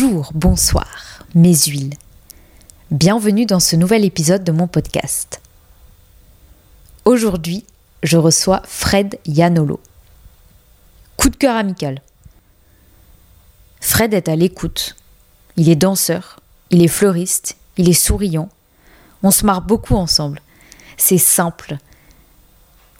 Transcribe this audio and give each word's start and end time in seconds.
Bonjour, 0.00 0.30
bonsoir, 0.34 0.88
mes 1.34 1.54
huiles. 1.54 1.94
Bienvenue 2.90 3.44
dans 3.44 3.60
ce 3.60 3.76
nouvel 3.76 4.06
épisode 4.06 4.44
de 4.44 4.52
mon 4.52 4.66
podcast. 4.66 5.42
Aujourd'hui, 7.04 7.66
je 8.02 8.16
reçois 8.16 8.62
Fred 8.64 9.18
Yanolo. 9.26 9.78
Coup 11.18 11.28
de 11.28 11.36
cœur 11.36 11.54
amical. 11.54 12.00
Fred 13.82 14.14
est 14.14 14.28
à 14.30 14.36
l'écoute. 14.36 14.96
Il 15.56 15.68
est 15.68 15.76
danseur, 15.76 16.40
il 16.70 16.82
est 16.82 16.88
fleuriste, 16.88 17.58
il 17.76 17.86
est 17.90 17.92
souriant. 17.92 18.48
On 19.22 19.30
se 19.30 19.44
marre 19.44 19.60
beaucoup 19.60 19.96
ensemble. 19.96 20.40
C'est 20.96 21.18
simple. 21.18 21.76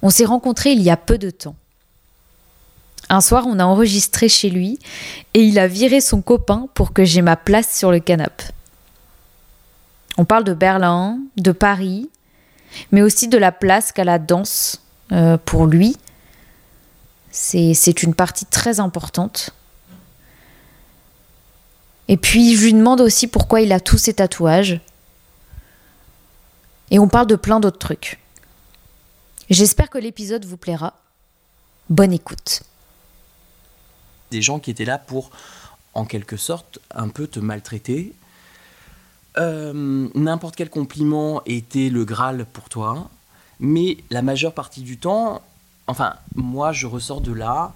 On 0.02 0.10
s'est 0.10 0.26
rencontrés 0.26 0.72
il 0.72 0.82
y 0.82 0.90
a 0.90 0.98
peu 0.98 1.16
de 1.16 1.30
temps. 1.30 1.56
Un 3.12 3.20
soir, 3.20 3.44
on 3.48 3.58
a 3.58 3.64
enregistré 3.64 4.28
chez 4.28 4.50
lui 4.50 4.78
et 5.34 5.42
il 5.42 5.58
a 5.58 5.66
viré 5.66 6.00
son 6.00 6.22
copain 6.22 6.68
pour 6.74 6.92
que 6.92 7.04
j'ai 7.04 7.22
ma 7.22 7.36
place 7.36 7.76
sur 7.76 7.90
le 7.90 7.98
canapé. 7.98 8.44
On 10.16 10.24
parle 10.24 10.44
de 10.44 10.54
Berlin, 10.54 11.18
de 11.36 11.50
Paris, 11.50 12.08
mais 12.92 13.02
aussi 13.02 13.26
de 13.26 13.36
la 13.36 13.50
place 13.50 13.90
qu'a 13.90 14.04
la 14.04 14.20
danse 14.20 14.80
euh, 15.10 15.36
pour 15.44 15.66
lui. 15.66 15.96
C'est 17.32 18.02
une 18.04 18.14
partie 18.14 18.46
très 18.46 18.78
importante. 18.78 19.50
Et 22.06 22.16
puis 22.16 22.56
je 22.56 22.66
lui 22.66 22.74
demande 22.74 23.00
aussi 23.00 23.26
pourquoi 23.26 23.60
il 23.60 23.72
a 23.72 23.80
tous 23.80 23.98
ses 23.98 24.14
tatouages. 24.14 24.80
Et 26.92 27.00
on 27.00 27.08
parle 27.08 27.26
de 27.26 27.36
plein 27.36 27.58
d'autres 27.58 27.78
trucs. 27.78 28.20
J'espère 29.48 29.90
que 29.90 29.98
l'épisode 29.98 30.44
vous 30.44 30.56
plaira. 30.56 30.94
Bonne 31.88 32.12
écoute 32.12 32.62
des 34.30 34.42
gens 34.42 34.58
qui 34.58 34.70
étaient 34.70 34.84
là 34.84 34.98
pour, 34.98 35.30
en 35.94 36.04
quelque 36.04 36.36
sorte, 36.36 36.78
un 36.94 37.08
peu 37.08 37.26
te 37.26 37.40
maltraiter. 37.40 38.12
Euh, 39.38 40.08
n'importe 40.14 40.56
quel 40.56 40.70
compliment 40.70 41.42
était 41.46 41.88
le 41.88 42.04
Graal 42.04 42.46
pour 42.52 42.68
toi, 42.68 43.10
mais 43.60 43.98
la 44.10 44.22
majeure 44.22 44.54
partie 44.54 44.82
du 44.82 44.96
temps, 44.96 45.42
enfin, 45.86 46.14
moi, 46.34 46.72
je 46.72 46.86
ressors 46.86 47.20
de 47.20 47.32
là 47.32 47.72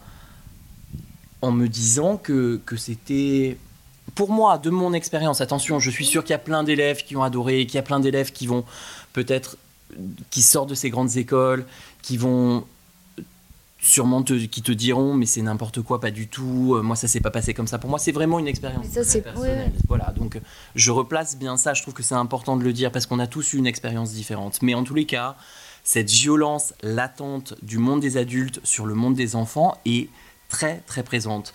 en 1.42 1.52
me 1.52 1.68
disant 1.68 2.16
que, 2.16 2.60
que 2.64 2.76
c'était 2.76 3.58
pour 4.14 4.30
moi, 4.30 4.58
de 4.58 4.70
mon 4.70 4.92
expérience, 4.92 5.40
attention, 5.40 5.80
je 5.80 5.90
suis 5.90 6.04
sûr 6.04 6.22
qu'il 6.22 6.30
y 6.30 6.34
a 6.34 6.38
plein 6.38 6.62
d'élèves 6.62 7.04
qui 7.04 7.16
ont 7.16 7.22
adoré, 7.22 7.66
qu'il 7.66 7.76
y 7.76 7.78
a 7.78 7.82
plein 7.82 8.00
d'élèves 8.00 8.32
qui 8.32 8.46
vont 8.46 8.64
peut-être, 9.12 9.56
qui 10.30 10.42
sortent 10.42 10.68
de 10.68 10.74
ces 10.74 10.90
grandes 10.90 11.16
écoles, 11.16 11.64
qui 12.02 12.16
vont 12.16 12.64
sûrement 13.84 14.22
qui 14.22 14.62
te 14.62 14.72
diront 14.72 15.14
mais 15.14 15.26
c'est 15.26 15.42
n'importe 15.42 15.82
quoi 15.82 16.00
pas 16.00 16.10
du 16.10 16.26
tout 16.26 16.74
euh, 16.74 16.82
moi 16.82 16.96
ça 16.96 17.06
s'est 17.06 17.20
pas 17.20 17.30
passé 17.30 17.52
comme 17.54 17.66
ça. 17.66 17.78
Pour 17.78 17.90
moi 17.90 17.98
c'est 17.98 18.12
vraiment 18.12 18.38
une 18.38 18.48
expérience. 18.48 18.86
Personnelle. 18.88 19.72
voilà 19.86 20.12
donc 20.16 20.40
je 20.74 20.90
replace 20.90 21.36
bien 21.36 21.56
ça. 21.56 21.74
Je 21.74 21.82
trouve 21.82 21.94
que 21.94 22.02
c'est 22.02 22.14
important 22.14 22.56
de 22.56 22.64
le 22.64 22.72
dire 22.72 22.90
parce 22.90 23.06
qu'on 23.06 23.18
a 23.18 23.26
tous 23.26 23.52
eu 23.52 23.58
une 23.58 23.66
expérience 23.66 24.12
différente. 24.12 24.62
Mais 24.62 24.74
en 24.74 24.84
tous 24.84 24.94
les 24.94 25.04
cas 25.04 25.36
cette 25.84 26.10
violence 26.10 26.72
latente 26.82 27.54
du 27.62 27.76
monde 27.76 28.00
des 28.00 28.16
adultes 28.16 28.60
sur 28.64 28.86
le 28.86 28.94
monde 28.94 29.14
des 29.14 29.36
enfants 29.36 29.76
est 29.84 30.08
très 30.48 30.78
très 30.86 31.02
présente. 31.02 31.52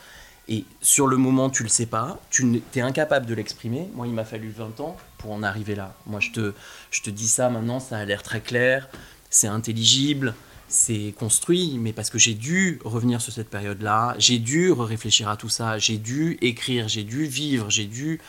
Et 0.48 0.66
sur 0.82 1.08
le 1.08 1.18
moment 1.18 1.50
tu 1.50 1.64
le 1.64 1.70
sais 1.70 1.88
pas 1.88 2.20
tu 2.30 2.62
es 2.76 2.82
incapable 2.82 3.26
de 3.26 3.34
l'exprimer. 3.34 3.90
Moi 3.96 4.06
il 4.06 4.14
m'a 4.14 4.26
fallu 4.26 4.50
20 4.50 4.80
ans 4.82 4.96
pour 5.18 5.32
en 5.32 5.42
arriver 5.42 5.74
là. 5.74 5.96
Moi 6.06 6.20
je 6.20 6.30
te 6.30 6.54
je 6.92 7.02
te 7.02 7.10
dis 7.10 7.28
ça 7.28 7.50
maintenant 7.50 7.80
ça 7.80 7.98
a 7.98 8.06
l'air 8.06 8.22
très 8.22 8.42
clair 8.42 8.88
c'est 9.32 9.48
intelligible 9.48 10.36
c'est 10.70 11.14
construit, 11.18 11.78
mais 11.80 11.94
parce 11.94 12.12
que 12.12 12.20
j'ai 12.20 12.36
dû 12.36 12.80
revenir 12.86 13.22
sur 13.22 13.34
cette 13.34 13.50
période-là, 13.50 14.16
j'ai 14.20 14.38
dû 14.38 14.72
réfléchir 14.72 15.28
à 15.28 15.36
tout 15.36 15.50
ça, 15.50 15.80
j'ai 15.80 15.98
dû 15.98 16.38
écrire, 16.42 16.88
j'ai 16.88 17.04
dû 17.04 17.26
vivre, 17.26 17.70
j'ai 17.72 17.86
dû 17.86 18.22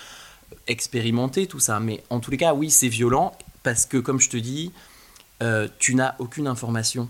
expérimenter 0.66 1.46
tout 1.46 1.60
ça. 1.60 1.78
Mais 1.80 2.02
en 2.08 2.18
tous 2.18 2.30
les 2.30 2.38
cas, 2.38 2.54
oui, 2.54 2.70
c'est 2.70 2.88
violent, 2.88 3.36
parce 3.62 3.84
que 3.84 3.98
comme 3.98 4.20
je 4.20 4.30
te 4.30 4.38
dis, 4.38 4.72
euh, 5.42 5.68
tu 5.78 5.94
n'as 5.94 6.16
aucune 6.18 6.46
information. 6.46 7.08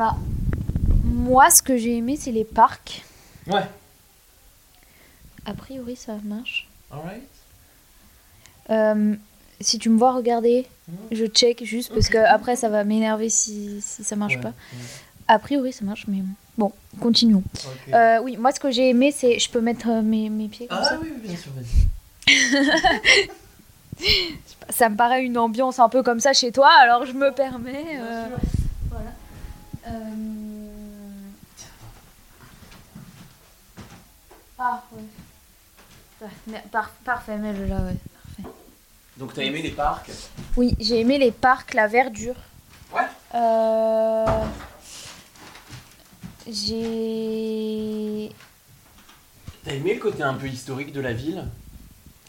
Bah, 0.00 0.16
moi, 1.04 1.50
ce 1.50 1.60
que 1.60 1.76
j'ai 1.76 1.98
aimé, 1.98 2.16
c'est 2.18 2.32
les 2.32 2.46
parcs. 2.46 3.04
Ouais. 3.46 3.66
A 5.44 5.52
priori, 5.52 5.94
ça 5.94 6.16
marche. 6.24 6.66
Alright. 6.90 7.20
Euh, 8.70 9.14
si 9.60 9.78
tu 9.78 9.90
me 9.90 9.98
vois 9.98 10.12
regarder, 10.12 10.66
je 11.12 11.26
check 11.26 11.62
juste 11.64 11.92
parce 11.92 12.08
que 12.08 12.16
après 12.16 12.56
ça 12.56 12.70
va 12.70 12.82
m'énerver 12.82 13.28
si, 13.28 13.82
si 13.82 14.02
ça 14.02 14.16
marche 14.16 14.40
pas. 14.40 14.54
A 15.28 15.38
priori, 15.38 15.70
ça 15.70 15.84
marche, 15.84 16.06
mais 16.08 16.22
bon, 16.56 16.72
continuons. 16.98 17.44
Euh, 17.92 18.22
oui, 18.22 18.38
moi, 18.38 18.52
ce 18.52 18.60
que 18.60 18.70
j'ai 18.70 18.88
aimé, 18.88 19.12
c'est. 19.12 19.38
Je 19.38 19.50
peux 19.50 19.60
mettre 19.60 19.90
euh, 19.90 20.00
mes, 20.00 20.30
mes 20.30 20.48
pieds 20.48 20.66
comme 20.66 20.78
ah, 20.80 20.84
ça 20.84 20.98
oui, 20.98 21.12
bien 21.22 21.36
sûr, 21.36 21.52
vas-y. 21.52 23.28
ça 24.70 24.88
me 24.88 24.96
paraît 24.96 25.22
une 25.22 25.36
ambiance 25.36 25.78
un 25.78 25.90
peu 25.90 26.02
comme 26.02 26.20
ça 26.20 26.32
chez 26.32 26.52
toi, 26.52 26.70
alors 26.80 27.04
je 27.04 27.12
me 27.12 27.30
permets. 27.32 27.98
Euh, 27.98 28.24
ah, 34.58 34.82
ouais. 34.92 35.02
parfait, 37.04 37.38
mets-le 37.38 37.66
là, 37.66 37.76
ouais. 37.76 37.96
Parfait. 38.24 38.48
Donc, 39.16 39.34
t'as 39.34 39.42
aimé 39.42 39.62
les 39.62 39.70
parcs? 39.70 40.10
Oui, 40.56 40.76
j'ai 40.78 41.00
aimé 41.00 41.18
les 41.18 41.32
parcs, 41.32 41.74
la 41.74 41.86
verdure. 41.86 42.36
Ouais. 42.94 43.06
Euh... 43.34 44.44
J'ai. 46.46 48.32
T'as 49.64 49.72
aimé 49.72 49.94
le 49.94 50.00
côté 50.00 50.22
un 50.22 50.34
peu 50.34 50.48
historique 50.48 50.92
de 50.92 51.00
la 51.00 51.12
ville? 51.12 51.46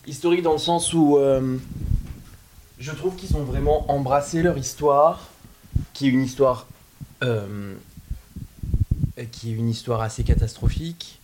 Historique 0.06 0.42
dans 0.42 0.52
le 0.52 0.58
sens 0.58 0.94
où 0.94 1.18
euh, 1.18 1.58
je 2.78 2.92
trouve 2.92 3.16
qu'ils 3.16 3.36
ont 3.36 3.44
vraiment 3.44 3.90
embrassé 3.92 4.42
leur 4.42 4.58
histoire, 4.58 5.30
qui 5.94 6.08
est 6.08 6.10
une 6.10 6.24
histoire 6.24 6.66
euh, 6.66 6.81
qui 9.32 9.52
est 9.52 9.54
une 9.54 9.70
histoire 9.70 10.02
assez 10.02 10.24
catastrophique. 10.24 11.20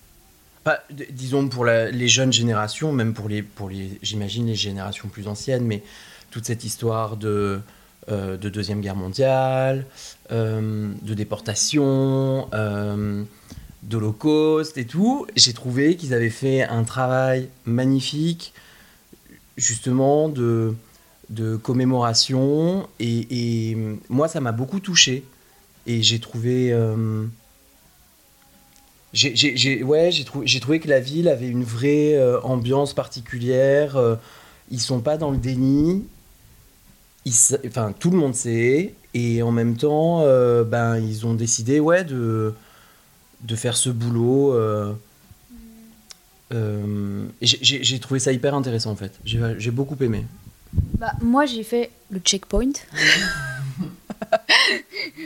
Disons 1.11 1.47
pour 1.47 1.65
les 1.65 2.07
jeunes 2.09 2.33
générations, 2.33 2.91
même 2.91 3.13
pour 3.13 3.29
les, 3.29 3.41
pour 3.41 3.69
les 3.69 3.97
j'imagine 4.01 4.47
les 4.47 4.55
générations 4.55 5.07
plus 5.07 5.27
anciennes, 5.27 5.63
mais 5.63 5.81
toute 6.29 6.45
cette 6.45 6.65
histoire 6.65 7.15
de, 7.15 7.61
euh, 8.09 8.35
de 8.35 8.49
Deuxième 8.49 8.81
Guerre 8.81 8.97
mondiale, 8.97 9.85
euh, 10.31 10.91
de 11.01 11.13
déportation, 11.13 12.49
d'Holocauste 13.83 14.77
et 14.77 14.85
tout, 14.85 15.25
j'ai 15.37 15.53
trouvé 15.53 15.95
qu'ils 15.95 16.13
avaient 16.13 16.29
fait 16.29 16.63
un 16.63 16.83
travail 16.83 17.47
magnifique, 17.63 18.53
justement, 19.55 20.27
de, 20.27 20.75
de 21.29 21.55
commémoration, 21.55 22.89
et, 22.99 23.71
et 23.71 23.77
moi 24.09 24.27
ça 24.27 24.41
m'a 24.41 24.51
beaucoup 24.51 24.81
touché. 24.81 25.23
Et 25.87 26.03
j'ai 26.03 26.19
trouvé. 26.19 26.71
Euh, 26.73 27.25
j'ai 29.13 29.83
ouais, 29.83 30.11
j'ai 30.11 30.59
trouvé 30.59 30.79
que 30.79 30.89
la 30.89 30.99
ville 30.99 31.29
avait 31.29 31.47
une 31.47 31.63
vraie 31.63 32.13
euh, 32.15 32.39
ambiance 32.41 32.93
particulière. 32.93 33.95
Euh, 33.95 34.15
ils 34.69 34.81
sont 34.81 34.99
pas 34.99 35.17
dans 35.17 35.31
le 35.31 35.37
déni. 35.37 36.05
Ils, 37.25 37.33
enfin, 37.65 37.93
tout 37.97 38.11
le 38.11 38.17
monde 38.17 38.35
sait. 38.35 38.93
Et 39.13 39.41
en 39.41 39.51
même 39.51 39.77
temps, 39.77 40.21
ben, 40.65 40.97
ils 40.97 41.25
ont 41.25 41.33
décidé 41.33 41.79
ouais, 41.79 42.03
de, 42.03 42.53
de 43.41 43.55
faire 43.55 43.75
ce 43.75 43.89
boulot. 43.89 44.53
j'ai 46.51 47.99
trouvé 47.99 48.19
ça 48.19 48.31
hyper 48.31 48.53
intéressant 48.53 48.91
en 48.91 48.95
fait. 48.95 49.17
J'ai 49.23 49.71
beaucoup 49.71 49.97
aimé. 50.03 50.25
Bah, 50.99 51.13
moi, 51.21 51.45
j'ai 51.45 51.63
fait 51.63 51.89
le 52.11 52.19
checkpoint. 52.19 52.73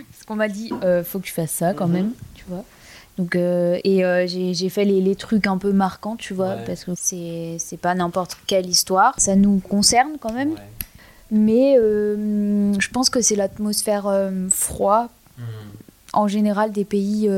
Parce 0.09 0.23
qu'on 0.25 0.35
m'a 0.35 0.47
dit, 0.47 0.71
euh, 0.83 1.03
faut 1.03 1.19
que 1.19 1.25
tu 1.25 1.33
fasses 1.33 1.51
ça 1.51 1.73
quand 1.73 1.87
mhm. 1.87 1.93
même, 1.93 2.11
tu 2.35 2.45
vois. 2.47 2.63
Donc, 3.17 3.35
euh, 3.35 3.79
et 3.83 4.03
euh, 4.05 4.25
j'ai 4.27 4.69
fait 4.69 4.85
les, 4.85 5.01
les, 5.01 5.15
trucs 5.15 5.45
un 5.45 5.57
peu 5.57 5.73
marquants, 5.73 6.15
tu 6.15 6.33
vois, 6.33 6.55
parce 6.65 6.85
que 6.85 6.93
c'est 6.95 7.79
pas 7.81 7.93
n'importe 7.93 8.37
quelle 8.47 8.67
histoire. 8.67 9.13
Ça 9.19 9.35
nous 9.35 9.59
concerne 9.59 10.13
quand 10.19 10.33
même. 10.33 10.55
Mais 11.29 11.75
je 11.75 12.89
pense 12.89 13.09
que 13.09 13.21
c'est 13.21 13.35
l'atmosphère 13.35 14.11
froid 14.49 15.09
mhm. 15.37 15.45
en 16.13 16.27
général 16.27 16.71
des 16.71 16.85
pays 16.85 17.29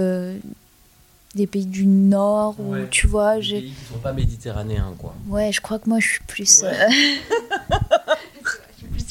des 1.36 1.48
pays 1.48 1.66
du 1.66 1.88
Nord 1.88 2.60
ou 2.60 2.76
tu 2.92 3.08
vois 3.08 3.38
des 3.38 3.42
pays 3.42 3.72
qui 3.72 3.86
sont 3.92 3.98
pas 3.98 4.14
méditerranéens 4.14 4.94
quoi 5.00 5.16
ouais 5.28 5.52
je 5.52 5.62
crois 5.62 5.80
que 5.80 5.90
moi 5.90 6.00
je 6.00 6.08
suis 6.08 6.24
plus 6.28 6.64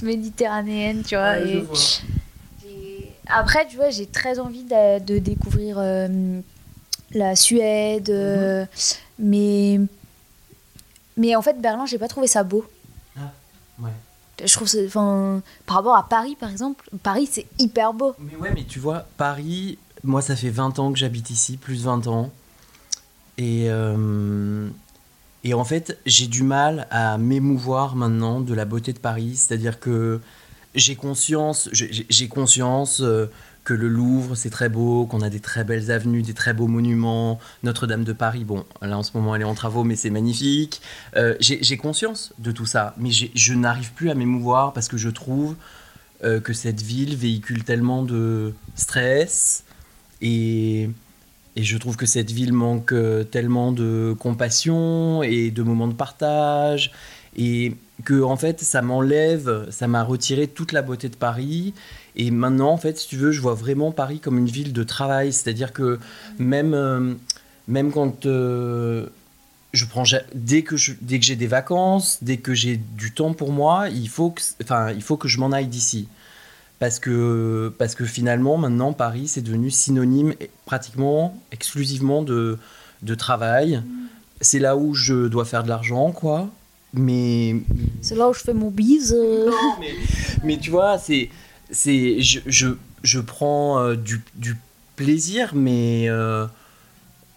méditerranéenne, 0.03 1.03
tu 1.03 1.15
vois. 1.15 1.33
Ouais, 1.33 1.47
je 1.47 1.59
et- 1.59 1.61
vois. 1.61 1.79
Après, 3.33 3.67
tu 3.67 3.77
vois, 3.77 3.91
j'ai 3.91 4.07
très 4.07 4.39
envie 4.39 4.65
de, 4.65 4.99
de 5.05 5.19
découvrir 5.19 5.77
euh, 5.79 6.41
la 7.13 7.37
Suède, 7.37 8.11
euh, 8.11 8.67
mais 9.19 9.81
mais 11.17 11.37
en 11.37 11.43
fait, 11.43 11.61
Berlin, 11.61 11.87
j'ai 11.87 11.99
pas 11.99 12.09
trouvé 12.09 12.27
ça 12.27 12.43
beau. 12.43 12.65
Ouais. 13.79 13.91
Je 14.45 14.53
trouve, 14.53 14.69
enfin, 14.87 15.43
par 15.67 15.77
rapport 15.77 15.97
à 15.97 16.09
Paris, 16.09 16.37
par 16.39 16.51
exemple, 16.51 16.89
Paris, 17.03 17.29
c'est 17.31 17.47
hyper 17.59 17.93
beau. 17.93 18.15
Mais 18.19 18.37
ouais, 18.37 18.53
mais 18.55 18.65
tu 18.65 18.79
vois, 18.79 19.07
Paris, 19.17 19.79
moi, 20.05 20.23
ça 20.23 20.37
fait 20.37 20.51
20 20.51 20.79
ans 20.79 20.93
que 20.93 20.99
j'habite 20.99 21.31
ici, 21.31 21.57
plus 21.57 21.85
20 21.85 22.07
ans. 22.07 22.31
Et, 23.39 23.67
euh, 23.69 24.69
et 25.45 25.55
en 25.55 25.65
fait, 25.65 25.99
j'ai 26.07 26.27
du 26.27 26.43
mal 26.43 26.87
à 26.91 27.19
m'émouvoir 27.19 27.97
maintenant 27.97 28.41
de 28.41 28.55
la 28.55 28.65
beauté 28.65 28.93
de 28.93 28.99
Paris. 28.99 29.37
C'est-à-dire 29.37 29.81
que 29.81 30.21
j'ai 30.75 30.97
conscience, 30.97 31.69
j'ai 31.73 32.29
conscience 32.29 33.01
euh, 33.03 33.27
que 33.65 33.75
le 33.75 33.89
Louvre, 33.89 34.35
c'est 34.35 34.51
très 34.51 34.69
beau, 34.69 35.07
qu'on 35.07 35.21
a 35.21 35.29
des 35.29 35.41
très 35.41 35.65
belles 35.65 35.91
avenues, 35.91 36.23
des 36.23 36.35
très 36.35 36.55
beaux 36.55 36.67
monuments. 36.67 37.39
Notre-Dame 37.63 38.05
de 38.05 38.13
Paris, 38.13 38.45
bon, 38.45 38.65
là 38.81 38.97
en 38.97 39.03
ce 39.03 39.11
moment, 39.15 39.35
elle 39.37 39.43
est 39.43 39.47
en 39.47 39.55
travaux, 39.55 39.85
mais 39.85 39.97
c'est 39.97 40.11
magnifique. 40.11 40.81
Euh, 41.17 41.37
j'ai 41.41 41.77
conscience 41.77 42.33
de 42.39 42.53
tout 42.53 42.67
ça, 42.67 42.95
mais 42.97 43.11
je 43.11 43.55
n'arrive 43.55 43.93
plus 43.93 44.11
à 44.11 44.15
m'émouvoir 44.15 44.73
parce 44.73 44.89
que 44.89 44.97
je 44.97 45.11
trouve 45.11 45.57
euh, 46.25 46.41
que 46.41 46.53
cette 46.53 46.81
ville 46.81 47.17
véhicule 47.17 47.65
tellement 47.65 48.03
de 48.03 48.55
stress 48.75 49.65
et, 50.21 50.91
je 51.55 51.77
trouve 51.77 51.97
que 51.97 52.07
cette 52.07 52.31
ville 52.31 52.55
manque 52.55 52.95
tellement 53.31 53.73
de 53.73 54.17
compassion 54.19 55.23
et 55.23 55.51
de 55.51 55.63
moments 55.63 55.87
de 55.87 55.93
partage 55.93 56.93
et 57.37 57.75
que 58.05 58.23
en 58.23 58.37
fait 58.37 58.61
ça 58.61 58.83
m'enlève, 58.83 59.67
ça 59.71 59.87
m'a 59.87 60.03
retiré 60.03 60.49
toute 60.49 60.73
la 60.73 60.83
beauté 60.83 61.09
de 61.09 61.17
Paris 61.17 61.75
et 62.17 62.31
maintenant 62.31 62.71
en 62.71 62.77
fait 62.77 62.99
si 62.99 63.09
tu 63.09 63.17
veux 63.17 63.33
je 63.33 63.41
vois 63.41 63.55
vraiment 63.55 63.93
Paris 63.93 64.21
comme 64.21 64.39
une 64.39 64.49
ville 64.49 64.73
de 64.73 64.83
travail, 64.83 65.33
c'est-à-dire 65.33 65.73
que 65.73 65.99
même 66.39 66.75
euh, 66.75 67.15
même 67.69 67.93
quand 67.93 68.27
euh, 68.27 69.07
je 69.73 69.85
prends 69.87 70.05
dès 70.35 70.63
que 70.63 70.77
je, 70.77 70.93
dès 71.01 71.19
que 71.19 71.25
j'ai 71.25 71.37
des 71.37 71.47
vacances, 71.47 72.19
dès 72.23 72.37
que 72.37 72.55
j'ai 72.55 72.77
du 72.77 73.13
temps 73.13 73.33
pour 73.33 73.53
moi, 73.53 73.89
il 73.89 74.09
faut 74.09 74.31
que 74.31 74.43
enfin 74.63 74.91
il 74.93 75.03
faut 75.03 75.17
que 75.17 75.29
je 75.29 75.39
m'en 75.39 75.53
aille 75.53 75.69
d'ici. 75.69 76.09
Parce 76.83 76.99
que, 76.99 77.73
parce 77.79 77.95
que 77.95 78.05
finalement, 78.05 78.57
maintenant, 78.59 78.93
Paris, 78.93 79.29
c'est 79.29 79.41
devenu 79.41 79.71
synonyme 79.71 80.35
pratiquement 80.65 81.41
exclusivement 81.53 82.23
de, 82.23 82.59
de 83.03 83.15
travail. 83.15 83.85
C'est 84.41 84.59
là 84.59 84.77
où 84.77 84.93
je 84.93 85.29
dois 85.29 85.45
faire 85.45 85.63
de 85.63 85.69
l'argent, 85.69 86.11
quoi. 86.11 86.51
Mais. 86.95 87.57
C'est 88.01 88.15
là 88.15 88.29
où 88.29 88.35
je 88.35 88.41
fais 88.41 88.53
mon 88.55 88.71
bise. 88.71 89.15
Non, 89.15 89.53
mais, 89.81 89.95
mais 90.45 90.59
tu 90.59 90.71
vois, 90.71 90.99
c'est. 90.99 91.31
c'est 91.71 92.21
je, 92.21 92.41
je, 92.47 92.69
je 93.03 93.21
prends 93.21 93.79
euh, 93.81 93.97
du, 93.97 94.23
du 94.35 94.57
plaisir, 94.97 95.53
mais. 95.55 96.07
euh, 96.09 96.47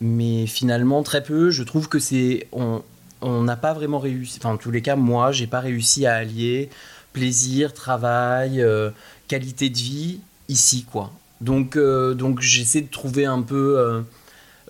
mais 0.01 0.45
finalement, 0.45 1.03
très 1.03 1.23
peu. 1.23 1.49
Je 1.51 1.63
trouve 1.63 1.87
que 1.87 1.99
c'est. 1.99 2.47
On 2.51 2.83
on 3.21 3.41
n'a 3.43 3.55
pas 3.55 3.73
vraiment 3.73 3.99
réussi. 3.99 4.37
Enfin, 4.39 4.53
en 4.53 4.57
tous 4.57 4.71
les 4.71 4.81
cas, 4.81 4.95
moi, 4.95 5.31
j'ai 5.31 5.47
pas 5.47 5.61
réussi 5.61 6.05
à 6.05 6.15
allier 6.15 6.69
plaisir, 7.13 7.73
travail, 7.73 8.61
euh, 8.61 8.91
qualité 9.29 9.69
de 9.69 9.77
vie 9.77 10.19
ici, 10.49 10.83
quoi. 10.83 11.13
Donc, 11.39 11.77
euh, 11.77 12.13
donc 12.13 12.41
j'essaie 12.41 12.81
de 12.81 12.89
trouver 12.89 13.25
un 13.25 13.41
peu 13.41 14.03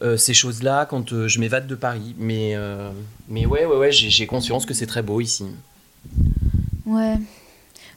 euh, 0.05 0.17
ces 0.17 0.33
choses-là 0.33 0.85
quand 0.85 1.11
euh, 1.11 1.27
je 1.27 1.39
m'évade 1.39 1.67
de 1.67 1.75
Paris. 1.75 2.15
Mais, 2.17 2.53
euh, 2.55 2.91
mais 3.27 3.45
ouais, 3.45 3.65
ouais, 3.65 3.77
ouais, 3.77 3.91
j'ai 3.91 4.27
conscience 4.27 4.65
que 4.65 4.73
c'est 4.73 4.85
très 4.85 5.01
beau 5.01 5.19
ici. 5.19 5.45
Ouais. 6.85 7.15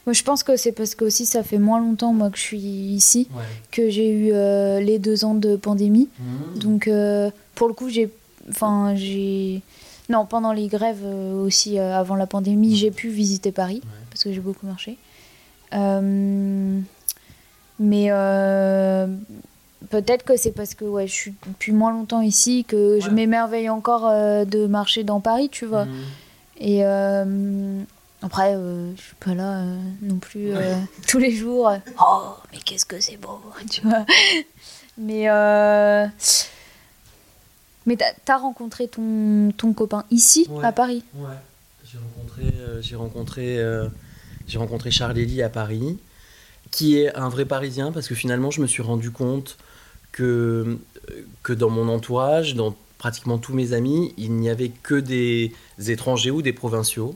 Moi, 0.05 0.13
je 0.13 0.23
pense 0.23 0.41
que 0.43 0.55
c'est 0.57 0.71
parce 0.71 0.95
que 0.95 1.05
aussi 1.05 1.25
ça 1.27 1.43
fait 1.43 1.59
moins 1.59 1.79
longtemps 1.79 2.13
moi 2.13 2.29
que 2.31 2.37
je 2.37 2.41
suis 2.41 2.57
ici 2.57 3.27
Ouais. 3.35 3.43
que 3.71 3.89
j'ai 3.89 4.09
eu 4.11 4.31
les 4.83 4.97
deux 4.97 5.23
ans 5.25 5.35
de 5.35 5.55
pandémie. 5.55 6.09
Donc 6.55 6.87
euh, 6.87 7.29
pour 7.53 7.67
le 7.67 7.73
coup 7.75 7.89
j'ai, 7.89 8.09
enfin 8.49 8.95
j'ai, 8.95 9.61
non 10.09 10.25
pendant 10.25 10.51
les 10.53 10.67
grèves 10.67 11.03
aussi 11.05 11.77
avant 11.77 12.15
la 12.15 12.25
pandémie 12.25 12.75
j'ai 12.75 12.89
pu 12.91 13.09
visiter 13.09 13.51
Paris 13.51 13.81
Ouais. 13.83 13.89
parce 14.09 14.23
que 14.23 14.33
j'ai 14.33 14.39
beaucoup 14.39 14.65
marché. 14.65 14.97
Mais 17.79 18.09
peut-être 19.89 20.23
que 20.23 20.35
c'est 20.37 20.51
parce 20.51 20.75
que 20.75 20.85
ouais 20.85 21.07
je 21.07 21.13
suis 21.13 21.33
depuis 21.47 21.71
moins 21.71 21.91
longtemps 21.91 22.21
ici 22.21 22.65
que 22.65 22.99
je 22.99 23.09
m'émerveille 23.09 23.69
encore 23.69 24.07
euh, 24.07 24.45
de 24.45 24.67
marcher 24.67 25.03
dans 25.03 25.19
Paris 25.21 25.49
tu 25.49 25.65
vois. 25.65 25.85
Mhm. 25.85 26.03
Et 26.61 26.85
euh, 26.85 27.81
après, 28.21 28.53
euh, 28.55 28.93
je 28.97 29.01
suis 29.01 29.15
pas 29.15 29.33
là 29.33 29.59
euh, 29.61 29.77
non 30.01 30.17
plus 30.17 30.51
tous 31.07 31.17
les 31.19 31.31
jours. 31.31 31.71
Oh, 32.01 32.33
mais 32.51 32.57
qu'est-ce 32.59 32.85
que 32.85 32.99
c'est 32.99 33.15
beau, 33.17 33.39
tu 33.69 33.81
vois. 33.81 34.05
Mais, 34.97 35.27
mais 37.85 37.95
t'as 37.95 38.33
as 38.33 38.37
rencontré 38.37 38.89
ton, 38.89 39.51
ton 39.55 39.71
copain 39.71 40.03
ici, 40.11 40.47
Ouais. 40.49 40.65
à 40.65 40.73
Paris? 40.73 41.03
Ouais, 41.15 41.29
j'ai 41.89 41.97
rencontré, 41.97 42.53
j'ai 42.81 42.95
rencontré, 42.97 43.65
j'ai 44.47 44.57
rencontré 44.57 44.91
Charles 44.91 45.41
à 45.41 45.49
Paris, 45.49 45.97
qui 46.71 46.97
est 46.97 47.15
un 47.15 47.29
vrai 47.29 47.45
Parisien, 47.45 47.91
parce 47.91 48.07
que 48.07 48.15
finalement, 48.15 48.51
je 48.51 48.61
me 48.61 48.67
suis 48.67 48.83
rendu 48.83 49.11
compte 49.11 49.57
que, 50.11 50.77
que 51.43 51.53
dans 51.53 51.69
mon 51.69 51.89
entourage, 51.89 52.55
dans 52.55 52.75
pratiquement 52.97 53.37
tous 53.37 53.53
mes 53.53 53.73
amis, 53.73 54.13
il 54.17 54.33
n'y 54.33 54.49
avait 54.49 54.69
que 54.69 54.95
des 54.95 55.53
étrangers 55.87 56.31
ou 56.31 56.41
des 56.41 56.53
provinciaux. 56.53 57.15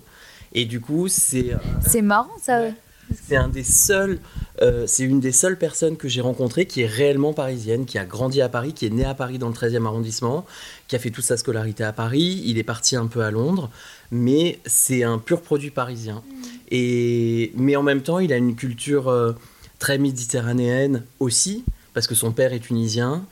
Et 0.53 0.65
du 0.65 0.79
coup, 0.79 1.07
c'est 1.07 1.57
C'est 1.81 2.01
marrant, 2.01 2.29
ça. 2.39 2.61
Ouais. 2.61 2.73
C'est 3.13 3.35
un 3.35 3.47
des 3.47 3.63
seuls, 3.63 4.19
euh, 4.61 4.85
c'est 4.87 5.03
une 5.03 5.19
des 5.19 5.31
seules 5.31 5.57
personnes 5.57 5.97
que 5.97 6.07
j'ai 6.07 6.21
rencontrées 6.21 6.65
qui 6.65 6.81
est 6.81 6.87
réellement 6.87 7.33
parisienne, 7.33 7.85
qui 7.85 7.97
a 7.97 8.05
grandi 8.05 8.41
à 8.41 8.49
Paris, 8.49 8.73
qui 8.73 8.85
est 8.85 8.89
née 8.89 9.05
à 9.05 9.13
Paris 9.13 9.37
dans 9.37 9.47
le 9.47 9.53
13e 9.53 9.85
arrondissement, 9.85 10.45
qui 10.87 10.95
a 10.95 10.99
fait 10.99 11.09
toute 11.09 11.23
sa 11.23 11.37
scolarité 11.37 11.83
à 11.83 11.93
Paris. 11.93 12.41
Il 12.45 12.57
est 12.57 12.63
parti 12.63 12.95
un 12.95 13.07
peu 13.07 13.21
à 13.21 13.31
Londres, 13.31 13.69
mais 14.11 14.59
c'est 14.65 15.03
un 15.03 15.17
pur 15.17 15.41
produit 15.41 15.71
parisien. 15.71 16.23
Et 16.71 17.51
mais 17.55 17.75
en 17.75 17.83
même 17.83 18.01
temps, 18.01 18.19
il 18.19 18.33
a 18.33 18.37
une 18.37 18.55
culture 18.55 19.09
euh, 19.09 19.33
très 19.79 19.97
méditerranéenne 19.97 21.03
aussi, 21.19 21.63
parce 21.93 22.07
que 22.07 22.15
son 22.15 22.31
père 22.31 22.53
est 22.53 22.59
tunisien, 22.59 23.25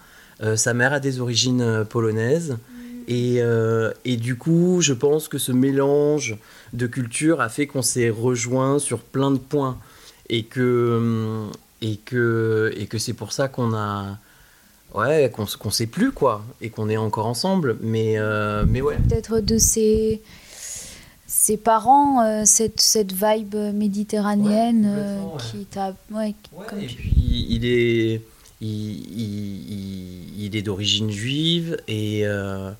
euh, 0.43 0.55
sa 0.55 0.73
mère 0.73 0.93
a 0.93 0.99
des 0.99 1.19
origines 1.19 1.85
polonaises. 1.89 2.57
Et, 3.07 3.41
euh, 3.41 3.91
et 4.05 4.17
du 4.17 4.35
coup, 4.37 4.81
je 4.81 4.93
pense 4.93 5.27
que 5.27 5.37
ce 5.37 5.51
mélange 5.51 6.37
de 6.73 6.87
culture 6.87 7.41
a 7.41 7.49
fait 7.49 7.67
qu'on 7.67 7.81
s'est 7.81 8.09
rejoint 8.09 8.79
sur 8.79 8.99
plein 8.99 9.31
de 9.31 9.37
points. 9.39 9.77
Et 10.29 10.43
que, 10.43 10.97
hum, 10.97 11.51
et 11.81 11.97
que, 11.97 12.71
et 12.77 12.85
que 12.87 12.97
c'est 12.97 13.13
pour 13.13 13.31
ça 13.33 13.47
qu'on 13.47 13.73
a. 13.73 14.17
Ouais, 14.93 15.29
qu'on 15.33 15.45
s- 15.45 15.55
qu'on 15.55 15.71
sait 15.71 15.87
plus, 15.87 16.11
quoi. 16.11 16.43
Et 16.61 16.69
qu'on 16.69 16.89
est 16.89 16.97
encore 16.97 17.25
ensemble. 17.25 17.77
Mais, 17.81 18.13
euh, 18.17 18.65
mais 18.67 18.81
ouais. 18.81 18.97
Peut-être 19.09 19.39
de 19.39 19.57
ses, 19.57 20.21
ses 21.27 21.57
parents, 21.57 22.21
euh, 22.23 22.43
cette, 22.45 22.79
cette 22.81 23.13
vibe 23.13 23.55
méditerranéenne 23.73 24.85
Ouais, 24.85 24.91
euh, 24.93 25.23
ouais. 25.23 25.41
qui 25.51 25.65
t'a. 25.65 25.95
Ouais, 26.11 26.35
Ouais, 26.53 26.65
comme 26.69 26.79
et 26.79 26.87
tu- 26.87 26.95
puis 26.97 27.45
il 27.49 27.65
est, 27.65 28.21
il, 28.61 28.67
il- 28.69 29.71
il- 29.71 30.45
il 30.45 30.55
est 30.55 30.61
d'origine 30.61 31.09
juive 31.09 31.77
et, 31.87 32.21
euh, 32.25 32.71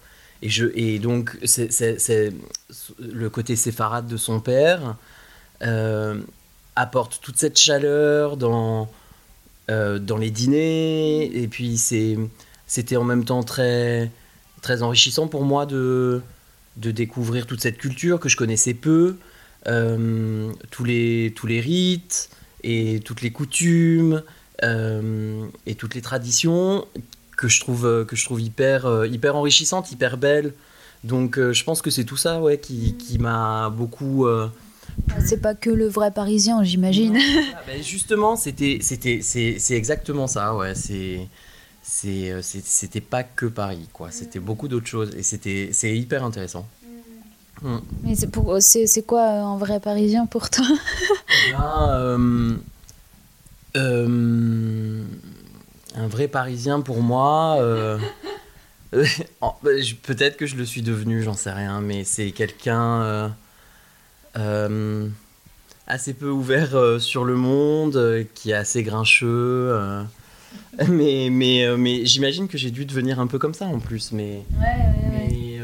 et, 0.42 0.50
je, 0.50 0.66
et 0.74 1.00
donc 1.00 1.38
c'est, 1.44 2.34
le 3.00 3.30
côté 3.30 3.56
séfarade 3.56 4.08
de 4.08 4.18
son 4.18 4.40
père 4.40 4.96
euh, 5.62 6.20
apporte 6.76 7.20
toute 7.22 7.38
cette 7.38 7.60
chaleur 7.60 8.38
dans, 8.38 8.90
euh, 9.70 10.00
dans 10.00 10.18
les 10.18 10.32
dîners. 10.32 11.26
Et 11.34 11.48
puis 11.48 11.78
c'était 11.78 12.96
en 12.96 13.04
même 13.04 13.26
temps 13.26 13.44
très, 13.44 14.10
très 14.62 14.82
enrichissant 14.82 15.28
pour 15.28 15.44
moi 15.44 15.66
de, 15.66 16.22
de 16.78 16.92
découvrir 16.92 17.46
toute 17.46 17.62
cette 17.62 17.78
culture 17.78 18.20
que 18.20 18.30
je 18.30 18.38
connaissais 18.38 18.74
peu, 18.74 19.18
euh, 19.68 20.52
tous, 20.72 20.84
les, 20.84 21.34
tous 21.36 21.46
les 21.46 21.60
rites 21.60 22.30
et 22.64 23.00
toutes 23.04 23.22
les 23.22 23.32
coutumes 23.32 24.24
et 25.66 25.74
toutes 25.74 25.96
les 25.96 26.02
traditions 26.04 26.86
que 27.42 27.48
je 27.48 27.60
trouve, 27.60 27.88
euh, 27.88 28.06
que 28.06 28.16
je 28.16 28.24
trouve 28.24 28.40
hyper, 28.40 28.86
euh, 28.86 29.08
hyper 29.08 29.36
enrichissantes, 29.36 29.92
hyper 29.92 30.18
belles. 30.18 30.54
Donc 31.04 31.40
euh, 31.40 31.54
je 31.54 31.64
pense 31.64 31.82
que 31.82 31.90
c'est 31.90 32.04
tout 32.04 32.18
ça 32.18 32.40
ouais, 32.40 32.60
qui, 32.60 32.96
qui 32.98 33.18
m'a 33.18 33.72
beaucoup... 33.72 34.28
euh, 34.28 34.48
C'est 35.26 35.42
pas 35.42 35.56
que 35.56 35.72
le 35.72 35.88
vrai 35.88 36.12
parisien, 36.12 36.64
j'imagine. 36.64 37.18
ah, 37.56 37.64
ben, 37.66 37.82
justement, 37.82 38.36
c'était, 38.36 38.78
c'était, 38.82 39.22
c'est, 39.24 39.58
c'est 39.58 39.74
exactement 39.74 40.28
ça, 40.28 40.56
ouais. 40.56 40.74
C'est, 40.76 41.28
c'était 41.82 43.02
pas 43.02 43.24
que 43.24 43.48
Paris, 43.48 43.88
quoi. 43.92 44.12
C'était 44.12 44.40
beaucoup 44.40 44.68
d'autres 44.68 44.86
choses 44.86 45.10
et 45.18 45.24
c'était, 45.24 45.70
c'est 45.74 45.98
hyper 45.98 46.24
intéressant. 46.24 46.68
Mm. 47.64 47.78
Mais 48.04 48.16
c'est 48.16 48.30
pour- 48.32 48.58
c'est 48.60 48.86
c'est 48.86 49.04
quoi 49.04 49.24
un 49.24 49.58
vrai 49.58 49.80
parisien 49.80 50.28
pour 50.28 50.50
toi? 50.52 50.66
Eh 50.70 51.52
ben, 51.52 51.90
euh, 51.90 52.56
euh, 53.78 55.04
un 55.96 56.08
vrai 56.08 56.28
Parisien 56.28 56.82
pour 56.82 57.02
moi. 57.02 57.58
euh, 57.60 57.98
bah, 58.94 59.72
Peut-être 60.04 60.38
que 60.38 60.46
je 60.46 60.56
le 60.56 60.66
suis 60.66 60.82
devenu, 60.82 61.24
j'en 61.24 61.34
sais 61.34 61.52
rien, 61.52 61.82
mais 61.82 62.04
c'est 62.04 62.32
quelqu'un. 62.32 63.02
euh, 63.04 63.30
euh, 64.38 65.08
assez 65.88 66.14
peu 66.14 66.30
ouvert 66.30 67.00
sur 67.00 67.26
le 67.26 67.36
monde, 67.36 68.26
qui 68.34 68.52
est 68.52 68.56
assez 68.56 68.82
grincheux. 68.84 69.76
mais 70.88 71.30
mais, 71.30 71.66
mais 71.78 72.06
j'imagine 72.06 72.48
que 72.48 72.58
j'ai 72.58 72.72
dû 72.72 72.86
devenir 72.86 73.20
un 73.20 73.28
peu 73.28 73.40
comme 73.40 73.54
ça 73.54 73.66
en 73.66 73.80
plus. 73.80 74.14
Mais, 74.14 74.44
mais, 75.12 75.60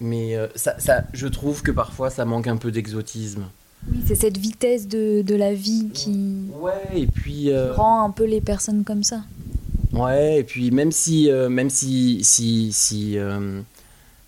mais 0.00 0.36
ça, 0.56 0.78
ça, 0.78 1.04
je 1.14 1.26
trouve 1.26 1.62
que 1.62 1.70
parfois 1.70 2.10
ça 2.10 2.26
manque 2.26 2.48
un 2.48 2.58
peu 2.58 2.70
d'exotisme. 2.70 3.44
Oui, 3.90 3.98
c'est 4.06 4.14
cette 4.14 4.38
vitesse 4.38 4.86
de, 4.86 5.22
de, 5.22 5.34
la 5.34 5.54
vie 5.54 5.90
qui, 5.92 6.36
ouais, 6.60 6.72
et 6.94 7.06
puis, 7.06 7.50
rend 7.72 8.04
un 8.04 8.10
peu 8.10 8.24
les 8.24 8.40
personnes 8.40 8.84
comme 8.84 9.02
ça. 9.02 9.22
Ouais, 9.92 10.38
et 10.38 10.44
puis 10.44 10.70
même 10.70 10.90
si, 10.90 11.30
euh, 11.30 11.50
même 11.50 11.68
si, 11.68 12.24
si, 12.24 12.72
si 12.72 13.18
euh, 13.18 13.60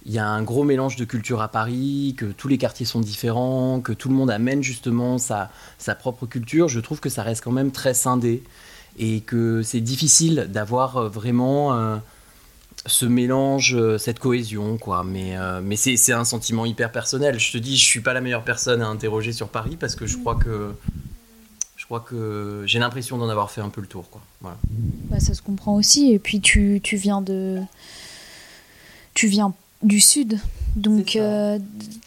il 0.04 0.12
y 0.12 0.18
a 0.18 0.26
un 0.26 0.42
gros 0.42 0.62
mélange 0.62 0.96
de 0.96 1.04
culture 1.06 1.40
à 1.40 1.49
Paris, 1.49 2.14
que 2.18 2.26
tous 2.26 2.49
les 2.49 2.58
quartiers 2.58 2.84
sont 2.84 3.00
différents, 3.00 3.80
que 3.80 3.92
tout 3.92 4.11
le 4.11 4.14
monde 4.14 4.30
amène 4.30 4.62
justement 4.62 5.16
sa, 5.16 5.50
sa 5.78 5.94
propre 5.94 6.26
culture, 6.26 6.68
je 6.68 6.80
trouve 6.80 7.00
que 7.00 7.08
ça 7.08 7.23
reste 7.23 7.42
quand 7.42 7.52
même 7.52 7.73
très 7.73 7.94
scindé 7.94 8.42
et 8.99 9.20
que 9.20 9.62
c'est 9.62 9.80
difficile 9.80 10.49
d'avoir 10.52 10.99
euh, 10.99 11.08
vraiment 11.08 11.99
ce 12.86 13.06
mélange, 13.06 13.76
cette 13.98 14.18
cohésion, 14.18 14.78
quoi. 14.78 15.04
Mais, 15.04 15.34
mais 15.62 15.76
c'est 15.76 16.12
un 16.12 16.24
sentiment 16.24 16.66
hyper 16.66 16.92
personnel. 16.92 17.38
Je 17.38 17.52
te 17.52 17.58
dis, 17.58 17.76
je 17.76 17.84
suis 17.84 18.00
pas 18.00 18.12
la 18.12 18.20
meilleure 18.20 18.44
personne 18.44 18.82
à 18.82 18.88
interroger 18.88 19.32
sur 19.32 19.48
Paris 19.48 19.76
parce 19.78 19.94
que 19.96 20.06
je 20.06 20.16
crois 20.18 20.34
que 20.34 20.72
je 21.84 21.86
crois 21.86 22.00
que 22.00 22.62
j'ai 22.64 22.78
l'impression 22.78 23.18
d'en 23.18 23.28
avoir 23.28 23.50
fait 23.50 23.60
un 23.60 23.68
peu 23.68 23.82
le 23.82 23.86
tour. 23.86 24.08
Quoi. 24.08 24.22
Voilà. 24.40 24.56
Bah, 25.10 25.20
ça 25.20 25.34
se 25.34 25.42
comprend 25.42 25.74
aussi. 25.74 26.12
Et 26.12 26.18
puis 26.18 26.40
tu, 26.40 26.80
tu 26.82 26.96
viens 26.96 27.20
de. 27.20 27.60
Tu 29.12 29.26
viens 29.26 29.52
du 29.82 30.00
sud. 30.00 30.38
Donc 30.76 31.14
euh, 31.14 31.58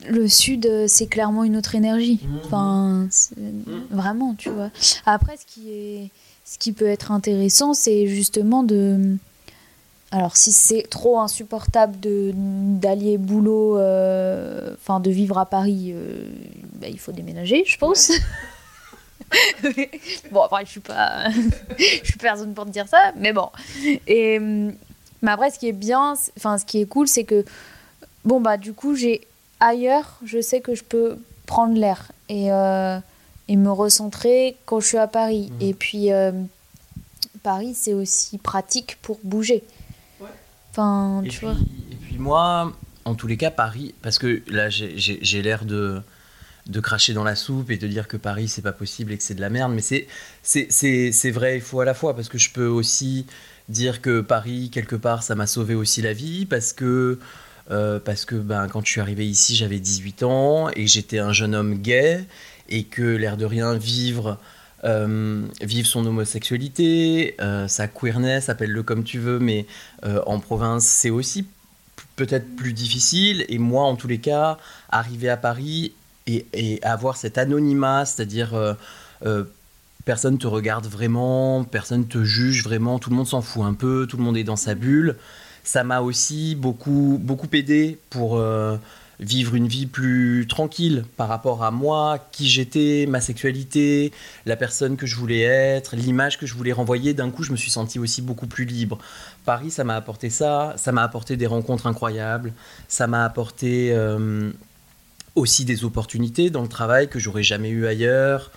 le 0.10 0.28
sud, 0.28 0.68
c'est 0.88 1.06
clairement 1.06 1.44
une 1.44 1.56
autre 1.56 1.76
énergie. 1.76 2.20
Mhm. 2.24 2.40
Enfin, 2.44 3.08
mhm. 3.38 3.84
vraiment, 3.92 4.34
tu 4.34 4.50
vois. 4.50 4.72
Après, 5.06 5.38
ce 5.38 5.46
qui, 5.46 5.70
est, 5.70 6.10
ce 6.44 6.58
qui 6.58 6.72
peut 6.72 6.88
être 6.88 7.12
intéressant, 7.12 7.76
c'est 7.76 8.08
justement 8.08 8.64
de. 8.64 9.16
Alors, 10.12 10.38
si 10.38 10.54
c'est 10.54 10.84
trop 10.84 11.20
insupportable 11.20 11.98
d'allier 12.00 13.18
boulot, 13.18 13.78
euh, 13.78 14.74
enfin 14.76 15.00
de 15.00 15.12
vivre 15.12 15.38
à 15.38 15.46
Paris, 15.46 15.92
euh, 15.94 16.30
bah, 16.76 16.88
il 16.88 17.00
faut 17.00 17.12
déménager, 17.12 17.64
je 17.66 17.78
pense. 17.78 18.12
bon, 20.32 20.42
après, 20.42 20.66
je 20.66 20.72
suis 20.72 20.80
pas. 20.80 21.30
je 21.78 22.06
suis 22.06 22.18
personne 22.20 22.54
pour 22.54 22.66
te 22.66 22.70
dire 22.70 22.88
ça, 22.88 23.12
mais 23.18 23.34
bon. 23.34 23.50
Et, 24.08 24.40
mais 24.40 25.32
après, 25.32 25.52
ce 25.52 25.60
qui 25.60 25.68
est 25.68 25.74
bien, 25.74 26.16
enfin, 26.38 26.58
ce 26.58 26.66
qui 26.66 26.80
est 26.80 26.86
cool, 26.86 27.08
c'est 27.08 27.24
que, 27.24 27.44
bon, 28.24 28.40
bah, 28.40 28.58
du 28.58 28.74
coup, 28.74 28.96
j'ai 28.96 29.28
ailleurs, 29.60 30.20
je 30.24 30.40
sais 30.42 30.62
que 30.62 30.76
je 30.76 30.84
peux 30.84 31.18
prendre 31.46 31.78
l'air 31.78 32.12
et, 32.30 32.52
euh, 32.52 33.00
et 33.48 33.56
me 33.56 33.72
recentrer 33.72 34.56
quand 34.66 34.80
je 34.80 34.88
suis 34.88 34.98
à 34.98 35.08
Paris. 35.08 35.52
Mmh. 35.52 35.66
Et 35.66 35.74
puis, 35.74 36.12
euh, 36.12 36.32
Paris, 37.44 37.74
c'est 37.76 37.94
aussi 37.94 38.38
pratique 38.38 38.98
pour 39.02 39.20
bouger. 39.24 39.64
Enfin, 40.78 41.24
tu 41.28 41.40
vois. 41.42 41.56
Et 41.92 41.96
puis, 41.96 42.18
moi, 42.18 42.72
en 43.06 43.16
tous 43.16 43.28
les 43.28 43.38
cas, 43.38 43.50
Paris, 43.50 43.96
parce 44.02 44.20
que 44.20 44.44
là, 44.48 44.70
j'ai 44.70 45.42
l'air 45.42 45.66
de 45.66 46.02
de 46.68 46.82
cracher 46.82 47.14
dans 47.14 47.24
la 47.24 47.36
soupe 47.36 47.72
et 47.72 47.78
de 47.78 47.88
dire 47.88 48.10
que 48.10 48.18
Paris 48.18 48.50
c'est 48.50 48.62
pas 48.62 48.74
possible 48.74 49.14
et 49.14 49.18
que 49.18 49.24
c'est 49.24 49.36
de 49.36 49.40
la 49.40 49.50
merde 49.50 49.72
mais 49.74 49.82
c'est 49.82 50.08
c'est 50.44 51.32
vrai 51.32 51.56
il 51.56 51.62
faut 51.62 51.80
à 51.80 51.86
la 51.86 51.94
fois 51.94 52.14
parce 52.14 52.28
que 52.28 52.38
je 52.38 52.52
peux 52.52 52.68
aussi 52.68 53.26
dire 53.70 54.02
que 54.02 54.20
Paris 54.20 54.70
quelque 54.70 54.98
part 54.98 55.24
ça 55.24 55.34
m'a 55.34 55.48
sauvé 55.48 55.76
aussi 55.76 56.02
la 56.02 56.12
vie 56.12 56.46
parce 56.46 56.74
que 56.74 57.20
euh, 57.72 58.02
parce 58.02 58.26
que 58.26 58.36
ben, 58.36 58.68
quand 58.68 58.86
je 58.86 58.92
suis 58.92 59.00
arrivé 59.00 59.26
ici 59.26 59.56
j'avais 59.56 59.80
18 59.80 60.24
ans 60.24 60.70
et 60.76 60.88
j'étais 60.88 61.20
un 61.20 61.32
jeune 61.32 61.56
homme 61.56 61.76
gay 61.76 62.26
et 62.68 62.84
que 62.84 63.02
l'air 63.02 63.38
de 63.38 63.46
rien 63.46 63.78
vivre 63.78 64.38
euh, 64.88 65.46
vivre 65.62 65.88
son 65.88 66.06
homosexualité, 66.06 67.36
euh, 67.42 67.68
sa 67.68 67.88
queerness, 67.88 68.50
appelle-le 68.50 68.84
comme 68.84 69.04
tu 69.04 69.20
veux, 69.20 69.40
mais 69.40 69.66
en 70.26 70.40
province 70.40 70.86
c'est 70.86 71.10
aussi 71.10 71.46
peut-être 72.18 72.56
plus 72.56 72.74
difficile. 72.74 73.46
Et 73.48 73.58
moi, 73.58 73.84
en 73.84 73.96
tous 73.96 74.08
les 74.08 74.18
cas, 74.18 74.58
arriver 74.90 75.30
à 75.30 75.38
Paris 75.38 75.94
et, 76.26 76.80
avoir 76.84 77.16
cet 77.16 77.38
anonymat, 77.38 78.04
c'est-à-dire 78.06 78.54
euh, 78.54 78.74
euh, 79.26 79.46
personne 80.04 80.38
te 80.38 80.48
regarde 80.48 80.86
vraiment, 80.88 81.64
personne 81.64 82.08
te 82.08 82.24
juge 82.26 82.64
vraiment, 82.64 83.00
tout 83.00 83.10
le 83.10 83.16
monde 83.16 83.28
s'en 83.28 83.42
fout 83.42 83.64
un 83.64 83.74
peu, 83.74 84.08
tout 84.10 84.18
le 84.18 84.24
monde 84.24 84.36
est 84.36 84.44
dans 84.44 84.58
sa 84.58 84.76
bulle. 84.76 85.16
Ça 85.64 85.84
m'a 85.84 86.02
aussi 86.02 86.56
beaucoup, 86.56 87.20
beaucoup 87.22 87.48
aidé 87.54 88.00
pour 88.10 88.38
euh, 88.38 88.78
vivre 89.20 89.56
une 89.56 89.68
vie 89.68 89.86
plus 89.86 90.46
tranquille 90.48 91.06
par 91.18 91.28
rapport 91.28 91.64
à 91.64 91.72
moi, 91.72 92.20
qui 92.32 92.48
j'étais, 92.48 93.06
ma 93.08 93.20
sexualité, 93.22 94.12
la 94.46 94.56
personne 94.56 94.96
que 94.96 95.06
je 95.06 95.16
voulais 95.16 95.42
être, 95.42 95.96
l'image 95.96 96.38
que 96.38 96.46
je 96.46 96.54
voulais 96.54 96.74
renvoyer. 96.74 97.14
D'un 97.14 97.32
coup, 97.32 97.44
je 97.44 97.52
me 97.52 97.58
suis 97.58 97.72
senti 97.72 98.00
aussi 98.00 98.22
beaucoup 98.22 98.48
plus 98.48 98.66
libre. 98.66 99.00
Paris, 99.46 99.72
ça 99.72 99.84
m'a 99.84 99.96
apporté 99.96 100.30
ça, 100.30 100.74
ça 100.78 100.92
m'a 100.92 101.04
apporté 101.04 101.38
des 101.38 101.48
rencontres 101.48 101.88
incroyables, 101.88 102.54
ça 102.88 103.08
m'a 103.08 103.24
apporté 103.24 103.96
aussi 105.38 105.66
des 105.66 105.86
opportunités 105.86 106.50
dans 106.50 106.64
le 106.64 106.68
travail 106.68 107.08
que 107.08 107.20
j'aurais 107.20 107.44
jamais 107.44 107.70
eu 107.70 107.86
ailleurs. 107.86 108.52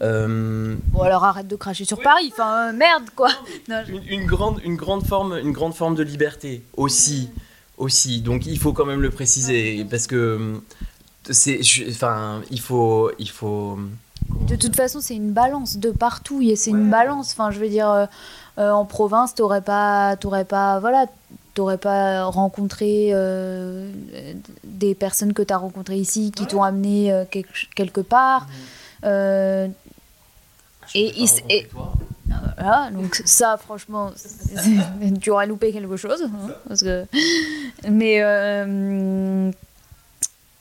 Euh, 0.00 0.74
bon 0.88 1.02
alors 1.02 1.22
arrête 1.22 1.46
de 1.46 1.54
cracher 1.54 1.84
sur 1.84 2.00
Paris, 2.00 2.30
enfin 2.32 2.70
euh, 2.70 2.72
merde 2.72 3.04
quoi. 3.14 3.28
une, 4.08 4.26
grande, 4.26 4.60
une, 4.64 4.74
grande 4.74 5.06
forme, 5.06 5.38
une 5.38 5.52
grande 5.52 5.74
forme 5.74 5.94
de 5.94 6.02
liberté 6.02 6.64
aussi, 6.76 7.30
aussi. 7.82 8.20
Donc 8.20 8.46
il 8.46 8.58
faut 8.58 8.72
quand 8.72 8.86
même 8.86 9.00
le 9.00 9.10
préciser 9.10 9.84
parce 9.84 10.06
que 10.06 10.16
euh, 10.16 10.60
c'est, 11.30 11.60
enfin 11.90 12.42
il 12.50 12.60
faut, 12.60 13.10
il 13.18 13.30
faut. 13.30 13.78
De 14.48 14.56
toute 14.56 14.76
façon 14.76 15.00
c'est 15.00 15.16
une 15.16 15.32
balance 15.32 15.76
de 15.76 15.90
partout 15.90 16.40
et 16.42 16.56
c'est 16.56 16.70
une 16.70 16.90
balance. 16.90 17.32
Enfin 17.32 17.50
je 17.50 17.58
veux 17.60 17.68
dire 17.68 18.08
en 18.56 18.84
province 18.84 19.34
t'aurais 19.34 19.62
pas, 19.62 20.16
t'aurais 20.16 20.44
pas, 20.44 20.78
voilà 20.80 21.06
t'aurais 21.54 21.78
pas 21.78 22.24
rencontré 22.24 23.10
euh, 23.12 23.90
des 24.64 24.94
personnes 24.94 25.32
que 25.32 25.42
tu 25.42 25.52
as 25.52 25.58
rencontrées 25.58 25.98
ici 25.98 26.32
qui 26.34 26.46
t'ont 26.46 26.62
amené 26.62 27.12
euh, 27.12 27.24
quelque, 27.26 28.00
part. 28.00 28.42
Mhm. 28.42 28.48
Euh, 29.04 29.68
et, 30.94 31.24
et 31.48 31.68
voilà, 32.56 32.90
donc 32.90 33.20
ça, 33.24 33.56
franchement, 33.56 34.12
tu 35.20 35.30
aurais 35.30 35.46
loupé 35.46 35.72
quelque 35.72 35.96
chose. 35.96 36.22
Hein, 36.22 36.50
parce 36.68 36.82
que... 36.82 37.06
Mais, 37.88 38.22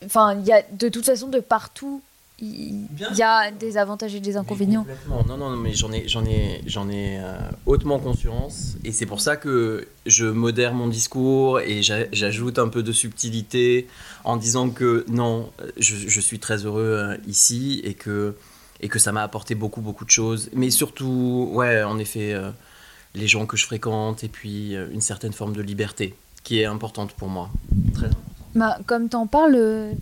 enfin, 0.06 0.36
il 0.36 0.46
y 0.46 0.52
a 0.52 0.62
de 0.72 0.90
toute 0.90 1.06
façon 1.06 1.28
de 1.28 1.40
partout 1.40 2.02
il 2.42 2.88
y 3.16 3.22
a 3.22 3.52
des 3.52 3.78
avantages 3.78 4.16
et 4.16 4.20
des 4.20 4.36
inconvénients. 4.36 4.86
Non, 5.08 5.24
non, 5.26 5.38
non, 5.38 5.56
mais 5.56 5.74
j'en 5.74 5.92
ai, 5.92 6.08
j'en 6.08 6.26
ai, 6.26 6.62
j'en 6.66 6.90
ai 6.90 7.20
euh, 7.20 7.38
hautement 7.68 8.00
conscience. 8.00 8.78
Et 8.84 8.92
c'est 8.92 9.06
pour 9.06 9.22
ça 9.22 9.38
que 9.38 9.88
je 10.08 10.26
modère 10.26 10.74
mon 10.74 10.88
discours 10.88 11.60
et 11.60 11.84
j'ajoute 11.84 12.58
un 12.58 12.68
peu 12.68 12.82
de 12.82 12.92
subtilité 12.92 13.88
en 14.24 14.38
disant 14.38 14.72
que 14.72 15.06
non, 15.08 15.52
je, 15.78 16.20
suis 16.20 16.40
très 16.40 16.66
heureux 16.66 16.96
euh, 16.98 17.18
ici 17.28 17.82
et 17.84 17.94
que, 17.94 18.36
et 18.82 18.90
que 18.90 19.00
ça 19.00 19.12
m'a 19.12 19.24
apporté 19.24 19.56
beaucoup, 19.56 19.82
beaucoup 19.82 20.06
de 20.06 20.10
choses. 20.10 20.50
Mais 20.54 20.70
surtout, 20.70 21.50
ouais, 21.54 21.84
en 21.84 21.98
effet, 22.00 22.34
euh, 22.34 22.52
les 23.16 23.28
gens 23.28 23.46
que 23.46 23.58
je 23.58 23.66
fréquente 23.66 24.24
et 24.24 24.28
puis 24.28 24.74
une 24.74 25.02
certaine 25.02 25.34
forme 25.34 25.54
de 25.54 25.62
liberté 25.62 26.16
qui 26.44 26.60
est 26.60 26.66
importante 26.66 27.14
pour 27.14 27.30
moi. 27.30 27.50
Très 27.94 28.10
Bah, 28.56 28.80
comme 28.88 29.10
tu 29.10 29.16
en 29.16 29.28
parles, 29.28 29.96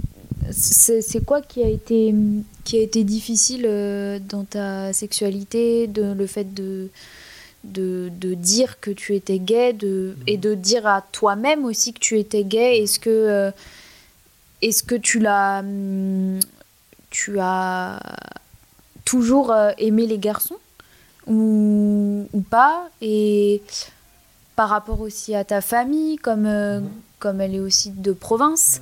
c'est 0.52 1.26
quoi 1.26 1.42
qui 1.42 1.64
a 1.64 1.68
été, 1.68 2.14
qui 2.64 2.78
a 2.78 2.82
été 2.82 3.04
difficile 3.04 3.66
euh, 3.66 4.20
dans 4.20 4.44
ta 4.44 4.94
sexualité, 4.94 5.88
de, 5.88 6.14
le 6.14 6.28
fait 6.28 6.54
de, 6.54 6.90
de, 7.64 8.10
de, 8.20 8.34
dire 8.34 8.80
que 8.80 8.92
tu 8.92 9.16
étais 9.16 9.40
gay 9.40 9.74
de, 9.74 10.16
et 10.28 10.38
de 10.38 10.54
dire 10.54 10.88
à 10.88 11.02
toi-même 11.12 11.66
aussi 11.66 11.94
que 11.94 12.00
tu 12.00 12.18
étais 12.20 12.44
gay? 12.44 12.82
Est-ce 12.82 13.00
que, 13.00 13.10
euh, 13.10 13.52
est-ce 14.62 14.84
que 14.84 14.96
tu 14.96 15.20
l'as. 15.20 15.64
Tu 17.12 17.40
as 17.40 18.00
toujours 19.06 19.52
euh, 19.52 19.72
aimé 19.78 20.08
les 20.08 20.18
garçons 20.18 20.58
ou, 21.28 22.28
ou 22.34 22.42
pas 22.42 22.90
Et 23.02 23.62
par 24.56 24.70
rapport 24.70 25.02
aussi 25.02 25.36
à 25.36 25.44
ta 25.44 25.62
famille, 25.62 26.18
comme, 26.18 26.50
comme 27.20 27.42
elle 27.42 27.56
est 27.56 27.60
aussi 27.60 27.92
de 27.92 28.12
province. 28.12 28.82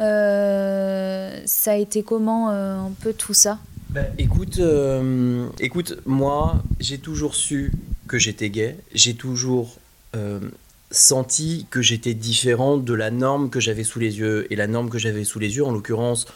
Euh, 0.00 1.40
ça 1.44 1.72
a 1.72 1.76
été 1.76 2.02
comment 2.02 2.50
euh, 2.50 2.78
un 2.78 2.92
peu 3.02 3.12
tout 3.12 3.34
ça? 3.34 3.58
Bah, 3.90 4.02
écoute, 4.18 4.58
euh, 4.58 5.46
écoute, 5.58 5.98
moi, 6.06 6.62
j'ai 6.78 6.98
toujours 6.98 7.34
su 7.34 7.72
que 8.06 8.18
j'étais 8.18 8.50
gay. 8.50 8.76
J'ai 8.94 9.14
toujours 9.14 9.76
senti 10.92 11.66
que 11.70 11.82
j'étais 11.82 12.14
différent 12.14 12.76
de 12.76 12.94
la 12.94 13.12
norme 13.12 13.48
que 13.48 13.60
j'avais 13.60 13.84
sous 13.84 14.00
les 14.00 14.18
yeux. 14.18 14.52
Et 14.52 14.56
la 14.56 14.66
norme 14.66 14.90
que 14.90 14.98
j'avais 14.98 15.22
sous 15.22 15.38
les 15.38 15.56
yeux, 15.56 15.64
en 15.64 15.70
l'occurrence, 15.70 16.26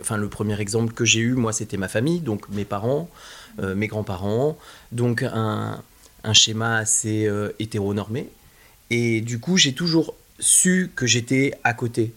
enfin, 0.00 0.16
le 0.16 0.28
premier 0.28 0.60
exemple 0.60 0.92
que 0.92 1.04
j'ai 1.04 1.20
eu, 1.20 1.34
moi, 1.34 1.52
c'était 1.52 1.76
ma 1.76 1.88
famille, 1.88 2.20
donc 2.20 2.48
mes 2.50 2.64
parents, 2.64 3.08
mes 3.62 3.88
grands-parents. 3.88 4.56
Donc 4.92 5.22
un, 5.22 5.82
un 6.24 6.32
schéma 6.32 6.76
assez 6.76 7.28
hétéronormé. 7.58 8.28
Et 8.90 9.20
du 9.20 9.38
coup, 9.38 9.56
j'ai 9.56 9.72
toujours 9.72 10.14
su 10.38 10.90
que 10.94 11.06
j'étais 11.06 11.54
à 11.64 11.74
côté 11.74 12.12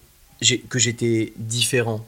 que 0.70 0.80
j'étais 0.80 1.34
différent. 1.38 2.06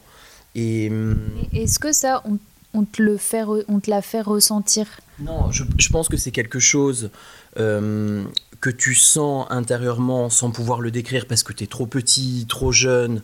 Et, 0.55 0.89
hum, 0.89 1.17
Est-ce 1.53 1.79
que 1.79 1.91
ça, 1.91 2.21
on, 2.25 2.37
on 2.73 2.83
te 2.83 3.01
le 3.01 3.17
fait, 3.17 3.43
on 3.67 3.79
te 3.79 3.89
l'a 3.89 4.01
fait 4.01 4.21
ressentir? 4.21 4.87
Non, 5.19 5.51
je, 5.51 5.63
je 5.77 5.89
pense 5.89 6.09
que 6.09 6.17
c'est 6.17 6.31
quelque 6.31 6.59
chose 6.59 7.09
euh, 7.57 8.23
que 8.61 8.69
tu 8.69 8.95
sens 8.95 9.47
intérieurement 9.49 10.29
sans 10.29 10.51
pouvoir 10.51 10.81
le 10.81 10.91
décrire 10.91 11.25
parce 11.27 11.43
que 11.43 11.53
tu 11.53 11.63
es 11.63 11.67
trop 11.67 11.85
petit, 11.85 12.45
trop 12.49 12.71
jeune 12.71 13.21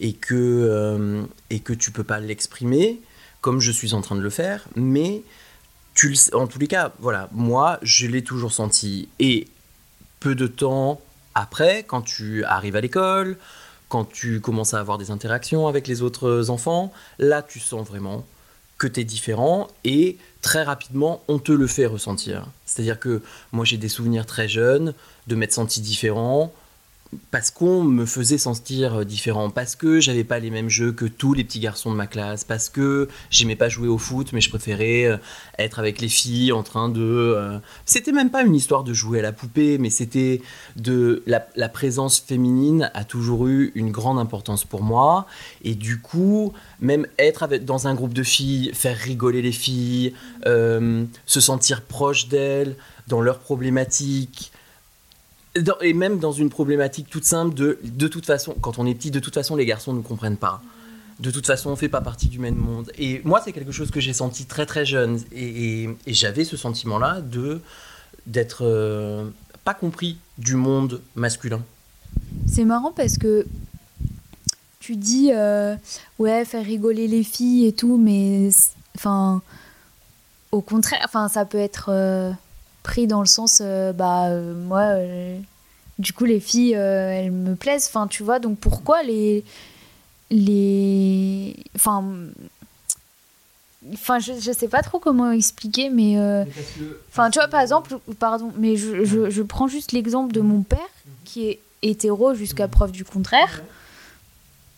et 0.00 0.12
que, 0.12 0.34
euh, 0.34 1.22
et 1.50 1.60
que 1.60 1.72
tu 1.72 1.90
peux 1.90 2.04
pas 2.04 2.20
l'exprimer 2.20 3.00
comme 3.40 3.60
je 3.60 3.70
suis 3.70 3.92
en 3.92 4.00
train 4.00 4.16
de 4.16 4.22
le 4.22 4.30
faire. 4.30 4.66
Mais 4.74 5.22
tu 5.94 6.08
le 6.08 6.36
en 6.36 6.46
tous 6.46 6.58
les 6.58 6.66
cas, 6.66 6.92
voilà, 6.98 7.28
moi, 7.32 7.78
je 7.82 8.06
l'ai 8.06 8.24
toujours 8.24 8.52
senti. 8.52 9.08
Et 9.18 9.48
peu 10.20 10.34
de 10.34 10.46
temps 10.46 11.00
après, 11.34 11.84
quand 11.86 12.02
tu 12.02 12.44
arrives 12.44 12.76
à 12.76 12.80
l'école, 12.80 13.36
quand 13.88 14.06
tu 14.06 14.40
commences 14.40 14.72
à 14.72 14.80
avoir 14.80 14.98
des 14.98 15.10
interactions 15.10 15.68
avec 15.68 15.86
les 15.86 16.02
autres 16.02 16.48
enfants, 16.50 16.92
là, 17.18 17.42
tu 17.42 17.60
sens 17.60 17.86
vraiment 17.86 18.24
que 18.78 18.86
tu 18.86 19.00
es 19.00 19.04
différent 19.04 19.68
et 19.84 20.16
très 20.40 20.62
rapidement, 20.62 21.22
on 21.28 21.38
te 21.38 21.52
le 21.52 21.66
fait 21.66 21.86
ressentir. 21.86 22.46
C'est-à-dire 22.66 22.98
que 22.98 23.22
moi, 23.52 23.64
j'ai 23.64 23.76
des 23.76 23.88
souvenirs 23.88 24.26
très 24.26 24.48
jeunes 24.48 24.94
de 25.26 25.34
m'être 25.36 25.52
senti 25.52 25.80
différent 25.80 26.52
parce 27.30 27.50
qu'on 27.50 27.82
me 27.84 28.06
faisait 28.06 28.38
sentir 28.38 29.04
différent, 29.04 29.50
parce 29.50 29.76
que 29.76 30.00
j'avais 30.00 30.24
pas 30.24 30.38
les 30.38 30.50
mêmes 30.50 30.68
jeux 30.68 30.92
que 30.92 31.04
tous 31.04 31.34
les 31.34 31.44
petits 31.44 31.60
garçons 31.60 31.90
de 31.90 31.96
ma 31.96 32.06
classe, 32.06 32.44
parce 32.44 32.68
que 32.68 33.08
j'aimais 33.30 33.56
pas 33.56 33.68
jouer 33.68 33.88
au 33.88 33.98
foot, 33.98 34.32
mais 34.32 34.40
je 34.40 34.50
préférais 34.50 35.04
euh, 35.04 35.16
être 35.58 35.78
avec 35.78 36.00
les 36.00 36.08
filles 36.08 36.52
en 36.52 36.62
train 36.62 36.88
de. 36.88 37.00
euh, 37.00 37.58
C'était 37.86 38.12
même 38.12 38.30
pas 38.30 38.42
une 38.42 38.54
histoire 38.54 38.84
de 38.84 38.92
jouer 38.92 39.18
à 39.18 39.22
la 39.22 39.32
poupée, 39.32 39.78
mais 39.78 39.90
c'était 39.90 40.42
de 40.76 41.22
la, 41.26 41.68
présence 41.68 42.20
féminine 42.20 42.90
a 42.94 43.04
toujours 43.04 43.48
eu 43.48 43.72
une 43.74 43.90
grande 43.90 44.18
importance 44.18 44.64
pour 44.64 44.82
moi, 44.82 45.26
et 45.62 45.74
du 45.74 46.00
coup, 46.00 46.52
même 46.80 47.06
être 47.18 47.42
avec, 47.42 47.64
dans 47.64 47.88
un 47.88 47.94
groupe 47.94 48.14
de 48.14 48.22
filles, 48.22 48.70
faire 48.74 48.96
rigoler 48.96 49.42
les 49.42 49.52
filles, 49.52 50.14
euh, 50.46 51.04
se 51.26 51.40
sentir 51.40 51.82
proche 51.82 52.28
d'elles 52.28 52.76
dans 53.08 53.20
leurs 53.20 53.38
problématiques. 53.38 54.52
Et 55.82 55.92
même 55.94 56.18
dans 56.18 56.32
une 56.32 56.50
problématique 56.50 57.08
toute 57.08 57.24
simple 57.24 57.54
de 57.54 57.78
de 57.82 58.08
toute 58.08 58.26
façon, 58.26 58.54
quand 58.60 58.78
on 58.78 58.86
est 58.86 58.94
petit, 58.94 59.10
de 59.10 59.20
toute 59.20 59.34
façon, 59.34 59.54
les 59.56 59.66
garçons 59.66 59.92
ne 59.92 60.02
comprennent 60.02 60.36
pas. 60.36 60.62
De 61.20 61.30
toute 61.30 61.46
façon, 61.46 61.70
on 61.70 61.76
fait 61.76 61.88
pas 61.88 62.00
partie 62.00 62.28
du 62.28 62.40
même 62.40 62.56
monde. 62.56 62.90
Et 62.98 63.20
moi, 63.24 63.40
c'est 63.44 63.52
quelque 63.52 63.70
chose 63.70 63.90
que 63.90 64.00
j'ai 64.00 64.12
senti 64.12 64.46
très 64.46 64.66
très 64.66 64.84
jeune. 64.84 65.20
Et, 65.32 65.88
j'avais 66.06 66.44
ce 66.44 66.56
sentiment-là 66.56 67.20
de 67.20 67.60
d'être 68.26 68.62
euh, 68.62 69.28
pas 69.64 69.74
compris 69.74 70.16
du 70.38 70.56
monde 70.56 71.02
masculin. 71.14 71.62
C'est 72.46 72.64
marrant 72.64 72.92
parce 72.92 73.18
que 73.18 73.46
tu 74.80 74.96
dis 74.96 75.30
euh, 75.32 75.76
ouais 76.18 76.44
faire 76.44 76.64
rigoler 76.64 77.06
les 77.06 77.22
filles 77.22 77.66
et 77.66 77.72
tout, 77.72 77.96
mais 77.96 78.48
enfin 78.96 79.42
au 80.52 80.60
contraire, 80.60 81.00
enfin 81.04 81.28
ça 81.28 81.44
peut 81.44 81.58
être 81.58 81.90
euh, 81.90 82.30
pris 82.84 83.08
dans 83.08 83.20
le 83.20 83.26
sens 83.26 83.60
euh, 83.60 83.92
bah 83.92 84.28
euh, 84.28 84.54
moi 84.54 84.82
euh, 84.82 85.36
du 85.98 86.12
coup 86.12 86.24
les 86.26 86.38
filles 86.38 86.74
elles 86.74 87.32
me 87.32 87.56
plaisent, 87.56 87.86
enfin 87.88 88.06
tu 88.06 88.22
vois 88.22 88.38
donc 88.38 88.58
pourquoi 88.58 89.02
les 89.02 89.42
les 90.30 91.56
enfin 91.74 92.04
enfin 93.92 94.18
je, 94.20 94.34
je 94.38 94.52
sais 94.52 94.68
pas 94.68 94.82
trop 94.82 95.00
comment 95.00 95.32
expliquer 95.32 95.90
mais 95.90 96.16
Enfin, 97.10 97.30
tu 97.30 97.38
vois, 97.38 97.46
par 97.48 97.60
exemple, 97.60 97.96
pardon, 98.18 98.52
mais 98.58 98.76
je, 98.76 99.04
je, 99.04 99.30
je 99.30 99.42
prends 99.42 99.68
juste 99.68 99.92
l'exemple 99.92 100.32
de 100.32 100.40
mon 100.40 100.62
père, 100.62 100.90
qui 101.24 101.46
est 101.48 101.60
hétéro 101.82 102.34
jusqu'à 102.34 102.66
preuve 102.66 102.90
du 102.90 103.04
contraire. 103.04 103.62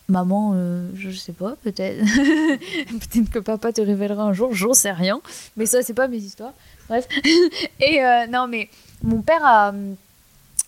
Maman, 0.09 0.53
euh, 0.55 0.89
je 0.95 1.11
sais 1.11 1.33
pas, 1.33 1.55
peut-être. 1.63 1.99
peut-être 2.05 3.29
que 3.29 3.39
papa 3.39 3.73
te 3.73 3.81
révélera 3.81 4.23
un 4.23 4.33
jour, 4.33 4.53
j'en 4.53 4.73
sais 4.73 4.91
rien. 4.91 5.21
Mais 5.57 5.65
ça, 5.65 5.81
c'est 5.81 5.93
pas 5.93 6.07
mes 6.07 6.17
histoires. 6.17 6.53
Bref. 6.87 7.07
Et 7.79 8.03
euh, 8.03 8.27
non, 8.27 8.47
mais 8.47 8.69
mon 9.03 9.21
père 9.21 9.45
a, 9.45 9.73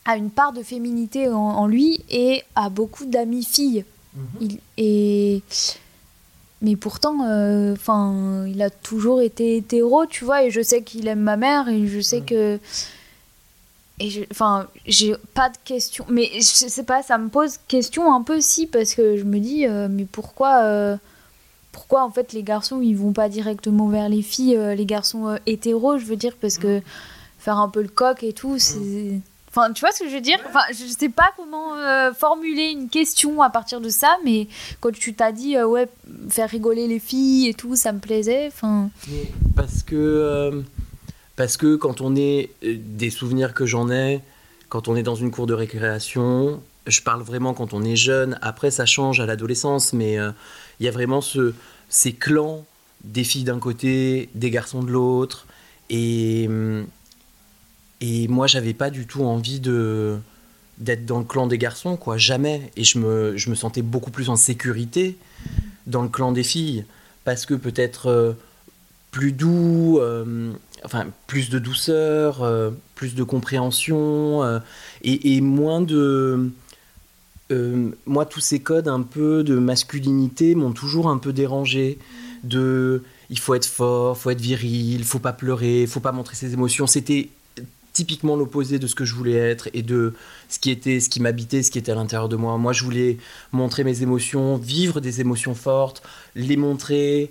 a 0.06 0.18
une 0.18 0.30
part 0.30 0.54
de 0.54 0.62
féminité 0.62 1.30
en, 1.30 1.38
en 1.38 1.68
lui 1.68 2.04
et 2.10 2.44
a 2.56 2.70
beaucoup 2.70 3.06
d'amis 3.06 3.44
filles. 3.46 3.86
Il, 4.42 4.60
et 4.78 5.44
mais 6.62 6.76
pourtant 6.76 7.26
euh, 7.28 7.76
il 8.48 8.62
a 8.62 8.70
toujours 8.70 9.22
été 9.22 9.56
hétéro 9.58 10.06
tu 10.08 10.26
vois 10.26 10.44
et 10.44 10.52
je 10.52 10.62
sais 10.62 10.82
qu'il 10.82 11.08
aime 11.08 11.22
ma 11.22 11.38
mère 11.38 11.70
et 11.70 11.88
je 11.88 12.02
sais 12.02 12.22
que 12.22 12.60
et 14.00 14.10
je- 14.10 14.24
enfin 14.32 14.68
j'ai 14.86 15.16
pas 15.34 15.50
de 15.50 15.58
questions. 15.66 16.06
Mais 16.10 16.30
je 16.36 16.42
sais 16.42 16.84
pas 16.84 17.04
ça 17.04 17.18
me 17.18 17.30
pose 17.30 17.58
question 17.68 18.14
un 18.14 18.22
peu 18.24 18.42
si 18.42 18.66
parce 18.68 18.94
que 18.94 19.18
je 19.18 19.24
me 19.24 19.40
dis 19.40 19.66
euh, 19.68 19.88
mais 19.90 20.06
pourquoi 20.06 20.64
euh, 20.64 20.98
pourquoi 21.72 22.04
en 22.04 22.10
fait 22.12 22.34
les 22.34 22.44
garçons 22.44 22.82
ils 22.82 22.96
vont 22.96 23.14
pas 23.14 23.30
directement 23.30 23.88
vers 23.88 24.10
les 24.10 24.22
filles 24.22 24.56
euh, 24.58 24.76
les 24.76 24.86
garçons 24.86 25.38
hétéros 25.46 25.98
je 25.98 26.06
veux 26.06 26.16
dire 26.16 26.36
parce 26.40 26.58
que 26.58 26.82
faire 27.40 27.58
un 27.58 27.70
peu 27.70 27.82
le 27.82 27.88
coq 27.90 28.24
et 28.24 28.34
tout 28.34 28.58
c'est 28.58 29.22
Enfin, 29.52 29.74
tu 29.74 29.80
vois 29.80 29.92
ce 29.92 30.04
que 30.04 30.10
je 30.10 30.14
veux 30.14 30.22
dire? 30.22 30.38
Enfin, 30.48 30.60
je 30.70 30.86
sais 30.86 31.10
pas 31.10 31.32
comment 31.36 31.74
formuler 32.14 32.66
une 32.70 32.88
question 32.88 33.42
à 33.42 33.50
partir 33.50 33.82
de 33.82 33.90
ça, 33.90 34.16
mais 34.24 34.48
quand 34.80 34.92
tu 34.94 35.16
t'as 35.16 35.32
dit 35.32 35.60
ouais 35.60 35.90
faire 36.30 36.48
rigoler 36.48 36.88
les 36.88 37.00
filles 37.00 37.48
et 37.48 37.56
tout, 37.56 37.76
ça 37.76 37.92
me 37.92 37.98
plaisait. 37.98 38.46
Enfin, 38.46 38.92
Parce 39.56 39.82
que, 39.82 40.64
parce 41.40 41.56
que 41.56 41.78
quand 41.78 42.02
on 42.02 42.18
est 42.18 42.50
euh, 42.66 42.76
des 42.78 43.10
souvenirs 43.10 43.54
que 43.54 43.66
j'en 43.66 43.90
ai, 43.90 44.20
quand 44.68 44.90
on 44.90 44.98
est 44.98 45.04
dans 45.04 45.16
une 45.16 45.32
cour 45.32 45.48
de 45.48 45.54
récréation, 45.54 46.62
je 46.86 47.00
parle 47.00 47.22
vraiment 47.22 47.54
quand 47.54 47.72
on 47.74 47.82
est 47.82 47.96
jeune. 47.96 48.38
Après, 48.42 48.72
ça 48.72 48.86
change 48.86 49.22
à 49.22 49.26
l'adolescence, 49.26 49.94
mais 49.94 50.20
euh, 50.20 50.32
il 50.82 50.86
y 50.86 50.90
a 50.90 50.92
vraiment 50.92 51.22
ce, 51.22 51.54
ces 51.88 52.12
clans 52.12 52.66
des 53.06 53.24
filles 53.24 53.46
d'un 53.46 53.60
côté, 53.60 54.28
des 54.36 54.52
garçons 54.52 54.84
de 54.84 54.92
l'autre, 54.92 55.48
et 55.90 56.48
hum, 56.50 56.86
et 58.02 58.28
moi, 58.28 58.46
j'avais 58.48 58.74
pas 58.74 58.90
du 58.90 59.08
tout 59.08 59.24
envie 59.24 59.62
d'être 59.62 61.06
dans 61.06 61.20
le 61.20 61.26
clan 61.26 61.48
des 61.48 61.58
garçons, 61.58 61.96
quoi, 61.96 62.18
jamais. 62.18 62.70
Et 62.76 62.84
je 62.84 63.00
me, 63.00 63.38
je 63.38 63.50
me 63.50 63.56
sentais 63.56 63.82
beaucoup 63.82 64.12
plus 64.12 64.30
en 64.30 64.36
sécurité 64.36 65.18
dans 65.88 66.02
le 66.02 66.10
clan 66.10 66.34
des 66.34 66.44
filles, 66.44 66.84
parce 67.24 67.46
que 67.46 67.54
peut-être 67.54 68.08
euh, 68.08 68.34
plus 69.12 69.32
doux, 69.32 70.00
euh, 70.00 70.52
enfin 70.84 71.08
plus 71.28 71.50
de 71.50 71.60
douceur, 71.60 72.44
euh, 72.44 72.72
plus 72.96 73.16
de 73.16 73.24
compréhension, 73.24 74.44
euh, 74.44 74.60
et, 75.04 75.42
moins 75.42 75.82
de... 75.82 76.52
euh, 77.52 77.90
moi, 78.06 78.26
tous 78.26 78.40
ces 78.40 78.60
codes 78.60 78.88
un 78.88 79.02
peu 79.02 79.44
de 79.44 79.58
masculinité 79.58 80.56
m'ont 80.56 80.72
toujours 80.72 81.10
un 81.10 81.18
peu 81.18 81.34
dérangé. 81.34 81.98
De, 82.44 83.04
il 83.30 83.38
faut 83.40 83.54
être 83.54 83.66
fort, 83.66 84.18
faut 84.18 84.30
être 84.30 84.42
viril, 84.42 85.04
faut 85.04 85.20
pas 85.20 85.34
pleurer, 85.34 85.86
faut 85.88 86.00
pas 86.00 86.14
montrer 86.14 86.36
ses 86.36 86.54
émotions. 86.54 86.88
C'était 86.88 87.30
typiquement 87.92 88.38
l'opposé 88.38 88.80
de 88.80 88.88
ce 88.88 88.96
que 88.96 89.04
je 89.04 89.14
voulais 89.14 89.34
être 89.36 89.68
et 89.74 89.82
de 89.82 90.14
ce 90.48 90.58
qui 90.60 90.72
était, 90.72 91.02
ce 91.02 91.10
qui 91.10 91.20
m'habitait, 91.22 91.64
ce 91.64 91.72
qui 91.72 91.80
était 91.80 91.92
à 91.92 91.96
l'intérieur 91.96 92.30
de 92.30 92.38
moi. 92.38 92.58
Moi, 92.58 92.72
je 92.72 92.86
voulais 92.86 93.18
montrer 93.52 93.84
mes 93.84 94.04
émotions, 94.04 94.56
vivre 94.56 95.02
des 95.02 95.20
émotions 95.20 95.54
fortes, 95.54 96.02
les 96.36 96.56
montrer, 96.56 97.30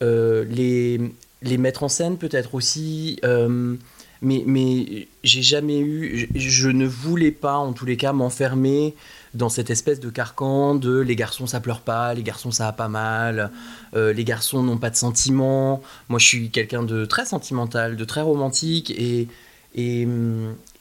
les, 0.00 1.00
les 1.46 1.58
mettre 1.58 1.82
en 1.82 1.88
scène 1.88 2.18
peut-être 2.18 2.54
aussi. 2.54 3.18
euh, 3.24 3.76
mais 4.22 4.42
mais 4.46 5.08
j'ai 5.24 5.42
jamais 5.42 5.78
eu, 5.80 6.28
je, 6.34 6.68
ne 6.68 6.86
voulais 6.86 7.30
pas 7.30 7.56
en 7.56 7.72
tous 7.72 7.84
les 7.86 7.96
cas 7.96 8.12
m'enfermer 8.12 8.94
dans 9.34 9.48
cette 9.48 9.70
espèce 9.70 10.00
de 10.00 10.08
carcan 10.08 10.74
de 10.74 10.98
les 10.98 11.16
garçons 11.16 11.46
ça 11.46 11.60
pleure 11.60 11.80
pas, 11.82 12.14
les 12.14 12.22
garçons 12.22 12.50
ça 12.50 12.68
a 12.68 12.72
pas 12.72 12.88
mal, 12.88 13.50
euh, 13.94 14.12
les 14.12 14.24
garçons 14.24 14.62
n'ont 14.62 14.78
pas 14.78 14.90
de 14.90 14.96
sentiments. 14.96 15.82
Moi 16.08 16.18
je 16.18 16.26
suis 16.26 16.50
quelqu'un 16.50 16.82
de 16.82 17.04
très 17.04 17.26
sentimental, 17.26 17.96
de 17.96 18.04
très 18.04 18.22
romantique 18.22 18.90
et, 18.90 19.28
et, 19.74 20.08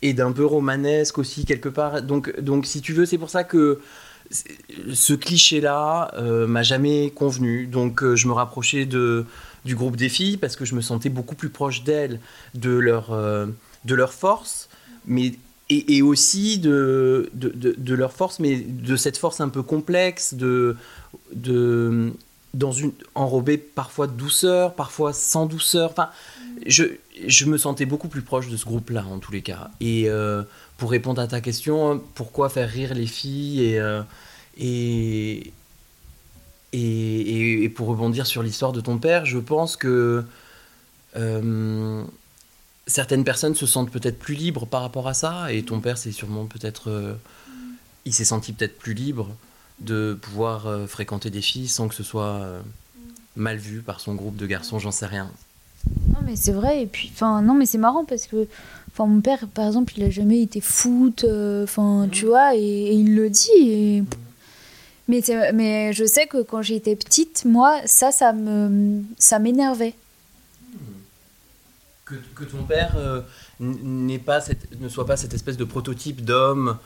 et 0.02 0.14
d'un 0.14 0.32
peu 0.32 0.46
romanesque 0.46 1.18
aussi 1.18 1.46
quelque 1.46 1.70
part. 1.70 2.02
Donc, 2.02 2.40
donc 2.40 2.66
si 2.66 2.82
tu 2.82 2.94
veux, 2.94 3.06
c'est 3.06 3.18
pour 3.18 3.30
ça 3.30 3.44
que 3.44 3.82
ce 4.32 5.14
cliché-là 5.14 6.12
euh, 6.16 6.48
m'a 6.48 6.64
jamais 6.64 7.12
convenu. 7.12 7.68
Donc 7.68 8.04
je 8.16 8.28
me 8.28 8.34
rapprochais 8.34 8.86
de, 8.86 9.26
du 9.66 9.76
groupe 9.76 9.98
des 9.98 10.10
filles 10.10 10.38
parce 10.38 10.56
que 10.56 10.64
je 10.64 10.76
me 10.76 10.82
sentais 10.82 11.10
beaucoup 11.10 11.36
plus 11.36 11.50
proche 11.50 11.84
d'elles, 11.84 12.20
de 12.54 12.72
leur, 12.72 13.12
euh, 13.12 13.48
de 13.84 13.96
leur 13.96 14.14
force, 14.14 14.70
mais 15.06 15.34
et, 15.70 16.04
aussi 16.04 16.60
de, 16.60 17.30
de, 17.34 17.74
de, 17.76 17.96
leur 17.96 18.14
force, 18.14 18.40
mais 18.40 18.58
de 18.58 18.96
cette 18.96 19.18
force 19.18 19.42
un 19.42 19.50
peu 19.50 19.64
complexe, 19.64 20.36
de, 20.36 20.78
de 21.34 22.14
dans 22.54 22.72
une 22.72 22.92
enrobée 23.16 23.58
parfois 23.58 24.06
de 24.06 24.14
douceur, 24.14 24.76
parfois 24.76 25.12
sans 25.12 25.48
douceur. 25.48 25.90
Enfin, 25.92 26.10
je, 26.66 26.84
je 27.28 27.46
me 27.46 27.58
sentais 27.58 27.86
beaucoup 27.86 28.08
plus 28.08 28.22
proche 28.22 28.48
de 28.48 28.58
ce 28.58 28.66
groupe-là 28.66 29.06
en 29.06 29.18
tous 29.18 29.32
les 29.32 29.42
cas. 29.42 29.72
Et 29.82 30.08
euh, 30.08 30.44
pour 30.78 30.92
répondre 30.92 31.22
à 31.22 31.28
ta 31.28 31.42
question, 31.42 32.02
pourquoi 32.14 32.50
faire 32.50 32.70
rire 32.70 32.94
les 32.94 33.08
filles 33.08 33.64
et, 33.64 33.80
euh, 33.80 34.04
et, 36.76 37.22
et- 37.60 37.64
et 37.64 37.70
pour 37.70 37.88
rebondir 37.88 38.26
sur 38.28 38.44
l'histoire 38.44 38.72
de 38.74 38.82
ton 38.82 38.98
père, 38.98 39.26
je 39.26 39.38
pense 39.40 39.76
que 39.78 40.24
euh, 41.16 42.04
certaines 42.88 43.24
personnes 43.24 43.56
se 43.56 43.66
sentent 43.66 43.92
peut-être 43.92 44.20
plus 44.20 44.36
libres 44.36 44.66
par 44.66 44.82
rapport 44.82 45.08
à 45.08 45.14
ça, 45.14 45.52
et 45.52 45.64
ton 45.64 45.80
père, 45.80 45.98
c'est 45.98 46.12
sûrement 46.12 46.46
peut-être. 46.46 46.90
euh, 46.90 47.14
il 48.06 48.14
s'est 48.14 48.26
senti 48.26 48.54
peut-être 48.54 48.78
plus 48.78 48.94
libre 48.94 49.30
de 49.80 50.18
pouvoir 50.22 50.68
euh, 50.68 50.86
fréquenter 50.86 51.30
des 51.32 51.42
filles 51.42 51.68
sans 51.68 51.88
que 51.88 51.96
ce 51.96 52.04
soit 52.04 52.42
mal 53.36 53.58
vu 53.58 53.82
par 53.82 54.00
son 54.00 54.14
groupe 54.16 54.36
de 54.38 54.46
garçons, 54.46 54.78
j'en 54.80 54.92
sais 54.92 55.08
rien. 55.08 55.30
Non 56.10 56.20
mais 56.24 56.36
c'est 56.36 56.52
vrai 56.54 56.82
et 56.84 56.86
puis 56.88 57.12
enfin 57.14 57.42
non 57.42 57.54
mais 57.54 57.66
c'est 57.68 57.78
marrant 57.78 58.06
parce 58.06 58.26
que 58.28 58.48
enfin 58.92 59.06
mon 59.06 59.22
père 59.22 59.48
par 59.54 59.68
exemple 59.68 59.94
il 59.98 60.04
a 60.04 60.10
jamais 60.10 60.42
été 60.42 60.60
foot 60.62 61.26
enfin 61.64 62.08
tu 62.12 62.26
vois 62.26 62.56
et, 62.56 62.92
il 62.94 63.16
le 63.16 63.30
dit 63.30 63.52
et... 63.68 64.04
mais 65.08 65.22
mais 65.54 65.94
je 65.94 66.06
sais 66.06 66.28
que 66.28 66.42
quand 66.42 66.62
j'étais 66.62 66.96
petite 66.96 67.46
moi 67.46 67.80
ça 67.86 68.12
ça 68.12 68.34
me 68.34 69.04
ça 69.18 69.40
m'énervait 69.40 69.94
que, 72.06 72.16
que, 72.36 72.44
ton 72.44 72.64
père 72.64 72.96
n'est 73.60 74.20
pas 74.20 74.40
cette, 74.40 74.80
ne 74.80 74.90
soit 74.90 75.08
pas 75.08 75.18
cette 75.18 75.34
espèce 75.34 75.58
de 75.58 75.64
prototype 75.64 76.24
d'homme 76.24 76.78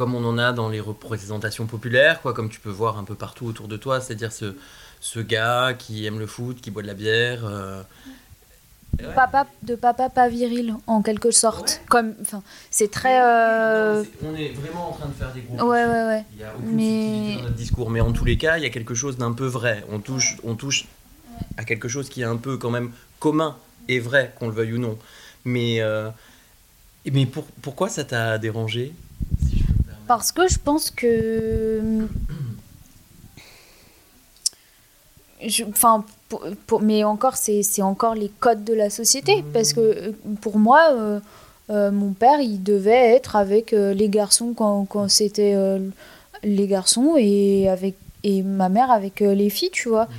comme 0.00 0.14
on 0.14 0.24
en 0.24 0.38
a 0.38 0.52
dans 0.52 0.70
les 0.70 0.80
représentations 0.80 1.66
populaires, 1.66 2.22
quoi, 2.22 2.32
comme 2.32 2.48
tu 2.48 2.58
peux 2.58 2.70
voir 2.70 2.96
un 2.96 3.04
peu 3.04 3.14
partout 3.14 3.44
autour 3.44 3.68
de 3.68 3.76
toi, 3.76 4.00
c'est-à-dire 4.00 4.32
ce, 4.32 4.54
ce 5.00 5.20
gars 5.20 5.74
qui 5.74 6.06
aime 6.06 6.18
le 6.18 6.26
foot, 6.26 6.58
qui 6.62 6.70
boit 6.70 6.80
de 6.80 6.86
la 6.86 6.94
bière. 6.94 7.44
Euh, 7.44 7.82
papa, 9.14 9.46
de 9.62 9.74
papa 9.74 10.08
pas 10.08 10.28
viril, 10.28 10.74
en 10.86 11.02
quelque 11.02 11.30
sorte. 11.30 11.80
Comme, 11.88 12.14
enfin, 12.22 12.42
c'est 12.70 12.90
très. 12.90 13.22
Euh, 13.22 14.04
on 14.24 14.34
est 14.34 14.48
vraiment 14.50 14.90
en 14.90 14.92
train 14.92 15.08
de 15.08 15.14
faire 15.14 15.32
des 15.32 15.42
gros. 15.42 15.68
Ouais, 15.68 15.84
ouais, 15.84 16.06
ouais. 16.06 16.24
Il 16.34 16.40
y 16.40 16.44
a 16.44 16.54
aucune 16.56 16.74
mais... 16.74 17.36
dans 17.36 17.42
notre 17.42 17.54
discours, 17.54 17.90
mais 17.90 18.00
en 18.00 18.12
tous 18.12 18.24
les 18.24 18.36
cas, 18.36 18.58
il 18.58 18.62
y 18.62 18.66
a 18.66 18.70
quelque 18.70 18.94
chose 18.94 19.16
d'un 19.16 19.32
peu 19.32 19.46
vrai. 19.46 19.84
On 19.90 19.98
touche, 19.98 20.36
on 20.44 20.54
touche 20.54 20.86
à 21.56 21.64
quelque 21.64 21.88
chose 21.88 22.08
qui 22.08 22.22
est 22.22 22.26
un 22.26 22.36
peu 22.36 22.56
quand 22.56 22.70
même 22.70 22.92
commun 23.18 23.56
et 23.88 23.98
vrai, 23.98 24.32
qu'on 24.38 24.48
le 24.48 24.54
veuille 24.54 24.74
ou 24.74 24.78
non. 24.78 24.98
Mais, 25.44 25.80
euh, 25.80 26.10
mais 27.10 27.26
pour, 27.26 27.46
pourquoi 27.62 27.88
ça 27.88 28.04
t'a 28.04 28.38
dérangé 28.38 28.92
parce 30.10 30.32
que 30.32 30.48
je 30.48 30.58
pense 30.58 30.90
que. 30.90 32.08
Enfin, 35.68 36.04
mais 36.82 37.04
encore, 37.04 37.36
c'est 37.36 37.82
encore 37.82 38.14
les 38.14 38.30
codes 38.40 38.64
de 38.64 38.74
la 38.74 38.90
société. 38.90 39.44
Parce 39.52 39.72
que 39.72 39.80
euh, 39.80 40.12
pour 40.40 40.58
moi, 40.58 40.88
euh, 40.92 41.20
euh, 41.70 41.90
mon 41.90 42.12
père, 42.12 42.40
il 42.40 42.62
devait 42.62 43.14
être 43.14 43.36
avec 43.36 43.72
les 43.72 44.08
garçons 44.08 44.54
quand, 44.54 44.84
quand 44.86 45.08
c'était 45.08 45.56
les 46.42 46.66
garçons 46.66 47.14
et, 47.16 47.68
avec, 47.68 47.96
et 48.24 48.42
ma 48.42 48.68
mère 48.68 48.90
avec 48.90 49.20
les 49.20 49.50
filles, 49.50 49.70
tu 49.70 49.88
vois. 49.88 50.06
Mhm. 50.06 50.10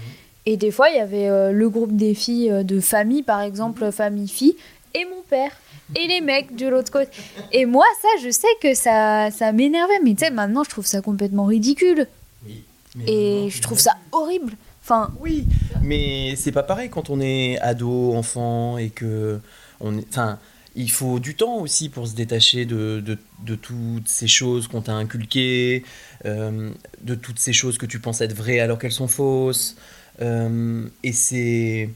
Et 0.47 0.57
des 0.57 0.71
fois, 0.71 0.89
il 0.89 0.97
y 0.97 0.99
avait 0.99 1.51
le 1.51 1.69
groupe 1.69 1.95
des 1.95 2.15
filles 2.15 2.63
de 2.63 2.79
famille, 2.79 3.21
par 3.21 3.41
exemple, 3.41 3.91
famille-fille, 3.91 4.55
et 4.93 5.05
mon 5.05 5.21
père 5.29 5.51
et 5.95 6.07
les 6.07 6.21
mecs 6.21 6.55
de 6.55 6.67
l'autre 6.67 6.91
côté. 6.91 7.09
Et 7.51 7.65
moi, 7.65 7.85
ça, 8.01 8.07
je 8.23 8.31
sais 8.31 8.47
que 8.61 8.73
ça, 8.73 9.29
ça 9.29 9.51
m'énervait, 9.51 9.99
mais 10.03 10.13
tu 10.13 10.25
sais, 10.25 10.31
maintenant, 10.31 10.63
je 10.63 10.69
trouve 10.69 10.85
ça 10.85 11.01
complètement 11.01 11.45
ridicule. 11.45 12.07
Oui. 12.45 12.63
Et 13.07 13.49
je 13.49 13.61
trouve 13.61 13.79
ça 13.79 13.95
horrible. 14.13 14.53
Enfin. 14.83 15.11
Oui, 15.19 15.47
mais 15.81 16.35
c'est 16.35 16.51
pas 16.51 16.63
pareil 16.63 16.89
quand 16.89 17.09
on 17.09 17.21
est 17.21 17.59
ado, 17.59 18.13
enfant, 18.13 18.77
et 18.77 18.89
que 18.89 19.39
on 19.79 19.97
est, 19.97 20.05
enfin, 20.09 20.39
il 20.75 20.91
faut 20.91 21.19
du 21.19 21.35
temps 21.35 21.57
aussi 21.57 21.89
pour 21.89 22.07
se 22.07 22.15
détacher 22.15 22.65
de, 22.65 23.03
de, 23.45 23.55
toutes 23.55 24.07
ces 24.07 24.27
choses 24.27 24.67
qu'on 24.67 24.81
t'a 24.81 24.93
inculquées, 24.93 25.83
euh, 26.25 26.71
de 27.01 27.15
toutes 27.15 27.39
ces 27.39 27.53
choses 27.53 27.77
que 27.77 27.85
tu 27.85 27.99
penses 27.99 28.21
être 28.21 28.35
vraies 28.35 28.59
alors 28.59 28.79
qu'elles 28.79 28.91
sont 28.91 29.07
fausses. 29.07 29.75
Euh, 30.21 30.87
et 31.03 31.11
c'est 31.11 31.89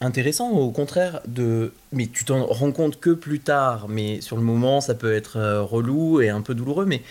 intéressant, 0.00 0.50
au 0.50 0.70
contraire, 0.70 1.20
de... 1.26 1.72
mais 1.92 2.06
tu 2.06 2.24
t'en 2.24 2.46
rends 2.46 2.72
compte 2.72 2.98
que 2.98 3.10
plus 3.10 3.40
tard, 3.40 3.88
mais 3.88 4.20
sur 4.20 4.36
le 4.36 4.42
moment, 4.42 4.80
ça 4.80 4.94
peut 4.94 5.14
être 5.14 5.36
euh, 5.36 5.62
relou 5.62 6.20
et 6.20 6.30
un 6.30 6.40
peu 6.40 6.54
douloureux, 6.54 6.86
mais 6.86 7.02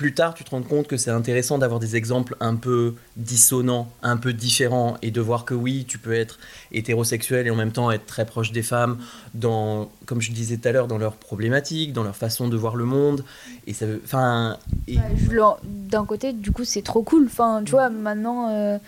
plus 0.00 0.14
tard, 0.14 0.32
tu 0.32 0.44
te 0.44 0.50
rends 0.50 0.62
compte 0.62 0.88
que 0.88 0.96
c'est 0.96 1.10
intéressant 1.10 1.58
d'avoir 1.58 1.78
des 1.78 1.94
exemples 1.94 2.34
un 2.40 2.56
peu 2.56 2.94
dissonants, 3.18 3.90
un 4.02 4.16
peu 4.16 4.32
différents, 4.32 4.96
et 5.02 5.10
de 5.10 5.20
voir 5.20 5.44
que 5.44 5.52
oui, 5.52 5.84
tu 5.86 5.98
peux 5.98 6.14
être 6.14 6.38
hétérosexuel 6.72 7.46
et 7.46 7.50
en 7.50 7.54
même 7.54 7.70
temps 7.70 7.90
être 7.90 8.06
très 8.06 8.24
proche 8.24 8.50
des 8.50 8.62
femmes, 8.62 8.96
dans, 9.34 9.90
comme 10.06 10.22
je 10.22 10.32
disais 10.32 10.56
tout 10.56 10.66
à 10.68 10.72
l'heure, 10.72 10.86
dans 10.86 10.96
leurs 10.96 11.16
problématiques, 11.16 11.92
dans 11.92 12.02
leur 12.02 12.16
façon 12.16 12.48
de 12.48 12.56
voir 12.56 12.76
le 12.76 12.86
monde. 12.86 13.26
Et 13.66 13.74
ça, 13.74 13.84
enfin, 14.02 14.56
et... 14.88 14.96
d'un 15.62 16.06
côté, 16.06 16.32
du 16.32 16.50
coup, 16.50 16.64
c'est 16.64 16.80
trop 16.80 17.02
cool. 17.02 17.26
Enfin, 17.26 17.60
tu 17.62 17.72
vois, 17.72 17.90
maintenant. 17.90 18.48
Euh, 18.48 18.78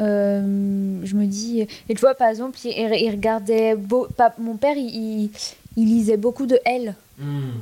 euh, 0.00 1.00
je 1.02 1.14
me 1.16 1.24
dis. 1.24 1.60
Et 1.62 1.94
tu 1.94 2.00
vois, 2.00 2.14
par 2.14 2.28
exemple, 2.28 2.58
il, 2.62 3.10
regardait. 3.10 3.74
Beau, 3.74 4.06
mon 4.38 4.58
père, 4.58 4.76
il, 4.76 5.30
il, 5.78 5.86
lisait 5.86 6.18
beaucoup 6.18 6.44
de 6.44 6.58
L. 6.66 6.94
Hmm. 7.18 7.52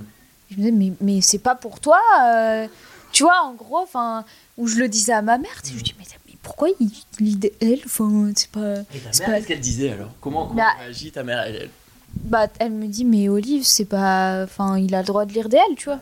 Je 0.51 0.57
me 0.57 0.59
disais, 0.59 0.73
mais, 0.73 0.93
mais 1.01 1.21
c'est 1.21 1.39
pas 1.39 1.55
pour 1.55 1.81
toi. 1.81 2.01
Euh, 2.23 2.67
tu 3.13 3.23
vois, 3.23 3.43
en 3.45 3.55
gros, 3.55 3.79
enfin, 3.79 4.25
où 4.57 4.67
je 4.67 4.77
le 4.77 4.89
disais 4.89 5.13
à 5.13 5.23
ma 5.23 5.39
mère, 5.39 5.51
je 5.65 5.75
me 5.75 5.81
dis, 5.81 5.95
mais, 5.99 6.05
pourquoi 6.43 6.69
il 6.81 6.91
lit 7.21 7.39
Enfin, 7.85 8.33
c'est 8.35 8.51
pas. 8.51 8.81
Et 8.95 8.99
ta 8.99 9.27
mère, 9.27 9.37
qu'est-ce 9.37 9.47
qu'elle 9.47 9.61
disait 9.61 9.93
alors? 9.93 10.11
Comment, 10.21 10.47
comment 10.47 10.55
bah, 10.55 10.73
réagit 10.81 11.13
ta 11.13 11.23
mère 11.23 11.41
elle, 11.41 11.69
Bah, 12.15 12.47
elle 12.59 12.73
me 12.73 12.87
dit, 12.87 13.05
mais 13.05 13.29
Olive, 13.29 13.65
c'est 13.65 13.85
pas. 13.85 14.43
Enfin, 14.45 14.79
il 14.79 14.95
a 14.95 15.01
le 15.01 15.07
droit 15.07 15.27
de 15.27 15.33
lire 15.33 15.49
des 15.49 15.59
L, 15.59 15.77
tu 15.77 15.85
vois. 15.85 16.01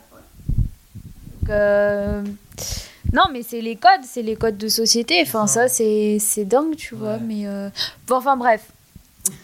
Donc, 1.41 1.51
euh, 1.51 2.23
non, 3.13 3.25
mais 3.33 3.43
c'est 3.43 3.61
les 3.61 3.77
codes, 3.77 4.05
c'est 4.05 4.23
les 4.23 4.37
codes 4.37 4.59
de 4.59 4.69
société. 4.69 5.21
Enfin, 5.23 5.47
ça, 5.47 5.69
c'est 5.69 6.45
dingue, 6.45 6.77
tu 6.77 6.95
vois. 6.95 7.19
Mais 7.19 7.47
euh, 7.47 7.69
bon, 8.07 8.17
enfin, 8.17 8.37
bref. 8.37 8.63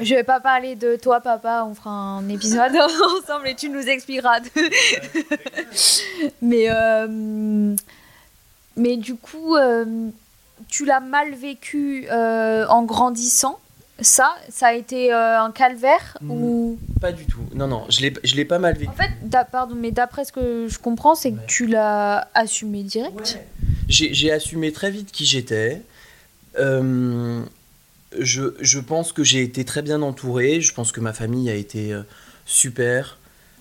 Je 0.00 0.14
vais 0.14 0.24
pas 0.24 0.40
parler 0.40 0.74
de 0.76 0.96
toi, 0.96 1.20
papa. 1.20 1.64
On 1.68 1.74
fera 1.74 1.90
un 1.90 2.28
épisode 2.28 2.72
ensemble 3.22 3.48
et 3.48 3.54
tu 3.54 3.68
nous 3.68 3.86
expliqueras. 3.86 4.40
mais, 6.42 6.66
euh, 6.68 7.76
mais 8.76 8.96
du 8.96 9.14
coup, 9.16 9.56
euh, 9.56 10.08
tu 10.68 10.84
l'as 10.84 11.00
mal 11.00 11.34
vécu 11.34 12.08
en 12.10 12.82
grandissant 12.84 13.58
ça, 14.00 14.34
ça 14.48 14.66
a 14.66 14.72
été 14.72 15.12
un 15.12 15.52
calvaire 15.52 16.18
hmm. 16.20 16.30
ou 16.30 16.78
Pas 17.00 17.12
du 17.12 17.26
tout. 17.26 17.38
Non, 17.54 17.68
non, 17.68 17.84
je 17.88 18.00
l'ai, 18.00 18.44
pas 18.44 18.58
mal 18.58 18.76
vécu. 18.76 18.90
En 18.90 18.92
fait, 18.92 19.12
pardon, 19.52 19.76
mais 19.76 19.92
d'après 19.92 20.24
ce 20.24 20.32
que 20.32 20.66
je 20.68 20.80
comprends, 20.80 21.14
c'est 21.14 21.30
que 21.30 21.46
tu 21.46 21.66
l'as 21.66 22.28
assumé 22.34 22.82
direct 22.82 23.38
j'ai 23.88 24.32
assumé 24.32 24.72
très 24.72 24.90
vite 24.90 25.10
qui 25.12 25.24
j'étais. 25.24 25.82
Euh, 26.58 27.42
je, 28.18 28.78
pense 28.78 29.12
que 29.12 29.24
j'ai 29.24 29.42
été 29.42 29.64
très 29.64 29.82
bien 29.82 30.02
entouré. 30.02 30.60
Je 30.60 30.72
pense 30.72 30.92
que 30.92 31.00
ma 31.00 31.12
famille 31.12 31.50
a 31.50 31.54
été 31.54 31.92
euh, 31.92 32.02
super 32.46 33.18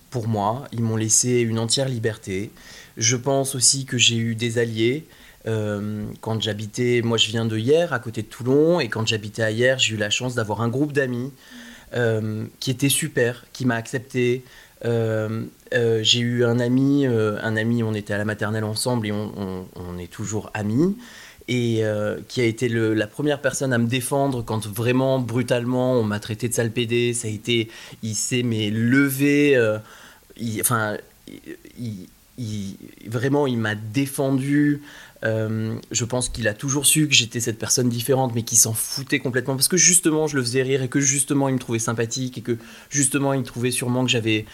pour 0.09 0.27
moi. 0.27 0.65
Ils 0.71 0.81
m'ont 0.81 0.97
laissé 0.97 1.41
une 1.41 1.59
entière 1.59 1.89
liberté. 1.89 2.51
Je 2.97 3.15
pense 3.15 3.55
aussi 3.55 3.85
que 3.85 3.97
j'ai 3.97 4.17
eu 4.17 4.35
des 4.35 4.57
alliés. 4.57 5.07
Euh, 5.45 6.05
quand 6.21 6.41
j'habitais, 6.41 7.01
moi 7.03 7.17
je 7.17 7.27
viens 7.27 7.45
de 7.45 7.57
hier, 7.57 7.91
à 7.91 7.99
côté 7.99 8.21
de 8.21 8.27
Toulon, 8.27 8.79
et 8.79 8.87
quand 8.87 9.05
j'habitais 9.05 9.43
à 9.43 9.51
hier, 9.51 9.77
j'ai 9.77 9.95
eu 9.95 9.97
la 9.97 10.09
chance 10.09 10.35
d'avoir 10.35 10.61
un 10.61 10.69
groupe 10.69 10.93
d'amis 10.93 11.31
qui 12.59 12.71
était 12.71 12.89
super, 12.89 13.45
qui 13.53 13.67
m'a 13.67 13.75
accepté, 13.75 14.43
euh, 14.85 15.45
euh, 15.73 15.99
j'ai 16.03 16.19
eu 16.19 16.43
un 16.43 16.59
ami, 16.59 17.07
euh, 17.07 17.37
un 17.41 17.55
ami, 17.55 17.83
on 17.83 17.93
était 17.93 18.13
à 18.13 18.17
la 18.17 18.25
maternelle 18.25 18.65
ensemble 18.65 19.07
et 19.07 19.11
on, 19.11 19.97
est 19.97 20.11
toujours 20.11 20.49
amis 20.53 20.97
et 21.47 21.83
qui 22.27 22.41
a 22.41 22.45
été 22.45 22.69
la 22.69 23.07
première 23.07 23.41
personne 23.41 23.73
à 23.73 23.77
me 23.77 23.87
défendre 23.87 24.43
quand 24.43 24.65
vraiment 24.67 25.19
brutalement 25.19 25.93
on 25.93 26.03
m'a 26.03 26.19
traité 26.19 26.47
de 26.47 26.53
sale 26.53 26.71
pédé. 26.71 27.13
Ça 27.13 27.27
a 27.27 27.31
été, 27.31 27.69
il 28.01 28.15
s'est 28.15 28.43
mais 28.43 28.69
levé, 28.69 29.59
enfin, 30.61 30.97
vraiment 33.07 33.47
il 33.47 33.57
m'a 33.57 33.75
défendu. 33.75 34.81
je 35.23 36.05
pense 36.05 36.29
qu'il 36.29 36.47
a 36.47 36.53
toujours 36.53 36.85
su 36.85 37.07
que 37.07 37.13
j'étais 37.13 37.39
cette 37.39 37.59
personne 37.59 37.89
différente, 37.89 38.33
mais 38.35 38.43
qui 38.43 38.55
s'en 38.55 38.73
foutait 38.73 39.19
complètement 39.19 39.55
parce 39.55 39.67
que 39.67 39.77
justement 39.77 40.27
je 40.27 40.37
le 40.37 40.43
faisais 40.43 40.63
rire 40.63 40.81
et 40.81 40.87
que 40.87 40.99
justement 40.99 41.49
il 41.49 41.55
me 41.55 41.59
trouvait 41.59 41.79
sympathique 41.79 42.37
et 42.37 42.41
que 42.41 42.57
justement 42.89 43.33
il 43.33 43.43
trouvait 43.43 43.71
sûrement 43.71 44.03
que 44.03 44.11
j'avais 44.11 44.45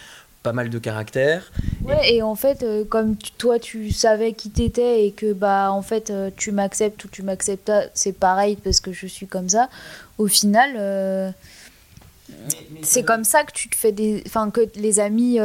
pas 0.43 0.53
mal 0.53 0.69
de 0.69 0.79
caractère. 0.79 1.51
Ouais, 1.83 2.13
et, 2.13 2.21
en 2.21 2.35
fait, 2.35 2.63
euh, 2.63 2.85
comme 2.85 3.15
toi, 3.37 3.59
tu 3.59 3.91
savais 3.91 4.33
qui 4.33 4.49
t'étais 4.49 5.05
et 5.05 5.11
que, 5.11 5.33
bah, 5.33 5.71
en 5.71 5.81
fait, 5.81 6.09
euh, 6.09 6.29
tu 6.35 6.51
m'acceptes 6.51 7.03
ou 7.03 7.07
tu 7.07 7.23
m'acceptes 7.23 7.65
pas, 7.65 7.83
c'est 7.93 8.13
pareil 8.13 8.57
parce 8.63 8.79
que 8.79 8.93
je 8.93 9.07
suis 9.07 9.27
comme 9.27 9.49
ça. 9.49 9.69
Au 10.17 10.27
final, 10.27 10.75
euh, 10.77 11.31
c'est 12.81 13.03
comme 13.03 13.23
ça 13.23 13.43
que 13.43 13.51
tu 13.51 13.69
te 13.69 13.75
fais 13.75 13.91
des. 13.91 14.23
Enfin, 14.27 14.49
que 14.49 14.61
les 14.75 14.99
amis 14.99 15.39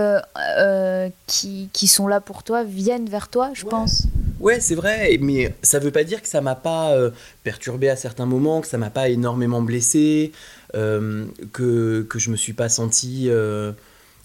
qui, 1.26 1.70
qui, 1.72 1.86
sont 1.86 2.06
là 2.06 2.20
pour 2.20 2.42
toi 2.42 2.62
viennent 2.62 3.08
vers 3.08 3.28
toi, 3.28 3.50
je 3.54 3.64
pense. 3.64 4.04
Ouais, 4.38 4.60
c'est 4.60 4.74
vrai, 4.74 5.16
mais 5.20 5.54
ça 5.62 5.78
veut 5.78 5.90
pas 5.90 6.04
dire 6.04 6.20
que 6.20 6.28
ça 6.28 6.40
m'a 6.40 6.54
pas 6.54 6.94
perturbé 7.42 7.88
à 7.88 7.96
certains 7.96 8.26
moments, 8.26 8.60
que 8.60 8.66
ça 8.66 8.76
m'a 8.76 8.90
pas 8.90 9.08
énormément 9.08 9.62
blessé, 9.62 10.32
que, 10.72 12.02
que 12.02 12.18
je 12.18 12.30
me 12.30 12.36
suis 12.36 12.52
pas 12.52 12.68
senti. 12.68 13.30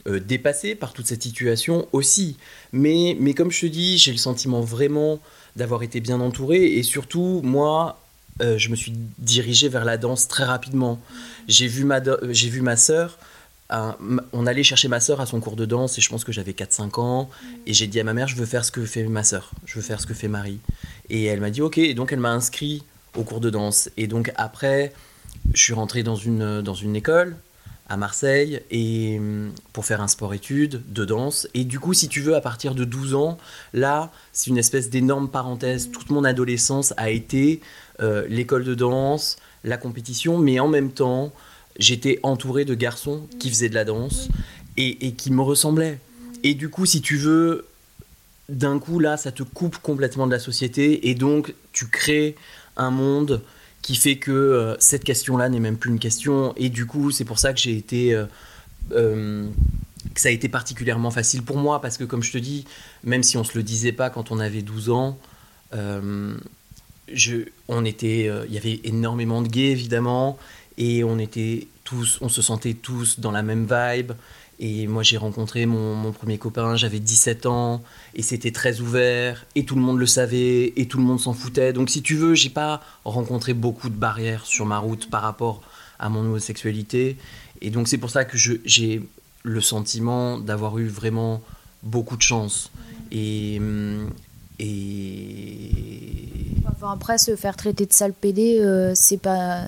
Euh, 0.07 0.21
dépassé 0.21 0.75
par 0.75 0.93
toute 0.93 1.07
cette 1.07 1.23
situation 1.23 1.87
aussi. 1.91 2.37
Mais, 2.71 3.17
mais 3.19 3.33
comme 3.33 3.51
je 3.51 3.61
te 3.61 3.65
dis, 3.65 3.97
j'ai 3.97 4.13
le 4.13 4.17
sentiment 4.17 4.61
vraiment 4.61 5.19
d'avoir 5.57 5.83
été 5.83 5.99
bien 5.99 6.21
entouré 6.21 6.63
et 6.63 6.83
surtout, 6.83 7.41
moi, 7.43 7.99
euh, 8.41 8.57
je 8.57 8.69
me 8.69 8.77
suis 8.77 8.93
dirigé 9.17 9.67
vers 9.67 9.83
la 9.83 9.97
danse 9.97 10.29
très 10.29 10.45
rapidement. 10.45 11.01
J'ai 11.49 11.67
vu 11.67 11.83
ma, 11.83 11.99
j'ai 12.29 12.49
vu 12.49 12.61
ma 12.61 12.77
sœur 12.77 13.19
on 13.71 14.47
allait 14.47 14.63
chercher 14.63 14.87
ma 14.87 14.99
sœur 14.99 15.21
à 15.21 15.27
son 15.27 15.39
cours 15.39 15.55
de 15.55 15.65
danse 15.65 15.97
et 15.99 16.01
je 16.01 16.09
pense 16.09 16.23
que 16.23 16.31
j'avais 16.31 16.53
4-5 16.53 16.99
ans 16.99 17.29
et 17.67 17.73
j'ai 17.75 17.85
dit 17.85 17.99
à 17.99 18.03
ma 18.03 18.15
mère 18.15 18.27
je 18.27 18.35
veux 18.35 18.47
faire 18.47 18.65
ce 18.65 18.71
que 18.71 18.83
fait 18.83 19.03
ma 19.03 19.23
sœur, 19.23 19.51
je 19.65 19.75
veux 19.75 19.81
faire 19.81 20.01
ce 20.01 20.07
que 20.07 20.15
fait 20.15 20.27
Marie. 20.27 20.59
Et 21.11 21.25
elle 21.25 21.39
m'a 21.39 21.51
dit 21.51 21.61
ok 21.61 21.77
et 21.77 21.93
donc 21.93 22.11
elle 22.11 22.19
m'a 22.19 22.31
inscrit 22.31 22.83
au 23.15 23.23
cours 23.23 23.39
de 23.39 23.51
danse. 23.51 23.91
Et 23.95 24.07
donc 24.07 24.31
après 24.37 24.91
je 25.53 25.61
suis 25.61 25.73
rentré 25.73 26.01
dans 26.01 26.15
une, 26.15 26.61
dans 26.61 26.73
une 26.73 26.95
école 26.95 27.37
à 27.89 27.97
Marseille 27.97 28.61
et 28.69 29.19
pour 29.73 29.85
faire 29.85 30.01
un 30.01 30.07
sport-études 30.07 30.81
de 30.93 31.05
danse. 31.05 31.47
Et 31.55 31.63
du 31.63 31.79
coup, 31.79 31.93
si 31.93 32.07
tu 32.07 32.21
veux, 32.21 32.35
à 32.35 32.41
partir 32.41 32.75
de 32.75 32.85
12 32.85 33.15
ans, 33.15 33.37
là, 33.73 34.11
c'est 34.31 34.51
une 34.51 34.57
espèce 34.57 34.89
d'énorme 34.89 35.29
parenthèse. 35.29 35.89
Toute 35.91 36.11
mon 36.11 36.23
adolescence 36.23 36.93
a 36.97 37.09
été 37.09 37.61
euh, 38.01 38.25
l'école 38.29 38.63
de 38.63 38.75
danse, 38.75 39.37
la 39.63 39.77
compétition, 39.77 40.37
mais 40.37 40.59
en 40.59 40.67
même 40.67 40.91
temps, 40.91 41.33
j'étais 41.79 42.19
entouré 42.21 42.63
de 42.63 42.75
garçons 42.75 43.27
qui 43.39 43.49
faisaient 43.49 43.69
de 43.69 43.75
la 43.75 43.85
danse 43.85 44.29
et, 44.77 45.11
qui 45.13 45.31
me 45.31 45.41
ressemblaient. 45.41 45.99
Et 46.43 46.53
du 46.53 46.69
coup, 46.69 46.85
si 46.85 47.01
tu 47.01 47.17
veux, 47.17 47.65
d'un 48.47 48.79
coup, 48.79 48.99
là, 48.99 49.17
ça 49.17 49.31
te 49.31 49.43
coupe 49.43 49.77
complètement 49.79 50.27
de 50.27 50.31
la 50.31 50.39
société 50.39 51.09
et 51.09 51.15
donc 51.15 51.53
tu 51.73 51.87
crées 51.87 52.35
un 52.77 52.91
monde 52.91 53.41
qui 53.89 53.95
fait 53.95 54.17
que 54.17 54.29
euh, 54.29 54.75
cette 54.77 55.03
question-là 55.03 55.49
n'est 55.49 55.59
même 55.59 55.75
plus 55.75 55.89
une 55.89 55.97
question. 55.97 56.53
Et 56.57 56.69
du 56.69 56.85
coup, 56.85 57.09
c'est 57.09 57.25
pour 57.25 57.39
ça 57.39 57.53
que 57.53 57.59
j'ai 57.59 57.75
été... 57.75 58.13
Euh, 58.13 58.25
euh, 58.91 59.47
que 60.13 60.21
ça 60.21 60.29
a 60.29 60.31
été 60.31 60.47
particulièrement 60.47 61.09
facile 61.09 61.41
pour 61.41 61.57
moi, 61.57 61.81
parce 61.81 61.97
que 61.97 62.03
comme 62.03 62.21
je 62.21 62.31
te 62.31 62.37
dis, 62.37 62.65
même 63.03 63.23
si 63.23 63.35
on 63.35 63.43
se 63.43 63.57
le 63.57 63.63
disait 63.63 63.91
pas 63.91 64.11
quand 64.11 64.29
on 64.29 64.37
avait 64.39 64.61
12 64.61 64.91
ans, 64.91 65.17
je, 65.73 67.37
on 67.67 67.83
était, 67.83 68.31
il 68.47 68.53
y 68.53 68.57
avait 68.57 68.79
énormément 68.83 69.41
de 69.41 69.47
gays 69.47 69.71
évidemment, 69.71 70.37
et 70.77 71.03
on 71.03 71.17
était 71.19 71.67
tous, 71.83 72.19
on 72.21 72.29
se 72.29 72.41
sentait 72.41 72.75
tous 72.75 73.19
dans 73.19 73.31
la 73.31 73.41
même 73.41 73.67
vibe. 73.69 74.13
Et 74.61 74.87
moi, 74.87 75.03
j'ai 75.03 75.15
rencontré 75.15 75.65
mon, 75.65 76.11
premier 76.11 76.37
copain, 76.37 76.75
j'avais 76.75 76.99
17 76.99 77.45
ans, 77.45 77.81
et 78.13 78.21
c'était 78.21 78.51
très 78.51 78.81
ouvert, 78.81 79.45
et 79.55 79.63
tout 79.63 79.75
le 79.75 79.81
monde 79.81 79.97
le 79.97 80.05
savait, 80.05 80.73
et 80.75 80.85
tout 80.85 80.97
le 80.97 81.05
monde 81.05 81.19
s'en 81.19 81.33
foutait. 81.33 81.71
Donc, 81.71 81.89
si 81.89 82.01
tu 82.01 82.15
veux, 82.15 82.35
j'ai 82.35 82.49
pas 82.49 82.81
rencontré 83.05 83.53
beaucoup 83.53 83.89
de 83.89 83.95
barrières 83.95 84.45
sur 84.45 84.65
ma 84.65 84.77
route 84.77 85.09
par 85.09 85.21
rapport 85.21 85.61
à 85.97 86.09
mon 86.09 86.21
homosexualité. 86.21 87.15
Et 87.61 87.69
donc, 87.69 87.87
c'est 87.87 87.97
pour 87.97 88.09
ça 88.09 88.25
que 88.25 88.37
j'ai 88.37 89.01
le 89.43 89.61
sentiment 89.61 90.37
d'avoir 90.37 90.77
eu 90.77 90.87
vraiment 90.87 91.41
beaucoup 91.81 92.17
de 92.17 92.21
chance. 92.21 92.69
Et. 93.13 93.61
et... 94.59 95.71
Enfin, 96.69 96.91
après, 96.91 97.17
se 97.17 97.37
faire 97.37 97.55
traiter 97.55 97.85
de 97.85 97.93
sale 97.93 98.13
pédé, 98.13 98.59
euh, 98.59 98.91
c'est 98.93 99.21
pas. 99.21 99.65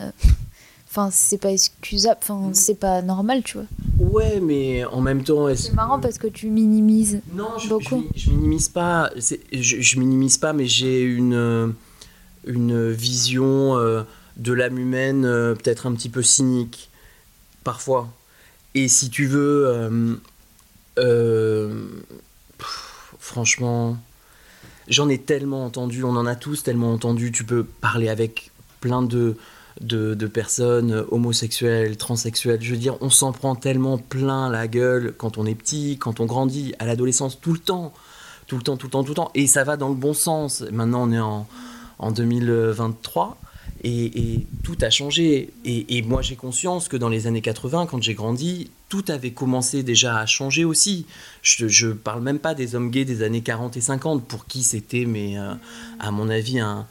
Enfin, 0.91 1.09
c'est 1.09 1.37
pas 1.37 1.53
excusable, 1.53 2.19
enfin, 2.21 2.49
c'est 2.51 2.75
pas 2.75 3.01
normal, 3.01 3.43
tu 3.43 3.57
vois. 3.57 3.67
Ouais, 3.97 4.41
mais 4.41 4.83
en 4.83 4.99
même 4.99 5.23
temps. 5.23 5.47
C'est 5.55 5.71
marrant 5.71 6.01
parce 6.01 6.17
que 6.17 6.27
tu 6.27 6.49
minimises 6.49 7.21
non, 7.33 7.57
je, 7.57 7.69
beaucoup. 7.69 8.03
Je, 8.13 8.29
minimise 8.29 8.67
pas, 8.67 9.09
je, 9.15 9.37
je, 9.53 9.99
minimise 9.99 10.37
pas, 10.37 10.51
mais 10.51 10.65
j'ai 10.65 11.01
une, 11.01 11.73
une 12.45 12.91
vision 12.91 13.77
euh, 13.77 14.03
de 14.35 14.51
l'âme 14.51 14.77
humaine 14.77 15.23
euh, 15.23 15.55
peut-être 15.55 15.87
un 15.87 15.93
petit 15.93 16.09
peu 16.09 16.21
cynique, 16.21 16.89
parfois. 17.63 18.09
Et 18.75 18.89
si 18.89 19.09
tu 19.09 19.27
veux. 19.27 20.17
Euh, 20.97 21.85
franchement, 23.17 23.97
j'en 24.89 25.07
ai 25.07 25.19
tellement 25.19 25.63
entendu, 25.63 26.03
on 26.03 26.17
en 26.17 26.25
a 26.25 26.35
tous 26.35 26.63
tellement 26.63 26.91
entendu. 26.91 27.31
Tu 27.31 27.45
peux 27.45 27.63
parler 27.63 28.09
avec 28.09 28.51
plein 28.81 29.01
de 29.01 29.37
de, 29.79 30.27
personnes 30.27 31.05
homosexuelles, 31.11 31.97
transsexuelles. 31.97 32.61
Je 32.61 32.71
veux 32.71 32.77
dire, 32.77 32.97
on 33.01 33.09
s'en 33.09 33.31
prend 33.31 33.55
tellement 33.55 33.97
plein 33.97 34.49
la 34.49 34.67
gueule 34.67 35.13
quand 35.17 35.37
on 35.37 35.45
est 35.45 35.55
petit, 35.55 35.97
quand 35.97 36.19
on 36.19 36.25
grandit, 36.25 36.73
à 36.79 36.85
l'adolescence, 36.85 37.39
tout 37.39 37.53
le 37.53 37.59
temps. 37.59 37.93
Tout 38.47 38.57
le 38.57 38.63
temps, 38.63 38.75
tout 38.75 38.87
le 38.87 38.91
temps, 38.91 39.03
tout 39.03 39.11
le 39.11 39.15
temps. 39.15 39.31
Et 39.33 39.47
ça 39.47 39.63
va 39.63 39.77
dans 39.77 39.87
le 39.87 39.95
bon 39.95 40.13
sens. 40.13 40.63
Maintenant, 40.71 41.07
on 41.07 41.11
est 41.13 41.19
en, 41.19 41.47
en 41.99 42.11
2023 42.11 43.37
et, 43.83 44.45
tout 44.63 44.77
a 44.81 44.89
changé. 44.89 45.51
Et, 45.65 46.01
moi, 46.03 46.21
j'ai 46.21 46.35
conscience 46.35 46.87
que 46.87 46.97
dans 46.97 47.09
les 47.09 47.27
années 47.27 47.41
80, 47.41 47.87
quand 47.87 48.01
j'ai 48.01 48.13
grandi, 48.13 48.69
tout 48.89 49.05
avait 49.07 49.31
commencé 49.31 49.83
déjà 49.83 50.17
à 50.17 50.25
changer 50.25 50.65
aussi. 50.65 51.05
Je 51.41 51.87
ne 51.87 51.93
parle 51.93 52.21
même 52.21 52.39
pas 52.39 52.53
des 52.53 52.75
hommes 52.75 52.91
gays 52.91 53.05
des 53.05 53.23
années 53.23 53.41
40 53.41 53.77
et 53.77 53.81
50, 53.81 54.27
pour 54.27 54.45
qui 54.45 54.63
c'était, 54.63 55.05
mais 55.05 55.37
euh, 55.37 55.53
à 55.99 56.11
mon 56.11 56.29
avis, 56.29 56.59
un, 56.59 56.85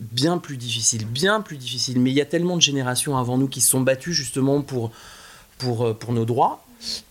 bien 0.00 0.38
plus 0.38 0.56
difficile, 0.56 1.06
bien 1.06 1.40
plus 1.40 1.56
difficile. 1.56 2.00
Mais 2.00 2.10
il 2.10 2.14
y 2.14 2.20
a 2.20 2.26
tellement 2.26 2.56
de 2.56 2.62
générations 2.62 3.16
avant 3.16 3.38
nous 3.38 3.48
qui 3.48 3.60
se 3.60 3.70
sont 3.70 3.80
battues 3.80 4.12
justement 4.12 4.62
pour, 4.62 4.90
pour, 5.58 5.86
euh, 5.86 5.94
pour 5.94 6.12
nos 6.12 6.24
droits 6.24 6.64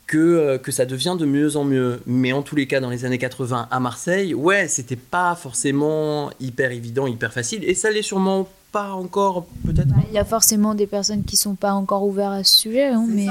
que, 0.08 0.17
euh, 0.17 0.58
que 0.58 0.71
ça 0.71 0.86
devient 0.86 1.15
de 1.17 1.25
mieux 1.25 1.56
en 1.56 1.63
mieux. 1.63 2.02
Mais 2.08 2.34
en 2.34 2.41
tous 2.41 2.56
les 2.56 2.67
cas, 2.67 2.80
dans 2.80 2.89
les 2.89 3.06
années 3.06 3.19
80 3.19 3.67
à 3.69 3.80
Marseille, 3.80 4.34
ouais, 4.34 4.67
c'était 4.67 4.95
pas 4.95 5.36
forcément 5.36 6.32
hyper 6.39 6.71
évident, 6.71 7.08
hyper 7.08 7.32
facile. 7.32 7.63
Et 7.63 7.75
ça 7.75 7.91
l'est 7.91 8.02
sûrement 8.02 8.47
pas 8.71 8.91
encore, 8.91 9.45
peut-être. 9.65 9.88
Bah, 9.88 10.04
il 10.10 10.13
y 10.13 10.19
a 10.19 10.25
forcément 10.25 10.75
des 10.75 10.88
personnes 10.88 11.23
qui 11.23 11.38
sont 11.38 11.56
pas 11.56 11.73
encore 11.73 12.04
ouvertes 12.04 12.34
à 12.34 12.43
ce 12.43 12.56
sujet. 12.56 12.88
Hein, 12.88 13.06
mais... 13.08 13.28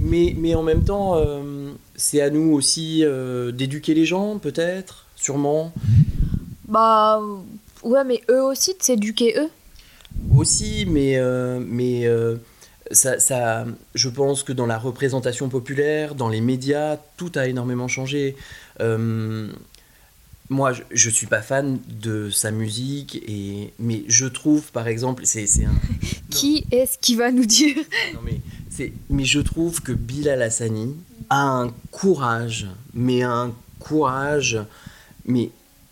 mais... 0.00 0.34
mais. 0.36 0.54
en 0.54 0.62
même 0.62 0.84
temps, 0.84 1.16
euh, 1.16 1.72
c'est 1.96 2.20
à 2.20 2.30
nous 2.30 2.52
aussi 2.52 3.04
d'éduquer 3.52 3.94
les 3.94 4.04
gens, 4.04 4.38
peut-être, 4.38 5.06
sûrement. 5.16 5.72
Bah 6.66 7.20
Ouais, 7.84 8.02
mais 8.02 8.22
eux 8.30 8.42
aussi, 8.42 8.74
de 8.74 8.82
s'éduquer 8.82 9.34
eux? 9.38 9.50
Aussi, 10.34 10.86
mais, 10.86 11.18
euh, 11.18 11.60
mais 11.60 12.06
euh, 12.06 12.36
ça, 12.90 13.18
ça, 13.18 13.66
je 13.94 14.08
pense 14.08 14.42
que 14.42 14.52
dans 14.52 14.66
la 14.66 14.78
représentation 14.78 15.50
populaire, 15.50 16.14
dans 16.14 16.28
les 16.28 16.40
médias, 16.40 16.96
tout 17.16 17.30
a 17.34 17.46
énormément 17.46 17.86
changé. 17.86 18.36
Euh, 18.80 19.48
moi, 20.48 20.72
je, 20.72 21.08
ne 21.08 21.14
suis 21.14 21.26
pas 21.26 21.42
fan 21.42 21.78
de 21.88 22.30
sa 22.30 22.50
musique, 22.50 23.22
et, 23.28 23.72
mais 23.78 24.04
je 24.08 24.26
trouve, 24.26 24.72
par 24.72 24.88
exemple, 24.88 25.26
c'est 25.26 25.44
un... 25.64 25.74
qui 26.30 26.66
est-ce 26.70 26.96
qui 26.98 27.16
va 27.16 27.30
nous 27.30 27.46
dire? 27.46 27.76
Non, 28.14 28.20
mais, 28.24 28.40
mais 29.10 29.24
je 29.24 29.40
trouve 29.40 29.82
que 29.82 29.92
Bilal 29.92 30.40
Hassani 30.40 30.96
a 31.28 31.42
un 31.42 31.74
courage, 31.90 32.66
mais 32.94 33.22
un 33.22 33.52
courage, 33.78 34.58
mais 35.26 35.50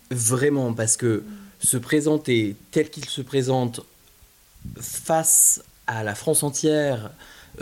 vraiment, 0.09 0.73
parce 0.73 0.97
que 0.97 1.23
se 1.63 1.77
présenter 1.77 2.55
tel 2.71 2.89
qu'il 2.89 3.05
se 3.05 3.21
présente 3.21 3.81
face 4.79 5.63
à 5.87 6.03
la 6.03 6.15
France 6.15 6.43
entière, 6.43 7.11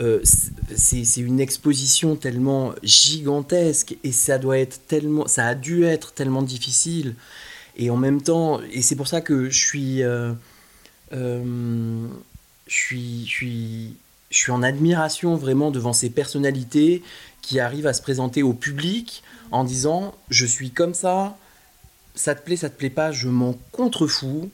euh, 0.00 0.20
c'est 0.74 1.20
une 1.20 1.40
exposition 1.40 2.16
tellement 2.16 2.72
gigantesque 2.82 3.96
et 4.04 4.12
ça 4.12 4.38
doit 4.38 4.58
être 4.58 4.86
tellement, 4.86 5.26
ça 5.26 5.46
a 5.46 5.54
dû 5.54 5.84
être 5.84 6.12
tellement 6.12 6.42
difficile. 6.42 7.14
Et 7.76 7.90
en 7.90 7.96
même 7.96 8.22
temps, 8.22 8.60
et 8.72 8.82
c'est 8.82 8.96
pour 8.96 9.08
ça 9.08 9.20
que 9.20 9.50
je 9.50 9.58
suis, 9.58 10.02
euh, 10.02 10.32
euh, 11.12 12.06
je 12.66 12.74
suis, 12.74 13.26
je 13.26 13.30
suis, 13.30 13.96
je 14.30 14.36
suis 14.36 14.52
en 14.52 14.62
admiration 14.62 15.36
vraiment 15.36 15.70
devant 15.70 15.92
ces 15.92 16.10
personnalités 16.10 17.02
qui 17.40 17.60
arrivent 17.60 17.86
à 17.86 17.92
se 17.92 18.02
présenter 18.02 18.42
au 18.42 18.52
public 18.52 19.22
en 19.50 19.64
disant 19.64 20.14
je 20.30 20.46
suis 20.46 20.70
comme 20.70 20.94
ça, 20.94 21.36
ça 22.14 22.34
te 22.34 22.44
plaît, 22.44 22.56
ça 22.56 22.70
te 22.70 22.76
plaît 22.76 22.90
pas, 22.90 23.12
je 23.12 23.28
m'en 23.28 23.54
contrefous. 23.72 24.50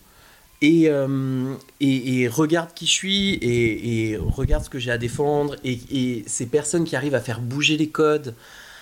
Et, 0.60 0.88
euh, 0.88 1.54
et, 1.80 2.26
regarde 2.26 2.70
qui 2.74 2.86
je 2.86 2.90
suis 2.90 3.34
et, 3.40 4.16
regarde 4.16 4.64
ce 4.64 4.70
que 4.70 4.78
j'ai 4.78 4.90
à 4.90 4.98
défendre. 4.98 5.54
Et, 5.64 6.24
ces 6.26 6.46
personnes 6.46 6.84
qui 6.84 6.96
arrivent 6.96 7.14
à 7.14 7.20
faire 7.20 7.40
bouger 7.40 7.76
les 7.76 7.88
codes, 7.88 8.34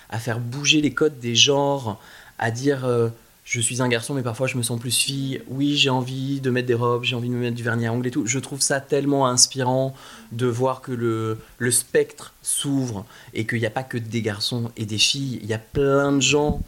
à 0.09 0.17
faire 0.19 0.39
bouger 0.39 0.81
les 0.81 0.91
codes 0.91 1.19
des 1.19 1.35
genres, 1.35 2.01
à 2.39 2.49
dire 2.49 2.85
euh, 2.85 3.09
je 3.43 3.61
suis 3.61 3.81
un 3.81 3.87
garçon 3.87 4.13
mais 4.13 4.23
parfois 4.23 4.47
je 4.47 4.57
me 4.57 4.63
sens 4.63 4.79
plus 4.79 4.95
fille, 4.95 5.41
oui 5.47 5.75
j'ai 5.75 5.89
envie 5.89 6.41
de 6.41 6.49
mettre 6.49 6.67
des 6.67 6.73
robes, 6.73 7.03
j'ai 7.03 7.15
envie 7.15 7.29
de 7.29 7.33
me 7.33 7.39
mettre 7.39 7.55
du 7.55 7.63
vernis 7.63 7.85
à 7.85 7.93
ongles 7.93 8.07
et 8.07 8.11
tout. 8.11 8.25
Je 8.25 8.39
trouve 8.39 8.61
ça 8.61 8.79
tellement 8.79 9.27
inspirant 9.27 9.93
de 10.31 10.47
voir 10.47 10.81
que 10.81 10.91
le, 10.91 11.37
le 11.59 11.71
spectre 11.71 12.33
s'ouvre 12.41 13.05
et 13.35 13.45
qu'il 13.45 13.59
n'y 13.59 13.65
a 13.67 13.71
pas 13.71 13.83
que 13.83 13.97
des 13.99 14.23
garçons 14.23 14.71
et 14.77 14.85
des 14.85 14.97
filles, 14.97 15.39
il 15.43 15.47
y 15.47 15.53
a 15.53 15.59
plein 15.59 16.11
de 16.11 16.21
gens 16.21 16.61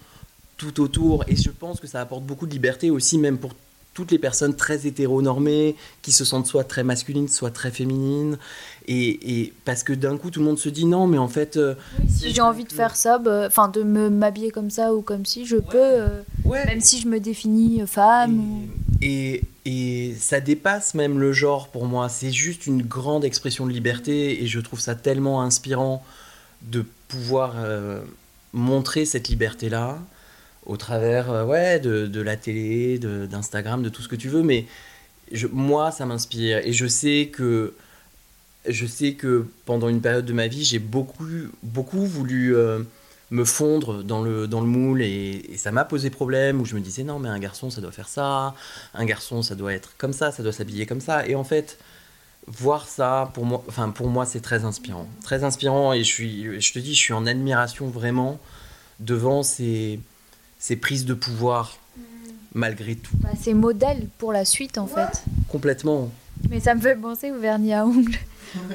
tout 0.60 0.82
autour. 0.82 1.24
Et 1.28 1.36
je 1.36 1.50
pense 1.50 1.80
que 1.80 1.88
ça 1.88 2.02
apporte 2.02 2.24
beaucoup 2.24 2.46
de 2.46 2.52
liberté 2.52 2.92
aussi, 2.92 3.18
même 3.18 3.40
pour 3.40 3.56
toutes 3.96 4.12
les 4.12 4.20
personnes 4.20 4.56
très 4.56 4.86
hétéronormées, 4.86 5.76
qui 6.04 6.12
se 6.12 6.24
sentent 6.24 6.46
soit 6.46 6.64
très 6.64 6.84
masculines, 6.84 7.28
soit 7.28 7.50
très 7.50 7.72
féminines. 7.72 8.38
Et, 8.88 9.54
parce 9.66 9.84
que 9.84 9.94
d'un 9.94 10.18
coup, 10.18 10.32
tout 10.32 10.40
le 10.40 10.46
monde 10.46 10.60
se 10.60 10.70
dit 10.70 10.86
non, 10.86 11.08
mais 11.08 11.18
en 11.18 11.28
fait. 11.28 11.58
Euh, 11.58 11.76
si 12.08 12.34
j'ai 12.34 12.42
envie 12.42 12.64
de 12.64 12.72
faire 12.72 12.96
ça, 12.96 13.18
bah, 13.18 13.46
enfin 13.48 13.68
de 13.68 13.84
me 13.84 14.10
m'habiller 14.10 14.52
comme 14.52 14.70
ça 14.70 14.94
ou 14.94 15.02
comme 15.02 15.26
si, 15.26 15.46
je 15.46 15.58
peux, 15.58 15.78
euh, 15.78 16.22
même 16.46 16.82
si 16.82 17.00
je 17.00 17.08
me 17.08 17.20
définis 17.20 17.82
euh, 17.82 17.86
femme. 17.86 18.68
Et, 19.02 19.44
et, 19.66 20.16
ça 20.18 20.40
dépasse 20.40 20.94
même 20.94 21.20
le 21.20 21.34
genre 21.34 21.68
pour 21.68 21.86
moi. 21.86 22.10
C'est 22.10 22.32
juste 22.32 22.68
une 22.68 22.82
grande 22.82 23.24
expression 23.26 23.66
de 23.66 23.72
liberté 23.72 24.44
et 24.44 24.48
je 24.48 24.60
trouve 24.60 24.80
ça 24.80 24.96
tellement 24.96 25.42
inspirant 25.42 26.04
de 26.64 26.84
pouvoir 27.08 27.56
montrer 28.54 29.06
cette 29.06 29.30
liberté-là 29.30 30.00
au 30.66 30.78
travers 30.78 31.32
euh, 31.32 31.46
ouais, 31.46 31.80
de, 31.80 32.08
de, 32.08 32.22
la 32.22 32.38
télé, 32.38 33.00
d'Instagram, 33.00 33.84
de, 33.84 33.90
tout 33.90 34.02
ce 34.02 34.08
que 34.08 34.16
tu 34.16 34.30
veux. 34.30 34.44
Mais 34.44 34.66
je, 35.32 35.48
moi, 35.48 35.92
ça 35.92 36.06
m'inspire. 36.06 36.60
Et 36.66 36.74
je 36.74 36.88
sais 36.88 37.30
que 37.34 37.74
je 38.68 38.86
sais 38.86 39.14
que 39.14 39.48
pendant 39.66 39.90
une 39.90 40.02
période 40.02 40.26
de 40.26 40.34
ma 40.34 40.48
vie, 40.48 40.64
j'ai 40.64 40.80
beaucoup, 40.80 41.26
beaucoup 41.64 42.06
voulu 42.06 42.56
euh, 42.56 42.80
me 43.32 43.46
fondre 43.46 44.04
dans 44.04 44.22
le, 44.22 44.48
dans 44.48 44.62
le 44.62 44.68
moule 44.68 45.02
et, 45.02 45.56
ça 45.58 45.72
m'a 45.72 45.86
posé 45.86 46.10
problème 46.10 46.62
où 46.62 46.66
je 46.66 46.76
me 46.76 46.82
disais 46.82 47.04
non, 47.04 47.20
mais 47.20 47.30
un 47.30 47.40
garçon, 47.40 47.70
ça 47.70 47.82
doit 47.82 47.92
faire 47.92 48.10
ça, 48.10 48.56
un 48.94 49.06
garçon, 49.06 49.42
ça 49.42 49.56
doit 49.56 49.74
être 49.74 49.94
comme 49.98 50.14
ça, 50.14 50.32
ça 50.32 50.44
doit 50.44 50.52
s'habiller 50.52 50.86
comme 50.86 51.02
ça. 51.02 51.28
Et 51.28 51.36
en 51.36 51.44
fait, 51.44 51.78
voir 52.48 52.88
ça, 52.88 53.32
pour 53.34 53.46
moi, 53.46 53.64
enfin, 53.68 53.94
moi 54.02 54.26
c'est 54.26 54.42
très 54.42 54.66
inspirant. 54.66 55.08
Très 55.24 55.44
inspirant 55.44 55.94
et 55.94 56.00
je, 56.00 56.10
suis, 56.10 56.62
je 56.62 56.74
te 56.74 56.80
dis, 56.80 56.94
je 56.94 57.00
suis 57.00 57.14
en 57.14 57.26
admiration 57.26 57.88
vraiment 57.88 58.40
devant 59.00 59.44
ces, 59.44 60.00
ces 60.60 60.76
prises 60.76 61.06
de 61.06 61.14
pouvoir 61.14 61.78
malgré 62.54 62.96
tout. 62.96 63.16
Bah, 63.16 63.30
c'est 63.40 63.54
modèle 63.54 64.08
pour 64.18 64.34
la 64.34 64.46
suite 64.46 64.78
en 64.78 64.88
fait. 64.88 65.24
Complètement. 65.48 66.12
Mais 66.50 66.60
ça 66.60 66.76
me 66.76 66.82
fait 66.82 66.96
penser 66.96 67.32
au 67.32 67.40
vernis 67.40 67.74
à 67.74 67.86
ongles. 67.86 68.18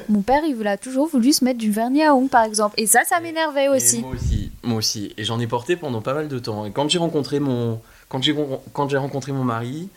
Mon 0.09 0.23
père, 0.23 0.42
il 0.47 0.66
a 0.66 0.77
toujours 0.77 1.09
voulu 1.09 1.33
se 1.33 1.44
mettre 1.44 1.59
du 1.59 1.70
vernis 1.70 2.03
à 2.03 2.14
ongles, 2.14 2.29
par 2.29 2.44
exemple. 2.44 2.75
Et 2.79 2.87
ça, 2.87 3.01
ça 3.05 3.20
m'énervait 3.20 3.68
aussi. 3.68 4.01
moi 4.01 4.11
aussi. 4.14 4.53
Moi 4.62 4.79
aussi. 4.79 5.12
Et 5.16 5.25
j'en 5.25 5.40
ai 5.40 5.47
porté 5.47 5.77
pendant 5.77 6.01
pas 6.01 6.14
mal 6.14 6.29
de 6.29 6.38
temps. 6.38 6.64
Et 6.64 6.70
quand 6.70 6.88
j'ai 6.88 6.99
rencontré 6.99 7.40
mon, 7.40 7.81
quand 8.09 8.23
j'ai, 8.23 8.35
quand 8.73 8.88
j'ai 8.88 8.97
rencontré 8.97 9.33
mon 9.33 9.44
mari, 9.44 9.88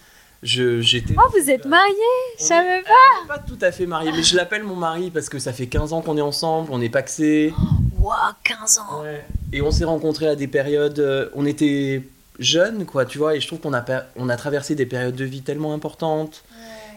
je, 0.43 0.81
j'étais. 0.81 1.13
Oh, 1.17 1.29
vous 1.31 1.49
êtes 1.49 1.65
mariés 1.65 1.93
Je 2.39 2.43
savais 2.43 2.81
pas. 2.81 3.35
Pas 3.35 3.39
tout 3.39 3.57
à 3.61 3.71
fait 3.71 3.85
mariés, 3.85 4.11
mais 4.15 4.23
je 4.23 4.35
l'appelle 4.35 4.63
mon 4.63 4.75
mari 4.75 5.11
parce 5.11 5.29
que 5.29 5.39
ça 5.39 5.53
fait 5.53 5.67
15 5.67 5.93
ans 5.93 6.01
qu'on 6.01 6.17
est 6.17 6.21
ensemble, 6.21 6.69
on 6.71 6.81
est 6.81 6.89
paxés. 6.89 7.53
Oh, 8.03 8.11
15 8.43 8.79
ans 8.79 9.03
Et 9.51 9.61
on 9.61 9.71
s'est 9.71 9.85
rencontrés 9.85 10.27
à 10.27 10.35
des 10.35 10.47
périodes. 10.47 10.99
Euh, 10.99 11.29
on 11.35 11.45
était 11.45 12.03
jeunes, 12.39 12.85
quoi, 12.85 13.05
tu 13.05 13.17
vois, 13.17 13.35
et 13.35 13.39
je 13.39 13.47
trouve 13.47 13.59
qu'on 13.59 13.73
a, 13.73 13.83
on 14.15 14.29
a 14.29 14.37
traversé 14.37 14.75
des 14.75 14.85
périodes 14.85 15.15
de 15.15 15.25
vie 15.25 15.41
tellement 15.41 15.73
importantes. 15.73 16.43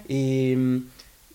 Et 0.09 0.55
hum, 0.57 0.83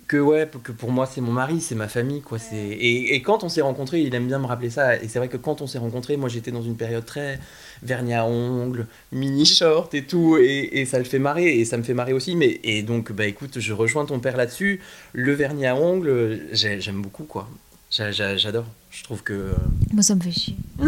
que 0.07 0.17
ouais, 0.17 0.47
que 0.63 0.71
pour 0.71 0.91
moi 0.91 1.07
c'est 1.07 1.21
mon 1.21 1.31
mari, 1.31 1.61
c'est 1.61 1.75
ma 1.75 1.87
famille 1.87 2.21
quoi. 2.21 2.37
C'est 2.37 2.55
et, 2.55 3.15
et, 3.15 3.21
quand 3.21 3.43
on 3.43 3.49
s'est 3.49 3.61
rencontrés, 3.61 4.01
il 4.01 4.13
aime 4.13 4.27
bien 4.27 4.37
me 4.37 4.45
rappeler 4.45 4.69
ça. 4.69 4.95
Et 4.97 5.07
c'est 5.07 5.17
vrai 5.19 5.29
que 5.29 5.37
quand 5.37 5.61
on 5.61 5.67
s'est 5.67 5.79
rencontrés, 5.79 6.15
moi 6.17 6.29
j'étais 6.29 6.51
dans 6.51 6.61
une 6.61 6.75
période 6.75 7.05
très 7.05 7.39
vernis 7.81 8.13
à 8.13 8.25
ongles, 8.25 8.85
mini 9.11 9.45
short 9.45 9.93
et 9.95 10.03
tout, 10.03 10.37
et, 10.37 10.69
et, 10.73 10.85
ça 10.85 10.99
le 10.99 11.05
fait 11.05 11.19
marrer 11.19 11.59
et 11.59 11.65
ça 11.65 11.77
me 11.77 11.83
fait 11.83 11.93
marrer 11.95 12.13
aussi. 12.13 12.35
Mais 12.35 12.59
et 12.63 12.83
donc 12.83 13.11
bah 13.11 13.25
écoute, 13.25 13.59
je 13.59 13.73
rejoins 13.73 14.05
ton 14.05 14.19
père 14.19 14.37
là-dessus. 14.37 14.79
Le 15.13 15.33
vernis 15.33 15.65
à 15.65 15.75
ongles, 15.75 16.39
j'aime 16.51 17.01
beaucoup 17.01 17.23
quoi. 17.23 17.49
J'adore. 17.95 18.65
Je 18.91 19.03
trouve 19.03 19.23
que 19.23 19.55
moi 19.93 20.03
ça 20.03 20.15
me 20.15 20.21
fait 20.21 20.31
chier. 20.31 20.57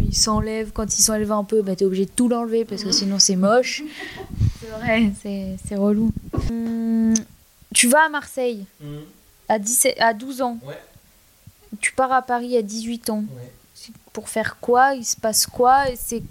il 0.00 0.14
s'enlève 0.14 0.70
quand 0.72 0.96
il 0.96 1.02
s'enlève 1.02 1.32
un 1.32 1.42
peu, 1.42 1.62
bah 1.62 1.74
t'es 1.74 1.84
obligé 1.84 2.04
de 2.04 2.10
tout 2.10 2.28
l'enlever 2.28 2.64
parce 2.64 2.84
que 2.84 2.92
sinon 2.92 3.18
c'est 3.18 3.36
moche. 3.36 3.82
C'est 4.60 4.68
vrai, 4.68 5.10
c'est 5.66 5.74
relou. 5.74 6.12
Hum, 6.50 7.14
tu 7.74 7.88
vas 7.88 8.04
à 8.04 8.08
Marseille 8.08 8.66
hum. 8.82 9.00
à, 9.48 9.58
17, 9.58 9.96
à 9.98 10.14
12 10.14 10.42
ans. 10.42 10.58
Tu 11.80 11.92
pars 11.92 12.12
à 12.12 12.22
Paris 12.22 12.56
à 12.56 12.62
18 12.62 13.10
ans. 13.10 13.24
Pour 14.12 14.28
faire 14.28 14.58
quoi? 14.60 14.94
Il 14.94 15.04
se 15.04 15.16
passe 15.16 15.46
quoi? 15.46 15.84
C'est 15.96 16.22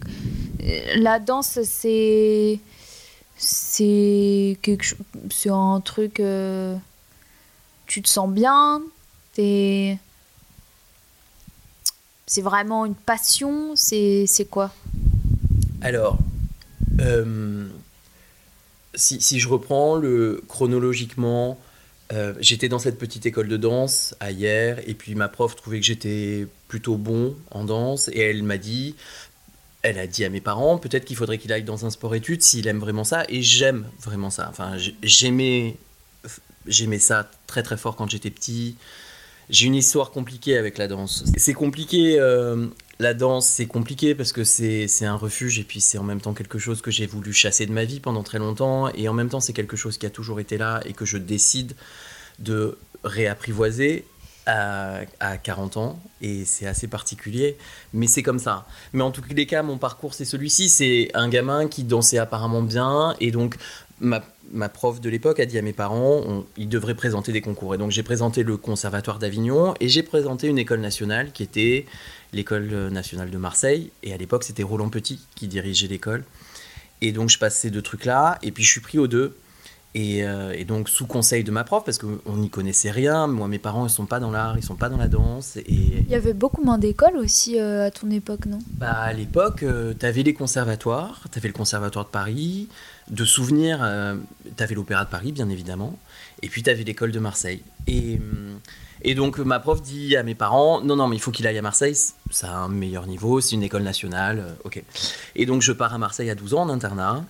euh, 0.63 0.79
La 0.97 1.19
danse, 1.19 1.59
c'est. 1.63 2.59
C'est 3.35 4.57
quelque 4.61 4.85
C'est 5.31 5.49
un 5.49 5.81
truc. 5.81 6.19
Euh, 6.19 6.75
tu 7.89 8.01
te 8.01 8.07
sens 8.07 8.29
bien 8.31 8.81
C'est 9.33 9.97
vraiment 12.37 12.85
une 12.85 12.95
passion 12.95 13.75
C'est 13.75 14.47
quoi? 14.49 14.71
Alors. 15.81 16.17
Euh, 17.01 17.67
si, 18.93 19.39
je 19.39 19.47
reprends 19.47 19.95
le 19.95 20.43
chronologiquement, 20.47 21.57
euh, 22.11 22.33
j'étais 22.39 22.67
dans 22.67 22.79
cette 22.79 22.97
petite 22.97 23.25
école 23.25 23.47
de 23.47 23.55
danse 23.55 24.15
à 24.19 24.31
hier, 24.31 24.79
et 24.85 24.93
puis 24.93 25.15
ma 25.15 25.29
prof 25.29 25.55
trouvait 25.55 25.79
que 25.79 25.85
j'étais 25.85 26.47
plutôt 26.67 26.97
bon 26.97 27.35
en 27.51 27.63
danse, 27.63 28.09
et 28.09 28.19
elle 28.19 28.43
m'a 28.43 28.57
dit, 28.57 28.95
elle 29.83 29.97
a 29.97 30.07
dit 30.07 30.25
à 30.25 30.29
mes 30.29 30.41
parents, 30.41 30.77
peut-être 30.77 31.05
qu'il 31.05 31.15
faudrait 31.15 31.37
qu'il 31.37 31.53
aille 31.53 31.63
dans 31.63 31.85
un 31.85 31.89
sport-études 31.89 32.41
s'il 32.41 32.67
aime 32.67 32.79
vraiment 32.79 33.05
ça, 33.05 33.23
et 33.29 33.41
j'aime 33.41 33.87
vraiment 34.01 34.29
ça. 34.29 34.47
Enfin, 34.49 34.75
j'aimais, 35.01 35.77
j'aimais 36.65 36.99
ça 36.99 37.29
très 37.47 37.63
très 37.63 37.77
fort 37.77 37.95
quand 37.95 38.09
j'étais 38.09 38.29
petit. 38.29 38.75
J'ai 39.49 39.65
une 39.65 39.75
histoire 39.75 40.11
compliquée 40.11 40.57
avec 40.57 40.77
la 40.77 40.87
danse. 40.87 41.23
C'est 41.37 41.53
compliqué 41.53 42.19
euh, 42.19 42.67
la 42.99 43.13
danse, 43.13 43.47
c'est 43.47 43.65
compliqué 43.65 44.13
parce 44.13 44.33
que 44.33 44.43
c'est 44.43 45.05
un 45.05 45.15
refuge 45.15 45.57
et 45.57 45.63
puis 45.63 45.79
c'est 45.79 45.97
en 45.97 46.03
même 46.03 46.19
temps 46.19 46.33
quelque 46.33 46.59
chose 46.59 46.81
que 46.81 46.91
j'ai 46.91 47.07
voulu 47.07 47.31
chasser 47.31 47.65
de 47.65 47.71
ma 47.71 47.85
vie 47.85 48.01
pendant 48.01 48.23
très 48.23 48.39
longtemps 48.39 48.89
et 48.93 49.07
en 49.07 49.13
même 49.13 49.29
temps 49.29 49.39
c'est 49.39 49.53
quelque 49.53 49.77
chose 49.77 49.97
qui 49.97 50.05
a 50.05 50.09
toujours 50.09 50.41
été 50.41 50.57
là 50.57 50.81
et 50.85 50.93
que 50.93 51.05
je 51.05 51.17
décide 51.17 51.75
de 52.39 52.77
réapprivoiser 53.05 54.05
à, 54.45 54.99
à 55.21 55.37
40 55.37 55.77
ans 55.77 55.99
et 56.21 56.43
c'est 56.43 56.67
assez 56.67 56.87
particulier 56.87 57.57
mais 57.93 58.07
c'est 58.07 58.21
comme 58.21 58.39
ça. 58.39 58.67
Mais 58.91 59.01
en 59.01 59.11
tous 59.11 59.23
les 59.29 59.45
cas 59.45 59.63
mon 59.63 59.77
parcours 59.77 60.13
c'est 60.13 60.25
celui-ci, 60.25 60.67
c'est 60.67 61.09
un 61.13 61.29
gamin 61.29 61.69
qui 61.69 61.85
dansait 61.85 62.17
apparemment 62.17 62.61
bien 62.61 63.15
et 63.21 63.31
donc 63.31 63.55
ma, 64.01 64.23
ma 64.51 64.69
prof 64.69 65.01
de 65.01 65.09
l'époque 65.09 65.39
a 65.39 65.45
dit 65.45 65.57
à 65.57 65.61
mes 65.61 65.73
parents 65.73 66.45
ils 66.57 66.69
devraient 66.69 66.95
présenter 66.95 67.31
des 67.31 67.41
concours 67.41 67.75
et 67.75 67.77
donc 67.77 67.91
j'ai 67.91 68.03
présenté 68.03 68.43
le 68.43 68.57
conservatoire 68.57 69.19
d'Avignon 69.19 69.73
et 69.79 69.89
j'ai 69.89 70.03
présenté 70.03 70.47
une 70.47 70.57
école 70.57 70.79
nationale 70.79 71.31
qui 71.31 71.43
était 71.43 71.85
l'école 72.33 72.89
nationale 72.89 73.29
de 73.29 73.37
Marseille. 73.37 73.91
Et 74.03 74.13
à 74.13 74.17
l'époque, 74.17 74.43
c'était 74.43 74.63
Roland 74.63 74.89
Petit 74.89 75.19
qui 75.35 75.47
dirigeait 75.47 75.87
l'école. 75.87 76.23
Et 77.01 77.11
donc, 77.11 77.29
je 77.29 77.39
passe 77.39 77.57
ces 77.57 77.69
deux 77.69 77.81
trucs-là. 77.81 78.37
Et 78.43 78.51
puis, 78.51 78.63
je 78.63 78.71
suis 78.71 78.81
pris 78.81 78.99
aux 78.99 79.07
deux. 79.07 79.37
Et, 79.95 80.23
euh, 80.23 80.63
donc, 80.65 80.87
sous 80.87 81.07
conseil 81.07 81.43
de 81.43 81.49
ma 81.49 81.63
prof, 81.63 81.83
parce 81.83 81.97
qu'on 81.97 82.35
n'y 82.37 82.49
connaissait 82.49 82.91
rien. 82.91 83.25
Moi, 83.25 83.47
mes 83.47 83.57
parents, 83.57 83.87
ils 83.87 83.89
sont 83.89 84.05
pas 84.05 84.19
dans 84.19 84.29
l'art, 84.29 84.57
ils 84.57 84.63
sont 84.63 84.75
pas 84.75 84.89
dans 84.89 84.97
la 84.97 85.07
danse. 85.07 85.57
Et... 85.57 85.63
Il 85.67 86.09
y 86.09 86.15
avait 86.15 86.33
beaucoup 86.33 86.63
moins 86.63 86.77
d'écoles 86.77 87.17
aussi 87.17 87.59
euh, 87.59 87.87
à 87.87 87.91
ton 87.91 88.11
époque, 88.11 88.45
non? 88.45 88.59
Bah, 88.73 88.91
À 88.91 89.13
l'époque, 89.13 89.63
euh, 89.63 89.93
tu 89.97 90.05
avais 90.05 90.21
les 90.21 90.33
conservatoires. 90.33 91.23
Tu 91.31 91.39
avais 91.39 91.47
le 91.47 91.53
conservatoire 91.53 92.05
de 92.05 92.11
Paris. 92.11 92.67
De 93.09 93.25
souvenirs, 93.25 93.79
tu 94.55 94.63
avais 94.63 94.75
l'opéra 94.75 95.05
de 95.05 95.09
Paris, 95.09 95.31
bien 95.31 95.49
évidemment. 95.49 95.97
Et 96.41 96.49
puis, 96.49 96.61
tu 96.63 96.69
avais 96.69 96.83
l'école 96.83 97.11
de 97.11 97.19
Marseille. 97.19 97.61
Et. 97.87 98.15
Hum, 98.15 98.59
et 99.01 99.15
donc 99.15 99.37
ma 99.39 99.59
prof 99.59 99.81
dit 99.81 100.15
à 100.15 100.23
mes 100.23 100.35
parents 100.35 100.81
non 100.81 100.95
non 100.95 101.07
mais 101.07 101.15
il 101.15 101.19
faut 101.19 101.31
qu'il 101.31 101.47
aille 101.47 101.57
à 101.57 101.61
Marseille, 101.61 101.95
ça 102.31 102.51
a 102.51 102.55
un 102.55 102.67
meilleur 102.67 103.07
niveau, 103.07 103.39
c'est 103.39 103.55
une 103.55 103.63
école 103.63 103.83
nationale, 103.83 104.39
euh, 104.39 104.53
ok. 104.65 104.83
Et 105.35 105.45
donc 105.45 105.61
je 105.61 105.71
pars 105.71 105.93
à 105.93 105.97
Marseille 105.97 106.29
à 106.29 106.35
12 106.35 106.53
ans 106.53 106.61
en 106.63 106.69
internat 106.69 107.23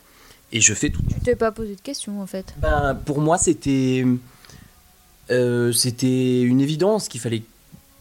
et 0.52 0.62
je 0.62 0.74
fais 0.74 0.89
tout. 0.89 1.02
Tu 1.08 1.20
t'es 1.20 1.36
pas 1.36 1.52
posé 1.52 1.76
de 1.76 1.82
questions 1.82 2.22
en 2.22 2.26
fait? 2.26 2.56
Ben, 2.58 2.96
pour 3.06 3.22
moi 3.22 3.38
c'était 3.38 4.04
euh, 5.30 5.72
c'était 5.72 6.42
une 6.42 6.62
évidence 6.62 7.08
qu'il 7.08 7.22
fallait 7.22 7.44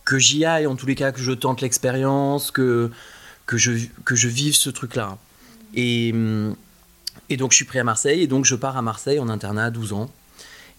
que 0.04 0.18
j'y 0.18 0.46
aille 0.46 0.66
en 0.66 0.74
tous 0.74 0.86
les 0.86 0.94
cas, 0.94 1.12
que 1.12 1.20
je 1.20 1.32
tente 1.32 1.60
l'expérience, 1.60 2.50
que 2.50 2.90
que 3.44 3.58
je 3.58 3.72
que 4.06 4.16
je 4.16 4.28
vive 4.28 4.56
ce 4.56 4.70
truc 4.70 4.94
là. 4.94 5.18
Et 5.74 6.14
et 7.30 7.36
donc 7.36 7.52
je 7.52 7.56
suis 7.56 7.64
pris 7.64 7.78
à 7.78 7.84
Marseille 7.84 8.22
et 8.22 8.26
donc 8.26 8.44
je 8.44 8.54
pars 8.54 8.76
à 8.76 8.82
Marseille 8.82 9.18
en 9.18 9.28
internat 9.28 9.66
à 9.66 9.70
12 9.70 9.92
ans. 9.92 10.10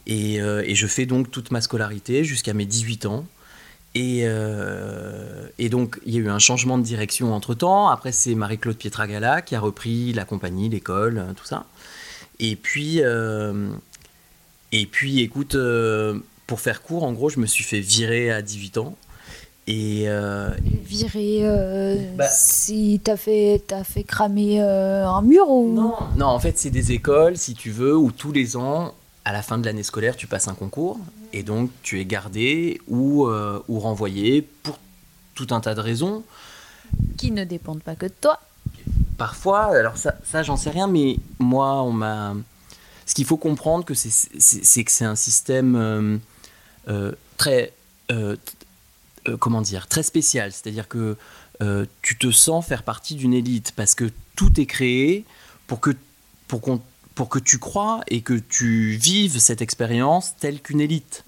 Euh, 0.09 0.63
et, 0.65 0.75
je 0.75 0.87
fais 0.87 1.05
donc 1.05 1.29
toute 1.31 1.51
ma 1.51 1.61
scolarité 1.61 2.23
jusqu'à 2.23 2.53
mes 2.53 2.65
18 2.65 3.05
ans. 3.05 3.25
Euh, 3.97 5.47
et, 5.57 5.69
donc, 5.69 5.99
il 6.05 6.13
y 6.13 6.17
a 6.17 6.19
eu 6.19 6.29
un 6.29 6.39
changement 6.39 6.77
de 6.77 6.83
direction 6.83 7.33
entre-temps. 7.33 7.89
Après, 7.89 8.11
c'est 8.11 8.35
Marie-Claude 8.35 8.77
Pietragala 8.77 9.41
qui 9.41 9.55
a 9.55 9.59
repris 9.59 10.13
la 10.13 10.25
compagnie, 10.25 10.69
l'école, 10.69 11.17
euh, 11.17 11.33
tout 11.33 11.45
ça. 11.45 11.65
Et 12.39 12.55
puis, 12.55 13.01
et 14.71 14.85
puis 14.85 15.19
écoute, 15.19 15.57
pour 16.47 16.61
faire 16.61 16.81
court, 16.81 17.03
en 17.03 17.11
gros, 17.11 17.29
je 17.29 17.39
me 17.39 17.45
suis 17.45 17.65
fait 17.65 17.81
virer 17.81 18.31
à 18.31 18.41
18 18.41 18.77
ans. 18.77 18.95
Et 19.71 20.07
virer, 20.83 21.43
bah 22.15 22.27
si 22.27 22.99
t'as 23.03 23.17
fait, 23.17 23.71
as 23.71 23.83
fait 23.83 24.03
cramer 24.03 24.59
un 24.59 25.21
mur 25.21 25.47
ou? 25.47 25.71
Non, 25.71 25.93
non, 26.15 26.25
en 26.25 26.39
fait, 26.39 26.57
c'est 26.57 26.71
des 26.71 26.91
écoles, 26.91 27.37
si 27.37 27.53
tu 27.53 27.69
veux, 27.69 27.95
où 27.95 28.11
tous 28.11 28.31
les 28.31 28.57
ans, 28.57 28.95
à 29.25 29.31
la 29.31 29.43
fin 29.43 29.59
de 29.59 29.65
l'année 29.65 29.83
scolaire, 29.83 30.15
tu 30.15 30.25
passes 30.25 30.47
un 30.47 30.55
concours 30.55 30.97
et 31.33 31.43
donc 31.43 31.69
tu 31.83 31.99
es 31.99 32.05
gardé 32.05 32.81
ou, 32.87 33.27
euh, 33.27 33.61
ou 33.67 33.79
renvoyé 33.79 34.41
pour 34.41 34.79
tout 35.35 35.47
un 35.51 35.59
tas 35.61 35.75
de 35.75 35.81
raisons. 35.81 36.23
Qui 37.17 37.29
ne 37.29 37.43
dépendent 37.43 37.83
pas 37.83 37.95
que 37.95 38.07
de 38.07 38.13
toi. 38.19 38.39
Parfois, 39.19 39.65
alors 39.77 39.97
ça, 39.97 40.15
ça 40.23 40.41
j'en 40.41 40.57
sais 40.57 40.71
rien, 40.71 40.87
mais 40.87 41.17
moi, 41.37 41.83
on 41.83 41.91
m'a. 41.91 42.33
Ce 43.05 43.13
qu'il 43.13 43.25
faut 43.25 43.37
comprendre, 43.37 43.85
que 43.85 43.93
c'est 43.93 44.83
que 44.83 44.91
c'est 44.91 45.05
un 45.05 45.15
système 45.15 46.19
euh, 46.87 47.15
euh, 49.27 49.37
comment 49.37 49.61
dire 49.61 49.87
Très 49.87 50.03
spécial. 50.03 50.51
C'est-à-dire 50.51 50.87
que 50.87 51.17
tu 52.01 52.17
te 52.17 52.31
sens 52.31 52.65
faire 52.65 52.83
partie 52.83 53.15
d'une 53.15 53.33
élite 53.33 53.73
parce 53.75 53.93
que 53.93 54.09
tout 54.37 54.61
est 54.61 54.65
créé 54.65 55.25
pour 55.67 55.81
que 55.81 55.91
pour 56.47 56.61
pour 57.15 57.27
que 57.27 57.37
tu 57.37 57.57
crois 57.57 57.99
et 58.07 58.21
que 58.21 58.33
tu 58.33 58.91
vives 58.91 59.39
cette 59.39 59.61
expérience 59.61 60.37
telle 60.37 60.61
qu'une 60.61 60.79
élite. 60.79 61.25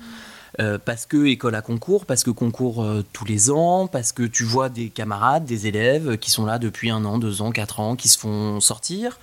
Euh, 0.59 0.77
parce 0.77 1.05
que 1.05 1.25
école 1.25 1.55
à 1.55 1.61
concours, 1.61 2.05
parce 2.05 2.23
que 2.23 2.29
concours 2.29 2.83
euh, 2.83 3.05
tous 3.13 3.25
les 3.25 3.51
ans, 3.51 3.87
parce 3.87 4.11
que 4.11 4.23
tu 4.23 4.43
vois 4.43 4.69
des 4.69 4.89
camarades, 4.89 5.45
des 5.45 5.67
élèves 5.67 6.17
qui 6.17 6.29
sont 6.29 6.45
là 6.45 6.59
depuis 6.59 6.89
un 6.89 7.05
an, 7.05 7.17
deux 7.17 7.41
ans, 7.41 7.51
quatre 7.51 7.79
ans, 7.79 7.95
qui 7.95 8.09
se 8.09 8.17
font 8.17 8.59
sortir. 8.59 9.17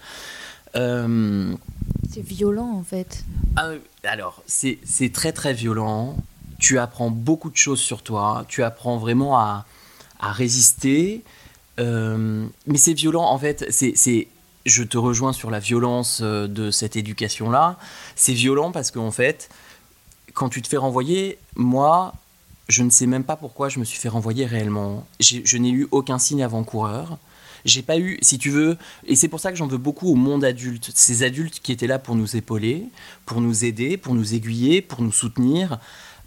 Euh, 0.75 1.55
c'est 2.11 2.23
violent 2.23 2.73
en 2.73 2.83
fait. 2.83 3.25
Ah, 3.57 3.71
alors, 4.05 4.43
c'est 4.47 4.79
très 5.13 5.33
très 5.33 5.53
violent. 5.53 6.17
Tu 6.59 6.79
apprends 6.79 7.11
beaucoup 7.11 7.51
de 7.51 7.57
choses 7.57 7.81
sur 7.81 8.03
toi. 8.03 8.45
Tu 8.49 8.63
apprends 8.63 8.99
vraiment 8.99 9.39
à, 9.39 9.65
résister. 10.21 11.23
Euh, 11.79 12.47
mais 12.67 12.79
c'est 12.79 12.95
violent 12.95 13.25
en 13.25 13.39
fait. 13.39 13.67
C'est 13.71 14.29
je 14.67 14.83
te 14.83 14.99
rejoins 14.99 15.33
sur 15.33 15.51
la 15.51 15.59
violence 15.61 16.21
euh, 16.23 16.47
de 16.47 16.71
cette 16.71 16.97
éducation-là. 16.97 17.79
C'est 18.17 18.33
violent 18.33 18.71
parce 18.71 18.91
qu'en 18.91 19.11
fait, 19.11 19.49
quand 20.35 20.49
tu 20.49 20.63
te 20.63 20.69
fais 20.69 20.77
renvoyer, 20.77 21.39
moi, 21.57 22.15
je 22.69 22.83
ne 22.83 22.91
sais 22.91 23.07
même 23.07 23.25
pas 23.25 23.37
pourquoi 23.37 23.69
je 23.69 23.79
me 23.79 23.85
suis 23.85 23.99
fait 23.99 24.09
renvoyer 24.09 24.45
réellement. 24.45 25.07
Je 25.21 25.57
n'ai 25.57 25.71
eu 25.71 25.89
aucun 25.91 26.19
signe 26.19 26.43
avant-coureur. 26.43 27.19
J'ai 27.65 27.83
pas 27.83 27.99
eu, 27.99 28.19
si 28.23 28.39
tu 28.39 28.51
veux, 28.51 28.79
et 29.05 29.17
c'est 29.17 29.27
pour 29.27 29.41
ça 29.41 29.51
que 29.51 29.57
j'en 29.57 29.67
veux 29.67 29.79
beaucoup 29.79 30.09
au 30.09 30.15
monde 30.15 30.45
adulte. 30.45 30.91
Ces 30.95 31.25
adultes 31.25 31.61
qui 31.61 31.73
étaient 31.73 31.89
là 31.89 31.99
pour 31.99 32.15
nous 32.15 32.37
épauler, 32.37 32.85
pour 33.27 33.41
nous 33.41 33.65
aider, 33.65 33.97
pour 33.97 34.15
nous 34.15 34.35
aiguiller, 34.35 34.81
pour 34.81 35.03
nous 35.03 35.13
soutenir. 35.13 35.79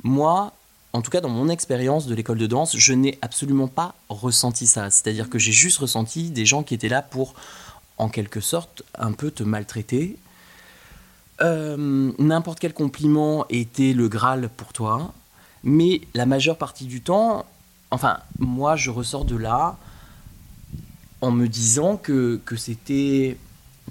Moi, 0.04 0.54
en 0.94 1.02
tout 1.02 1.12
cas 1.12 1.22
dans 1.22 1.30
mon 1.30 1.50
expérience 1.50 2.08
de 2.08 2.16
l'école 2.16 2.38
de 2.38 2.48
danse, 2.48 2.76
je 2.78 2.94
n'ai 2.94 3.18
absolument 3.22 3.68
pas 3.68 3.96
ressenti 4.10 4.68
ça. 4.68 4.90
C'est-à-dire 4.90 5.30
que 5.30 5.40
j'ai 5.40 5.52
juste 5.52 5.78
ressenti 5.78 6.30
des 6.30 6.46
gens 6.46 6.64
qui 6.64 6.74
étaient 6.74 6.90
là 6.90 7.02
pour, 7.02 7.34
en 7.98 8.10
quelque 8.10 8.42
sorte, 8.42 8.84
un 8.98 9.12
peu 9.14 9.32
te 9.32 9.44
maltraiter. 9.44 10.18
Euh, 11.42 12.12
n'importe 12.20 12.60
quel 12.60 12.74
compliment 12.74 13.46
était 13.50 13.94
le 13.94 14.08
Graal 14.08 14.50
pour 14.50 14.74
toi, 14.74 15.14
mais 15.64 16.02
la 16.14 16.26
majeure 16.26 16.58
partie 16.58 16.86
du 16.86 17.02
temps, 17.02 17.46
enfin, 17.90 18.20
moi 18.38 18.76
je 18.76 18.92
ressors 18.92 19.26
de 19.26 19.36
là 19.36 19.78
en 21.22 21.32
me 21.32 21.48
disant 21.48 21.98
que, 21.98 22.40
que 22.46 22.56
c'était 22.56 23.38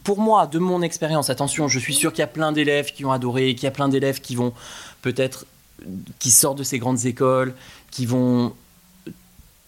pour 0.05 0.19
moi, 0.19 0.47
de 0.47 0.59
mon 0.59 0.83
expérience, 0.83 1.31
attention, 1.31 1.69
je 1.69 1.79
suis 1.79 1.95
sûr 1.95 2.13
qu'il 2.13 2.21
y 2.21 2.23
a 2.23 2.29
plein 2.29 2.53
d'élèves 2.53 2.93
qui 2.93 3.05
ont 3.05 3.13
adoré, 3.13 3.55
qu'il 3.55 3.65
y 3.65 3.67
a 3.67 3.73
plein 3.73 3.89
d'élèves 3.89 4.21
qui 4.21 4.35
vont 4.35 4.53
peut-être, 5.03 5.47
qui 6.19 6.31
sortent 6.31 6.59
de 6.59 6.65
ces 6.65 6.79
grandes 6.79 7.05
écoles, 7.07 7.55
qui 7.91 8.07
vont 8.07 8.55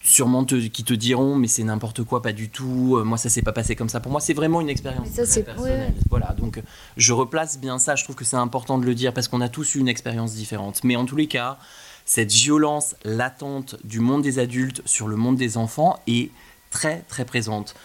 sûrement 0.03 0.43
te, 0.43 0.55
qui 0.55 0.83
te 0.83 0.93
diront 0.93 1.35
mais 1.35 1.47
c'est 1.47 1.63
n'importe 1.63 2.03
quoi, 2.03 2.21
pas 2.21 2.33
du 2.33 2.49
tout, 2.49 2.97
euh, 2.97 3.03
moi 3.03 3.17
ça 3.17 3.29
s'est 3.29 3.41
pas 3.41 3.53
passé 3.53 3.75
comme 3.75 3.89
ça. 3.89 3.99
Pour 3.99 4.11
moi 4.11 4.21
c'est 4.21 4.33
vraiment 4.33 4.61
une 4.61 4.69
expérience 4.69 5.09
personnelle. 5.09 5.93
Voilà, 6.09 6.35
donc 6.37 6.61
je 6.97 7.13
replace 7.13 7.59
bien 7.59 7.79
ça, 7.79 7.95
je 7.95 8.03
trouve 8.03 8.15
que 8.15 8.25
c'est 8.25 8.35
important 8.35 8.77
de 8.77 8.85
le 8.85 8.95
dire 8.95 9.13
parce 9.13 9.27
qu'on 9.27 9.41
a 9.41 9.49
tous 9.49 9.75
eu 9.75 9.79
une 9.79 9.87
expérience 9.87 10.33
différente. 10.33 10.83
Mais 10.83 10.95
en 10.95 11.05
tous 11.05 11.15
les 11.15 11.27
cas, 11.27 11.57
cette 12.05 12.31
violence 12.31 12.95
latente 13.05 13.77
du 13.85 13.99
monde 13.99 14.21
des 14.21 14.39
adultes 14.39 14.81
sur 14.85 15.07
le 15.07 15.15
monde 15.15 15.37
des 15.37 15.57
enfants 15.57 15.99
est 16.07 16.31
très 16.69 16.99
très 17.07 17.23
présente. 17.23 17.75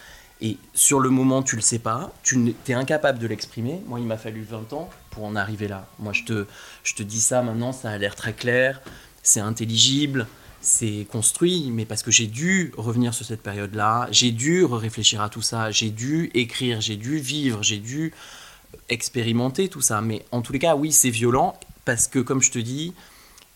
Et 0.41 0.57
sur 0.73 0.99
le 0.99 1.09
moment, 1.09 1.43
tu 1.43 1.55
le 1.55 1.61
sais 1.61 1.79
pas, 1.79 2.13
tu 2.23 2.55
es 2.67 2.73
incapable 2.73 3.19
de 3.19 3.27
l'exprimer. 3.27 3.81
Moi, 3.87 3.99
il 3.99 4.05
m'a 4.05 4.17
fallu 4.17 4.41
20 4.41 4.71
ans 4.73 4.89
pour 5.19 5.27
en 5.27 5.35
arriver 5.35 5.67
là. 5.67 5.85
Moi, 5.99 6.13
je 6.13 6.23
te, 6.23 6.45
je 6.85 6.95
te 6.95 7.03
dis 7.03 7.19
ça 7.19 7.41
maintenant, 7.41 7.73
ça 7.73 7.89
a 7.89 7.97
l'air 7.97 8.15
très 8.15 8.31
clair, 8.31 8.81
c'est 9.21 9.41
intelligible, 9.41 10.27
c'est 10.61 11.05
construit, 11.11 11.71
mais 11.71 11.83
parce 11.83 12.03
que 12.03 12.11
j'ai 12.11 12.27
dû 12.27 12.71
revenir 12.77 13.13
sur 13.13 13.25
cette 13.25 13.43
période-là, 13.43 14.07
j'ai 14.11 14.31
dû 14.31 14.63
réfléchir 14.63 15.21
à 15.21 15.27
tout 15.27 15.41
ça, 15.41 15.71
j'ai 15.71 15.89
dû 15.89 16.31
écrire, 16.33 16.79
j'ai 16.79 16.95
dû 16.95 17.17
vivre, 17.17 17.61
j'ai 17.63 17.79
dû 17.79 18.13
expérimenter 18.87 19.67
tout 19.67 19.81
ça. 19.81 19.99
Mais 19.99 20.25
en 20.31 20.41
tous 20.41 20.53
les 20.53 20.59
cas, 20.59 20.75
oui, 20.75 20.93
c'est 20.93 21.09
violent, 21.09 21.59
parce 21.83 22.07
que 22.07 22.19
comme 22.19 22.41
je 22.41 22.51
te 22.51 22.59
dis, 22.59 22.93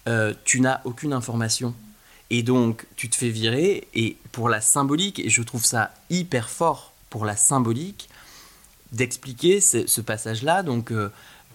euh, 0.10 0.34
tu 0.44 0.60
n'as 0.60 0.82
aucune 0.84 1.14
information. 1.14 1.74
Et 2.30 2.44
donc, 2.44 2.86
tu 2.98 3.10
te 3.10 3.16
fais 3.16 3.30
virer, 3.30 3.88
et 3.94 4.18
pour 4.34 4.50
la 4.50 4.60
symbolique, 4.60 5.20
et 5.20 5.30
je 5.30 5.42
trouve 5.44 5.64
ça 5.64 5.94
hyper 6.10 6.50
fort 6.50 6.92
pour 7.10 7.24
la 7.24 7.38
symbolique, 7.38 8.10
d'expliquer 8.94 9.60
ce, 9.60 10.02
passage-là. 10.02 10.64
Donc, 10.64 10.92
euh, 10.92 11.10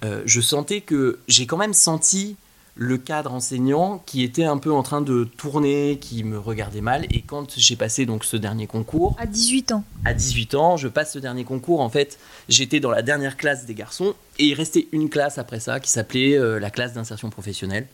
euh, 0.05 0.23
je 0.25 0.41
sentais 0.41 0.81
que 0.81 1.19
j'ai 1.29 1.47
quand 1.47 1.57
même 1.57 1.75
senti 1.75 2.37
le 2.75 2.97
cadre 2.97 3.33
enseignant 3.33 4.03
qui 4.07 4.23
était 4.23 4.45
un 4.45 4.59
peu 4.59 4.73
en 4.73 4.85
train 4.85 5.01
de 5.01 5.25
tourner, 5.25 5.99
qui 6.01 6.23
me 6.23 6.39
regardait 6.39 6.81
mal. 6.81 7.07
Et 7.11 7.23
quand 7.23 7.55
j'ai 7.57 7.75
passé 7.75 8.07
donc 8.07 8.25
ce 8.25 8.37
dernier 8.37 8.69
concours... 8.69 9.17
À 9.19 9.27
18 9.27 9.73
ans. 9.73 9.85
À 10.05 10.15
18 10.15 10.55
ans, 10.55 10.77
je 10.77 10.87
passe 10.87 11.13
ce 11.15 11.19
dernier 11.19 11.43
concours. 11.43 11.81
En 11.81 11.91
fait, 11.91 12.19
j'étais 12.49 12.79
dans 12.79 12.91
la 12.91 13.03
dernière 13.03 13.37
classe 13.37 13.67
des 13.67 13.75
garçons. 13.75 14.15
Et 14.39 14.45
il 14.45 14.55
restait 14.55 14.87
une 14.93 15.11
classe 15.11 15.39
après 15.39 15.59
ça 15.59 15.81
qui 15.81 15.91
s'appelait 15.91 16.39
la 16.39 16.71
classe 16.71 16.93
d'insertion 16.93 17.31
professionnelle. 17.31 17.89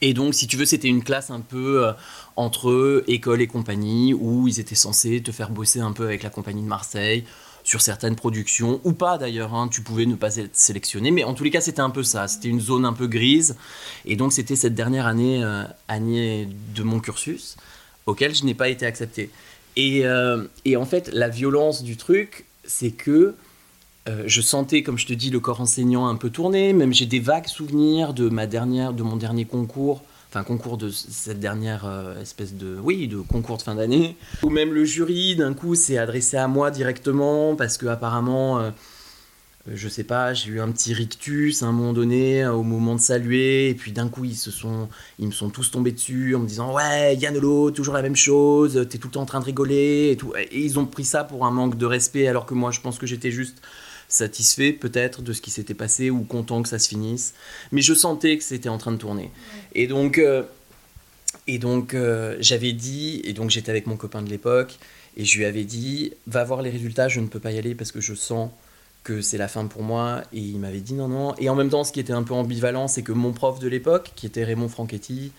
Et 0.00 0.14
donc, 0.14 0.34
si 0.34 0.46
tu 0.46 0.56
veux, 0.56 0.66
c'était 0.66 0.88
une 0.88 1.02
classe 1.02 1.30
un 1.30 1.40
peu 1.40 1.86
euh, 1.86 1.92
entre 2.36 3.04
école 3.08 3.40
et 3.40 3.46
compagnie, 3.46 4.14
où 4.14 4.46
ils 4.46 4.60
étaient 4.60 4.74
censés 4.74 5.22
te 5.22 5.32
faire 5.32 5.50
bosser 5.50 5.80
un 5.80 5.92
peu 5.92 6.04
avec 6.04 6.22
la 6.22 6.30
compagnie 6.30 6.62
de 6.62 6.68
Marseille, 6.68 7.24
sur 7.68 7.82
certaines 7.82 8.16
productions, 8.16 8.80
ou 8.84 8.94
pas 8.94 9.18
d'ailleurs, 9.18 9.54
hein, 9.54 9.68
tu 9.68 9.82
pouvais 9.82 10.06
ne 10.06 10.14
pas 10.14 10.36
être 10.36 10.56
sélectionné, 10.56 11.10
mais 11.10 11.22
en 11.22 11.34
tous 11.34 11.44
les 11.44 11.50
cas, 11.50 11.60
c'était 11.60 11.82
un 11.82 11.90
peu 11.90 12.02
ça, 12.02 12.26
c'était 12.26 12.48
une 12.48 12.62
zone 12.62 12.86
un 12.86 12.94
peu 12.94 13.06
grise, 13.06 13.56
et 14.06 14.16
donc 14.16 14.32
c'était 14.32 14.56
cette 14.56 14.74
dernière 14.74 15.06
année, 15.06 15.44
euh, 15.44 15.64
année 15.86 16.48
de 16.74 16.82
mon 16.82 16.98
cursus, 16.98 17.58
auquel 18.06 18.34
je 18.34 18.46
n'ai 18.46 18.54
pas 18.54 18.70
été 18.70 18.86
accepté. 18.86 19.28
Et, 19.76 20.06
euh, 20.06 20.44
et 20.64 20.78
en 20.78 20.86
fait, 20.86 21.10
la 21.12 21.28
violence 21.28 21.82
du 21.82 21.98
truc, 21.98 22.46
c'est 22.64 22.92
que 22.92 23.34
euh, 24.08 24.22
je 24.24 24.40
sentais, 24.40 24.82
comme 24.82 24.96
je 24.96 25.04
te 25.04 25.12
dis, 25.12 25.28
le 25.28 25.38
corps 25.38 25.60
enseignant 25.60 26.08
un 26.08 26.14
peu 26.14 26.30
tourné. 26.30 26.72
Même 26.72 26.94
j'ai 26.94 27.04
des 27.04 27.20
vagues 27.20 27.48
souvenirs 27.48 28.14
de 28.14 28.30
ma 28.30 28.46
dernière, 28.46 28.94
de 28.94 29.02
mon 29.02 29.16
dernier 29.16 29.44
concours, 29.44 30.02
enfin 30.30 30.44
concours 30.44 30.76
de 30.76 30.90
cette 30.90 31.40
dernière 31.40 31.86
euh, 31.86 32.20
espèce 32.20 32.54
de, 32.54 32.76
oui, 32.82 33.08
de 33.08 33.18
concours 33.18 33.56
de 33.56 33.62
fin 33.62 33.74
d'année. 33.74 34.16
Ou 34.42 34.50
même 34.50 34.72
le 34.72 34.84
jury, 34.84 35.36
d'un 35.36 35.54
coup, 35.54 35.74
s'est 35.74 35.98
adressé 35.98 36.36
à 36.36 36.48
moi 36.48 36.70
directement 36.70 37.56
parce 37.56 37.78
que 37.78 37.86
apparemment, 37.86 38.58
euh, 38.58 38.70
je 39.66 39.88
sais 39.88 40.04
pas, 40.04 40.34
j'ai 40.34 40.50
eu 40.50 40.60
un 40.60 40.70
petit 40.70 40.92
rictus 40.92 41.62
à 41.62 41.66
un 41.66 41.72
moment 41.72 41.92
donné 41.92 42.46
au 42.46 42.62
moment 42.62 42.94
de 42.94 43.00
saluer, 43.00 43.70
et 43.70 43.74
puis 43.74 43.92
d'un 43.92 44.08
coup 44.08 44.24
ils 44.24 44.36
se 44.36 44.50
sont, 44.50 44.88
ils 45.18 45.26
me 45.26 45.32
sont 45.32 45.50
tous 45.50 45.70
tombés 45.70 45.92
dessus 45.92 46.34
en 46.34 46.40
me 46.40 46.46
disant 46.46 46.74
ouais 46.74 47.16
Yannolo, 47.16 47.70
toujours 47.70 47.94
la 47.94 48.02
même 48.02 48.16
chose, 48.16 48.86
t'es 48.88 48.98
tout 48.98 49.08
le 49.08 49.12
temps 49.12 49.22
en 49.22 49.26
train 49.26 49.40
de 49.40 49.44
rigoler 49.44 50.10
et 50.12 50.16
tout. 50.16 50.32
Et 50.36 50.64
ils 50.64 50.78
ont 50.78 50.86
pris 50.86 51.04
ça 51.04 51.24
pour 51.24 51.44
un 51.44 51.50
manque 51.50 51.76
de 51.76 51.86
respect 51.86 52.28
alors 52.28 52.46
que 52.46 52.54
moi 52.54 52.70
je 52.70 52.80
pense 52.80 52.98
que 52.98 53.06
j'étais 53.06 53.30
juste 53.30 53.60
satisfait 54.08 54.72
peut-être 54.72 55.22
de 55.22 55.32
ce 55.32 55.40
qui 55.40 55.50
s'était 55.50 55.74
passé 55.74 56.10
ou 56.10 56.22
content 56.22 56.62
que 56.62 56.68
ça 56.68 56.78
se 56.78 56.88
finisse. 56.88 57.34
Mais 57.72 57.82
je 57.82 57.94
sentais 57.94 58.38
que 58.38 58.44
c'était 58.44 58.68
en 58.68 58.78
train 58.78 58.92
de 58.92 58.96
tourner. 58.96 59.30
Et 59.74 59.86
donc, 59.86 60.18
euh, 60.18 60.42
et 61.46 61.58
donc 61.58 61.94
euh, 61.94 62.36
j'avais 62.40 62.72
dit, 62.72 63.20
et 63.24 63.34
donc 63.34 63.50
j'étais 63.50 63.70
avec 63.70 63.86
mon 63.86 63.96
copain 63.96 64.22
de 64.22 64.30
l'époque, 64.30 64.78
et 65.16 65.24
je 65.24 65.38
lui 65.38 65.44
avais 65.44 65.64
dit, 65.64 66.12
va 66.26 66.44
voir 66.44 66.62
les 66.62 66.70
résultats, 66.70 67.08
je 67.08 67.20
ne 67.20 67.26
peux 67.26 67.40
pas 67.40 67.52
y 67.52 67.58
aller 67.58 67.74
parce 67.74 67.92
que 67.92 68.00
je 68.00 68.14
sens 68.14 68.50
que 69.04 69.20
c'est 69.20 69.38
la 69.38 69.48
fin 69.48 69.66
pour 69.66 69.82
moi. 69.82 70.22
Et 70.32 70.40
il 70.40 70.58
m'avait 70.58 70.80
dit 70.80 70.94
non, 70.94 71.08
non. 71.08 71.34
Et 71.38 71.48
en 71.48 71.54
même 71.54 71.70
temps, 71.70 71.84
ce 71.84 71.92
qui 71.92 72.00
était 72.00 72.12
un 72.12 72.22
peu 72.22 72.34
ambivalent, 72.34 72.88
c'est 72.88 73.02
que 73.02 73.12
mon 73.12 73.32
prof 73.32 73.58
de 73.58 73.68
l'époque, 73.68 74.12
qui 74.16 74.26
était 74.26 74.44
Raymond 74.44 74.68
Franchetti, 74.68 75.32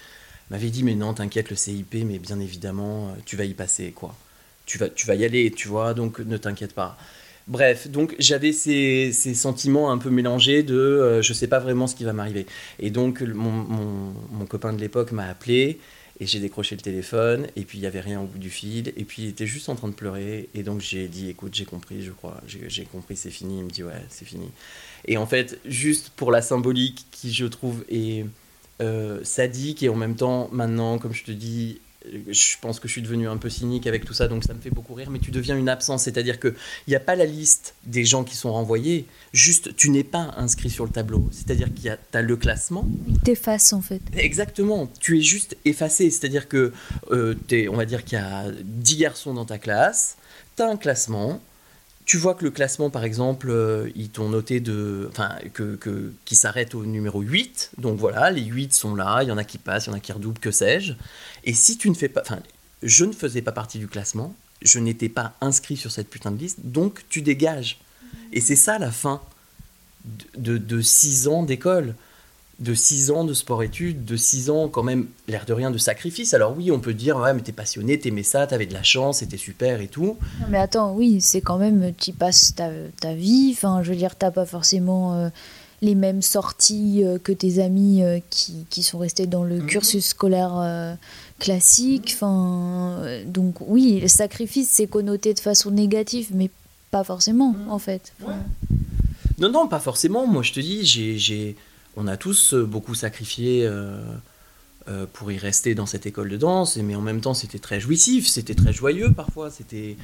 m'avait 0.50 0.70
dit 0.70 0.84
mais 0.84 0.96
non, 0.96 1.14
t'inquiète, 1.14 1.50
le 1.50 1.56
CIP, 1.56 1.96
mais 2.06 2.20
bien 2.20 2.40
évidemment, 2.40 3.16
tu 3.26 3.36
vas 3.36 3.46
y 3.46 3.54
passer, 3.54 3.92
quoi. 3.92 4.16
Tu 4.66 4.78
vas, 4.78 4.90
tu 4.90 5.08
vas 5.08 5.16
y 5.16 5.26
aller, 5.26 5.52
tu 5.52 5.68
vois, 5.68 5.94
donc 5.96 6.20
ne 6.20 6.38
t'inquiète 6.38 6.74
pas. 6.74 6.98
Bref, 7.50 7.88
donc 7.88 8.16
j'avais 8.20 8.52
ces, 8.52 9.12
sentiments 9.12 9.92
un 9.92 9.98
peu 9.98 10.12
mélangés 10.12 10.62
de 10.62 10.76
euh, 10.76 11.22
je 11.24 11.34
sais 11.34 11.48
pas 11.48 11.58
vraiment 11.58 11.88
ce 11.88 11.96
qui 11.96 12.04
va 12.04 12.14
m'arriver. 12.14 12.46
Et 12.78 12.92
donc 12.92 13.22
mon, 13.22 14.46
copain 14.48 14.72
de 14.72 14.80
l'époque 14.80 15.12
m'a 15.12 15.26
appelé 15.26 15.80
et 16.20 16.28
j'ai 16.28 16.40
décroché 16.40 16.76
le 16.76 16.82
téléphone 16.82 17.48
et 17.56 17.64
puis 17.64 17.80
il 17.80 17.82
n'y 17.82 17.88
avait 17.88 18.02
rien 18.02 18.22
au 18.22 18.26
bout 18.26 18.38
du 18.38 18.52
fil 18.52 18.90
et 18.96 19.04
puis 19.04 19.24
il 19.24 19.30
était 19.30 19.48
juste 19.48 19.68
en 19.68 19.74
train 19.76 19.88
de 19.88 19.96
pleurer. 19.96 20.48
Et 20.54 20.62
donc 20.62 20.82
j'ai 20.82 21.08
dit 21.08 21.30
écoute 21.32 21.56
j'ai 21.56 21.66
compris 21.66 22.04
je 22.04 22.12
crois 22.12 22.40
j'ai 22.46 22.86
compris 22.86 23.16
c'est 23.16 23.32
fini. 23.32 23.58
Il 23.58 23.64
me 23.66 23.70
dit 23.72 23.84
ouais 23.84 24.04
c'est 24.10 24.26
fini. 24.26 24.52
Et 25.06 25.18
en 25.18 25.26
fait 25.26 25.60
juste 25.66 26.12
pour 26.16 26.30
la 26.30 26.44
symbolique 26.44 27.08
qui 27.10 27.34
je 27.34 27.48
trouve 27.48 27.84
est 27.90 28.26
euh, 28.80 29.22
sadique 29.24 29.82
et 29.82 29.90
en 29.90 29.96
même 29.96 30.16
temps 30.16 30.50
maintenant 30.52 31.00
comme 31.00 31.16
je 31.16 31.24
te 31.24 31.32
dis 31.32 31.80
je 32.06 32.56
pense 32.62 32.80
que 32.80 32.88
je 32.88 32.94
suis 32.94 33.02
devenu 33.02 33.28
un 33.28 33.38
peu 33.38 33.50
cynique 33.50 33.86
avec 33.86 34.06
tout 34.06 34.14
ça, 34.14 34.28
donc 34.28 34.44
ça 34.44 34.54
me 34.54 34.62
fait 34.62 34.70
beaucoup 34.70 34.94
rire, 34.94 35.10
mais 35.10 35.20
tu 35.20 35.32
deviens 35.32 35.58
une 35.58 35.70
absence, 35.70 36.04
c'est-à-dire 36.04 36.40
qu'il 36.40 36.56
n'y 36.88 36.96
a 36.96 37.00
pas 37.00 37.16
la 37.16 37.26
liste 37.26 37.76
des 37.86 38.06
gens 38.06 38.24
qui 38.24 38.36
sont 38.36 38.54
renvoyés, 38.54 39.06
juste 39.34 39.76
tu 39.76 39.90
n'es 39.90 40.04
pas 40.04 40.34
inscrit 40.38 40.70
sur 40.70 40.86
le 40.86 40.92
tableau, 40.92 41.28
c'est-à-dire 41.32 41.74
qu'il 41.74 41.86
y 41.86 41.90
a 41.90 42.22
le 42.22 42.38
classement. 42.38 42.88
Il 43.08 43.20
t'efface 43.20 43.74
en 43.74 43.82
fait. 43.82 44.02
Exactement, 44.16 44.90
tu 45.00 45.20
es 45.20 45.22
juste 45.22 45.58
effacé, 45.66 46.10
c'est-à-dire 46.10 46.48
que, 46.48 46.74
euh, 47.12 47.36
on 47.70 47.76
va 47.76 47.86
dire 47.86 48.04
qu'il 48.04 48.18
y 48.18 48.22
a 48.22 48.46
10 48.64 48.98
garçons 48.98 49.34
dans 49.34 49.46
ta 49.46 49.58
classe, 49.58 50.18
tu 50.56 50.64
as 50.64 50.70
un 50.70 50.78
classement, 50.78 51.42
tu 52.10 52.18
vois 52.18 52.34
que 52.34 52.44
le 52.44 52.50
classement, 52.50 52.90
par 52.90 53.04
exemple, 53.04 53.52
euh, 53.52 53.92
ils 53.96 54.10
t'ont 54.10 54.30
noté 54.30 54.60
de, 54.62 55.08
enfin, 55.12 55.36
que, 55.54 55.78
qui 56.26 56.36
s'arrête 56.36 56.74
au 56.74 56.84
numéro 56.84 57.22
8. 57.22 57.74
Donc 57.78 58.00
voilà, 58.00 58.32
les 58.32 58.42
8 58.42 58.74
sont 58.74 58.96
là, 58.96 59.20
il 59.22 59.30
y 59.30 59.32
en 59.32 59.38
a 59.38 59.44
qui 59.44 59.60
passent, 59.60 59.86
il 59.86 59.90
y 59.90 59.94
en 59.94 59.96
a 59.96 60.00
qui 60.00 60.12
redoublent, 60.12 60.40
que 60.40 60.50
sais-je. 60.50 60.94
Et 61.44 61.54
si 61.54 61.78
tu 61.78 61.88
ne 61.88 61.94
fais 61.94 62.10
pas, 62.10 62.22
enfin, 62.22 62.40
je 62.82 63.06
ne 63.06 63.12
faisais 63.12 63.44
pas 63.44 63.52
partie 63.52 63.78
du 63.78 63.88
classement, 63.88 64.34
je 64.64 64.80
n'étais 64.80 65.08
pas 65.08 65.36
inscrit 65.40 65.78
sur 65.78 65.92
cette 65.92 66.10
putain 66.10 66.32
de 66.32 66.40
liste, 66.40 66.62
donc 66.64 67.04
tu 67.10 67.22
dégages. 67.22 67.80
Et 68.34 68.42
c'est 68.42 68.56
ça 68.56 68.80
la 68.80 68.90
fin 68.90 69.22
de, 70.36 70.58
de, 70.58 70.82
6 70.82 71.28
ans 71.28 71.44
d'école. 71.44 71.94
De 72.60 72.74
6 72.74 73.10
ans 73.12 73.24
de 73.24 73.34
sport-études, 73.34 74.04
de 74.04 74.18
6 74.18 74.50
ans 74.50 74.68
quand 74.68 74.84
même, 74.84 75.08
l'air 75.30 75.46
de 75.46 75.54
rien, 75.54 75.72
de 75.72 75.78
sacrifice. 75.78 76.34
Alors 76.34 76.56
oui, 76.58 76.72
on 76.72 76.80
peut 76.80 76.94
dire, 76.94 77.16
ouais, 77.18 77.34
mais 77.34 77.42
t'es 77.42 77.54
passionné, 77.54 77.98
t'aimais 77.98 78.24
ça, 78.24 78.46
t'avais 78.48 78.66
de 78.66 78.74
la 78.74 78.84
chance, 78.84 79.20
c'était 79.20 79.38
super 79.38 79.80
et 79.80 79.88
tout. 79.88 80.18
Non, 80.42 80.48
mais 80.50 80.58
attends, 80.58 80.94
oui, 80.94 81.22
c'est 81.22 81.40
quand 81.42 81.58
même, 81.58 81.94
tu 81.98 82.12
passes 82.12 82.54
ta, 82.56 82.70
ta 83.00 83.14
vie, 83.14 83.52
enfin, 83.54 83.82
je 83.82 83.90
veux 83.92 83.96
dire, 83.96 84.16
t'as 84.18 84.32
pas 84.32 84.46
forcément 84.46 85.14
euh, 85.14 85.30
les 85.82 85.96
mêmes 85.96 86.22
sorties 86.22 87.02
euh, 87.06 87.18
que 87.18 87.32
tes 87.32 87.60
amis 87.64 88.04
euh, 88.04 88.20
qui, 88.30 88.66
qui 88.70 88.84
sont 88.84 88.98
restés 88.98 89.26
dans 89.26 89.46
le 89.46 89.60
Mhm. 89.60 89.66
cursus 89.66 90.08
scolaire 90.08 90.58
euh, 90.58 90.96
classique, 91.40 92.12
enfin, 92.16 92.98
euh, 93.04 93.24
donc 93.26 93.56
oui, 93.62 94.00
le 94.02 94.10
sacrifice, 94.10 94.70
c'est 94.70 94.88
connoté 94.88 95.34
de 95.34 95.40
façon 95.40 95.72
négative, 95.72 96.32
mais 96.34 96.50
pas 96.92 97.06
forcément, 97.06 97.54
Mhm. 97.54 97.72
en 97.72 97.80
fait. 97.80 98.12
Non, 99.40 99.50
non, 99.50 99.68
pas 99.70 99.80
forcément. 99.80 100.28
Moi, 100.28 100.44
je 100.44 100.52
te 100.52 100.60
dis, 100.60 100.86
j'ai, 100.86 101.18
j'ai- 101.18 101.56
on 102.00 102.08
a 102.08 102.18
tous 102.18 102.54
euh, 102.54 102.66
beaucoup 102.66 102.96
sacrifié 102.96 103.66
euh, 103.66 104.02
euh, 104.88 105.06
pour 105.12 105.32
y 105.32 105.38
rester 105.38 105.76
dans 105.76 105.86
cette 105.86 106.06
école 106.06 106.30
de 106.30 106.38
danse, 106.38 106.78
mais 106.78 106.96
en 106.96 107.02
même 107.02 107.20
temps, 107.22 107.34
c'était 107.34 107.60
très 107.60 107.80
jouissif, 107.80 108.28
c'était 108.28 108.56
très 108.56 108.72
joyeux 108.72 109.12
parfois, 109.12 109.52
c'était, 109.52 109.98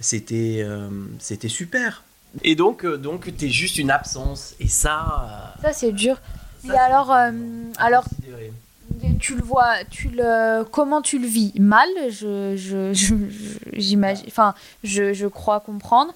c'était, 0.00 0.62
euh, 0.62 0.88
c'était 1.18 1.48
super. 1.48 2.04
Et 2.44 2.54
donc, 2.54 2.86
donc, 2.86 3.36
t'es 3.36 3.50
juste 3.50 3.76
une 3.76 3.90
absence, 3.90 4.54
et 4.60 4.68
ça. 4.68 5.54
Ça, 5.60 5.72
c'est 5.72 5.92
dur. 5.92 6.18
ça, 6.64 6.74
Et 6.74 6.78
alors, 6.78 7.10
alors. 7.76 8.04
Tu 9.22 9.34
le 9.36 9.42
vois, 9.42 9.72
tu 9.90 10.08
le, 10.08 10.64
comment 10.64 11.00
tu 11.00 11.18
le 11.18 11.26
vis 11.26 11.52
Mal, 11.58 11.88
je, 12.10 12.54
je, 12.56 12.92
je- 12.92 13.14
je- 14.84 15.12
je, 15.14 15.26
crois 15.26 15.60
comprendre, 15.60 16.12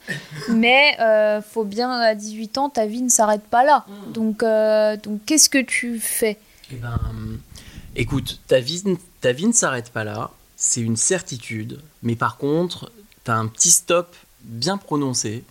mais 0.49 0.97
euh, 1.01 1.41
faut 1.41 1.65
bien 1.65 1.91
à 1.91 2.15
18 2.15 2.59
ans, 2.59 2.69
ta 2.69 2.87
vie 2.87 3.03
ne 3.03 3.09
s'arrête 3.09 3.45
pas 3.45 3.65
là. 3.65 3.87
Donc, 4.13 4.43
euh, 4.43 4.97
donc 4.97 5.21
qu'est-ce 5.25 5.49
que 5.49 5.63
tu 5.63 5.99
fais? 6.01 6.37
Eh 6.73 6.77
ben, 6.77 6.99
écoute, 7.95 8.41
ta 8.49 8.61
vie, 8.61 8.83
ta 9.21 9.33
vie 9.33 9.47
ne 9.47 9.53
s'arrête 9.53 9.91
pas 9.91 10.05
là, 10.05 10.31
c'est 10.57 10.81
une 10.81 10.97
certitude, 10.97 11.81
mais 12.03 12.17
par 12.17 12.37
contre, 12.39 12.91
tu 13.25 13.31
as 13.31 13.37
un 13.37 13.47
petit 13.47 13.71
stop 13.71 14.15
bien 14.43 14.77
prononcé. 14.79 15.45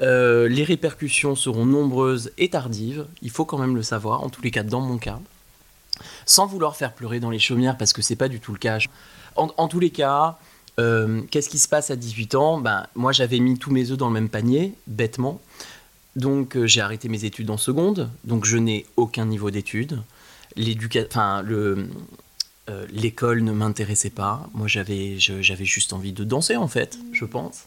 Euh, 0.00 0.48
les 0.48 0.64
répercussions 0.64 1.36
seront 1.36 1.64
nombreuses 1.64 2.32
et 2.38 2.48
tardives, 2.48 3.06
il 3.20 3.30
faut 3.30 3.44
quand 3.44 3.58
même 3.58 3.76
le 3.76 3.82
savoir, 3.84 4.22
en 4.24 4.30
tous 4.30 4.42
les 4.42 4.50
cas 4.50 4.64
dans 4.64 4.80
mon 4.80 4.98
cas. 4.98 5.20
Sans 6.26 6.46
vouloir 6.46 6.76
faire 6.76 6.92
pleurer 6.92 7.20
dans 7.20 7.30
les 7.30 7.38
chaumières, 7.38 7.76
parce 7.76 7.92
que 7.92 8.02
c'est 8.02 8.16
pas 8.16 8.28
du 8.28 8.40
tout 8.40 8.52
le 8.52 8.58
cas. 8.58 8.78
En, 9.36 9.68
tous 9.68 9.80
les 9.80 9.90
cas, 9.90 10.38
euh, 10.78 11.22
qu'est-ce 11.30 11.48
qui 11.48 11.58
se 11.58 11.68
passe 11.68 11.90
à 11.90 11.96
18 11.96 12.34
ans? 12.34 12.58
Ben, 12.58 12.86
Moi, 12.94 13.12
j'avais 13.12 13.38
mis 13.38 13.58
tous 13.58 13.70
mes 13.70 13.90
œufs 13.90 13.98
dans 13.98 14.08
le 14.08 14.14
même 14.14 14.28
panier, 14.28 14.74
bêtement. 14.86 15.40
Donc, 16.16 16.56
euh, 16.56 16.66
j'ai 16.66 16.80
arrêté 16.80 17.08
mes 17.08 17.24
études 17.24 17.50
en 17.50 17.56
seconde, 17.56 18.10
donc 18.24 18.44
je 18.44 18.58
n'ai 18.58 18.86
aucun 18.96 19.24
niveau 19.24 19.50
d'études 19.50 19.98
enfin 21.06 21.44
euh, 21.48 22.86
l'école 22.90 23.42
ne 23.42 23.52
m'intéressait 23.52 24.10
pas. 24.10 24.48
Moi, 24.54 24.68
j'avais 24.68 25.18
juste 25.64 25.92
envie 25.92 26.12
de 26.12 26.24
danser 26.24 26.56
en 26.56 26.68
fait, 26.68 26.98
je 27.12 27.24
pense. 27.24 27.64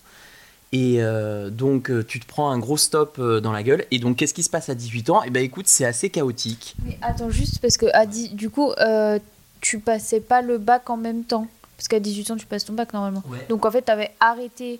Et 0.71 0.95
euh, 0.99 1.49
donc, 1.49 1.89
euh, 1.89 2.03
tu 2.03 2.19
te 2.19 2.25
prends 2.27 2.49
un 2.49 2.57
gros 2.59 2.77
stop 2.77 3.17
euh, 3.19 3.39
dans 3.39 3.51
la 3.51 3.63
gueule. 3.63 3.85
Et 3.91 3.99
donc, 3.99 4.17
qu'est-ce 4.17 4.33
qui 4.33 4.43
se 4.43 4.49
passe 4.49 4.67
à 4.69 4.75
18 4.75 5.09
ans? 5.09 5.21
Eh 5.25 5.29
ben, 5.29 5.43
écoute, 5.43 5.67
c'est 5.67 5.85
assez 5.85 6.09
chaotique. 6.09 6.75
Mais 6.85 6.97
attends 7.01 7.29
juste 7.29 7.59
parce 7.59 7.77
que 7.77 7.85
à 7.93 8.05
du 8.05 8.49
coup, 8.49 8.71
euh, 8.79 9.19
tu 9.61 9.79
passais 9.79 10.19
pas 10.19 10.41
le 10.41 10.57
bac 10.57 10.89
en 10.89 10.97
même 10.97 11.23
temps, 11.23 11.47
parce 11.77 11.87
qu'à 11.87 11.99
18 11.99 12.31
ans, 12.31 12.35
tu 12.35 12.45
passes 12.45 12.65
ton 12.65 12.73
bac 12.73 12.93
normalement. 12.93 13.23
Donc 13.49 13.65
en 13.65 13.71
fait, 13.71 13.83
tu 13.85 13.91
avais 13.91 14.11
arrêté 14.19 14.79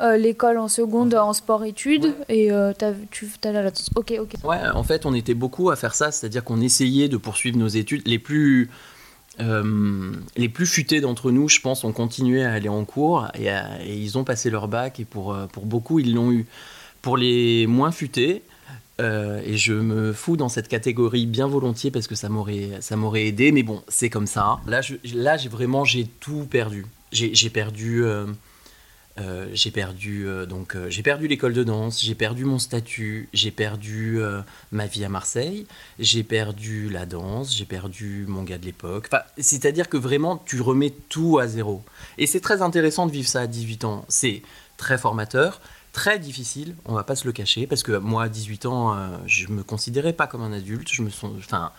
euh, 0.00 0.16
l'école 0.16 0.58
en 0.58 0.66
seconde 0.68 1.14
en 1.14 1.32
sport-études 1.32 2.14
et 2.28 2.50
euh, 2.50 2.72
t'as- 2.76 2.92
tu 3.10 3.28
allais 3.44 3.58
à 3.58 3.62
la. 3.62 3.70
Ok, 3.96 4.14
ok. 4.18 4.32
Ouais, 4.44 4.58
en 4.74 4.82
fait, 4.82 5.04
on 5.06 5.14
était 5.14 5.34
beaucoup 5.34 5.70
à 5.70 5.76
faire 5.76 5.94
ça, 5.94 6.10
c'est-à-dire 6.10 6.42
qu'on 6.42 6.60
essayait 6.60 7.08
de 7.08 7.16
poursuivre 7.16 7.58
nos 7.58 7.68
études. 7.68 8.02
Les 8.06 8.18
plus, 8.18 8.70
euh, 9.40 10.12
les 10.36 10.48
plus 10.48 10.66
futés 10.66 11.00
d'entre 11.00 11.30
nous, 11.30 11.48
je 11.48 11.60
pense, 11.60 11.84
ont 11.84 11.92
continué 11.92 12.44
à 12.44 12.52
aller 12.52 12.68
en 12.68 12.84
cours 12.84 13.28
et, 13.34 13.48
ils 13.86 14.16
ont 14.18 14.24
passé 14.24 14.50
leur 14.50 14.68
bac 14.68 15.00
et 15.00 15.04
pour, 15.04 15.34
euh, 15.34 15.46
pour 15.46 15.66
beaucoup, 15.66 15.98
ils 15.98 16.14
l'ont 16.14 16.32
eu. 16.32 16.46
Pour 17.02 17.18
les 17.18 17.66
moins 17.66 17.92
futés, 17.92 18.42
euh, 19.00 19.42
et 19.44 19.58
je 19.58 19.74
me 19.74 20.14
fous 20.14 20.38
dans 20.38 20.48
cette 20.48 20.68
catégorie 20.68 21.26
bien 21.26 21.46
volontiers 21.46 21.90
parce 21.90 22.06
que 22.06 22.14
ça 22.14 22.30
m'aurait, 22.30 22.70
ça 22.80 22.96
m'aurait 22.96 23.26
aidé, 23.26 23.52
mais 23.52 23.62
bon, 23.62 23.82
c'est 23.88 24.08
comme 24.08 24.26
ça. 24.26 24.60
Là, 24.66 24.80
là 25.12 25.36
j'ai 25.36 25.50
vraiment, 25.50 25.84
j'ai 25.84 26.06
tout 26.06 26.46
perdu. 26.50 26.86
J'ai, 27.12 27.50
perdu... 27.50 28.02
euh, 29.16 29.46
j'ai 29.52 29.70
perdu 29.70 30.26
euh, 30.26 30.44
donc 30.44 30.74
euh, 30.74 30.90
j'ai 30.90 31.04
perdu 31.04 31.28
l'école 31.28 31.52
de 31.52 31.62
danse, 31.62 32.02
j'ai 32.02 32.16
perdu 32.16 32.44
mon 32.44 32.58
statut, 32.58 33.28
j'ai 33.32 33.52
perdu 33.52 34.20
ma 34.72 34.86
vie 34.86 35.04
à 35.04 35.08
Marseille, 35.08 35.66
j'ai 35.98 36.24
perdu 36.24 36.88
la 36.90 37.06
danse, 37.06 37.54
j'ai 37.54 37.64
perdu 37.64 38.24
mon 38.28 38.42
gars 38.42 38.58
de 38.58 38.64
l'époque. 38.64 39.08
Enfin, 39.12 39.22
c'est-à-dire 39.38 39.88
que 39.88 39.96
vraiment 39.96 40.42
tu 40.44 40.60
remets 40.60 40.92
tout 41.08 41.38
à 41.38 41.46
zéro. 41.46 41.82
Et 42.18 42.26
c'est 42.26 42.40
très 42.40 42.60
intéressant 42.62 43.06
de 43.06 43.12
vivre 43.12 43.28
ça 43.28 43.42
à 43.42 43.46
18 43.46 43.84
ans. 43.84 44.04
C'est 44.08 44.42
très 44.76 44.98
formateur, 44.98 45.60
très 45.92 46.18
difficile, 46.18 46.74
on 46.84 46.94
va 46.94 47.04
pas 47.04 47.14
se 47.14 47.24
le 47.24 47.32
cacher 47.32 47.68
parce 47.68 47.84
que 47.84 47.96
moi 47.96 48.24
à 48.24 48.28
18 48.28 48.66
ans, 48.66 48.96
je 49.26 49.46
me 49.48 49.62
considérais 49.62 50.12
pas 50.12 50.26
comme 50.26 50.42
un 50.42 50.52
adulte, 50.52 50.88
je 50.90 51.02
me 51.02 51.10
sens 51.10 51.30
enfin 51.38 51.70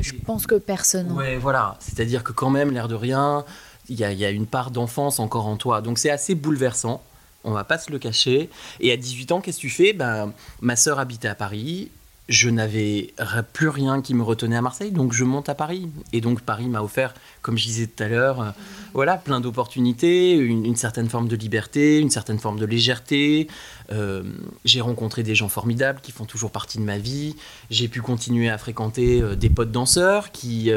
Je 0.00 0.12
pense 0.24 0.48
que 0.48 0.56
personne. 0.56 1.10
hein. 1.10 1.14
Ouais, 1.14 1.36
voilà. 1.36 1.76
C'est-à-dire 1.78 2.24
que 2.24 2.32
quand 2.32 2.50
même, 2.50 2.72
l'air 2.72 2.88
de 2.88 2.96
rien, 2.96 3.44
il 3.88 3.98
y 3.98 4.04
a, 4.04 4.30
une 4.30 4.46
part 4.46 4.70
d'enfance 4.70 5.20
encore 5.20 5.46
en 5.46 5.56
toi. 5.56 5.80
Donc 5.80 5.98
c'est 5.98 6.10
assez 6.10 6.34
bouleversant. 6.34 7.02
On 7.44 7.52
va 7.52 7.64
pas 7.64 7.78
se 7.78 7.90
le 7.90 7.98
cacher. 7.98 8.50
Et 8.80 8.92
à 8.92 8.96
18 8.96 9.32
ans, 9.32 9.40
qu'est-ce 9.40 9.58
que 9.58 9.62
tu 9.62 9.70
fais? 9.70 9.92
Ben, 9.92 10.32
Ma 10.60 10.76
sœur 10.76 10.98
habitait 10.98 11.28
à 11.28 11.34
Paris. 11.34 11.90
Je 12.28 12.50
n'avais 12.50 13.14
plus 13.52 13.68
rien 13.68 14.02
qui 14.02 14.12
me 14.12 14.24
retenait 14.24 14.56
à 14.56 14.62
Marseille, 14.62 14.90
donc 14.90 15.12
je 15.12 15.22
monte 15.22 15.48
à 15.48 15.54
Paris. 15.54 15.88
Et 16.12 16.20
donc 16.20 16.40
Paris 16.40 16.66
m'a 16.66 16.82
offert, 16.82 17.14
comme 17.40 17.56
je 17.56 17.64
disais 17.64 17.86
tout 17.86 18.02
à 18.02 18.08
l'heure, 18.08 18.40
euh, 18.40 18.50
voilà, 18.94 19.16
plein 19.16 19.38
d'opportunités, 19.38 20.32
une, 20.32 20.74
certaine 20.74 21.08
forme 21.08 21.28
de 21.28 21.36
liberté, 21.36 22.00
une 22.00 22.10
certaine 22.10 22.40
forme 22.40 22.58
de 22.58 22.66
légèreté. 22.66 23.46
Euh, 23.92 24.24
j'ai 24.64 24.80
rencontré 24.80 25.22
des 25.22 25.36
gens 25.36 25.48
formidables 25.48 26.00
qui 26.00 26.10
font 26.10 26.24
toujours 26.24 26.50
partie 26.50 26.78
de 26.78 26.82
ma 26.82 26.98
vie. 26.98 27.36
J'ai 27.70 27.86
pu 27.86 28.02
continuer 28.02 28.50
à 28.50 28.58
fréquenter 28.58 29.22
euh, 29.22 29.36
des 29.36 29.48
potes 29.48 29.70
danseurs 29.70 30.32
qui, 30.32 30.72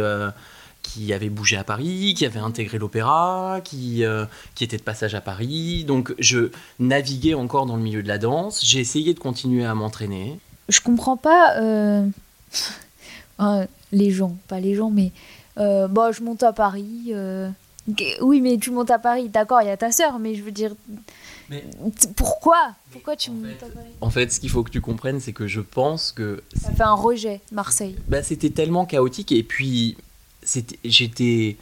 qui 0.94 1.14
avaient 1.14 1.30
bougé 1.30 1.58
à 1.58 1.64
Paris, 1.64 2.14
qui 2.18 2.26
avaient 2.26 2.40
intégré 2.40 2.78
l'opéra, 2.78 3.60
qui, 3.64 4.04
euh, 4.04 4.26
qui 4.56 4.64
étaient 4.64 4.78
de 4.78 4.82
passage 4.84 5.16
à 5.16 5.22
Paris. 5.22 5.84
Donc 5.86 6.14
je 6.20 6.52
naviguais 6.80 7.34
encore 7.34 7.66
dans 7.66 7.76
le 7.76 7.82
milieu 7.84 8.02
de 8.04 8.08
la 8.08 8.18
danse. 8.18 8.64
J'ai 8.66 8.80
essayé 8.80 9.14
de 9.14 9.20
continuer 9.20 9.66
à 9.66 9.76
m'entraîner. 9.76 10.40
Je 10.68 10.80
comprends 10.82 11.18
pas 11.18 11.58
euh, 11.60 12.06
euh, 13.42 13.66
les 13.92 14.12
gens, 14.12 14.36
pas 14.48 14.60
les 14.60 14.76
gens, 14.76 14.90
mais 14.90 15.12
euh, 15.58 15.88
bon, 15.88 16.12
je 16.12 16.24
monte 16.24 16.44
à 16.44 16.54
Paris. 16.54 17.14
Oui, 18.22 18.40
mais 18.42 18.58
tu 18.58 18.70
montes 18.70 18.92
à 18.92 19.00
Paris, 19.00 19.30
d'accord, 19.30 19.62
il 19.64 19.68
y 19.68 19.72
a 19.72 19.78
ta 19.78 19.92
sœur, 19.92 20.20
mais 20.20 20.36
je 20.36 20.44
veux 20.44 20.52
dire, 20.52 20.76
Mais- 21.50 21.66
pourquoi? 22.16 22.76
Pourquoi 22.92 23.16
tu 23.16 23.32
montes 23.32 23.48
fait, 23.60 23.66
à 23.66 23.70
Paris? 23.70 23.88
En 24.02 24.10
fait, 24.12 24.32
ce 24.32 24.40
qu'il 24.40 24.52
faut 24.52 24.62
que 24.64 24.70
tu 24.70 24.80
comprennes, 24.80 25.20
c'est 25.20 25.34
que 25.34 25.48
je 25.48 25.60
pense 25.62 26.12
que 26.12 26.44
Ça 26.56 26.70
fait 26.72 26.84
un 26.84 26.94
rejet, 26.94 27.42
Marseille. 27.52 27.96
bah, 28.08 28.22
c'était 28.22 28.52
tellement 28.52 28.86
chaotique 28.86 29.32
et 29.32 29.42
puis 29.42 29.98
j'étais 30.84 31.58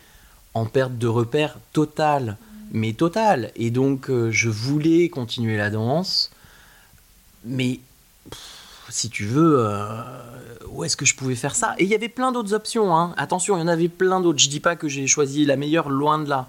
en 0.54 0.66
perte 0.66 0.98
de 0.98 1.08
repère 1.08 1.58
totale, 1.74 2.38
mais 2.72 2.94
totale. 2.94 3.52
Et 3.56 3.70
donc 3.70 4.10
euh, 4.10 4.32
je 4.32 4.50
voulais 4.50 5.10
continuer 5.10 5.58
la 5.58 5.70
danse, 5.70 6.32
mais 7.46 7.80
si 8.90 9.10
tu 9.10 9.26
veux, 9.26 9.60
euh, 9.60 10.02
où 10.70 10.84
est-ce 10.84 10.96
que 10.98 11.06
je 11.06 11.16
pouvais 11.16 11.36
faire 11.36 11.56
ça? 11.56 11.76
Et 11.78 11.84
il 11.84 11.90
y 11.90 11.96
avait 11.96 12.10
plein 12.10 12.32
d'autres 12.32 12.54
options. 12.54 12.96
hein. 12.96 13.14
Attention, 13.18 13.58
il 13.58 13.60
y 13.60 13.64
en 13.64 13.68
avait 13.68 13.90
plein 13.90 14.22
d'autres. 14.22 14.40
Je 14.40 14.50
dis 14.50 14.60
pas 14.62 14.76
que 14.76 14.88
j'ai 14.88 15.08
choisi 15.08 15.46
la 15.46 15.58
meilleure, 15.58 15.90
loin 15.90 16.20
de 16.20 16.30
là. 16.30 16.48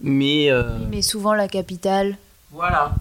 Mais 0.00 0.50
euh, 0.50 0.78
Mais 0.90 1.02
souvent, 1.02 1.34
la 1.34 1.48
capitale. 1.48 2.16
Voilà. 2.52 2.94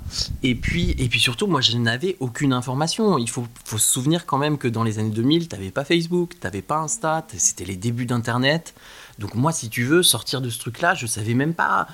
Et 0.44 0.56
puis, 0.56 0.96
et 0.98 1.10
puis 1.10 1.20
surtout, 1.20 1.46
moi, 1.46 1.60
je 1.60 1.78
n'avais 1.78 2.16
aucune 2.22 2.54
information. 2.54 3.18
Il 3.18 3.30
faut, 3.30 3.46
se 3.66 3.78
souvenir 3.78 4.26
quand 4.26 4.38
même 4.38 4.58
que 4.58 4.70
dans 4.70 4.84
les 4.84 4.98
années 4.98 5.10
2000, 5.10 5.50
tu 5.50 5.56
n'avais 5.56 5.72
pas 5.72 5.84
Facebook, 5.84 6.36
tu 6.40 6.48
n'avais 6.48 6.62
pas 6.62 6.78
Insta, 6.78 7.28
c'était 7.36 7.66
les 7.66 7.76
débuts 7.76 8.06
d'Internet. 8.06 8.74
Donc 9.20 9.36
moi, 9.36 9.52
si 9.52 9.70
tu 9.70 9.84
veux, 9.84 10.04
sortir 10.04 10.40
de 10.40 10.50
ce 10.50 10.58
truc-là, 10.60 10.94
je 10.96 11.06
savais 11.06 11.34
même 11.34 11.54
pas... 11.54 11.88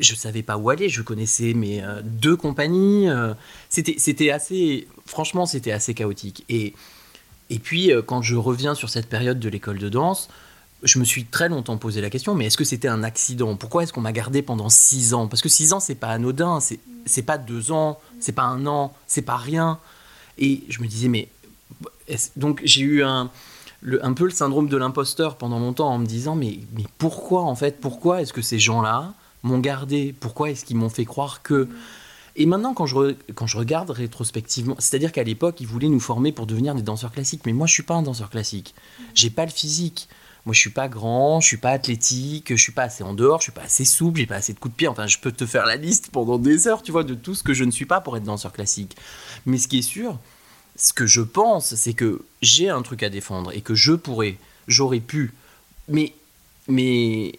Je 0.00 0.14
savais 0.14 0.42
pas 0.42 0.56
où 0.56 0.70
aller, 0.70 0.88
je 0.88 1.02
connaissais 1.02 1.52
mes 1.52 1.84
euh, 1.84 2.00
deux 2.02 2.34
compagnies. 2.34 3.10
euh, 3.10 3.34
c'était, 3.68 3.96
c'était 3.98 4.30
assez... 4.30 4.88
Franchement, 5.04 5.46
c'était 5.46 5.70
assez 5.70 5.92
chaotique. 5.92 6.44
Et, 6.48 6.72
et 7.50 7.58
puis, 7.58 7.92
euh, 7.92 8.02
quand 8.02 8.22
je 8.22 8.36
reviens 8.36 8.74
sur 8.74 8.88
cette 8.88 9.08
période 9.08 9.38
de 9.38 9.48
l'école 9.48 9.78
de 9.78 9.90
danse, 9.90 10.30
je 10.86 10.98
me 10.98 11.04
suis 11.04 11.24
très 11.24 11.48
longtemps 11.48 11.76
posé 11.76 12.00
la 12.00 12.10
question, 12.10 12.34
mais 12.34 12.46
est-ce 12.46 12.56
que 12.56 12.64
c'était 12.64 12.88
un 12.88 13.02
accident? 13.02 13.56
Pourquoi 13.56 13.82
est-ce 13.82 13.92
qu'on 13.92 14.00
m'a 14.00 14.12
gardé 14.12 14.42
pendant 14.42 14.68
six 14.68 15.14
ans? 15.14 15.26
Parce 15.26 15.42
que 15.42 15.48
six 15.48 15.72
ans, 15.72 15.80
c'est 15.80 15.94
pas 15.94 16.08
anodin, 16.08 16.60
c'est 16.60 17.22
pas 17.22 17.38
deux 17.38 17.72
ans, 17.72 17.98
c'est 18.20 18.32
pas 18.32 18.44
un 18.44 18.66
an, 18.66 18.94
c'est 19.06 19.22
pas 19.22 19.36
rien. 19.36 19.78
Et 20.38 20.62
je 20.68 20.80
me 20.80 20.86
disais, 20.86 21.08
mais 21.08 21.28
donc 22.36 22.60
j'ai 22.64 22.82
eu 22.82 23.02
un, 23.02 23.30
un 24.02 24.12
peu 24.12 24.24
le 24.24 24.30
syndrome 24.30 24.68
de 24.68 24.76
l'imposteur 24.76 25.36
pendant 25.36 25.58
longtemps 25.58 25.88
en 25.88 25.98
me 25.98 26.06
disant, 26.06 26.36
mais, 26.36 26.60
mais 26.74 26.84
pourquoi 26.98 27.42
en 27.42 27.54
fait 27.54 27.80
Pourquoi 27.80 28.22
est-ce 28.22 28.32
que 28.32 28.42
ces 28.42 28.58
gens-là 28.58 29.12
m'ont 29.42 29.58
gardé? 29.58 30.14
Pourquoi 30.18 30.50
est-ce 30.50 30.64
qu'ils 30.64 30.76
m'ont 30.76 30.88
fait 30.88 31.04
croire 31.04 31.42
que 31.42 31.68
Et 32.36 32.46
maintenant, 32.46 32.74
quand 32.74 32.86
je, 32.86 33.14
quand 33.34 33.46
je 33.46 33.56
regarde 33.56 33.90
rétrospectivement, 33.90 34.76
c'est-à-dire 34.78 35.10
qu'à 35.10 35.24
l'époque, 35.24 35.60
ils 35.60 35.66
voulaient 35.66 35.88
nous 35.88 36.00
former 36.00 36.32
pour 36.32 36.46
devenir 36.46 36.74
des 36.74 36.82
danseurs 36.82 37.12
classiques. 37.12 37.42
Mais 37.46 37.52
moi, 37.52 37.66
je 37.66 37.72
suis 37.72 37.82
pas 37.82 37.94
un 37.94 38.02
danseur 38.02 38.30
classique. 38.30 38.74
J'ai 39.14 39.30
pas 39.30 39.44
le 39.44 39.50
physique. 39.50 40.08
Moi, 40.46 40.54
je 40.54 40.60
suis 40.60 40.70
pas 40.70 40.88
grand, 40.88 41.40
je 41.40 41.48
suis 41.48 41.56
pas 41.56 41.70
athlétique, 41.70 42.54
je 42.54 42.62
suis 42.62 42.72
pas 42.72 42.84
assez 42.84 43.02
en 43.02 43.14
dehors, 43.14 43.40
je 43.40 43.44
suis 43.44 43.52
pas 43.52 43.62
assez 43.62 43.84
souple, 43.84 44.20
j'ai 44.20 44.26
pas 44.26 44.36
assez 44.36 44.54
de 44.54 44.58
coups 44.60 44.72
de 44.72 44.76
pied. 44.76 44.88
Enfin, 44.88 45.08
je 45.08 45.18
peux 45.18 45.32
te 45.32 45.44
faire 45.44 45.66
la 45.66 45.74
liste 45.76 46.10
pendant 46.12 46.38
des 46.38 46.68
heures, 46.68 46.82
tu 46.82 46.92
vois, 46.92 47.02
de 47.02 47.14
tout 47.14 47.34
ce 47.34 47.42
que 47.42 47.52
je 47.52 47.64
ne 47.64 47.72
suis 47.72 47.84
pas 47.84 48.00
pour 48.00 48.16
être 48.16 48.22
danseur 48.22 48.52
classique. 48.52 48.96
Mais 49.44 49.58
ce 49.58 49.66
qui 49.66 49.78
est 49.78 49.82
sûr, 49.82 50.18
ce 50.76 50.92
que 50.92 51.04
je 51.06 51.20
pense, 51.20 51.74
c'est 51.74 51.94
que 51.94 52.24
j'ai 52.42 52.68
un 52.70 52.82
truc 52.82 53.02
à 53.02 53.08
défendre 53.08 53.50
et 53.52 53.60
que 53.60 53.74
je 53.74 53.92
pourrais, 53.92 54.38
j'aurais 54.68 55.00
pu, 55.00 55.34
mais, 55.88 56.14
mais 56.68 57.38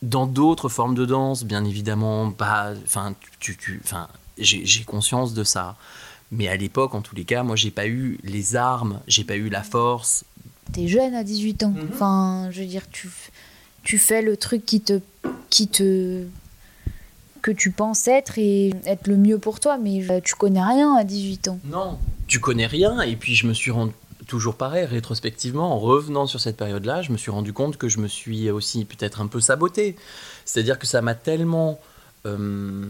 dans 0.00 0.26
d'autres 0.26 0.70
formes 0.70 0.94
de 0.94 1.04
danse, 1.04 1.44
bien 1.44 1.64
évidemment, 1.66 2.30
pas, 2.30 2.72
enfin, 2.84 3.14
tu, 3.40 3.58
tu, 3.58 3.80
enfin, 3.84 4.08
j'ai 4.38 4.84
conscience 4.84 5.34
de 5.34 5.44
ça. 5.44 5.76
Mais 6.30 6.48
à 6.48 6.56
l'époque, 6.56 6.94
en 6.94 7.02
tous 7.02 7.14
les 7.14 7.24
cas, 7.24 7.42
moi, 7.42 7.56
j'ai 7.56 7.70
pas 7.70 7.86
eu 7.86 8.18
les 8.22 8.56
armes, 8.56 9.00
j'ai 9.06 9.24
pas 9.24 9.36
eu 9.36 9.48
la 9.48 9.62
force. 9.62 10.24
T'es 10.72 10.88
jeune 10.88 11.14
à 11.14 11.24
18 11.24 11.64
ans. 11.64 11.70
Mhm. 11.70 11.88
Enfin, 11.92 12.48
je 12.50 12.60
veux 12.60 12.66
dire, 12.66 12.88
tu, 12.90 13.08
tu 13.82 13.98
fais 13.98 14.22
le 14.22 14.36
truc 14.36 14.64
qui 14.64 14.80
te, 14.80 15.00
qui 15.50 15.68
te, 15.68 16.24
que 17.42 17.50
tu 17.50 17.70
penses 17.70 18.08
être 18.08 18.38
et 18.38 18.74
être 18.84 19.06
le 19.06 19.16
mieux 19.16 19.38
pour 19.38 19.60
toi, 19.60 19.78
mais 19.78 20.10
euh, 20.10 20.20
tu 20.22 20.34
connais 20.34 20.62
rien 20.62 20.94
à 20.94 21.04
18 21.04 21.48
ans. 21.48 21.58
Non, 21.64 21.98
tu 22.26 22.40
connais 22.40 22.66
rien. 22.66 23.00
Et 23.02 23.16
puis, 23.16 23.34
je 23.34 23.46
me 23.46 23.54
suis 23.54 23.70
rendu 23.70 23.92
toujours 24.26 24.56
pareil, 24.56 24.84
rétrospectivement, 24.84 25.72
en 25.72 25.78
revenant 25.78 26.26
sur 26.26 26.40
cette 26.40 26.56
période-là, 26.56 27.02
je 27.02 27.12
me 27.12 27.16
suis 27.16 27.30
rendu 27.30 27.52
compte 27.52 27.76
que 27.76 27.88
je 27.88 27.98
me 27.98 28.08
suis 28.08 28.50
aussi 28.50 28.84
peut-être 28.84 29.20
un 29.20 29.28
peu 29.28 29.40
saboté. 29.40 29.96
C'est-à-dire 30.44 30.78
que 30.78 30.86
ça 30.86 31.00
m'a 31.00 31.14
tellement, 31.14 31.78
euh, 32.26 32.86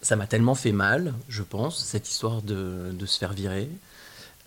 ça 0.00 0.16
m'a 0.16 0.26
tellement 0.26 0.54
fait 0.54 0.72
mal, 0.72 1.14
je 1.28 1.42
pense, 1.42 1.84
cette 1.84 2.08
histoire 2.08 2.42
de, 2.42 2.92
de 2.92 3.06
se 3.06 3.18
faire 3.18 3.32
virer, 3.32 3.68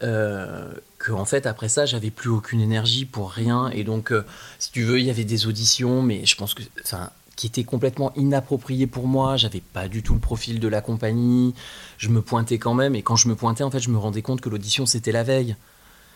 euh, 0.03 0.71
qu'en 0.99 1.25
fait 1.25 1.45
après 1.45 1.69
ça, 1.69 1.85
j'avais 1.85 2.11
plus 2.11 2.29
aucune 2.29 2.61
énergie 2.61 3.05
pour 3.05 3.31
rien. 3.31 3.69
Et 3.69 3.83
donc, 3.83 4.11
euh, 4.11 4.25
si 4.59 4.71
tu 4.71 4.83
veux, 4.83 4.99
il 4.99 5.05
y 5.05 5.09
avait 5.09 5.23
des 5.23 5.47
auditions, 5.47 6.01
mais 6.01 6.25
je 6.25 6.35
pense 6.35 6.53
que, 6.53 6.63
enfin, 6.83 7.09
qui 7.35 7.47
étaient 7.47 7.63
complètement 7.63 8.13
inappropriées 8.15 8.87
pour 8.87 9.07
moi. 9.07 9.37
J'avais 9.37 9.61
pas 9.61 9.87
du 9.87 10.03
tout 10.03 10.13
le 10.13 10.19
profil 10.19 10.59
de 10.59 10.67
la 10.67 10.81
compagnie. 10.81 11.55
Je 11.97 12.09
me 12.09 12.21
pointais 12.21 12.57
quand 12.57 12.73
même, 12.73 12.95
et 12.95 13.01
quand 13.01 13.15
je 13.15 13.27
me 13.27 13.35
pointais, 13.35 13.63
en 13.63 13.71
fait, 13.71 13.79
je 13.79 13.89
me 13.89 13.97
rendais 13.97 14.21
compte 14.21 14.41
que 14.41 14.49
l'audition 14.49 14.85
c'était 14.85 15.11
la 15.11 15.23
veille. 15.23 15.55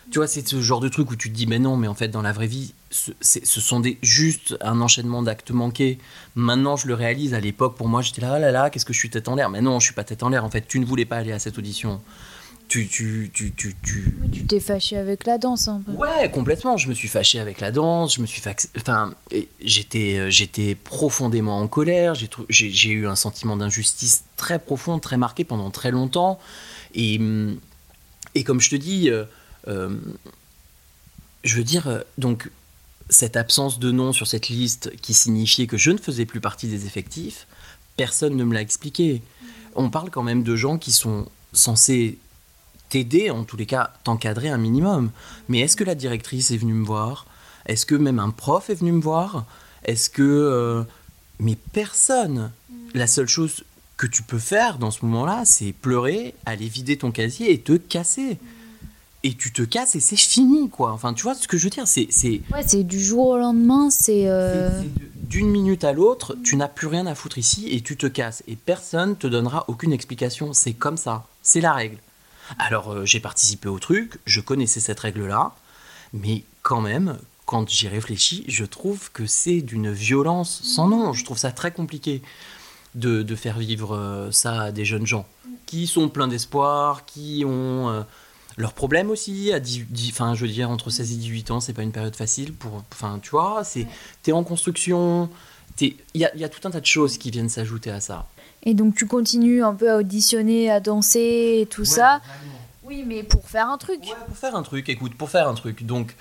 Tu 0.09 0.19
vois, 0.19 0.27
c'est 0.27 0.47
ce 0.47 0.61
genre 0.61 0.79
de 0.79 0.87
truc 0.87 1.11
où 1.11 1.17
tu 1.17 1.29
te 1.29 1.35
dis, 1.35 1.47
mais 1.47 1.59
non, 1.59 1.75
mais 1.75 1.89
en 1.89 1.93
fait, 1.93 2.07
dans 2.07 2.21
la 2.21 2.31
vraie 2.31 2.47
vie, 2.47 2.73
ce, 2.91 3.11
ce 3.19 3.59
sont 3.59 3.81
des, 3.81 3.97
juste 4.01 4.55
un 4.61 4.79
enchaînement 4.79 5.21
d'actes 5.21 5.51
manqués. 5.51 5.99
Maintenant, 6.35 6.77
je 6.77 6.87
le 6.87 6.93
réalise. 6.93 7.33
À 7.33 7.41
l'époque, 7.41 7.75
pour 7.75 7.89
moi, 7.89 8.01
j'étais 8.01 8.21
là, 8.21 8.35
oh 8.37 8.39
là 8.39 8.51
là, 8.51 8.69
qu'est-ce 8.69 8.85
que 8.85 8.93
je 8.93 8.99
suis 8.99 9.09
tête 9.09 9.27
en 9.27 9.35
l'air? 9.35 9.49
Mais 9.49 9.59
non, 9.59 9.81
je 9.81 9.85
suis 9.85 9.93
pas 9.93 10.05
tête 10.05 10.23
en 10.23 10.29
l'air. 10.29 10.45
En 10.45 10.49
fait, 10.49 10.65
tu 10.65 10.79
ne 10.79 10.85
voulais 10.85 11.03
pas 11.03 11.17
aller 11.17 11.33
à 11.33 11.39
cette 11.39 11.57
audition. 11.57 11.99
Tu, 12.67 12.85
tu, 12.87 13.31
tu, 13.33 13.53
tu, 13.53 13.75
tu... 13.81 14.13
Tu 14.31 14.45
t'es 14.45 14.59
fâché 14.59 14.97
avec 14.97 15.25
la 15.25 15.37
danse 15.37 15.69
un 15.69 15.81
peu. 15.81 15.91
Ouais, 15.93 16.29
complètement. 16.29 16.75
Je 16.75 16.89
me 16.89 16.93
suis 16.93 17.07
fâché 17.07 17.39
avec 17.39 17.61
la 17.61 17.71
danse. 17.71 18.15
Je 18.15 18.21
me 18.21 18.25
suis 18.25 18.41
fax... 18.41 18.69
enfin, 18.77 19.13
j'étais, 19.61 20.17
euh, 20.17 20.29
j'étais 20.29 20.75
profondément 20.75 21.59
en 21.59 21.67
colère. 21.67 22.13
J'ai, 22.49 22.89
eu 22.89 23.07
un 23.07 23.15
sentiment 23.15 23.55
d'injustice 23.55 24.25
très 24.35 24.59
profond, 24.59 24.99
très 24.99 25.15
marqué 25.15 25.45
pendant 25.45 25.71
très 25.71 25.91
longtemps. 25.91 26.39
Et, 26.93 27.21
et 28.35 28.43
comme 28.43 28.59
je 28.59 28.69
te 28.69 28.75
dis, 28.75 29.09
euh, 29.09 29.23
euh, 29.69 29.95
je 31.45 31.55
veux 31.55 31.63
dire, 31.63 32.03
donc 32.17 32.51
cette 33.09 33.37
absence 33.37 33.79
de 33.79 33.91
nom 33.91 34.11
sur 34.11 34.27
cette 34.27 34.49
liste 34.49 34.91
qui 35.01 35.13
signifiait 35.13 35.67
que 35.67 35.77
je 35.77 35.91
ne 35.91 35.97
faisais 35.97 36.25
plus 36.25 36.41
partie 36.41 36.67
des 36.67 36.85
effectifs, 36.85 37.47
personne 37.95 38.35
ne 38.35 38.43
me 38.43 38.53
l'a 38.53 38.61
expliqué. 38.61 39.21
On 39.75 39.89
parle 39.89 40.09
quand 40.09 40.23
même 40.23 40.43
de 40.43 40.55
gens 40.57 40.77
qui 40.77 40.91
sont 40.91 41.27
censés 41.53 42.17
t'aider, 42.89 43.29
en 43.29 43.43
tous 43.43 43.57
les 43.57 43.65
cas 43.65 43.91
t'encadrer 44.03 44.49
un 44.49 44.57
minimum. 44.57 45.11
Mais 45.49 45.59
est-ce 45.59 45.75
que 45.75 45.83
la 45.83 45.95
directrice 45.95 46.51
est 46.51 46.57
venue 46.57 46.73
me 46.73 46.85
voir? 46.85 47.25
Est-ce 47.65 47.85
que 47.85 47.95
même 47.95 48.19
un 48.19 48.29
prof 48.29 48.69
est 48.69 48.75
venu 48.75 48.91
me 48.93 49.01
voir? 49.01 49.45
Est-ce 49.85 50.09
que... 50.09 50.21
euh, 50.23 50.83
Mais 51.39 51.55
personne. 51.73 52.51
La 52.93 53.07
seule 53.07 53.27
chose 53.27 53.63
que 53.97 54.07
tu 54.07 54.23
peux 54.23 54.39
faire 54.39 54.77
dans 54.77 54.91
ce 54.91 55.03
moment-là, 55.05 55.43
c'est 55.45 55.71
pleurer, 55.73 56.33
aller 56.45 56.67
vider 56.67 56.97
ton 56.97 57.11
casier 57.11 57.51
et 57.51 57.59
te 57.59 57.77
casser. 57.77 58.37
Et 59.23 59.33
tu 59.33 59.51
te 59.51 59.63
casses 59.63 59.95
et 59.95 59.99
c'est 59.99 60.15
fini, 60.15 60.69
quoi. 60.69 60.91
Enfin, 60.93 61.13
tu 61.13 61.23
vois 61.23 61.33
ce 61.35 61.47
que 61.47 61.57
je 61.57 61.63
veux 61.65 61.69
dire 61.71 61.87
C'est... 61.87 62.07
c'est- 62.11 62.41
Ouais, 62.53 62.63
c'est 62.65 62.83
du 62.83 62.99
jour 63.01 63.27
au 63.27 63.37
lendemain, 63.37 63.89
c'est. 63.89 64.27
euh, 64.27 64.69
D'une 65.15 65.49
minute 65.49 65.83
à 65.83 65.91
l'autre, 65.91 66.37
tu 66.43 66.55
n'as 66.55 66.67
plus 66.69 66.87
rien 66.87 67.05
à 67.07 67.15
foutre 67.15 67.37
ici 67.39 67.67
et 67.71 67.81
tu 67.81 67.97
te 67.97 68.05
casses. 68.07 68.43
Et 68.47 68.55
personne 68.55 69.17
te 69.17 69.27
donnera 69.27 69.65
aucune 69.67 69.91
explication. 69.91 70.53
C'est 70.53 70.73
comme 70.73 70.95
ça. 70.97 71.25
C'est 71.41 71.59
la 71.61 71.73
règle. 71.73 71.97
Alors, 72.59 72.93
euh, 72.93 73.05
j'ai 73.05 73.19
participé 73.19 73.67
au 73.67 73.79
truc, 73.79 74.19
je 74.25 74.41
connaissais 74.41 74.79
cette 74.79 74.99
règle-là, 74.99 75.53
mais 76.13 76.43
quand 76.61 76.81
même, 76.81 77.17
quand 77.45 77.69
j'y 77.69 77.87
réfléchis, 77.87 78.43
je 78.47 78.65
trouve 78.65 79.11
que 79.11 79.25
c'est 79.25 79.61
d'une 79.61 79.91
violence 79.91 80.61
sans 80.63 80.87
nom. 80.87 81.13
Je 81.13 81.23
trouve 81.25 81.37
ça 81.37 81.51
très 81.51 81.71
compliqué 81.71 82.21
de, 82.95 83.21
de 83.23 83.35
faire 83.35 83.59
vivre 83.59 83.95
euh, 83.95 84.31
ça 84.31 84.61
à 84.63 84.71
des 84.71 84.85
jeunes 84.85 85.05
gens 85.07 85.25
qui 85.65 85.87
sont 85.87 86.07
pleins 86.09 86.27
d'espoir, 86.29 87.05
qui 87.05 87.43
ont 87.45 87.89
euh, 87.89 88.01
leurs 88.55 88.73
problèmes 88.73 89.09
aussi. 89.09 89.51
À 89.51 89.59
10, 89.59 89.85
10 89.89 90.09
enfin, 90.11 90.33
je 90.33 90.45
veux 90.45 90.51
dire, 90.51 90.69
entre 90.69 90.89
16 90.89 91.11
et 91.11 91.15
18 91.15 91.51
ans, 91.51 91.59
c'est 91.59 91.73
pas 91.73 91.83
une 91.83 91.91
période 91.91 92.15
facile 92.15 92.53
pour. 92.53 92.83
Enfin, 92.93 93.19
tu 93.21 93.31
vois, 93.31 93.63
c'est 93.65 93.85
t'es 94.23 94.31
en 94.31 94.43
construction. 94.45 95.29
t'es- 95.75 95.97
Il 96.13 96.21
y 96.21 96.25
a, 96.25 96.33
il 96.35 96.39
y 96.41 96.45
a 96.45 96.49
tout 96.49 96.65
un 96.65 96.71
tas 96.71 96.79
de 96.79 96.85
choses 96.85 97.17
qui 97.17 97.31
viennent 97.31 97.49
s'ajouter 97.49 97.91
à 97.91 97.99
ça. 97.99 98.27
Et 98.63 98.73
donc 98.73 98.95
tu 98.95 99.05
continues 99.07 99.63
un 99.63 99.73
peu 99.73 99.91
à 99.91 99.97
auditionner, 99.97 100.69
à 100.69 100.79
danser 100.79 101.59
et 101.61 101.65
tout 101.65 101.85
ça. 101.85 102.21
Oui, 102.83 103.03
mais 103.05 103.23
pour 103.23 103.47
faire 103.47 103.69
un 103.69 103.77
truc. 103.77 103.99
Ouais, 104.01 104.13
pour 104.27 104.37
faire 104.37 104.55
un 104.55 104.63
truc, 104.63 104.87
écoute, 104.89 105.13
pour 105.15 105.29
faire 105.29 105.47
un 105.47 105.53
truc. 105.55 105.85
Donc, 105.85 106.15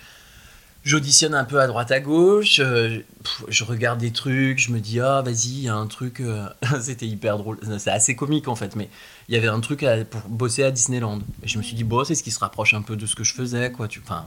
j'auditionne 0.84 1.34
un 1.34 1.44
peu 1.44 1.60
à 1.60 1.66
droite 1.66 1.90
à 1.90 2.00
gauche, 2.00 2.60
euh, 2.60 3.00
je 3.48 3.64
regarde 3.64 3.98
des 4.00 4.12
trucs, 4.12 4.58
je 4.58 4.70
me 4.72 4.78
dis, 4.80 5.00
ah, 5.00 5.22
vas-y, 5.22 5.48
il 5.48 5.60
y 5.62 5.68
a 5.68 5.74
un 5.74 5.86
truc. 5.86 6.20
euh, 6.20 6.46
C'était 6.80 7.06
hyper 7.06 7.38
drôle, 7.38 7.58
c'est 7.78 7.90
assez 7.90 8.14
comique 8.16 8.48
en 8.48 8.54
fait, 8.56 8.74
mais 8.76 8.88
il 9.28 9.34
y 9.34 9.38
avait 9.38 9.48
un 9.48 9.60
truc 9.60 9.82
à- 9.82 10.04
pour 10.04 10.20
bosser 10.28 10.62
à 10.64 10.70
Disneyland. 10.70 11.20
Et 11.42 11.48
je 11.48 11.58
me 11.58 11.62
suis 11.62 11.74
dit, 11.76 11.84
bon, 11.84 12.04
c'est 12.04 12.14
ce 12.14 12.22
qui 12.22 12.30
se 12.30 12.38
rapproche 12.40 12.74
un 12.74 12.82
peu 12.82 12.96
de 12.96 13.06
ce 13.06 13.14
que 13.16 13.24
je 13.24 13.32
faisais, 13.34 13.70
quoi. 13.72 13.88
Tu... 13.88 14.00
Enfin, 14.04 14.26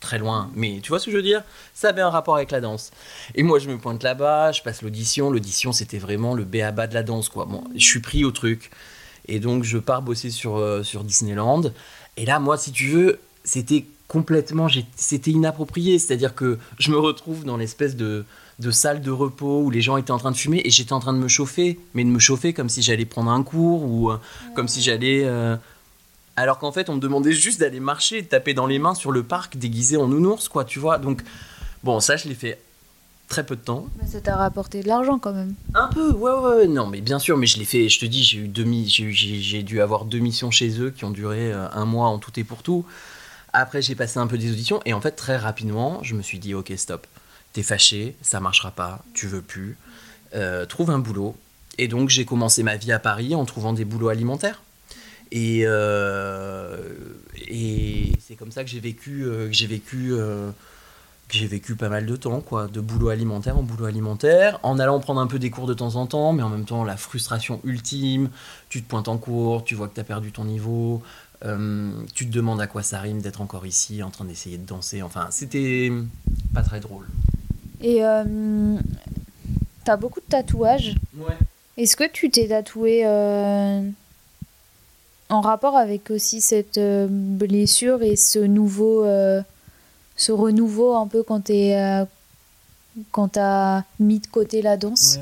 très 0.00 0.18
loin, 0.18 0.50
mais 0.54 0.80
tu 0.82 0.90
vois 0.90 0.98
ce 0.98 1.06
que 1.06 1.10
je 1.10 1.16
veux 1.16 1.22
dire? 1.22 1.42
Ça 1.74 1.88
avait 1.88 2.02
un 2.02 2.10
rapport 2.10 2.36
avec 2.36 2.50
la 2.50 2.60
danse. 2.60 2.90
Et 3.34 3.42
moi, 3.42 3.58
je 3.58 3.68
me 3.68 3.78
pointe 3.78 4.02
là-bas, 4.02 4.52
je 4.52 4.62
passe 4.62 4.82
l'audition. 4.82 5.30
L'audition, 5.30 5.72
c'était 5.72 5.98
vraiment 5.98 6.34
le 6.34 6.44
béaba 6.44 6.86
de 6.86 6.94
la 6.94 7.02
danse, 7.02 7.28
quoi. 7.28 7.46
Bon, 7.46 7.64
je 7.74 7.84
suis 7.84 8.00
pris 8.00 8.24
au 8.24 8.30
truc. 8.30 8.70
Et 9.26 9.40
donc, 9.40 9.64
je 9.64 9.78
pars 9.78 10.02
bosser 10.02 10.30
sur, 10.30 10.56
euh, 10.56 10.82
sur 10.82 11.02
Disneyland. 11.02 11.62
Et 12.16 12.26
là, 12.26 12.38
moi, 12.38 12.56
si 12.56 12.72
tu 12.72 12.88
veux, 12.88 13.18
c'était 13.42 13.84
complètement. 14.06 14.68
C'était 14.94 15.30
inapproprié. 15.32 15.98
C'est-à-dire 15.98 16.34
que 16.34 16.58
je 16.78 16.90
me 16.90 16.98
retrouve 16.98 17.44
dans 17.44 17.56
l'espèce 17.56 17.96
de, 17.96 18.24
de 18.58 18.70
salle 18.70 19.00
de 19.00 19.10
repos 19.10 19.62
où 19.62 19.70
les 19.70 19.80
gens 19.80 19.96
étaient 19.96 20.12
en 20.12 20.18
train 20.18 20.30
de 20.30 20.36
fumer 20.36 20.60
et 20.64 20.70
j'étais 20.70 20.92
en 20.92 21.00
train 21.00 21.14
de 21.14 21.18
me 21.18 21.28
chauffer. 21.28 21.80
Mais 21.94 22.04
de 22.04 22.10
me 22.10 22.18
chauffer 22.20 22.52
comme 22.52 22.68
si 22.68 22.82
j'allais 22.82 23.06
prendre 23.06 23.30
un 23.30 23.42
cours 23.42 23.82
ou 23.82 24.10
euh, 24.10 24.18
comme 24.54 24.68
si 24.68 24.82
j'allais. 24.82 25.22
euh, 25.24 25.56
alors 26.36 26.58
qu'en 26.58 26.72
fait, 26.72 26.90
on 26.90 26.96
me 26.96 27.00
demandait 27.00 27.32
juste 27.32 27.60
d'aller 27.60 27.80
marcher, 27.80 28.22
de 28.22 28.26
taper 28.26 28.54
dans 28.54 28.66
les 28.66 28.78
mains 28.78 28.94
sur 28.94 29.10
le 29.10 29.22
parc 29.22 29.56
déguisé 29.56 29.96
en 29.96 30.06
nounours, 30.06 30.48
quoi, 30.48 30.64
tu 30.64 30.78
vois. 30.78 30.98
Donc, 30.98 31.22
bon, 31.82 32.00
ça, 32.00 32.16
je 32.16 32.28
l'ai 32.28 32.34
fait 32.34 32.60
très 33.28 33.44
peu 33.44 33.56
de 33.56 33.60
temps. 33.60 33.86
Mais 34.00 34.08
ça 34.08 34.20
t'a 34.20 34.36
rapporté 34.36 34.82
de 34.82 34.88
l'argent 34.88 35.18
quand 35.18 35.32
même. 35.32 35.54
Un 35.74 35.88
peu, 35.88 36.12
ouais, 36.12 36.30
ouais, 36.30 36.56
ouais, 36.56 36.66
non, 36.68 36.86
mais 36.86 37.00
bien 37.00 37.18
sûr, 37.18 37.36
mais 37.36 37.46
je 37.46 37.58
l'ai 37.58 37.64
fait, 37.64 37.88
je 37.88 37.98
te 37.98 38.06
dis, 38.06 38.22
j'ai 38.22 38.38
eu 38.38 38.48
demi, 38.48 38.86
j'ai 38.88 39.62
dû 39.62 39.80
avoir 39.80 40.04
deux 40.04 40.18
missions 40.18 40.50
chez 40.50 40.80
eux 40.80 40.90
qui 40.90 41.04
ont 41.04 41.10
duré 41.10 41.52
euh, 41.52 41.66
un 41.72 41.84
mois 41.84 42.08
en 42.08 42.18
tout 42.18 42.38
et 42.38 42.44
pour 42.44 42.62
tout. 42.62 42.84
Après, 43.52 43.80
j'ai 43.80 43.94
passé 43.94 44.18
un 44.18 44.26
peu 44.26 44.38
des 44.38 44.50
auditions 44.52 44.80
et 44.84 44.92
en 44.92 45.00
fait, 45.00 45.12
très 45.12 45.36
rapidement, 45.36 46.00
je 46.02 46.14
me 46.14 46.22
suis 46.22 46.38
dit, 46.38 46.54
ok, 46.54 46.72
stop, 46.76 47.06
t'es 47.52 47.62
fâché, 47.62 48.14
ça 48.20 48.38
marchera 48.38 48.70
pas, 48.70 49.02
tu 49.14 49.26
veux 49.26 49.42
plus, 49.42 49.76
euh, 50.34 50.66
trouve 50.66 50.90
un 50.90 50.98
boulot. 50.98 51.34
Et 51.78 51.88
donc, 51.88 52.10
j'ai 52.10 52.24
commencé 52.24 52.62
ma 52.62 52.76
vie 52.76 52.92
à 52.92 52.98
Paris 52.98 53.34
en 53.34 53.44
trouvant 53.44 53.72
des 53.72 53.84
boulots 53.84 54.08
alimentaires. 54.08 54.62
Et, 55.32 55.62
euh, 55.64 56.76
et 57.48 58.12
c'est 58.20 58.36
comme 58.36 58.52
ça 58.52 58.64
que 58.64 58.70
j'ai 58.70 58.80
vécu, 58.80 59.24
euh, 59.24 59.48
que 59.48 59.52
j'ai 59.52 59.66
vécu, 59.66 60.12
euh, 60.12 60.50
que 61.28 61.36
j'ai 61.36 61.46
vécu 61.46 61.74
pas 61.74 61.88
mal 61.88 62.06
de 62.06 62.16
temps, 62.16 62.40
quoi, 62.40 62.68
de 62.68 62.80
boulot 62.80 63.08
alimentaire 63.08 63.58
en 63.58 63.62
boulot 63.62 63.86
alimentaire, 63.86 64.60
en 64.62 64.78
allant 64.78 65.00
prendre 65.00 65.20
un 65.20 65.26
peu 65.26 65.38
des 65.38 65.50
cours 65.50 65.66
de 65.66 65.74
temps 65.74 65.96
en 65.96 66.06
temps, 66.06 66.32
mais 66.32 66.42
en 66.42 66.48
même 66.48 66.64
temps 66.64 66.84
la 66.84 66.96
frustration 66.96 67.60
ultime. 67.64 68.30
Tu 68.68 68.82
te 68.82 68.88
pointes 68.88 69.08
en 69.08 69.18
cours, 69.18 69.64
tu 69.64 69.74
vois 69.74 69.88
que 69.88 69.94
tu 69.94 70.00
as 70.00 70.04
perdu 70.04 70.30
ton 70.30 70.44
niveau, 70.44 71.02
euh, 71.44 71.90
tu 72.14 72.26
te 72.26 72.32
demandes 72.32 72.60
à 72.60 72.66
quoi 72.66 72.82
ça 72.82 73.00
rime 73.00 73.20
d'être 73.20 73.40
encore 73.40 73.66
ici, 73.66 74.02
en 74.02 74.10
train 74.10 74.24
d'essayer 74.24 74.58
de 74.58 74.66
danser. 74.66 75.02
Enfin, 75.02 75.28
c'était 75.30 75.92
pas 76.54 76.62
très 76.62 76.80
drôle. 76.80 77.06
Et 77.80 78.04
euh, 78.04 78.76
t'as 79.84 79.96
beaucoup 79.96 80.20
de 80.20 80.26
tatouages. 80.26 80.94
Ouais. 81.16 81.36
Est-ce 81.76 81.96
que 81.96 82.10
tu 82.10 82.30
t'es 82.30 82.48
tatoué 82.48 83.02
euh, 83.04 83.82
en 85.28 85.40
rapport 85.40 85.76
avec 85.76 86.10
aussi 86.10 86.40
cette 86.40 86.78
euh, 86.78 87.06
blessure 87.10 88.02
et 88.02 88.16
ce 88.16 88.38
nouveau, 88.38 89.04
euh, 89.04 89.42
ce 90.16 90.32
renouveau 90.32 90.94
un 90.94 91.06
peu 91.06 91.22
quand 91.22 91.40
t'es, 91.40 91.76
euh, 91.76 92.04
quand 93.10 93.28
t'as 93.28 93.82
mis 93.98 94.20
de 94.20 94.26
côté 94.26 94.62
la 94.62 94.76
danse 94.76 95.18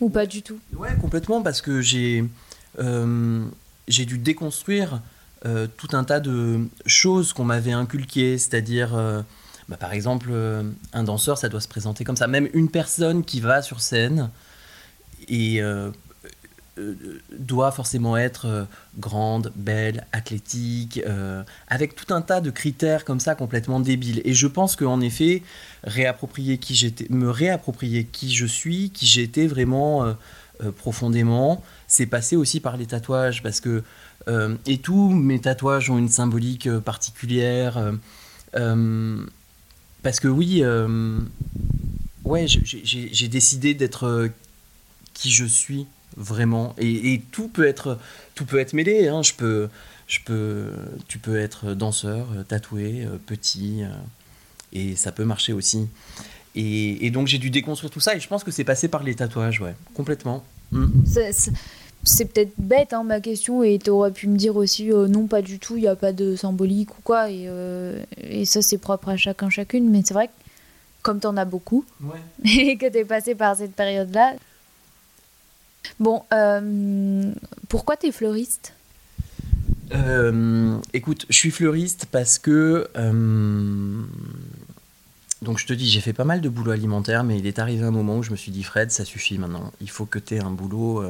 ou 0.00 0.10
pas 0.10 0.26
du 0.26 0.42
tout? 0.42 0.58
Ouais, 0.76 0.94
complètement, 1.00 1.42
parce 1.42 1.60
que 1.60 1.80
j'ai. 1.80 2.24
j'ai 3.88 4.04
dû 4.04 4.18
déconstruire 4.18 5.00
tout 5.76 5.88
un 5.92 6.04
tas 6.04 6.20
de 6.20 6.60
choses 6.86 7.32
qu'on 7.32 7.44
m'avait 7.44 7.72
inculquées, 7.72 8.38
c'est-à-dire, 8.38 8.90
bah, 9.68 9.76
par 9.76 9.92
exemple, 9.92 10.30
un 10.92 11.02
danseur, 11.02 11.38
ça 11.38 11.48
doit 11.48 11.60
se 11.60 11.66
présenter 11.66 12.04
comme 12.04 12.16
ça. 12.16 12.28
Même 12.28 12.48
une 12.52 12.70
personne 12.70 13.24
qui 13.24 13.40
va 13.40 13.62
sur 13.62 13.80
scène 13.80 14.30
et 15.28 15.62
euh, 15.62 15.90
doit 17.38 17.72
forcément 17.72 18.16
être 18.16 18.46
euh, 18.46 18.64
grande, 18.98 19.52
belle, 19.56 20.06
athlétique, 20.12 21.00
euh, 21.06 21.42
avec 21.68 21.94
tout 21.94 22.12
un 22.12 22.22
tas 22.22 22.40
de 22.40 22.50
critères 22.50 23.04
comme 23.04 23.20
ça 23.20 23.34
complètement 23.34 23.80
débiles. 23.80 24.20
Et 24.24 24.34
je 24.34 24.46
pense 24.46 24.76
qu'en 24.76 25.00
effet, 25.00 25.42
me 25.84 27.28
réapproprier 27.28 28.04
qui 28.04 28.34
je 28.34 28.46
suis, 28.46 28.90
qui 28.90 29.06
j'étais 29.06 29.46
vraiment 29.46 30.14
profondément, 30.76 31.62
c'est 31.86 32.06
passé 32.06 32.34
aussi 32.34 32.58
par 32.58 32.76
les 32.76 32.86
tatouages 32.86 33.42
parce 33.42 33.60
que 33.60 33.84
et 34.66 34.78
tous 34.78 35.10
mes 35.10 35.40
tatouages 35.40 35.88
ont 35.88 35.98
une 35.98 36.08
symbolique 36.08 36.68
particulière. 36.80 37.92
parce 38.52 40.20
que 40.20 40.28
oui, 40.28 40.62
ouais, 42.24 42.46
j'ai 42.48 43.28
décidé 43.28 43.74
d'être 43.74 44.28
qui 45.14 45.30
je 45.30 45.44
suis 45.44 45.86
vraiment. 46.18 46.74
Et, 46.78 47.22
tout 47.32 47.48
peut 47.48 47.66
être, 47.66 47.98
tout 48.34 48.44
peut 48.44 48.58
être 48.58 48.74
mêlé. 48.74 49.08
Hein. 49.08 49.22
Je 49.22 49.32
peux, 49.32 49.68
je 50.06 50.18
peux, 50.24 50.70
tu 51.06 51.18
peux 51.18 51.38
être 51.38 51.74
danseur, 51.74 52.26
tatoué, 52.48 53.06
petit, 53.26 53.82
euh, 53.82 53.88
et 54.72 54.96
ça 54.96 55.12
peut 55.12 55.24
marcher 55.24 55.52
aussi. 55.52 55.88
Et, 56.54 57.10
donc 57.10 57.28
j'ai 57.28 57.38
dû 57.38 57.50
déconstruire 57.50 57.90
tout 57.90 58.00
ça, 58.00 58.16
et 58.16 58.20
je 58.20 58.26
pense 58.26 58.42
que 58.42 58.50
c'est 58.50 58.64
passé 58.64 58.88
par 58.88 59.04
les 59.04 59.14
tatouages, 59.14 59.60
ouais, 59.60 59.76
complètement. 59.94 60.44
Mm. 60.72 60.86
C'est 62.04 62.24
peut-être 62.24 62.52
bête 62.58 62.92
hein, 62.92 63.04
ma 63.04 63.20
question, 63.20 63.62
et 63.62 63.78
tu 63.78 63.90
aurais 63.90 64.10
pu 64.10 64.26
me 64.26 64.36
dire 64.36 64.56
aussi 64.56 64.90
euh, 64.90 65.06
non, 65.06 65.26
pas 65.26 65.42
du 65.42 65.58
tout, 65.58 65.76
il 65.76 65.82
n'y 65.82 65.88
a 65.88 65.94
pas 65.94 66.12
de 66.12 66.34
symbolique 66.34 66.98
ou 66.98 67.02
quoi, 67.02 67.30
et, 67.30 67.44
euh, 67.46 68.02
et 68.16 68.44
ça 68.44 68.60
c'est 68.60 68.78
propre 68.78 69.10
à 69.10 69.16
chacun, 69.16 69.50
chacune, 69.50 69.88
mais 69.88 70.02
c'est 70.04 70.14
vrai 70.14 70.28
que 70.28 70.32
comme 71.02 71.20
tu 71.20 71.26
en 71.26 71.36
as 71.36 71.44
beaucoup, 71.44 71.84
et 72.44 72.76
que 72.76 72.90
tu 72.90 72.98
es 72.98 73.04
passé 73.04 73.34
par 73.34 73.56
cette 73.56 73.74
période-là, 73.74 74.34
Bon, 76.00 76.22
euh, 76.32 77.32
pourquoi 77.68 77.96
tu 77.96 78.06
es 78.06 78.12
fleuriste? 78.12 78.72
Euh, 79.92 80.76
Écoute, 80.92 81.26
je 81.28 81.36
suis 81.36 81.50
fleuriste 81.50 82.06
parce 82.10 82.38
que. 82.38 82.88
Euh, 82.96 84.02
donc 85.42 85.58
je 85.58 85.66
te 85.66 85.72
dis, 85.72 85.88
j'ai 85.88 86.00
fait 86.00 86.12
pas 86.12 86.24
mal 86.24 86.40
de 86.40 86.48
boulot 86.48 86.72
alimentaire, 86.72 87.24
mais 87.24 87.38
il 87.38 87.46
est 87.46 87.58
arrivé 87.58 87.84
un 87.84 87.90
moment 87.90 88.18
où 88.18 88.22
je 88.22 88.30
me 88.30 88.36
suis 88.36 88.50
dit, 88.50 88.62
Fred, 88.62 88.90
ça 88.90 89.04
suffit 89.04 89.38
maintenant. 89.38 89.72
Il 89.80 89.88
faut 89.88 90.04
que 90.04 90.18
tu 90.18 90.34
aies 90.34 90.42
un 90.42 90.50
boulot, 90.50 91.04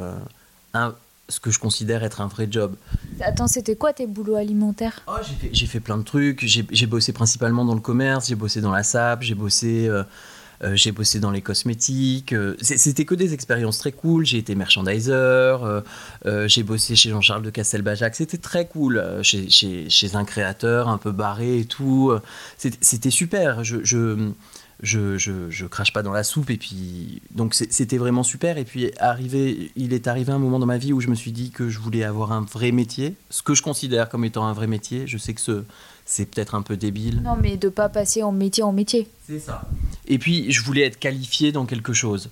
un, 0.75 0.95
ce 1.31 1.41
que 1.41 1.51
je 1.51 1.59
considère 1.59 2.05
être 2.05 2.21
un 2.21 2.27
vrai 2.27 2.47
job. 2.51 2.75
Attends, 3.21 3.47
c'était 3.47 3.75
quoi 3.75 3.95
tes 3.95 4.07
boulots 4.07 4.37
alimentaires? 4.37 5.01
Oh, 5.07 5.17
J'ai 5.23 5.49
fait, 5.51 5.67
fait, 5.67 5.81
plein 5.81 5.97
de 5.97 6.03
trucs. 6.03 6.45
J'ai 6.45 6.87
bossé 6.87 7.13
principalement 7.13 7.65
dans 7.65 7.75
le 7.75 7.81
commerce, 7.81 8.29
j'ai 8.29 8.35
bossé 8.35 8.61
dans 8.61 8.71
la 8.71 8.83
SAP, 8.83 9.23
j'ai 9.23 9.35
bossé 9.35 9.91
euh, 10.65 10.75
j'ai 10.75 10.93
bossé 10.93 11.21
dans 11.21 11.31
les 11.31 11.41
cosmétiques. 11.41 12.33
Euh, 12.33 12.57
c'était 12.61 13.05
que 13.05 13.15
des 13.15 13.35
expériences 13.35 13.79
très 13.79 13.93
cool. 13.93 14.27
J'ai 14.27 14.39
été 14.39 14.55
merchandiser. 14.55 15.13
Euh, 15.13 15.83
j'ai 16.49 16.63
bossé 16.63 16.97
chez 16.97 17.11
Jean-Charles 17.11 17.43
de 17.43 17.51
Castelbajac. 17.51 18.15
C'était 18.15 18.39
très 18.39 18.67
cool. 18.67 19.03
Chez, 19.23 19.49
chez, 19.51 19.89
chez, 19.89 20.17
un 20.17 20.25
créateur 20.25 20.89
un 20.89 20.99
peu 20.99 21.13
barré 21.13 21.59
et 21.59 21.65
tout. 21.65 22.13
C'était 22.57 23.11
super. 23.11 23.63
Je, 23.65 23.85
je 23.85 24.31
je, 24.81 25.19
je, 25.19 25.51
je, 25.51 25.67
crache 25.67 25.93
pas 25.93 26.03
dans 26.03 26.13
la 26.13 26.23
soupe 26.23 26.51
et 26.51 26.57
puis 26.57 27.21
donc 27.33 27.55
c'était 27.55 27.99
vraiment 27.99 28.23
super 28.23 28.59
et 28.59 28.65
puis 28.65 28.93
arrivé 29.01 29.73
il 29.75 29.93
est 29.93 30.07
arrivé 30.07 30.33
un 30.33 30.39
moment 30.39 30.61
dans 30.61 30.67
ma 30.67 30.79
vie 30.79 30.93
où 30.93 31.01
je 31.01 31.09
me 31.09 31.17
suis 31.17 31.33
dit 31.33 31.51
que 31.51 31.69
je 31.69 31.81
voulais 31.81 32.05
avoir 32.05 32.31
un 32.31 32.43
vrai 32.43 32.71
métier 32.71 33.17
ce 33.29 33.43
que 33.43 33.55
je 33.55 33.63
considère 33.63 34.09
comme 34.09 34.25
étant 34.25 34.47
un 34.47 34.53
vrai 34.53 34.69
métier 34.69 35.09
je 35.09 35.19
sais 35.19 35.35
que 35.35 35.41
ce 35.41 35.65
c'est 36.09 36.25
peut-être 36.25 36.55
un 36.55 36.63
peu 36.63 36.79
débile. 36.79 37.21
Non, 37.23 37.37
mais 37.37 37.59
de 37.59 37.69
pas 37.69 37.91
passer 37.91 38.23
en 38.23 38.33
métier 38.33 38.63
en 38.63 38.73
métier. 38.73 39.07
C'est 39.27 39.39
ça. 39.39 39.69
Et 40.07 40.19
puis, 40.19 40.51
je 40.51 40.63
voulais 40.63 40.83
être 40.83 40.99
qualifié 40.99 41.53
dans 41.53 41.67
quelque 41.67 41.93
chose. 41.93 42.31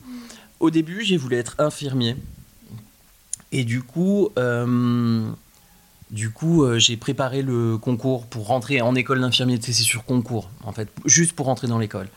Au 0.60 0.70
début, 0.70 1.04
j'ai 1.04 1.18
voulu 1.18 1.36
être 1.36 1.56
infirmier. 1.58 2.16
Et 3.52 3.64
du 3.64 3.82
coup, 3.82 4.30
euh, 4.38 5.28
du 6.10 6.30
coup, 6.30 6.64
euh, 6.64 6.78
j'ai 6.78 6.96
préparé 6.96 7.42
le 7.42 7.76
concours 7.76 8.26
pour 8.26 8.46
rentrer 8.46 8.80
en 8.80 8.94
école 8.94 9.20
d'infirmier. 9.20 9.58
C'est 9.60 9.74
sur 9.74 10.06
concours, 10.06 10.48
en 10.64 10.72
fait, 10.72 10.88
juste 11.04 11.34
pour 11.34 11.44
rentrer 11.44 11.68
dans 11.68 11.78
l'école. 11.78 12.08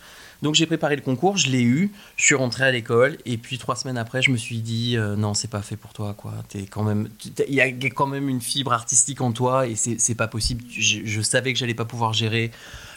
Donc 0.41 0.55
j'ai 0.55 0.65
préparé 0.65 0.95
le 0.95 1.01
concours, 1.01 1.37
je 1.37 1.49
l'ai 1.49 1.61
eu, 1.61 1.91
je 2.15 2.23
suis 2.23 2.35
rentré 2.35 2.63
à 2.63 2.71
l'école 2.71 3.17
et 3.25 3.37
puis 3.37 3.57
trois 3.57 3.75
semaines 3.75 3.97
après, 3.97 4.21
je 4.21 4.31
me 4.31 4.37
suis 4.37 4.59
dit 4.59 4.95
euh, 4.95 5.15
non, 5.15 5.33
c'est 5.33 5.49
pas 5.49 5.61
fait 5.61 5.75
pour 5.75 5.91
toi 5.91 6.13
quoi. 6.13 6.33
T'es 6.47 6.63
quand 6.63 6.83
même, 6.83 7.09
il 7.47 7.53
y 7.53 7.61
a 7.61 7.67
quand 7.67 8.07
même 8.07 8.29
une 8.29 8.41
fibre 8.41 8.71
artistique 8.71 9.21
en 9.21 9.31
toi 9.33 9.67
et 9.67 9.75
c'est 9.75 10.15
pas 10.15 10.27
possible. 10.27 10.63
Je, 10.69 11.21
savais 11.21 11.51
que 11.53 11.59
j'allais 11.59 11.73
pas 11.73 11.85
pouvoir 11.85 12.13
gérer 12.13 12.51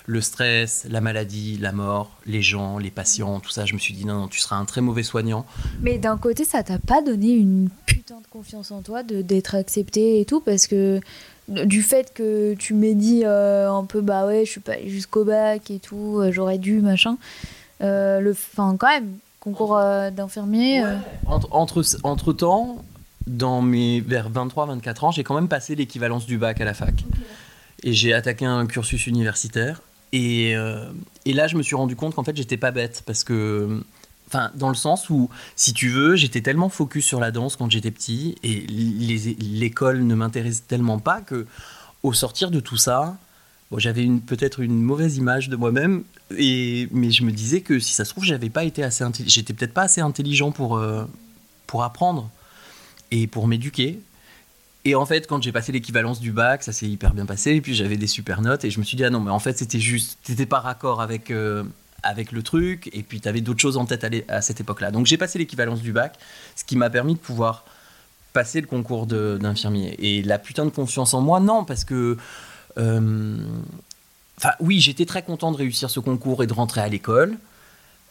le 0.06 0.20
stress, 0.20 0.86
la 0.88 1.00
maladie, 1.00 1.58
la 1.58 1.72
mort, 1.72 2.10
les 2.26 2.42
gens, 2.42 2.78
les 2.78 2.90
patients, 2.90 3.40
tout 3.40 3.50
ça. 3.50 3.66
Je 3.66 3.74
me 3.74 3.78
suis 3.78 3.94
dit 3.94 4.04
non, 4.04 4.14
non 4.14 4.28
tu 4.28 4.38
seras 4.38 4.56
un 4.56 4.64
très 4.64 4.80
mauvais 4.80 5.02
soignant. 5.02 5.44
Mais 5.80 5.98
d'un 5.98 6.18
côté, 6.18 6.44
ça 6.44 6.62
t'a 6.62 6.78
pas 6.78 7.02
donné 7.02 7.30
une 7.30 7.70
putain 7.86 8.20
de 8.20 8.26
confiance 8.26 8.70
en 8.70 8.82
toi 8.82 9.02
d'être 9.02 9.54
accepté 9.56 10.20
et 10.20 10.24
tout 10.24 10.40
parce 10.40 10.66
que 10.66 11.00
du 11.52 11.82
fait 11.82 12.12
que 12.14 12.54
tu 12.54 12.74
m'aies 12.74 12.94
dit 12.94 13.22
euh, 13.24 13.70
un 13.70 13.84
peu 13.84 14.00
bah 14.00 14.26
ouais 14.26 14.44
je 14.44 14.50
suis 14.50 14.60
pas 14.60 14.80
jusqu'au 14.86 15.24
bac 15.24 15.70
et 15.70 15.78
tout 15.78 16.18
euh, 16.18 16.32
j'aurais 16.32 16.58
dû 16.58 16.80
machin. 16.80 17.16
Euh, 17.82 18.20
le 18.20 18.30
enfin 18.32 18.76
quand 18.78 18.88
même 18.88 19.16
concours 19.40 19.76
d'infirmier 20.12 20.84
entre, 21.26 21.82
entre, 22.04 22.32
temps 22.32 22.84
dans 23.26 23.60
mes 23.60 24.00
vers 24.00 24.28
23 24.28 24.66
24 24.66 25.04
ans 25.04 25.10
j'ai 25.10 25.24
quand 25.24 25.34
même 25.34 25.48
passé 25.48 25.74
l'équivalence 25.74 26.26
du 26.26 26.38
bac 26.38 26.60
à 26.60 26.64
la 26.64 26.74
fac. 26.74 26.94
Et 27.82 27.92
j'ai 27.92 28.12
attaqué 28.12 28.44
un 28.44 28.66
cursus 28.66 29.08
universitaire. 29.08 29.82
Et, 30.12 30.52
et 31.24 31.32
là 31.32 31.48
je 31.48 31.56
me 31.56 31.62
suis 31.62 31.74
rendu 31.74 31.96
compte 31.96 32.14
qu'en 32.14 32.22
fait 32.22 32.36
j'étais 32.36 32.56
pas 32.56 32.70
bête 32.70 33.02
parce 33.04 33.24
que 33.24 33.82
Enfin, 34.32 34.50
dans 34.54 34.70
le 34.70 34.74
sens 34.74 35.10
où, 35.10 35.28
si 35.56 35.74
tu 35.74 35.90
veux, 35.90 36.16
j'étais 36.16 36.40
tellement 36.40 36.70
focus 36.70 37.04
sur 37.04 37.20
la 37.20 37.30
danse 37.30 37.56
quand 37.56 37.70
j'étais 37.70 37.90
petit 37.90 38.36
et 38.42 38.64
l'école 39.38 40.04
ne 40.04 40.14
m'intéressait 40.14 40.62
tellement 40.66 40.98
pas 40.98 41.20
que, 41.20 41.46
au 42.02 42.14
sortir 42.14 42.50
de 42.50 42.58
tout 42.58 42.78
ça, 42.78 43.18
bon, 43.70 43.78
j'avais 43.78 44.08
peut-être 44.26 44.60
une 44.60 44.82
mauvaise 44.82 45.18
image 45.18 45.50
de 45.50 45.56
moi-même, 45.56 46.04
et 46.38 46.88
mais 46.92 47.10
je 47.10 47.24
me 47.24 47.30
disais 47.30 47.60
que 47.60 47.78
si 47.78 47.92
ça 47.92 48.06
se 48.06 48.12
trouve, 48.12 48.24
j'avais 48.24 48.48
pas 48.48 48.64
été 48.64 48.82
assez 48.82 49.04
j'étais 49.26 49.52
peut-être 49.52 49.74
pas 49.74 49.82
assez 49.82 50.00
intelligent 50.00 50.50
pour 50.50 50.78
euh, 50.78 51.04
pour 51.66 51.82
apprendre 51.82 52.30
et 53.10 53.26
pour 53.26 53.46
m'éduquer. 53.46 54.00
Et 54.84 54.94
en 54.94 55.06
fait, 55.06 55.26
quand 55.26 55.42
j'ai 55.42 55.52
passé 55.52 55.72
l'équivalence 55.72 56.20
du 56.20 56.32
bac, 56.32 56.62
ça 56.62 56.72
s'est 56.72 56.88
hyper 56.88 57.14
bien 57.14 57.26
passé. 57.26 57.52
Et 57.52 57.60
puis 57.60 57.74
j'avais 57.74 57.96
des 57.96 58.08
super 58.08 58.40
notes. 58.40 58.64
Et 58.64 58.70
je 58.70 58.80
me 58.80 58.84
suis 58.84 58.96
dit, 58.96 59.04
ah 59.04 59.10
non, 59.10 59.20
mais 59.20 59.30
en 59.30 59.38
fait, 59.38 59.56
c'était 59.58 59.78
juste, 59.78 60.18
c'était 60.22 60.46
pas 60.46 60.58
raccord 60.58 61.00
avec, 61.00 61.30
euh, 61.30 61.62
avec 62.02 62.32
le 62.32 62.42
truc, 62.42 62.90
et 62.92 63.02
puis 63.02 63.20
tu 63.20 63.28
avais 63.28 63.40
d'autres 63.40 63.60
choses 63.60 63.76
en 63.76 63.84
tête 63.84 64.06
à, 64.28 64.42
cette 64.42 64.60
époque-là. 64.60 64.90
Donc 64.90 65.06
j'ai 65.06 65.16
passé 65.16 65.38
l'équivalence 65.38 65.80
du 65.80 65.92
bac, 65.92 66.18
ce 66.56 66.64
qui 66.64 66.76
m'a 66.76 66.90
permis 66.90 67.14
de 67.14 67.18
pouvoir 67.18 67.64
passer 68.32 68.60
le 68.60 68.66
concours 68.66 69.06
d'infirmier. 69.06 69.94
Et 69.98 70.22
la 70.22 70.38
putain 70.38 70.64
de 70.64 70.70
confiance 70.70 71.14
en 71.14 71.20
moi, 71.20 71.40
non, 71.40 71.64
parce 71.64 71.84
que... 71.84 72.16
Euh, 72.78 73.36
enfin 74.38 74.52
oui, 74.60 74.80
j'étais 74.80 75.04
très 75.04 75.22
content 75.22 75.52
de 75.52 75.58
réussir 75.58 75.90
ce 75.90 76.00
concours 76.00 76.42
et 76.42 76.46
de 76.46 76.54
rentrer 76.54 76.80
à 76.80 76.88
l'école 76.88 77.36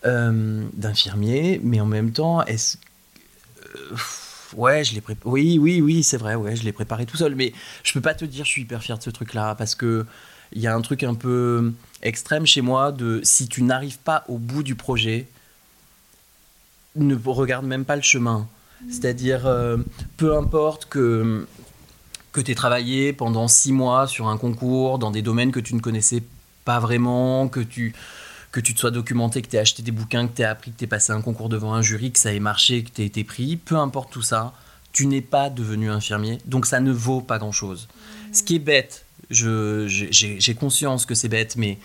euh, 0.06 0.64
d'infirmier, 0.74 1.60
mais 1.64 1.80
en 1.80 1.86
même 1.86 2.12
temps, 2.12 2.44
est-ce... 2.46 2.78
Euh, 3.76 3.96
ouais, 4.56 4.84
je 4.84 4.94
l'ai 4.94 5.02
préparé. 5.02 5.30
Oui, 5.30 5.58
oui, 5.60 5.82
oui, 5.82 6.04
c'est 6.04 6.18
vrai, 6.18 6.36
ouais, 6.36 6.56
je 6.56 6.64
l'ai 6.64 6.72
préparé 6.72 7.06
tout 7.06 7.18
seul. 7.18 7.36
Mais 7.36 7.54
je 7.84 7.94
peux 7.94 8.02
pas 8.02 8.14
te 8.14 8.26
dire, 8.26 8.46
je 8.46 8.50
suis 8.52 8.62
hyper 8.62 8.82
fier 8.82 8.98
de 8.98 9.04
ce 9.04 9.10
truc-là, 9.10 9.56
parce 9.56 9.76
que 9.76 10.06
il 10.52 10.62
y 10.62 10.68
a 10.68 10.76
un 10.76 10.82
truc 10.82 11.04
un 11.04 11.14
peu 11.14 11.74
extrême 12.02 12.46
chez 12.46 12.62
moi 12.62 12.92
de 12.92 13.22
si 13.24 13.48
tu 13.48 13.64
n'arrives 13.64 14.00
pas 14.00 14.24
au 14.28 14.38
bout 14.38 14.64
du 14.64 14.76
projet, 14.76 15.28
ne 16.96 17.16
regarde 17.26 17.66
même 17.66 17.86
pas 17.86 17.96
le 17.96 18.02
chemin. 18.02 18.48
C'est-à-dire, 18.90 19.46
euh, 19.46 19.78
peu 20.18 20.36
importe 20.36 20.86
que, 20.86 21.48
que 22.32 22.42
tu 22.42 22.52
aies 22.52 22.56
travaillé 22.56 23.14
pendant 23.14 23.48
six 23.48 23.72
mois 23.72 24.08
sur 24.08 24.28
un 24.28 24.38
concours 24.38 24.98
dans 24.98 25.12
des 25.12 25.22
domaines 25.22 25.52
que 25.52 25.60
tu 25.60 25.76
ne 25.76 25.80
connaissais 25.80 26.24
pas 26.66 26.80
vraiment, 26.80 27.48
que 27.48 27.60
tu, 27.60 27.94
que 28.52 28.60
tu 28.60 28.74
te 28.74 28.80
sois 28.80 28.92
documenté, 28.92 29.42
que 29.42 29.48
tu 29.48 29.56
aies 29.56 29.60
acheté 29.60 29.84
des 29.84 29.92
bouquins, 29.92 30.28
que 30.28 30.36
tu 30.36 30.42
aies 30.42 30.46
appris, 30.46 30.72
que 30.72 30.78
tu 30.78 30.84
aies 30.86 30.88
passé 30.88 31.14
un 31.14 31.22
concours 31.22 31.50
devant 31.50 31.74
un 31.74 31.82
jury, 31.82 32.12
que 32.12 32.20
ça 32.20 32.34
ait 32.34 32.40
marché, 32.40 32.84
que 32.84 32.90
tu 32.90 33.02
aies 33.04 33.06
été 33.06 33.24
pris, 33.24 33.56
peu 33.56 33.78
importe 33.78 34.12
tout 34.12 34.22
ça, 34.24 34.54
tu 34.92 35.06
n'es 35.06 35.22
pas 35.22 35.50
devenu 35.50 35.90
infirmier, 35.90 36.40
donc 36.46 36.66
ça 36.66 36.80
ne 36.80 36.92
vaut 36.92 37.22
pas 37.22 37.38
grand-chose. 37.38 37.88
Ce 38.34 38.44
qui 38.44 38.56
est 38.56 38.60
bête, 38.60 39.06
j'ai 39.32 40.56
conscience 40.56 41.06
que 41.06 41.16
c'est 41.16 41.30
bête, 41.30 41.56
mais 41.56 41.78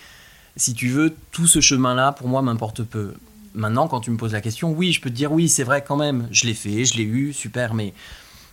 si 0.55 0.73
tu 0.73 0.89
veux, 0.89 1.15
tout 1.31 1.47
ce 1.47 1.61
chemin-là, 1.61 2.11
pour 2.11 2.27
moi, 2.27 2.41
m'importe 2.41 2.83
peu. 2.83 3.13
Maintenant, 3.53 3.87
quand 3.87 4.01
tu 4.01 4.11
me 4.11 4.17
poses 4.17 4.33
la 4.33 4.41
question, 4.41 4.71
oui, 4.71 4.91
je 4.91 5.01
peux 5.01 5.09
te 5.09 5.15
dire 5.15 5.31
oui, 5.31 5.49
c'est 5.49 5.63
vrai 5.63 5.83
quand 5.87 5.95
même, 5.95 6.27
je 6.31 6.45
l'ai 6.45 6.53
fait, 6.53 6.85
je 6.85 6.95
l'ai 6.95 7.03
eu, 7.03 7.33
super, 7.33 7.73
mais, 7.73 7.93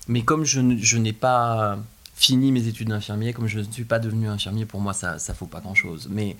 mais 0.09 0.23
comme 0.23 0.45
je, 0.45 0.61
n'ai 0.97 1.13
pas 1.13 1.79
fini 2.25 2.53
mes 2.53 2.67
études 2.69 2.89
d'infirmier. 2.89 3.33
Comme 3.35 3.47
je 3.47 3.59
ne 3.59 3.71
suis 3.71 3.85
pas 3.85 3.99
devenu 3.99 4.29
infirmier, 4.29 4.65
pour 4.65 4.81
moi, 4.81 4.95
ça 4.95 5.17
ne 5.17 5.35
faut 5.35 5.47
pas 5.47 5.61
grand-chose. 5.61 6.09
Mais 6.11 6.37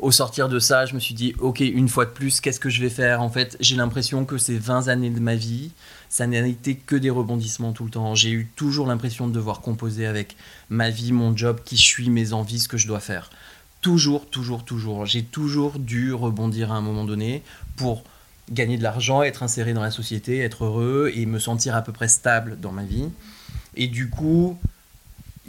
au 0.00 0.10
sortir 0.10 0.48
de 0.48 0.58
ça, 0.58 0.84
je 0.84 0.94
me 0.94 1.00
suis 1.00 1.14
dit, 1.14 1.34
ok, 1.38 1.60
une 1.60 1.88
fois 1.88 2.06
de 2.06 2.10
plus, 2.10 2.40
qu'est-ce 2.40 2.58
que 2.58 2.70
je 2.70 2.80
vais 2.80 2.90
faire? 2.90 3.22
En 3.22 3.30
fait, 3.30 3.56
j'ai 3.60 3.76
l'impression 3.76 4.24
que 4.24 4.36
ces 4.36 4.58
20 4.58 4.88
années 4.88 5.10
de 5.10 5.20
ma 5.20 5.36
vie, 5.36 5.70
ça 6.08 6.26
n'a 6.26 6.46
été 6.46 6.74
que 6.74 6.96
des 6.96 7.10
rebondissements 7.10 7.72
tout 7.72 7.84
le 7.84 7.90
temps. 7.90 8.14
J'ai 8.14 8.30
eu 8.30 8.50
toujours 8.56 8.86
l'impression 8.86 9.28
de 9.28 9.32
devoir 9.32 9.60
composer 9.60 10.06
avec 10.06 10.36
ma 10.70 10.90
vie, 10.90 11.12
mon 11.12 11.36
job, 11.36 11.60
qui 11.64 11.76
je 11.76 11.84
suis, 11.84 12.10
mes 12.10 12.32
envies, 12.32 12.58
ce 12.58 12.68
que 12.68 12.76
je 12.76 12.88
dois 12.88 13.00
faire. 13.00 13.30
Toujours, 13.80 14.26
toujours, 14.28 14.64
toujours. 14.64 15.06
J'ai 15.06 15.22
toujours 15.22 15.78
dû 15.78 16.12
rebondir 16.12 16.72
à 16.72 16.74
un 16.74 16.80
moment 16.80 17.04
donné 17.04 17.44
pour 17.76 18.02
gagner 18.50 18.76
de 18.76 18.82
l'argent, 18.82 19.22
être 19.22 19.44
inséré 19.44 19.72
dans 19.72 19.82
la 19.82 19.92
société, 19.92 20.38
être 20.38 20.64
heureux 20.64 21.12
et 21.14 21.26
me 21.26 21.38
sentir 21.38 21.76
à 21.76 21.82
peu 21.82 21.92
près 21.92 22.08
stable 22.08 22.58
dans 22.60 22.72
ma 22.72 22.82
vie. 22.82 23.08
Et 23.76 23.86
du 23.86 24.10
coup, 24.10 24.58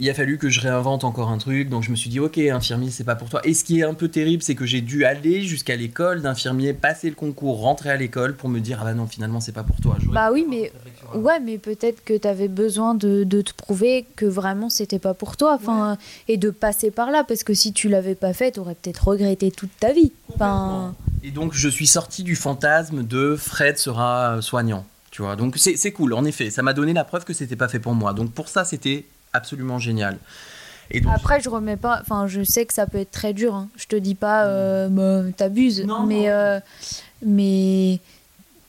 il 0.00 0.08
a 0.08 0.14
fallu 0.14 0.38
que 0.38 0.48
je 0.48 0.60
réinvente 0.60 1.04
encore 1.04 1.28
un 1.28 1.36
truc. 1.36 1.68
Donc 1.68 1.82
je 1.82 1.90
me 1.90 1.96
suis 1.96 2.08
dit, 2.08 2.18
ok, 2.18 2.38
infirmier, 2.38 2.90
c'est 2.90 3.04
pas 3.04 3.14
pour 3.14 3.28
toi. 3.28 3.40
Et 3.44 3.52
ce 3.52 3.64
qui 3.64 3.80
est 3.80 3.84
un 3.84 3.92
peu 3.92 4.08
terrible, 4.08 4.42
c'est 4.42 4.54
que 4.54 4.64
j'ai 4.64 4.80
dû 4.80 5.04
aller 5.04 5.42
jusqu'à 5.42 5.76
l'école 5.76 6.22
d'infirmier, 6.22 6.72
passer 6.72 7.10
le 7.10 7.14
concours, 7.14 7.60
rentrer 7.60 7.90
à 7.90 7.96
l'école 7.96 8.34
pour 8.34 8.48
me 8.48 8.60
dire, 8.60 8.78
ah 8.80 8.84
bah 8.84 8.94
non, 8.94 9.06
finalement, 9.06 9.40
c'est 9.40 9.52
pas 9.52 9.62
pour 9.62 9.76
toi. 9.76 9.96
Bah 10.10 10.30
oui, 10.32 10.46
mais 10.48 10.72
ouais, 11.14 11.38
mais 11.40 11.58
peut-être 11.58 12.02
que 12.02 12.16
tu 12.16 12.26
avais 12.26 12.48
besoin 12.48 12.94
de, 12.94 13.24
de, 13.24 13.42
te 13.42 13.52
prouver 13.52 14.06
que 14.16 14.24
vraiment 14.24 14.70
c'était 14.70 14.98
pas 14.98 15.12
pour 15.12 15.36
toi, 15.36 15.54
enfin, 15.54 15.98
et 16.28 16.38
de 16.38 16.48
passer 16.48 16.90
par 16.90 17.10
là, 17.10 17.22
parce 17.22 17.44
que 17.44 17.52
si 17.52 17.74
tu 17.74 17.90
l'avais 17.90 18.14
pas 18.14 18.32
fait, 18.32 18.52
tu 18.52 18.60
aurais 18.60 18.74
peut-être 18.74 19.06
regretté 19.06 19.50
toute 19.50 19.70
ta 19.78 19.92
vie. 19.92 20.12
Enfin. 20.32 20.94
Et 21.22 21.30
donc 21.30 21.52
je 21.52 21.68
suis 21.68 21.86
sorti 21.86 22.22
du 22.22 22.36
fantasme 22.36 23.02
de 23.02 23.36
Fred 23.36 23.76
sera 23.76 24.40
soignant. 24.40 24.86
Tu 25.10 25.22
vois, 25.22 25.36
donc 25.36 25.58
c'est 25.58 25.92
cool, 25.92 26.14
en 26.14 26.24
effet, 26.24 26.50
ça 26.50 26.62
m'a 26.62 26.72
donné 26.72 26.92
la 26.92 27.04
preuve 27.04 27.24
que 27.24 27.32
c'était 27.34 27.56
pas 27.56 27.68
fait 27.68 27.80
pour 27.80 27.94
moi. 27.94 28.14
Donc 28.14 28.32
pour 28.32 28.48
ça, 28.48 28.64
c'était 28.64 29.04
absolument 29.32 29.78
génial. 29.78 30.18
Et 30.90 31.02
Après, 31.12 31.40
je 31.40 31.48
remets 31.48 31.76
pas. 31.76 31.98
Enfin, 32.00 32.26
je 32.26 32.42
sais 32.42 32.66
que 32.66 32.74
ça 32.74 32.86
peut 32.86 32.98
être 32.98 33.12
très 33.12 33.32
dur. 33.32 33.54
Hein. 33.54 33.68
Je 33.76 33.86
te 33.86 33.96
dis 33.96 34.14
pas, 34.16 34.46
euh, 34.46 34.88
bah, 34.88 35.30
t'abuses, 35.36 35.86
mais 36.06 36.28
euh, 36.30 36.58
mais 37.24 38.00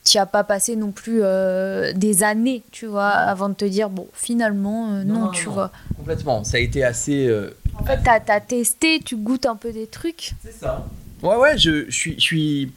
tu 0.04 0.18
as 0.18 0.26
pas 0.26 0.44
passé 0.44 0.76
non 0.76 0.92
plus 0.92 1.20
euh, 1.22 1.92
des 1.94 2.22
années, 2.22 2.62
tu 2.70 2.86
vois, 2.86 3.08
avant 3.08 3.48
de 3.48 3.54
te 3.54 3.64
dire 3.64 3.90
bon, 3.90 4.06
finalement, 4.12 4.92
euh, 4.92 5.04
non, 5.04 5.30
tu 5.30 5.48
vois. 5.48 5.72
Complètement. 5.96 6.44
Ça 6.44 6.58
a 6.58 6.60
été 6.60 6.84
assez. 6.84 7.28
En 7.74 7.84
fait, 7.84 7.98
t'as 8.04 8.20
as 8.28 8.40
testé, 8.40 9.00
tu 9.04 9.16
goûtes 9.16 9.46
un 9.46 9.56
peu 9.56 9.72
des 9.72 9.86
trucs. 9.88 10.32
C'est 10.44 10.52
ça. 10.52 10.86
Ouais, 11.22 11.36
ouais. 11.36 11.58
Je, 11.58 11.86
je 11.86 11.94
suis, 11.94 12.14
je 12.14 12.20
suis. 12.20 12.72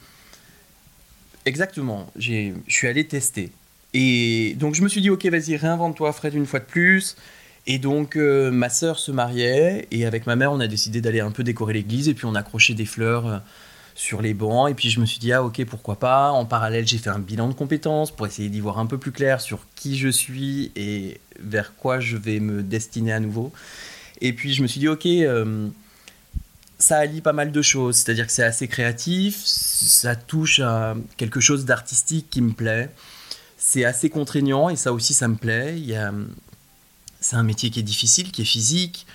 Exactement. 1.45 2.07
Je 2.15 2.53
suis 2.67 2.87
allé 2.87 3.05
tester. 3.05 3.51
Et 3.93 4.55
donc 4.59 4.75
je 4.75 4.81
me 4.81 4.89
suis 4.89 5.01
dit, 5.01 5.09
ok, 5.09 5.25
vas-y, 5.27 5.55
réinvente-toi, 5.55 6.11
Fred, 6.11 6.33
une 6.33 6.45
fois 6.45 6.59
de 6.59 6.65
plus. 6.65 7.15
Et 7.67 7.79
donc, 7.79 8.15
euh, 8.15 8.51
ma 8.51 8.69
sœur 8.69 8.99
se 8.99 9.11
mariait, 9.11 9.87
et 9.91 10.05
avec 10.05 10.27
ma 10.27 10.35
mère, 10.35 10.51
on 10.51 10.59
a 10.59 10.67
décidé 10.67 11.01
d'aller 11.01 11.19
un 11.19 11.31
peu 11.31 11.43
décorer 11.43 11.73
l'église, 11.73 12.07
et 12.07 12.13
puis 12.13 12.25
on 12.25 12.35
accrochait 12.35 12.75
des 12.75 12.85
fleurs 12.85 13.25
euh, 13.25 13.37
sur 13.95 14.21
les 14.21 14.33
bancs, 14.33 14.69
et 14.69 14.75
puis 14.75 14.89
je 14.89 14.99
me 14.99 15.05
suis 15.05 15.19
dit, 15.19 15.33
ah 15.33 15.43
ok, 15.43 15.65
pourquoi 15.65 15.97
pas. 15.97 16.31
En 16.31 16.45
parallèle, 16.45 16.87
j'ai 16.87 16.99
fait 16.99 17.09
un 17.09 17.19
bilan 17.19 17.47
de 17.47 17.53
compétences 17.53 18.11
pour 18.11 18.27
essayer 18.27 18.49
d'y 18.49 18.59
voir 18.59 18.77
un 18.77 18.85
peu 18.85 18.97
plus 18.97 19.11
clair 19.11 19.41
sur 19.41 19.61
qui 19.75 19.97
je 19.97 20.09
suis 20.09 20.71
et 20.75 21.19
vers 21.39 21.75
quoi 21.75 21.99
je 21.99 22.17
vais 22.17 22.39
me 22.39 22.61
destiner 22.61 23.13
à 23.13 23.19
nouveau. 23.19 23.51
Et 24.21 24.33
puis 24.33 24.53
je 24.53 24.61
me 24.61 24.67
suis 24.67 24.79
dit, 24.79 24.87
ok, 24.87 25.05
euh, 25.05 25.67
ça 26.77 26.97
allie 26.97 27.21
pas 27.21 27.33
mal 27.33 27.51
de 27.51 27.61
choses, 27.61 27.95
c'est-à-dire 27.95 28.27
que 28.27 28.31
c'est 28.31 28.43
assez 28.43 28.67
créatif, 28.67 29.41
ça 29.43 30.15
touche 30.15 30.59
à 30.59 30.95
quelque 31.17 31.39
chose 31.39 31.65
d'artistique 31.65 32.27
qui 32.29 32.41
me 32.41 32.51
plaît. 32.51 32.89
C'est 33.57 33.85
assez 33.85 34.09
contraignant 34.09 34.69
et 34.69 34.75
ça 34.75 34.93
aussi 34.93 35.13
ça 35.13 35.27
me 35.27 35.35
plaît. 35.35 35.75
Il 35.77 35.85
y 35.85 35.95
a, 35.95 36.13
c'est 37.25 37.37
un 37.37 37.43
métier 37.43 37.71
qui 37.71 37.79
est 37.79 37.83
difficile, 37.83 38.31
qui 38.31 38.43
est 38.43 38.45
physique. 38.45 39.07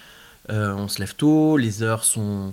Euh, 0.51 0.75
on 0.75 0.89
se 0.89 0.99
lève 0.99 1.15
tôt, 1.15 1.57
les 1.57 1.85
heures 1.85 2.03
sont. 2.03 2.53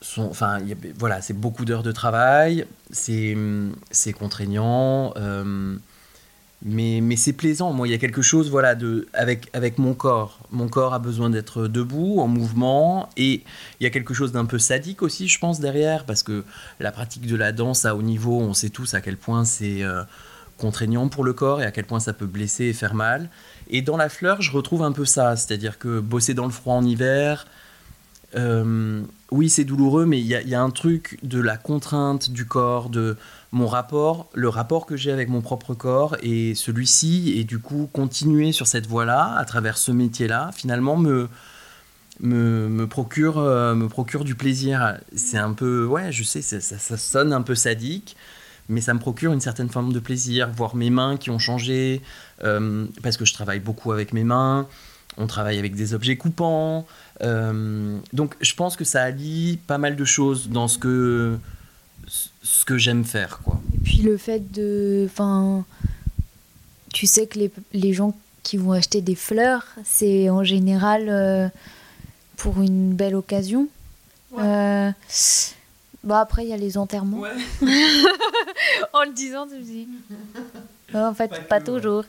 sont 0.00 0.28
enfin, 0.30 0.60
voilà, 0.96 1.20
c'est 1.20 1.34
beaucoup 1.34 1.64
d'heures 1.64 1.82
de 1.82 1.90
travail, 1.90 2.64
c'est, 2.92 3.36
contraignant, 4.16 5.14
euh, 5.16 5.76
mais, 6.62 7.00
mais 7.02 7.16
c'est 7.16 7.32
plaisant. 7.32 7.72
Moi, 7.72 7.88
il 7.88 7.90
y 7.90 7.94
a 7.94 7.98
quelque 7.98 8.22
chose 8.22 8.50
voilà, 8.50 8.76
de, 8.76 9.08
avec, 9.14 9.48
avec 9.52 9.78
mon 9.78 9.94
corps. 9.94 10.38
Mon 10.52 10.68
corps 10.68 10.94
a 10.94 11.00
besoin 11.00 11.28
d'être 11.28 11.66
debout, 11.66 12.20
en 12.20 12.28
mouvement, 12.28 13.08
et 13.16 13.42
il 13.80 13.84
y 13.84 13.86
a 13.86 13.90
quelque 13.90 14.14
chose 14.14 14.30
d'un 14.30 14.44
peu 14.44 14.60
sadique 14.60 15.02
aussi, 15.02 15.26
je 15.26 15.40
pense, 15.40 15.58
derrière, 15.58 16.04
parce 16.04 16.22
que 16.22 16.44
la 16.78 16.92
pratique 16.92 17.26
de 17.26 17.34
la 17.34 17.50
danse 17.50 17.84
à 17.84 17.96
haut 17.96 18.02
niveau, 18.02 18.38
on 18.38 18.54
sait 18.54 18.70
tous 18.70 18.94
à 18.94 19.00
quel 19.00 19.16
point 19.16 19.44
c'est. 19.44 19.82
Euh, 19.82 20.04
contraignant 20.58 21.08
pour 21.08 21.24
le 21.24 21.32
corps 21.32 21.62
et 21.62 21.64
à 21.64 21.70
quel 21.70 21.86
point 21.86 22.00
ça 22.00 22.12
peut 22.12 22.26
blesser 22.26 22.64
et 22.64 22.72
faire 22.74 22.94
mal. 22.94 23.30
Et 23.68 23.82
dans 23.82 23.96
la 23.96 24.08
fleur, 24.08 24.40
je 24.42 24.50
retrouve 24.50 24.82
un 24.82 24.92
peu 24.92 25.04
ça, 25.04 25.36
c'est-à-dire 25.36 25.78
que 25.78 26.00
bosser 26.00 26.34
dans 26.34 26.46
le 26.46 26.52
froid 26.52 26.74
en 26.74 26.84
hiver, 26.84 27.46
euh, 28.34 29.02
oui, 29.30 29.48
c'est 29.48 29.64
douloureux, 29.64 30.06
mais 30.06 30.18
il 30.18 30.26
y, 30.26 30.54
a 30.54 30.62
un 30.62 30.70
truc 30.70 31.18
de 31.22 31.40
la 31.40 31.56
contrainte 31.56 32.30
du 32.30 32.46
corps, 32.46 32.88
de 32.90 33.16
mon 33.52 33.66
rapport, 33.66 34.28
le 34.34 34.48
rapport 34.48 34.86
que 34.86 34.96
j'ai 34.96 35.12
avec 35.12 35.28
mon 35.28 35.40
propre 35.40 35.74
corps 35.74 36.16
et 36.22 36.54
celui-ci, 36.54 37.34
et 37.36 37.44
du 37.44 37.58
coup, 37.58 37.88
continuer 37.92 38.52
sur 38.52 38.66
cette 38.66 38.86
voie-là, 38.86 39.34
à 39.36 39.44
travers 39.44 39.78
ce 39.78 39.92
métier-là, 39.92 40.50
finalement, 40.54 40.96
me, 40.96 41.28
me, 42.20 42.86
procure, 42.86 43.38
euh, 43.38 43.74
me 43.74 43.88
procure 43.88 44.24
du 44.24 44.34
plaisir. 44.34 44.98
C'est 45.14 45.38
un 45.38 45.52
peu, 45.52 45.86
ouais, 45.86 46.12
je 46.12 46.22
sais, 46.22 46.42
ça, 46.42 46.60
ça 46.60 46.96
sonne 46.96 47.32
un 47.32 47.42
peu 47.42 47.54
sadique, 47.54 48.16
mais 48.68 48.82
ça 48.82 48.92
me 48.92 48.98
procure 48.98 49.32
une 49.32 49.40
certaine 49.40 49.70
forme 49.70 49.92
de 49.92 50.00
plaisir, 50.00 50.50
voir 50.50 50.76
mes 50.76 50.90
mains 50.90 51.16
qui 51.16 51.30
ont 51.30 51.38
changé, 51.38 52.02
euh, 52.44 52.86
parce 53.02 53.16
que 53.16 53.24
je 53.24 53.32
travaille 53.32 53.60
beaucoup 53.60 53.92
avec 53.92 54.12
mes 54.12 54.24
mains, 54.24 54.66
on 55.16 55.26
travaille 55.26 55.58
avec 55.58 55.74
des 55.74 55.94
objets 55.94 56.16
coupants. 56.16 56.86
Euh, 57.22 57.98
donc 58.12 58.36
je 58.40 58.54
pense 58.54 58.76
que 58.76 58.84
ça 58.84 59.02
allie 59.02 59.58
pas 59.66 59.78
mal 59.78 59.96
de 59.96 60.04
choses 60.04 60.48
dans 60.48 60.68
ce 60.68 60.78
que, 60.78 61.36
ce 62.06 62.64
que 62.64 62.78
j'aime 62.78 63.04
faire. 63.04 63.40
Quoi. 63.44 63.60
Et 63.74 63.78
puis 63.78 63.98
le 63.98 64.16
fait 64.16 64.52
de... 64.52 65.06
Enfin, 65.06 65.64
tu 66.92 67.06
sais 67.06 67.26
que 67.26 67.38
les, 67.38 67.50
les 67.72 67.92
gens 67.92 68.14
qui 68.42 68.56
vont 68.56 68.72
acheter 68.72 69.00
des 69.00 69.14
fleurs, 69.14 69.66
c'est 69.84 70.30
en 70.30 70.44
général 70.44 71.08
euh, 71.08 71.48
pour 72.36 72.62
une 72.62 72.94
belle 72.94 73.14
occasion. 73.14 73.68
Ouais. 74.32 74.92
Bah 76.04 76.20
après, 76.20 76.44
il 76.44 76.48
y 76.48 76.52
a 76.52 76.56
les 76.56 76.78
enterrements. 76.78 77.18
Ouais. 77.18 77.30
en 78.92 79.02
le 79.02 79.12
disant, 79.12 79.46
tu 79.46 79.56
me 79.56 79.62
dis. 79.62 79.88
en 80.94 81.12
fait, 81.12 81.46
pas, 81.48 81.60
toujours. 81.60 82.04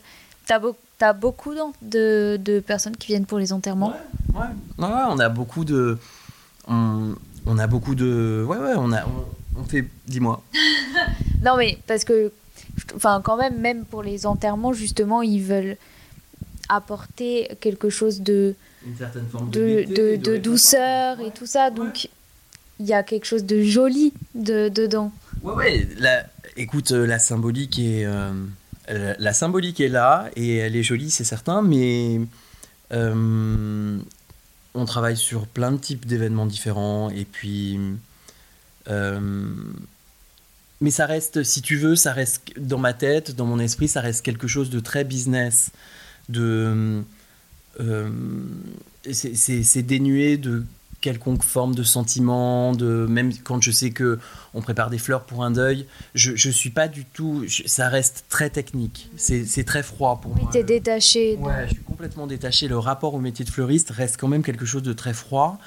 T'as 0.49 1.09
as 1.09 1.13
beaucoup 1.13 1.53
de, 1.83 2.37
de, 2.37 2.59
personnes 2.59 2.97
qui 2.97 3.07
viennent 3.07 3.27
pour 3.27 3.37
les 3.37 3.53
enterrements? 3.53 3.93
Ouais, 4.33 4.39
ouais. 4.39 4.87
ouais 4.87 5.03
on 5.09 5.19
a 5.19 5.29
beaucoup 5.29 5.63
de. 5.63 5.99
On, 6.67 7.13
on, 7.45 7.59
a 7.59 7.67
beaucoup 7.67 7.93
de. 7.93 8.43
Ouais, 8.47 8.57
ouais, 8.57 8.73
on, 8.75 8.91
a, 8.91 9.05
on, 9.55 9.63
fait. 9.65 9.85
Dis-moi. 10.07 10.41
non, 11.43 11.55
mais 11.55 11.77
parce 11.85 12.03
que. 12.03 12.31
Enfin, 12.95 13.21
quand 13.23 13.37
même, 13.37 13.59
même 13.59 13.85
pour 13.85 14.01
les 14.01 14.25
enterrements, 14.25 14.73
justement, 14.73 15.21
ils 15.21 15.43
veulent 15.43 15.77
apporter 16.67 17.55
quelque 17.61 17.91
chose 17.91 18.21
de. 18.21 18.55
Une 18.87 18.97
certaine 18.97 19.27
forme 19.27 19.51
de, 19.51 19.83
de, 19.83 20.15
de, 20.15 20.37
douceur 20.37 21.19
et 21.19 21.29
tout 21.29 21.45
ça. 21.45 21.69
Donc, 21.69 22.09
il 22.79 22.87
y 22.87 22.93
a 22.93 23.03
quelque 23.03 23.25
chose 23.25 23.45
de 23.45 23.61
joli 23.61 24.13
de, 24.33 24.67
dedans. 24.69 25.11
Ouais, 25.43 25.53
ouais. 25.53 25.87
La, 25.99 26.25
écoute, 26.57 26.91
euh, 26.91 27.05
la 27.05 27.19
symbolique 27.19 27.77
est, 27.77 28.05
euh, 28.05 28.31
la 28.89 29.33
symbolique 29.33 29.79
est 29.79 29.89
là 29.89 30.29
et 30.35 30.57
elle 30.57 30.75
est 30.75 30.83
jolie, 30.83 31.11
c'est 31.11 31.23
certain, 31.23 31.61
mais 31.61 32.19
euh, 32.91 33.99
on 34.73 34.85
travaille 34.85 35.17
sur 35.17 35.47
plein 35.47 35.71
de 35.71 35.77
types 35.77 36.05
d'événements 36.05 36.45
différents 36.47 37.09
et 37.09 37.25
puis. 37.25 37.79
mais 40.81 40.91
ça 40.91 41.05
reste, 41.05 41.43
si 41.43 41.61
tu 41.61 41.75
veux, 41.75 41.95
ça 41.95 42.13
reste 42.13 42.51
dans 42.57 42.79
ma 42.79 42.93
tête, 42.93 43.35
dans 43.35 43.45
mon 43.45 43.59
esprit, 43.59 43.87
ça 43.87 44.01
reste 44.01 44.25
quelque 44.25 44.47
chose 44.47 44.69
de 44.69 44.79
très 44.79 45.03
business, 45.03 45.71
de 46.29 47.03
c'est 49.11 49.83
dénué 49.83 50.37
de 50.37 50.63
quelconque 51.01 51.43
forme 51.43 51.75
de 51.75 51.83
sentiment, 51.83 52.73
de 52.73 53.05
même 53.09 53.31
quand 53.43 53.61
je 53.61 53.71
sais 53.71 53.91
que 53.91 54.19
on 54.53 54.61
prépare 54.61 54.89
des 54.89 54.97
fleurs 54.97 55.23
pour 55.23 55.43
un 55.43 55.51
deuil, 55.51 55.85
je 56.15 56.35
je 56.35 56.49
suis 56.49 56.69
pas 56.69 56.87
du 56.87 57.05
tout, 57.05 57.45
ça 57.65 57.89
reste 57.89 58.25
très 58.29 58.49
technique, 58.49 59.09
c'est 59.15 59.63
très 59.63 59.83
froid 59.83 60.19
pour 60.21 60.33
oui, 60.33 60.41
moi. 60.43 60.51
Tu 60.51 60.59
es 60.59 60.63
détaché. 60.63 61.37
Ouais, 61.37 61.65
je 61.67 61.73
suis 61.73 61.83
complètement 61.83 62.27
détaché. 62.27 62.67
Le 62.67 62.77
rapport 62.77 63.13
au 63.13 63.19
métier 63.19 63.45
de 63.45 63.49
fleuriste 63.49 63.91
reste 63.91 64.17
quand 64.17 64.27
même 64.27 64.43
quelque 64.43 64.65
chose 64.65 64.83
de 64.83 64.93
très 64.93 65.13
froid 65.13 65.59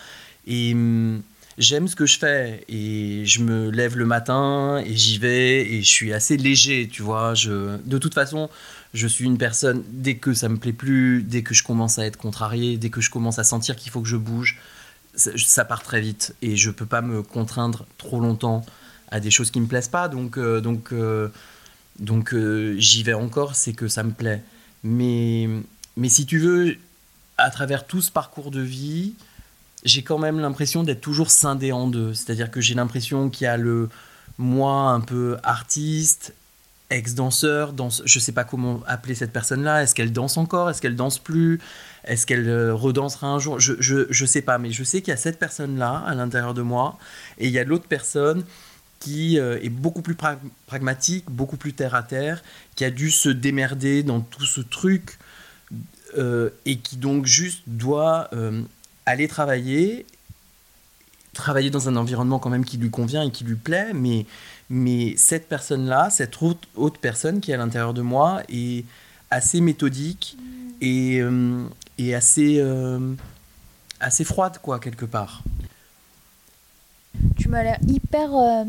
et 0.46 0.72
hum, 0.72 1.22
j'aime 1.58 1.88
ce 1.88 1.96
que 1.96 2.06
je 2.06 2.18
fais 2.18 2.64
et 2.68 3.24
je 3.24 3.42
me 3.42 3.70
lève 3.70 3.96
le 3.96 4.06
matin 4.06 4.82
et 4.84 4.94
j'y 4.94 5.18
vais 5.18 5.66
et 5.72 5.82
je 5.82 5.88
suis 5.88 6.12
assez 6.12 6.36
léger, 6.36 6.88
tu 6.90 7.02
vois. 7.02 7.34
Je 7.34 7.78
de 7.84 7.98
toute 7.98 8.14
façon 8.14 8.48
je 8.94 9.06
suis 9.06 9.24
une 9.24 9.38
personne, 9.38 9.82
dès 9.88 10.16
que 10.16 10.34
ça 10.34 10.48
me 10.48 10.58
plaît 10.58 10.72
plus, 10.72 11.22
dès 11.22 11.42
que 11.42 11.54
je 11.54 11.62
commence 11.62 11.98
à 11.98 12.04
être 12.04 12.18
contrarié, 12.18 12.76
dès 12.76 12.90
que 12.90 13.00
je 13.00 13.10
commence 13.10 13.38
à 13.38 13.44
sentir 13.44 13.76
qu'il 13.76 13.90
faut 13.90 14.02
que 14.02 14.08
je 14.08 14.16
bouge, 14.16 14.58
ça 15.14 15.64
part 15.64 15.82
très 15.82 16.00
vite 16.00 16.34
et 16.42 16.56
je 16.56 16.70
peux 16.70 16.86
pas 16.86 17.02
me 17.02 17.22
contraindre 17.22 17.86
trop 17.98 18.20
longtemps 18.20 18.64
à 19.10 19.20
des 19.20 19.30
choses 19.30 19.50
qui 19.50 19.60
me 19.60 19.66
plaisent 19.66 19.88
pas 19.88 20.08
donc 20.08 20.38
euh, 20.38 20.60
donc 20.60 20.92
euh, 20.92 21.28
donc 21.98 22.32
euh, 22.32 22.74
j'y 22.78 23.02
vais 23.02 23.12
encore 23.12 23.54
c'est 23.54 23.74
que 23.74 23.88
ça 23.88 24.02
me 24.02 24.12
plaît 24.12 24.42
mais 24.82 25.48
mais 25.96 26.08
si 26.08 26.24
tu 26.24 26.38
veux 26.38 26.76
à 27.38 27.50
travers 27.50 27.86
tout 27.86 28.00
ce 28.00 28.10
parcours 28.10 28.50
de 28.50 28.60
vie, 28.60 29.14
j'ai 29.84 30.02
quand 30.02 30.18
même 30.18 30.38
l'impression 30.38 30.82
d'être 30.82 31.00
toujours 31.00 31.30
scindé 31.30 31.72
en 31.72 31.88
deux. 31.88 32.14
C'est-à-dire 32.14 32.50
que 32.50 32.60
j'ai 32.60 32.74
l'impression 32.74 33.30
qu'il 33.30 33.44
y 33.44 33.48
a 33.48 33.56
le 33.56 33.88
moi 34.38 34.90
un 34.90 35.00
peu 35.00 35.36
artiste, 35.42 36.34
ex-danseur, 36.92 37.72
danse, 37.72 38.02
je 38.04 38.18
sais 38.18 38.32
pas 38.32 38.44
comment 38.44 38.80
appeler 38.86 39.14
cette 39.14 39.32
personne-là. 39.32 39.82
Est-ce 39.82 39.94
qu'elle 39.94 40.12
danse 40.12 40.36
encore 40.36 40.70
Est-ce 40.70 40.80
qu'elle 40.80 40.96
danse 40.96 41.18
plus 41.18 41.60
Est-ce 42.04 42.26
qu'elle 42.26 42.48
euh, 42.48 42.74
redansera 42.74 43.28
un 43.28 43.38
jour 43.38 43.58
je, 43.58 43.74
je, 43.80 44.06
je, 44.10 44.26
sais 44.26 44.42
pas, 44.42 44.58
mais 44.58 44.70
je 44.70 44.84
sais 44.84 45.00
qu'il 45.00 45.10
y 45.10 45.14
a 45.14 45.18
cette 45.18 45.38
personne-là 45.38 46.04
à 46.06 46.14
l'intérieur 46.14 46.54
de 46.54 46.62
moi 46.62 46.98
et 47.38 47.46
il 47.46 47.52
y 47.52 47.58
a 47.58 47.64
l'autre 47.64 47.86
personne 47.88 48.44
qui 49.00 49.38
euh, 49.38 49.58
est 49.62 49.68
beaucoup 49.68 50.02
plus 50.02 50.16
pragmatique, 50.66 51.24
beaucoup 51.28 51.56
plus 51.56 51.72
terre 51.72 51.94
à 51.94 52.02
terre, 52.02 52.42
qui 52.76 52.84
a 52.84 52.90
dû 52.90 53.10
se 53.10 53.28
démerder 53.28 54.02
dans 54.02 54.20
tout 54.20 54.46
ce 54.46 54.60
truc 54.60 55.18
euh, 56.16 56.50
et 56.66 56.78
qui 56.78 56.96
donc 56.96 57.26
juste 57.26 57.62
doit 57.66 58.30
aller 59.06 59.26
travailler, 59.26 60.06
travailler 61.32 61.70
dans 61.70 61.88
un 61.88 61.96
environnement 61.96 62.38
quand 62.38 62.50
même 62.50 62.64
qui 62.64 62.76
lui 62.76 62.90
convient 62.90 63.22
et 63.24 63.30
qui 63.30 63.44
lui 63.44 63.56
plaît, 63.56 63.92
mais, 63.92 64.26
mais 64.72 65.18
cette 65.18 65.48
personne-là, 65.48 66.08
cette 66.08 66.40
autre, 66.40 66.66
autre, 66.76 66.98
personne 66.98 67.42
qui 67.42 67.50
est 67.50 67.54
à 67.54 67.58
l'intérieur 67.58 67.92
de 67.92 68.00
moi 68.00 68.40
est 68.48 68.86
assez 69.30 69.60
méthodique 69.60 70.38
et, 70.80 71.20
euh, 71.20 71.66
et 71.98 72.14
assez, 72.14 72.56
euh, 72.58 73.12
assez 74.00 74.24
froide, 74.24 74.56
quoi, 74.62 74.80
quelque 74.80 75.04
part. 75.04 75.42
Tu 77.36 77.50
m'as 77.50 77.62
l'air 77.62 77.78
hyper... 77.86 78.34
Euh, 78.34 78.64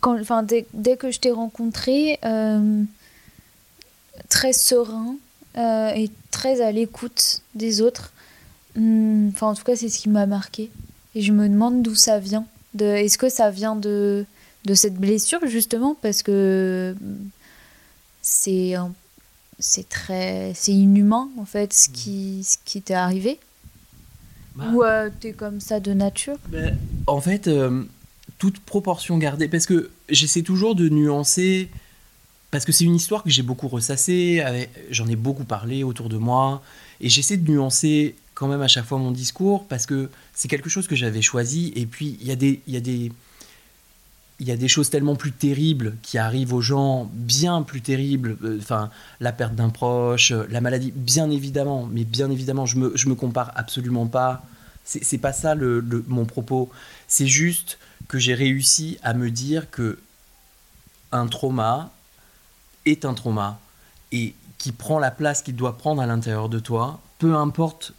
quand, 0.00 0.20
enfin, 0.20 0.44
dès, 0.44 0.68
dès, 0.72 0.96
que 0.96 1.10
je 1.10 1.18
t'ai 1.18 1.32
rencontré, 1.32 2.20
très 4.28 4.52
serein 4.52 5.16
et 5.56 6.10
très 6.30 6.60
à 6.60 6.70
l'écoute 6.70 7.42
des 7.56 7.80
autres. 7.80 8.12
Hmm, 8.76 9.30
enfin, 9.30 9.48
en 9.48 9.54
tout 9.54 9.64
cas, 9.64 9.74
c'est 9.74 9.88
ce 9.88 9.98
qui 9.98 10.08
m'a 10.08 10.26
marqué. 10.26 10.70
Et 11.16 11.22
je 11.22 11.32
me 11.32 11.48
demande 11.48 11.82
d'où 11.82 11.96
ça 11.96 12.20
vient. 12.20 12.46
De, 12.78 12.84
est-ce 12.84 13.18
que 13.18 13.28
ça 13.28 13.50
vient 13.50 13.76
de, 13.76 14.24
de 14.64 14.74
cette 14.74 14.94
blessure, 14.94 15.40
justement 15.46 15.96
Parce 16.00 16.22
que 16.22 16.94
c'est, 18.22 18.74
c'est 19.58 19.88
très. 19.88 20.52
C'est 20.54 20.72
inhumain, 20.72 21.28
en 21.38 21.44
fait, 21.44 21.72
ce 21.72 21.88
qui, 21.88 22.44
ce 22.44 22.56
qui 22.64 22.80
t'est 22.82 22.94
arrivé? 22.94 23.38
Bah. 24.54 24.64
Ou 24.72 24.82
euh, 24.82 25.10
t'es 25.20 25.32
comme 25.32 25.60
ça 25.60 25.80
de 25.80 25.92
nature? 25.92 26.36
Ben, 26.48 26.76
En 27.06 27.20
fait, 27.20 27.48
euh, 27.48 27.84
toute 28.38 28.58
proportion 28.60 29.18
gardée. 29.18 29.48
Parce 29.48 29.66
que 29.66 29.90
j'essaie 30.08 30.42
toujours 30.42 30.74
de 30.74 30.88
nuancer. 30.88 31.68
Parce 32.50 32.64
que 32.64 32.72
c'est 32.72 32.84
une 32.84 32.94
histoire 32.94 33.22
que 33.22 33.30
j'ai 33.30 33.42
beaucoup 33.42 33.68
ressassée, 33.68 34.42
j'en 34.90 35.06
ai 35.06 35.16
beaucoup 35.16 35.44
parlé 35.44 35.82
autour 35.82 36.08
de 36.08 36.16
moi, 36.16 36.62
et 36.98 37.10
j'essaie 37.10 37.36
de 37.36 37.50
nuancer 37.50 38.14
quand 38.38 38.46
même 38.46 38.62
à 38.62 38.68
chaque 38.68 38.84
fois 38.84 38.98
mon 38.98 39.10
discours 39.10 39.66
parce 39.66 39.84
que 39.84 40.10
c'est 40.32 40.46
quelque 40.46 40.70
chose 40.70 40.86
que 40.86 40.94
j'avais 40.94 41.22
choisi 41.22 41.72
et 41.74 41.86
puis 41.86 42.16
il 42.20 42.26
y 42.28 42.30
a 42.30 42.36
des 42.36 42.62
il 42.68 42.74
y 42.74 42.76
a 42.76 42.80
des 42.80 43.10
il 44.38 44.46
y 44.46 44.52
a 44.52 44.56
des 44.56 44.68
choses 44.68 44.90
tellement 44.90 45.16
plus 45.16 45.32
terribles 45.32 45.96
qui 46.02 46.16
arrivent 46.16 46.52
aux 46.52 46.60
gens, 46.60 47.10
bien 47.12 47.62
plus 47.62 47.80
terribles, 47.80 48.36
euh, 48.44 48.58
enfin 48.60 48.90
la 49.18 49.32
perte 49.32 49.56
d'un 49.56 49.70
proche, 49.70 50.30
la 50.30 50.60
maladie, 50.60 50.92
bien 50.94 51.28
évidemment, 51.30 51.88
mais 51.90 52.04
bien 52.04 52.30
évidemment, 52.30 52.64
je 52.64 52.76
me, 52.76 52.96
je 52.96 53.08
me 53.08 53.16
compare 53.16 53.50
absolument 53.56 54.06
pas. 54.06 54.44
C'est 54.84 55.18
pas 55.18 55.32
ça 55.32 55.56
le, 55.56 55.84
mon 56.06 56.24
propos. 56.24 56.70
C'est 57.08 57.26
juste 57.26 57.78
que 58.06 58.18
j'ai 58.18 58.34
réussi 58.34 58.98
à 59.02 59.12
me 59.14 59.30
dire 59.30 59.68
que 59.70 59.98
un 61.10 61.26
trauma 61.26 61.90
est 62.86 63.04
un 63.04 63.14
trauma 63.14 63.58
et 64.12 64.34
qui 64.56 64.70
prend 64.70 65.00
la 65.00 65.10
place 65.10 65.42
qu'il 65.42 65.56
doit 65.56 65.76
prendre 65.76 66.00
à 66.00 66.06
l'intérieur 66.06 66.48
de 66.48 66.60
toi, 66.60 67.00
peu 67.18 67.34
importe 67.34 67.92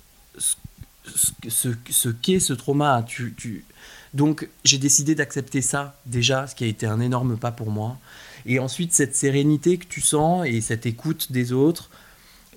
ce, 1.48 2.10
qu'est 2.10 2.40
ce 2.40 2.54
trauma. 2.54 3.04
Tu, 3.08 3.34
tu... 3.38 3.66
Donc 4.14 4.48
j'ai 4.64 4.78
décidé 4.78 5.16
d'accepter 5.16 5.62
ça 5.62 6.00
déjà, 6.06 6.48
ce 6.48 6.56
qui 6.56 6.64
a 6.64 6.68
été 6.68 6.86
un 6.86 7.00
énorme 7.00 7.38
pas 7.38 7.52
pour 7.52 7.72
moi. 7.72 7.98
Et 8.46 8.60
ensuite, 8.60 8.94
cette 8.94 9.16
sérénité 9.16 9.78
que 9.78 9.86
tu 9.86 10.02
sens 10.02 10.46
et 10.48 10.62
cette 10.62 10.86
écoute 10.86 11.32
des 11.32 11.52
autres, 11.52 11.90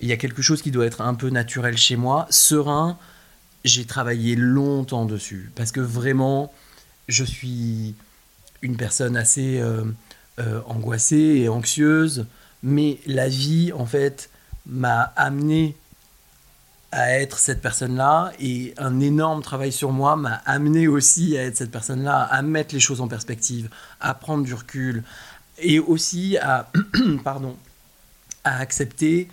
il 0.01 0.07
y 0.07 0.11
a 0.11 0.17
quelque 0.17 0.41
chose 0.41 0.61
qui 0.61 0.71
doit 0.71 0.85
être 0.85 1.01
un 1.01 1.13
peu 1.13 1.29
naturel 1.29 1.77
chez 1.77 1.95
moi. 1.95 2.27
Serein, 2.29 2.97
j'ai 3.63 3.85
travaillé 3.85 4.35
longtemps 4.35 5.05
dessus. 5.05 5.51
Parce 5.55 5.71
que 5.71 5.79
vraiment, 5.79 6.53
je 7.07 7.23
suis 7.23 7.95
une 8.61 8.77
personne 8.77 9.17
assez 9.17 9.59
euh, 9.59 9.83
euh, 10.39 10.61
angoissée 10.65 11.41
et 11.41 11.49
anxieuse. 11.49 12.25
Mais 12.63 12.99
la 13.05 13.27
vie, 13.27 13.71
en 13.73 13.85
fait, 13.85 14.29
m'a 14.65 15.13
amené 15.15 15.75
à 16.93 17.19
être 17.19 17.39
cette 17.39 17.59
personne-là 17.59 18.31
et 18.39 18.73
un 18.77 18.99
énorme 18.99 19.41
travail 19.41 19.71
sur 19.71 19.91
moi 19.91 20.15
m'a 20.15 20.35
amené 20.45 20.87
aussi 20.87 21.35
à 21.35 21.43
être 21.43 21.57
cette 21.57 21.71
personne-là, 21.71 22.21
à 22.21 22.41
mettre 22.43 22.75
les 22.75 22.79
choses 22.79 23.01
en 23.01 23.07
perspective, 23.07 23.69
à 23.99 24.13
prendre 24.13 24.43
du 24.43 24.53
recul 24.53 25.03
et 25.57 25.79
aussi 25.79 26.37
à, 26.37 26.71
pardon, 27.23 27.57
à 28.43 28.59
accepter 28.59 29.27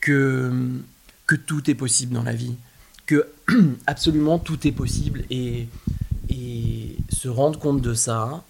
que, 0.00 0.52
que 1.28 1.36
tout 1.36 1.70
est 1.70 1.74
possible 1.74 2.12
dans 2.12 2.24
la 2.24 2.32
vie, 2.32 2.56
que 3.06 3.28
absolument 3.86 4.40
tout 4.40 4.66
est 4.66 4.72
possible 4.72 5.22
et, 5.30 5.68
et 6.28 6.96
se 7.10 7.28
rendre 7.28 7.58
compte 7.60 7.80
de 7.80 7.94
ça, 7.94 8.42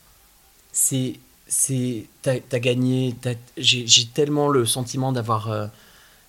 c'est 0.73 1.19
c'est 1.49 2.07
t'as 2.23 2.39
as 2.51 2.59
gagné 2.59 3.15
j'ai 3.57 4.07
tellement 4.07 4.49
le 4.49 4.67
sentiment 4.67 5.13
d'avoir 5.13 5.49
euh, 5.49 5.67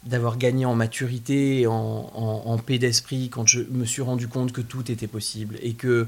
d'avoir 0.04 0.38
gagné 0.38 0.66
en 0.66 0.76
maturité, 0.76 1.68
en, 1.68 2.12
en, 2.14 2.58
paix 2.58 2.80
d'esprit, 2.80 3.30
quand 3.30 3.46
je 3.48 3.62
me 3.72 3.86
suis 3.86 4.02
rendu 4.02 4.28
compte 4.28 4.52
que 4.52 4.62
tout 4.62 4.92
était 4.92 5.08
possible 5.08 5.58
et 5.62 5.74
que, 5.74 6.08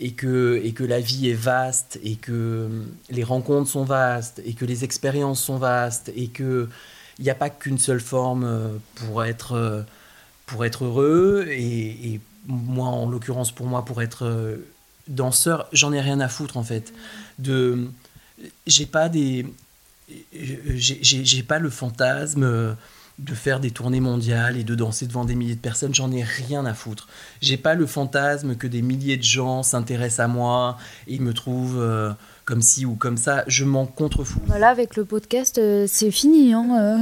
et 0.00 0.12
que, 0.12 0.60
et 0.62 0.72
que 0.72 0.84
la 0.84 1.00
vie 1.00 1.28
est 1.30 1.34
vaste 1.34 1.98
et 2.04 2.16
que 2.16 2.68
les 3.10 3.24
rencontres 3.24 3.70
sont 3.70 3.84
vastes 3.84 4.40
et 4.44 4.52
que 4.52 4.64
les 4.64 4.84
expériences 4.84 5.42
sont 5.42 5.56
vastes 5.56 6.12
et 6.14 6.28
qu'il 6.28 6.68
n'y 7.18 7.30
a 7.30 7.34
pas 7.34 7.50
qu'une 7.50 7.78
seule 7.78 8.00
forme 8.00 8.44
euh, 8.44 8.76
pour 8.94 9.24
être, 9.24 9.52
euh, 9.52 9.82
pour 10.46 10.64
être 10.64 10.84
heureux 10.84 11.46
et, 11.48 12.14
et 12.14 12.20
moi, 12.46 12.88
en 12.88 13.08
l'occurrence, 13.08 13.52
pour 13.52 13.66
moi, 13.66 13.84
pour 13.84 14.02
être 14.02 14.26
euh, 14.26 14.56
danseur, 15.08 15.68
j'en 15.72 15.92
ai 15.92 16.00
rien 16.00 16.20
à 16.20 16.28
foutre 16.28 16.56
en 16.56 16.62
fait. 16.62 16.92
De, 17.38 17.88
j'ai 18.66 18.86
pas 18.86 19.08
des 19.08 19.46
j'ai 20.32 21.42
pas 21.42 21.58
le 21.58 21.70
fantasme 21.70 22.76
de 23.18 23.34
faire 23.34 23.60
des 23.60 23.70
tournées 23.70 24.00
mondiales 24.00 24.56
et 24.56 24.64
de 24.64 24.74
danser 24.74 25.06
devant 25.06 25.24
des 25.24 25.36
milliers 25.36 25.54
de 25.54 25.60
personnes, 25.60 25.94
j'en 25.94 26.10
ai 26.10 26.24
rien 26.24 26.66
à 26.66 26.74
foutre. 26.74 27.08
J'ai 27.40 27.56
pas 27.56 27.74
le 27.74 27.86
fantasme 27.86 28.56
que 28.56 28.66
des 28.66 28.82
milliers 28.82 29.16
de 29.16 29.22
gens 29.22 29.62
s'intéressent 29.62 30.24
à 30.24 30.28
moi 30.28 30.78
et 31.06 31.20
me 31.20 31.32
trouvent 31.32 31.80
euh, 31.80 32.12
comme 32.44 32.60
ci 32.60 32.84
ou 32.84 32.96
comme 32.96 33.16
ça. 33.16 33.44
Je 33.46 33.64
m'en 33.64 33.86
contrefous. 33.86 34.40
Voilà, 34.46 34.68
avec 34.68 34.96
le 34.96 35.04
podcast, 35.04 35.58
euh, 35.58 35.86
c'est 35.88 36.10
fini. 36.10 36.52
Hein, 36.52 36.66
euh. 36.80 36.98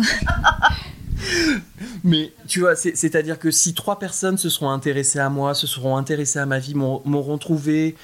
Mais 2.05 2.33
tu 2.47 2.61
vois, 2.61 2.77
c'est-à-dire 2.77 3.39
que 3.39 3.51
si 3.51 3.73
trois 3.73 3.99
personnes 3.99 4.37
se 4.37 4.51
seront 4.51 4.71
intéressées 4.71 5.21
à 5.21 5.31
moi, 5.31 5.55
se 5.55 5.67
seront 5.67 5.97
intéressées 5.97 6.41
à 6.41 6.47
ma 6.47 6.59
vie, 6.59 6.75
m'auront 6.75 7.39
trouvé, 7.39 7.97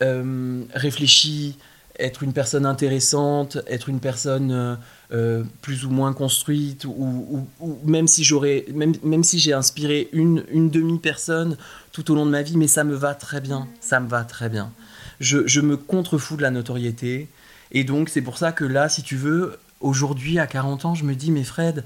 réfléchi, 0.00 1.56
être 1.98 2.22
une 2.22 2.32
personne 2.32 2.66
intéressante, 2.66 3.58
être 3.66 3.88
une 3.88 4.00
personne 4.00 4.50
euh, 4.50 4.76
euh, 5.12 5.44
plus 5.62 5.84
ou 5.84 5.90
moins 5.90 6.12
construite, 6.12 6.84
ou, 6.84 7.46
même 7.84 8.08
si 8.08 8.24
j'aurais, 8.24 8.66
même, 8.74 8.94
même 9.02 9.24
si 9.24 9.38
j'ai 9.38 9.52
inspiré 9.52 10.08
une, 10.12 10.44
une 10.50 10.70
demi-personne 10.70 11.56
tout 11.92 12.10
au 12.10 12.14
long 12.14 12.26
de 12.26 12.30
ma 12.30 12.42
vie, 12.42 12.56
mais 12.56 12.68
ça 12.68 12.84
me 12.84 12.94
va 12.94 13.14
très 13.14 13.40
bien, 13.40 13.68
ça 13.80 14.00
me 14.00 14.08
va 14.08 14.24
très 14.24 14.48
bien. 14.48 14.72
Je, 15.20 15.46
je 15.46 15.60
me 15.60 15.76
contrefous 15.76 16.36
de 16.36 16.42
la 16.42 16.50
notoriété, 16.50 17.28
et 17.72 17.84
donc 17.84 18.08
c'est 18.08 18.22
pour 18.22 18.38
ça 18.38 18.52
que 18.52 18.64
là, 18.64 18.88
si 18.88 19.02
tu 19.02 19.16
veux, 19.16 19.58
aujourd'hui 19.80 20.38
à 20.38 20.46
40 20.46 20.84
ans, 20.84 20.94
je 20.94 21.04
me 21.04 21.14
dis, 21.14 21.30
mais 21.30 21.44
Fred, 21.44 21.84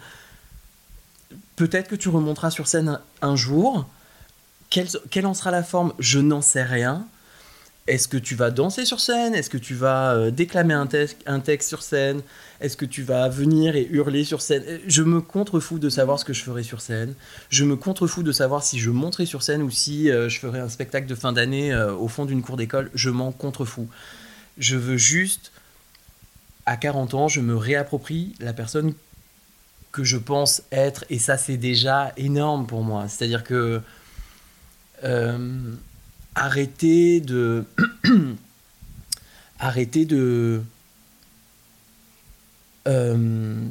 peut-être 1.57 1.89
que 1.89 1.97
tu 1.97 2.09
remonteras 2.09 2.51
sur 2.51 2.67
scène 2.67 2.99
un, 3.23 3.37
jour, 3.37 3.87
quelle, 4.71 4.89
quelle 5.11 5.27
en 5.27 5.35
sera 5.35 5.51
la 5.51 5.63
forme? 5.63 5.93
Je 5.99 6.19
n'en 6.19 6.43
sais 6.43 6.63
rien 6.63 7.07
est-ce 7.87 8.09
que 8.09 8.17
tu 8.17 8.35
vas 8.35 8.51
danser 8.51 8.85
sur 8.85 9.01
scène? 9.01 9.35
Est-ce 9.35 9.51
que 9.51 9.59
tu 9.59 9.75
vas 9.75 10.15
euh, 10.15 10.31
déclamer 10.31 10.75
un, 10.75 10.89
un, 11.27 11.41
texte 11.41 11.69
sur 11.69 11.83
scène? 11.83 12.21
Est-ce 12.61 12.77
que 12.77 12.85
tu 12.85 13.03
vas 13.03 13.29
venir 13.29 13.75
et 13.75 13.89
hurler 13.91 14.25
sur 14.25 14.43
scène? 14.43 14.63
Euh, 14.67 14.79
Je 14.87 15.03
me 15.03 15.21
contrefous 15.21 15.79
de 15.79 15.89
savoir 15.89 16.19
ce 16.19 16.25
que 16.25 16.33
je 16.33 16.45
ferai 16.45 16.63
sur 16.63 16.81
scène. 16.81 17.15
Je 17.49 17.65
me 17.65 17.77
contrefous 17.77 18.23
de 18.23 18.33
savoir 18.33 18.63
si 18.63 18.79
je 18.79 18.91
monterai 18.91 19.27
sur 19.27 19.43
scène 19.43 19.63
ou 19.63 19.71
si 19.71 20.11
euh, 20.11 20.29
je 20.29 20.39
ferai 20.39 20.61
un 20.61 20.69
spectacle 20.69 21.07
de 21.07 21.15
fin 21.15 21.33
d'année 21.33 21.75
au 21.75 22.07
fond 22.07 22.27
d'une 22.27 22.43
cour 22.43 22.57
d'école. 22.57 22.91
Je 22.95 23.11
m'en 23.11 23.33
contrefous. 23.33 23.89
Je 24.59 24.77
veux 24.77 24.99
juste, 24.99 25.51
à 26.67 26.77
40 26.77 27.15
ans, 27.15 27.29
je 27.29 27.41
me 27.41 27.57
réapproprie 27.57 28.35
la 28.41 28.53
personne 28.53 28.95
que 29.91 30.05
je 30.05 30.19
pense 30.19 30.63
être, 30.71 31.05
et 31.11 31.19
ça 31.19 31.37
c'est 31.37 31.57
déjà 31.57 32.13
énorme 32.17 32.67
pour 32.67 32.85
moi. 32.85 33.09
C'est-à-dire 33.09 33.43
que 33.43 33.81
arrêter 36.35 37.21
de 37.21 37.65
arrêter 39.59 40.05
de 40.05 40.63
euh, 42.89 43.67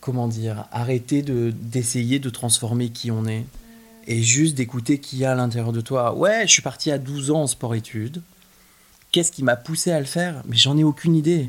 comment 0.00 0.28
dire, 0.28 0.66
arrêter 0.72 1.22
de 1.22 1.52
d'essayer 1.54 2.18
de 2.18 2.28
transformer 2.28 2.90
qui 2.90 3.10
on 3.10 3.26
est 3.26 3.46
et 4.06 4.22
juste 4.22 4.56
d'écouter 4.56 4.98
qui 4.98 5.18
y 5.18 5.24
a 5.24 5.32
à 5.32 5.34
l'intérieur 5.34 5.72
de 5.72 5.80
toi. 5.80 6.14
Ouais, 6.14 6.42
je 6.46 6.52
suis 6.52 6.62
parti 6.62 6.90
à 6.90 6.98
12 6.98 7.30
ans 7.30 7.42
en 7.42 7.46
sport-études. 7.46 8.20
Qu'est-ce 9.12 9.30
qui 9.30 9.44
m'a 9.44 9.56
poussé 9.56 9.92
à 9.92 10.00
le 10.00 10.06
faire? 10.06 10.42
Mais 10.46 10.56
j'en 10.56 10.76
ai 10.76 10.82
aucune 10.82 11.14
idée. 11.14 11.48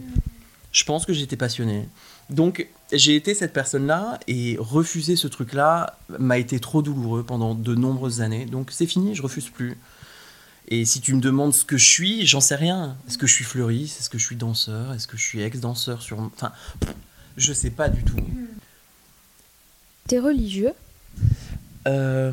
Je 0.71 0.83
pense 0.83 1.05
que 1.05 1.13
j'étais 1.13 1.35
passionné. 1.35 1.87
Donc, 2.29 2.67
j'ai 2.91 3.15
été 3.15 3.33
cette 3.33 3.53
personne-là 3.53 4.19
et 4.27 4.55
refuser 4.59 5.15
ce 5.15 5.27
truc-là 5.27 5.97
m'a 6.19 6.37
été 6.37 6.59
trop 6.59 6.81
douloureux 6.81 7.23
pendant 7.23 7.55
de 7.55 7.75
nombreuses 7.75 8.21
années. 8.21 8.45
Donc, 8.45 8.71
c'est 8.71 8.87
fini, 8.87 9.15
je 9.15 9.21
refuse 9.21 9.49
plus. 9.49 9.77
Et 10.69 10.85
si 10.85 11.01
tu 11.01 11.13
me 11.13 11.19
demandes 11.19 11.53
ce 11.53 11.65
que 11.65 11.77
je 11.77 11.87
suis, 11.87 12.25
j'en 12.25 12.39
sais 12.39 12.55
rien. 12.55 12.95
Est-ce 13.07 13.17
que 13.17 13.27
je 13.27 13.33
suis 13.33 13.43
fleuriste? 13.43 13.99
Est-ce 13.99 14.09
que 14.09 14.17
je 14.17 14.25
suis 14.25 14.35
danseur? 14.35 14.93
Est-ce 14.93 15.07
que 15.07 15.17
je 15.17 15.23
suis 15.23 15.41
ex-danseur 15.41 16.01
sur... 16.01 16.19
Enfin, 16.19 16.51
je 17.37 17.51
sais 17.51 17.69
pas 17.69 17.89
du 17.89 18.03
tout. 18.03 18.15
T'es 20.07 20.19
religieux? 20.19 20.71
Euh, 21.87 22.31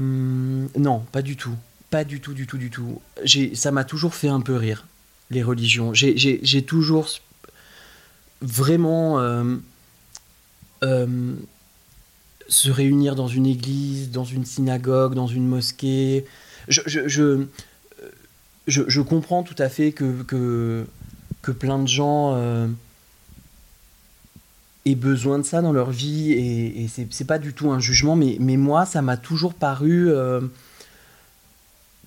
non, 0.76 1.00
pas 1.12 1.22
du 1.22 1.36
tout. 1.36 1.54
Pas 1.90 2.04
du 2.04 2.20
tout, 2.20 2.34
du 2.34 2.46
tout, 2.46 2.58
du 2.58 2.70
tout. 2.70 3.00
J'ai, 3.24 3.54
ça 3.54 3.72
m'a 3.72 3.84
toujours 3.84 4.14
fait 4.14 4.28
un 4.28 4.40
peu 4.40 4.54
rire, 4.56 4.86
les 5.30 5.42
religions. 5.42 5.92
J'ai, 5.92 6.62
toujours 6.62 7.08
vraiment 8.40 9.18
euh, 9.18 9.56
euh, 10.82 11.34
se 12.48 12.70
réunir 12.70 13.14
dans 13.14 13.28
une 13.28 13.46
église, 13.46 14.10
dans 14.10 14.24
une 14.24 14.44
synagogue, 14.44 15.14
dans 15.14 15.26
une 15.26 15.46
mosquée. 15.46 16.24
Je, 16.68 16.80
je, 16.86 17.08
je, 17.08 17.46
je, 18.66 18.82
je 18.86 19.00
comprends 19.00 19.42
tout 19.42 19.54
à 19.58 19.68
fait 19.68 19.92
que, 19.92 20.22
que, 20.22 20.86
que 21.42 21.52
plein 21.52 21.78
de 21.78 21.88
gens 21.88 22.34
euh, 22.34 22.68
aient 24.84 24.94
besoin 24.94 25.38
de 25.38 25.44
ça 25.44 25.62
dans 25.62 25.72
leur 25.72 25.90
vie 25.90 26.32
et, 26.32 26.82
et 26.84 26.88
c'est, 26.88 27.06
c'est 27.10 27.24
pas 27.24 27.38
du 27.38 27.52
tout 27.52 27.70
un 27.70 27.80
jugement, 27.80 28.16
mais, 28.16 28.36
mais 28.40 28.56
moi, 28.56 28.86
ça 28.86 29.02
m'a 29.02 29.16
toujours 29.16 29.54
paru 29.54 30.10
euh, 30.10 30.40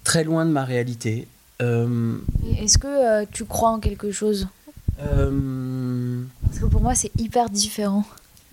très 0.03 0.24
loin 0.24 0.45
de 0.45 0.51
ma 0.51 0.65
réalité. 0.65 1.28
Euh, 1.61 2.17
Est-ce 2.59 2.78
que 2.78 2.88
euh, 2.88 3.26
tu 3.32 3.45
crois 3.45 3.69
en 3.69 3.80
quelque 3.80 4.11
chose? 4.11 4.47
Euh, 4.99 6.21
Parce 6.45 6.59
que 6.59 6.65
pour 6.65 6.82
moi, 6.82 6.95
c'est 6.95 7.11
hyper 7.17 7.49
différent. 7.49 8.05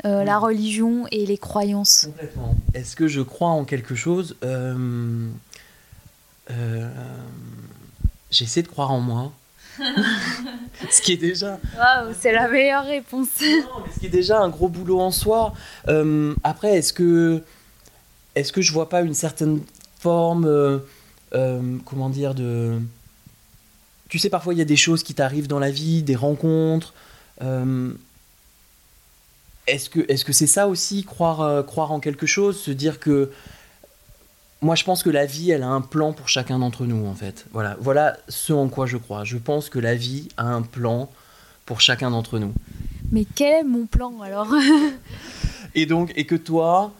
Euh, 0.05 0.25
La 0.25 0.39
religion 0.39 1.07
et 1.11 1.27
les 1.27 1.39
croyances. 1.39 2.07
Complètement. 2.07 2.55
Est-ce 2.75 2.97
que 2.97 3.09
je 3.09 3.21
crois 3.21 3.49
en 3.51 3.65
quelque 3.65 3.95
chose 3.95 4.37
Euh, 4.45 5.29
euh, 6.51 6.91
J'essaie 8.31 8.63
de 8.63 8.69
croire 8.69 8.91
en 8.93 9.01
moi. 9.01 9.33
ce 10.91 11.01
qui 11.01 11.13
est 11.13 11.17
déjà 11.17 11.59
Waouh, 11.77 12.13
c'est 12.19 12.33
la 12.33 12.49
meilleure 12.49 12.85
réponse. 12.85 13.29
Non, 13.41 13.83
mais 13.85 13.93
ce 13.95 14.01
qui 14.01 14.07
est 14.07 14.11
déjà 14.11 14.41
un 14.41 14.49
gros 14.49 14.69
boulot 14.69 15.01
en 15.01 15.11
soi. 15.11 15.55
Euh, 15.89 16.35
après, 16.45 16.77
est-ce 16.77 16.93
que 16.93 17.43
est-ce 18.35 18.53
que 18.53 18.63
je 18.63 18.73
vois 18.73 18.89
pas 18.89 19.01
une 19.01 19.15
certaine 19.15 19.61
forme, 19.99 20.45
euh, 20.47 20.79
euh, 21.35 21.77
comment 21.85 22.09
dire, 22.11 22.35
de 22.35 22.79
tu 24.09 24.19
sais, 24.19 24.29
parfois 24.29 24.55
il 24.55 24.59
y 24.59 24.63
a 24.63 24.67
des 24.67 24.77
choses 24.77 25.03
qui 25.03 25.15
t'arrivent 25.15 25.47
dans 25.49 25.59
la 25.61 25.71
vie, 25.71 26.03
des 26.03 26.17
rencontres. 26.17 26.95
Est-ce 29.67 29.91
que 29.91 30.01
est-ce 30.09 30.25
que 30.25 30.33
c'est 30.33 30.47
ça 30.47 30.69
aussi 30.69 31.05
croire 31.05 31.41
euh, 31.41 31.63
croire 31.63 31.93
en 31.93 32.01
quelque 32.01 32.27
chose, 32.27 32.61
se 32.61 32.71
dire 32.71 32.99
que 32.99 33.31
moi 34.61 34.75
je 34.75 34.85
pense 34.85 35.03
que 35.03 35.11
la 35.11 35.27
vie 35.27 35.51
elle 35.51 35.63
a 35.63 35.69
un 35.69 35.81
plan 35.81 36.13
pour 36.13 36.29
chacun 36.29 36.59
d'entre 36.59 36.87
nous 36.87 37.07
en 37.07 37.15
fait. 37.15 37.47
Voilà, 37.53 37.77
voilà 37.81 38.17
ce 38.29 38.53
en 38.53 38.69
quoi 38.69 38.87
je 38.87 38.97
crois. 38.97 39.25
Je 39.25 39.39
pense 39.39 39.69
que 39.69 39.79
la 39.79 39.95
vie 39.95 40.29
a 40.37 40.47
un 40.47 40.63
plan 40.63 41.11
pour 41.67 41.81
chacun 41.81 42.11
d'entre 42.11 42.39
nous. 42.39 42.53
Mais 43.13 43.25
quel 43.35 43.61
est 43.61 43.65
mon 43.65 43.87
plan 43.87 44.21
alors? 44.21 44.53
Et 45.75 45.87
donc, 45.87 46.13
et 46.17 46.27
que 46.27 46.35
toi, 46.35 46.93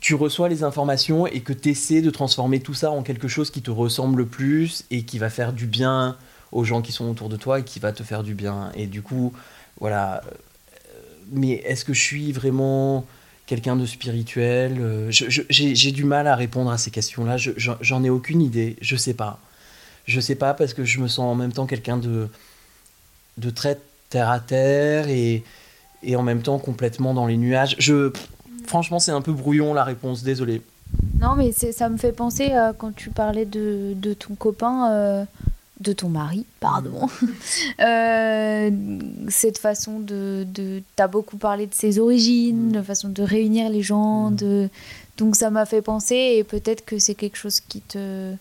tu 0.00 0.14
reçois 0.14 0.48
les 0.48 0.62
informations 0.62 1.26
et 1.26 1.40
que 1.40 1.52
tu 1.52 1.70
essaies 1.70 2.02
de 2.02 2.10
transformer 2.10 2.60
tout 2.60 2.74
ça 2.74 2.90
en 2.90 3.02
quelque 3.02 3.28
chose 3.28 3.50
qui 3.50 3.62
te 3.62 3.70
ressemble 3.70 4.18
le 4.18 4.26
plus 4.26 4.84
et 4.90 5.02
qui 5.02 5.18
va 5.18 5.30
faire 5.30 5.52
du 5.52 5.66
bien 5.66 6.16
aux 6.52 6.64
gens 6.64 6.82
qui 6.82 6.92
sont 6.92 7.10
autour 7.10 7.28
de 7.28 7.36
toi 7.36 7.60
et 7.60 7.64
qui 7.64 7.80
va 7.80 7.92
te 7.92 8.02
faire 8.02 8.22
du 8.22 8.34
bien. 8.34 8.70
Et 8.74 8.86
du 8.86 9.02
coup, 9.02 9.32
voilà. 9.80 10.22
Euh, 11.26 11.30
Mais 11.32 11.52
est-ce 11.66 11.84
que 11.84 11.92
je 11.94 12.00
suis 12.02 12.32
vraiment 12.32 13.04
quelqu'un 13.46 13.76
de 13.76 13.86
spirituel 13.86 14.76
Euh, 14.80 15.06
J'ai 15.10 15.92
du 15.92 16.04
mal 16.04 16.26
à 16.26 16.34
répondre 16.36 16.70
à 16.70 16.78
ces 16.78 16.90
questions-là. 16.90 17.36
Je- 17.36 17.52
J'en 17.80 18.02
ai 18.04 18.10
aucune 18.10 18.42
idée. 18.42 18.76
Je 18.80 18.96
sais 18.96 19.14
pas. 19.14 19.38
Je 20.06 20.20
sais 20.20 20.34
pas 20.36 20.54
parce 20.54 20.72
que 20.74 20.84
je 20.84 21.00
me 21.00 21.08
sens 21.08 21.20
en 21.32 21.34
même 21.34 21.52
temps 21.52 21.66
quelqu'un 21.66 21.96
de, 21.96 22.28
de 23.38 23.50
très 23.50 23.78
terre 24.08 24.30
à 24.30 24.38
terre 24.40 25.08
et, 25.08 25.42
et 26.02 26.14
en 26.16 26.22
même 26.22 26.42
temps 26.42 26.58
complètement 26.58 27.12
dans 27.12 27.26
les 27.26 27.36
nuages. 27.36 27.74
Je, 27.80 28.12
franchement, 28.66 28.98
c'est 29.00 29.10
un 29.10 29.20
peu 29.22 29.32
brouillon 29.32 29.74
la 29.74 29.82
réponse, 29.84 30.22
désolé. 30.22 30.62
Non, 31.20 31.34
mais 31.34 31.50
ça 31.50 31.88
me 31.88 31.96
fait 31.96 32.12
penser 32.12 32.52
à 32.52 32.72
quand 32.72 32.94
tu 32.94 33.10
parlais 33.10 33.44
de, 33.46 33.94
de 33.96 34.14
ton 34.14 34.36
copain, 34.36 34.92
euh, 34.92 35.24
de 35.80 35.92
ton 35.92 36.08
mari, 36.08 36.46
pardon. 36.60 37.08
Euh, 37.80 38.70
cette 39.28 39.58
façon 39.58 40.00
de. 40.00 40.46
de 40.52 40.82
T'as 40.96 41.08
beaucoup 41.08 41.36
parlé 41.36 41.66
de 41.66 41.74
ses 41.74 41.98
origines, 41.98 42.68
Mm. 42.68 42.72
de 42.72 42.82
façon 42.82 43.08
de 43.08 43.22
réunir 43.22 43.68
les 43.70 43.82
gens. 43.82 44.30
Mm. 44.30 44.36
De... 44.36 44.68
Donc 45.18 45.36
ça 45.36 45.50
m'a 45.50 45.66
fait 45.66 45.82
penser, 45.82 46.34
et 46.36 46.44
peut-être 46.44 46.84
que 46.84 46.98
c'est 46.98 47.14
quelque 47.14 47.36
chose 47.36 47.60
qui 47.60 47.80
te. 47.82 48.32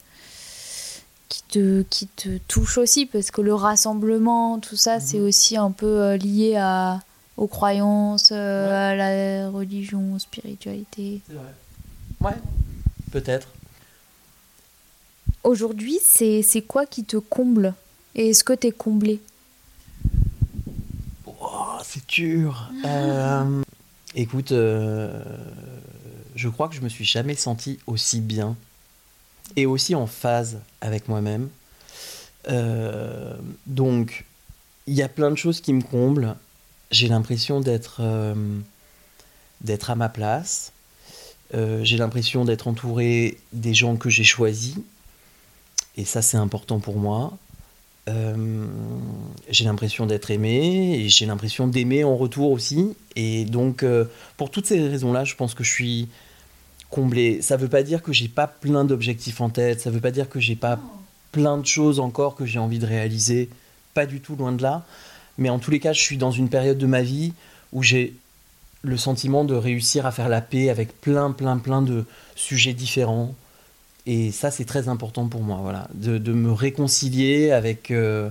Qui 1.28 1.42
te, 1.50 1.82
qui 1.90 2.08
te 2.08 2.38
touche 2.48 2.78
aussi, 2.78 3.06
parce 3.08 3.32
que 3.32 3.42
le 3.42 3.54
rassemblement, 3.54 4.60
tout 4.60 4.78
ça, 4.78 5.00
c'est 5.00 5.18
Mhm. 5.20 5.26
aussi 5.26 5.58
un 5.58 5.72
peu 5.72 5.86
euh, 6.02 6.18
lié 6.18 6.56
à, 6.56 7.02
aux 7.36 7.48
croyances, 7.48 8.30
euh, 8.32 8.92
à 8.92 8.96
la 8.96 9.50
religion, 9.50 10.14
aux 10.16 10.20
spiritualités. 10.20 11.22
C'est 11.28 11.34
vrai. 11.34 11.54
Ouais, 12.22 12.38
peut-être. 13.12 13.50
Aujourd'hui, 15.46 16.00
c'est 16.04 16.42
c'est 16.42 16.64
quoi 16.64 16.88
qui 16.88 17.04
te 17.04 17.18
comble 17.18 17.76
Et 18.16 18.32
est-ce 18.32 18.44
que 18.44 18.54
tu 18.54 18.66
es 18.66 18.72
comblé? 18.72 19.22
Oh, 21.28 21.78
c'est 21.84 22.04
dur. 22.08 22.72
Euh, 22.84 23.62
écoute, 24.16 24.52
euh, 24.52 25.24
je 26.36 26.50
crois 26.50 26.68
que 26.68 26.74
je 26.74 26.82
me 26.82 26.90
suis 26.90 27.06
jamais 27.06 27.36
senti 27.36 27.78
aussi 27.86 28.22
bien 28.22 28.56
et 29.56 29.68
aussi 29.68 29.94
en 29.94 30.08
phase 30.08 30.58
avec 30.82 31.08
moi-même. 31.10 31.50
Euh, 32.50 33.36
donc, 33.68 34.26
il 34.88 34.96
y 34.96 35.04
a 35.04 35.08
plein 35.08 35.30
de 35.30 35.38
choses 35.38 35.62
qui 35.62 35.74
me 35.74 35.84
comblent. 35.84 36.36
J'ai 36.90 37.08
l'impression 37.08 37.62
d'être 37.62 38.02
d'être 39.62 39.92
à 39.92 39.96
ma 39.96 40.10
place. 40.10 40.72
J'ai 41.54 41.98
l'impression 41.98 42.46
d'être 42.46 42.68
entouré 42.68 43.38
des 43.54 43.76
gens 43.76 43.96
que 43.96 44.10
j'ai 44.10 44.24
choisis. 44.24 44.78
Et 45.98 46.06
ça, 46.06 46.22
c'est 46.22 46.38
important 46.38 46.80
pour 46.80 46.98
moi. 46.98 47.38
Euh, 48.08 48.68
j'ai 49.50 49.66
l'impression 49.66 50.06
d'être 50.06 50.30
aimé 50.30 51.00
et 51.00 51.10
j'ai 51.10 51.26
l'impression 51.26 51.68
d'aimer 51.68 52.04
en 52.04 52.16
retour 52.16 52.52
aussi. 52.52 52.96
Et 53.16 53.46
donc, 53.46 53.84
euh, 53.84 54.06
pour 54.38 54.52
toutes 54.52 54.66
ces 54.66 54.80
raisons-là, 54.88 55.24
je 55.24 55.36
pense 55.36 55.54
que 55.54 55.64
je 55.64 55.72
suis 55.72 56.10
comblé. 56.90 57.42
Ça 57.42 57.58
veut 57.58 57.68
pas 57.68 57.84
dire 57.84 58.04
que 58.04 58.14
j'ai 58.14 58.28
pas 58.28 58.48
plein 58.48 58.86
d'objectifs 58.86 59.42
en 59.42 59.50
tête. 59.50 59.82
Ça 59.82 59.90
veut 59.90 60.02
pas 60.02 60.12
dire 60.12 60.30
que 60.30 60.40
j'ai 60.40 60.56
pas 60.56 60.80
plein 61.32 61.58
de 61.58 61.66
choses 61.66 62.00
encore 62.00 62.36
que 62.36 62.46
j'ai 62.46 62.60
envie 62.60 62.80
de 62.80 62.86
réaliser. 62.86 63.50
Pas 63.94 64.06
du 64.06 64.20
tout, 64.20 64.36
loin 64.36 64.52
de 64.52 64.62
là. 64.62 64.86
Mais 65.38 65.50
en 65.50 65.60
tous 65.60 65.72
les 65.72 65.80
cas, 65.80 65.94
je 65.94 66.02
suis 66.02 66.18
dans 66.18 66.32
une 66.32 66.50
période 66.50 66.78
de 66.78 66.86
ma 66.86 67.02
vie 67.02 67.34
où 67.74 67.84
j'ai 67.84 68.14
le 68.84 68.98
sentiment 68.98 69.44
de 69.44 69.56
réussir 69.56 70.06
à 70.06 70.12
faire 70.12 70.30
la 70.30 70.42
paix 70.42 70.70
avec 70.70 71.02
plein, 71.02 71.32
plein, 71.32 71.58
plein 71.58 71.82
de 71.82 72.06
sujets 72.36 72.74
différents. 72.74 73.34
Et 74.08 74.32
ça, 74.32 74.52
c'est 74.52 74.66
très 74.66 74.88
important 74.88 75.28
pour 75.28 75.42
moi, 75.42 75.58
voilà, 75.62 75.88
de, 75.96 76.18
de 76.20 76.32
me 76.32 76.52
réconcilier 76.52 77.52
avec, 77.52 77.90
euh, 77.90 78.30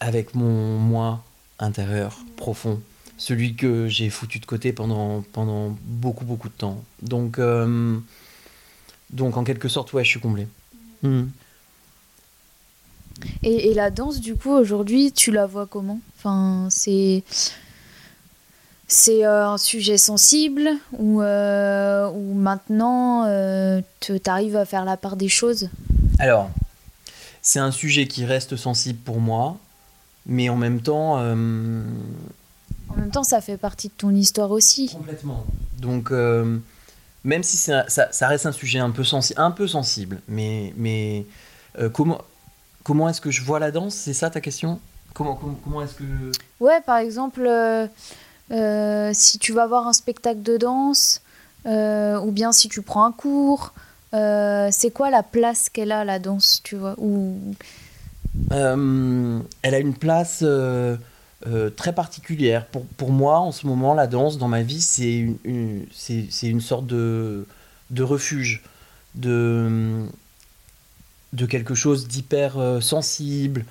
avec 0.00 0.34
mon 0.34 0.78
moi 0.78 1.22
intérieur 1.58 2.18
profond, 2.36 2.80
celui 3.18 3.54
que 3.54 3.86
j'ai 3.88 4.08
foutu 4.08 4.38
de 4.38 4.46
côté 4.46 4.72
pendant, 4.72 5.22
pendant 5.32 5.76
beaucoup, 5.84 6.24
beaucoup 6.24 6.48
de 6.48 6.54
temps. 6.54 6.82
Donc, 7.02 7.38
euh, 7.38 7.98
donc 9.10 9.36
en 9.36 9.44
quelque 9.44 9.68
sorte, 9.68 9.92
ouais, 9.92 10.04
je 10.04 10.08
suis 10.10 10.20
comblé. 10.20 10.46
Mhm. 11.02 11.30
et, 13.42 13.68
et 13.70 13.74
la 13.74 13.90
danse, 13.90 14.20
du 14.20 14.36
coup, 14.36 14.50
aujourd'hui, 14.50 15.12
tu 15.12 15.32
la 15.32 15.46
vois 15.46 15.66
comment? 15.66 16.00
Enfin, 16.16 16.68
c'est. 16.70 17.22
C'est 18.90 19.26
euh, 19.26 19.46
un 19.46 19.58
sujet 19.58 19.98
sensible 19.98 20.70
ou, 20.92 21.20
euh, 21.20 22.10
maintenant 22.34 23.26
euh, 23.26 23.82
tu 24.00 24.18
arrives 24.26 24.56
à 24.56 24.64
faire 24.64 24.86
la 24.86 24.96
part 24.96 25.16
des 25.16 25.28
choses? 25.28 25.68
Alors, 26.18 26.48
c'est 27.42 27.58
un 27.58 27.70
sujet 27.70 28.06
qui 28.06 28.24
reste 28.24 28.56
sensible 28.56 28.98
pour 28.98 29.20
moi, 29.20 29.58
mais 30.24 30.48
en 30.48 30.56
même 30.56 30.80
temps... 30.80 31.18
euh, 31.18 31.82
En 32.88 32.96
même 32.96 33.10
temps, 33.10 33.24
ça 33.24 33.42
fait 33.42 33.58
partie 33.58 33.88
de 33.88 33.92
ton 33.92 34.10
histoire 34.14 34.50
aussi. 34.50 34.88
Complètement. 34.88 35.44
Donc, 35.78 36.10
même 36.10 37.42
si 37.42 37.70
un- 37.70 37.84
ça, 37.88 38.08
ça 38.10 38.26
reste 38.26 38.46
un 38.46 38.52
sujet 38.52 38.78
un 38.78 38.90
peu, 38.90 39.04
sensi- 39.04 39.34
un 39.36 39.50
peu 39.50 39.68
sensible, 39.68 40.22
mais, 40.28 40.72
mais 40.78 41.26
comment, 41.92 42.22
comment 42.84 43.06
est-ce 43.10 43.20
que 43.20 43.30
je 43.30 43.42
vois 43.42 43.58
la 43.58 43.70
danse? 43.70 43.94
C'est 43.94 44.14
ça 44.14 44.30
ta 44.30 44.40
question? 44.40 44.80
Comment, 45.12 45.34
comment, 45.34 45.58
comment 45.62 45.82
est-ce 45.82 45.94
que... 45.94 46.04
Ouais, 46.58 46.80
par 46.80 46.96
exemple, 46.98 47.48
si 48.50 49.38
tu 49.38 49.52
vas 49.52 49.66
voir 49.66 49.86
un 49.86 49.92
spectacle 49.92 50.42
de 50.42 50.56
danse, 50.56 51.22
euh, 51.66 52.18
ou 52.20 52.30
bien 52.30 52.52
si 52.52 52.68
tu 52.68 52.82
prends 52.82 53.04
un 53.04 53.12
cours. 53.12 53.72
Euh, 54.14 54.68
c'est 54.72 54.90
quoi 54.90 55.10
la 55.10 55.22
place 55.22 55.68
qu'elle 55.68 55.92
a, 55.92 56.04
la 56.04 56.18
danse, 56.18 56.60
tu 56.62 56.76
vois. 56.76 56.96
Elle 58.50 59.74
a 59.74 59.78
une 59.78 59.94
place 59.94 60.44
très 61.76 61.92
particulière. 61.92 62.66
Pour, 62.66 62.84
pour, 62.86 63.10
moi, 63.10 63.38
en 63.38 63.52
ce 63.52 63.66
moment, 63.66 63.94
la 63.94 64.06
danse, 64.06 64.38
dans 64.38 64.48
ma 64.48 64.62
vie, 64.62 64.80
c'est 64.80 65.14
une, 65.14 65.36
une 65.44 65.86
une 66.42 66.60
sorte 66.60 66.86
de, 66.86 67.46
de 67.90 68.02
refuge, 68.02 68.62
de, 69.14 70.06
de 71.34 71.46
quelque 71.46 71.74
chose 71.74 72.08
d'hyper 72.08 72.78
sensible. 72.80 73.66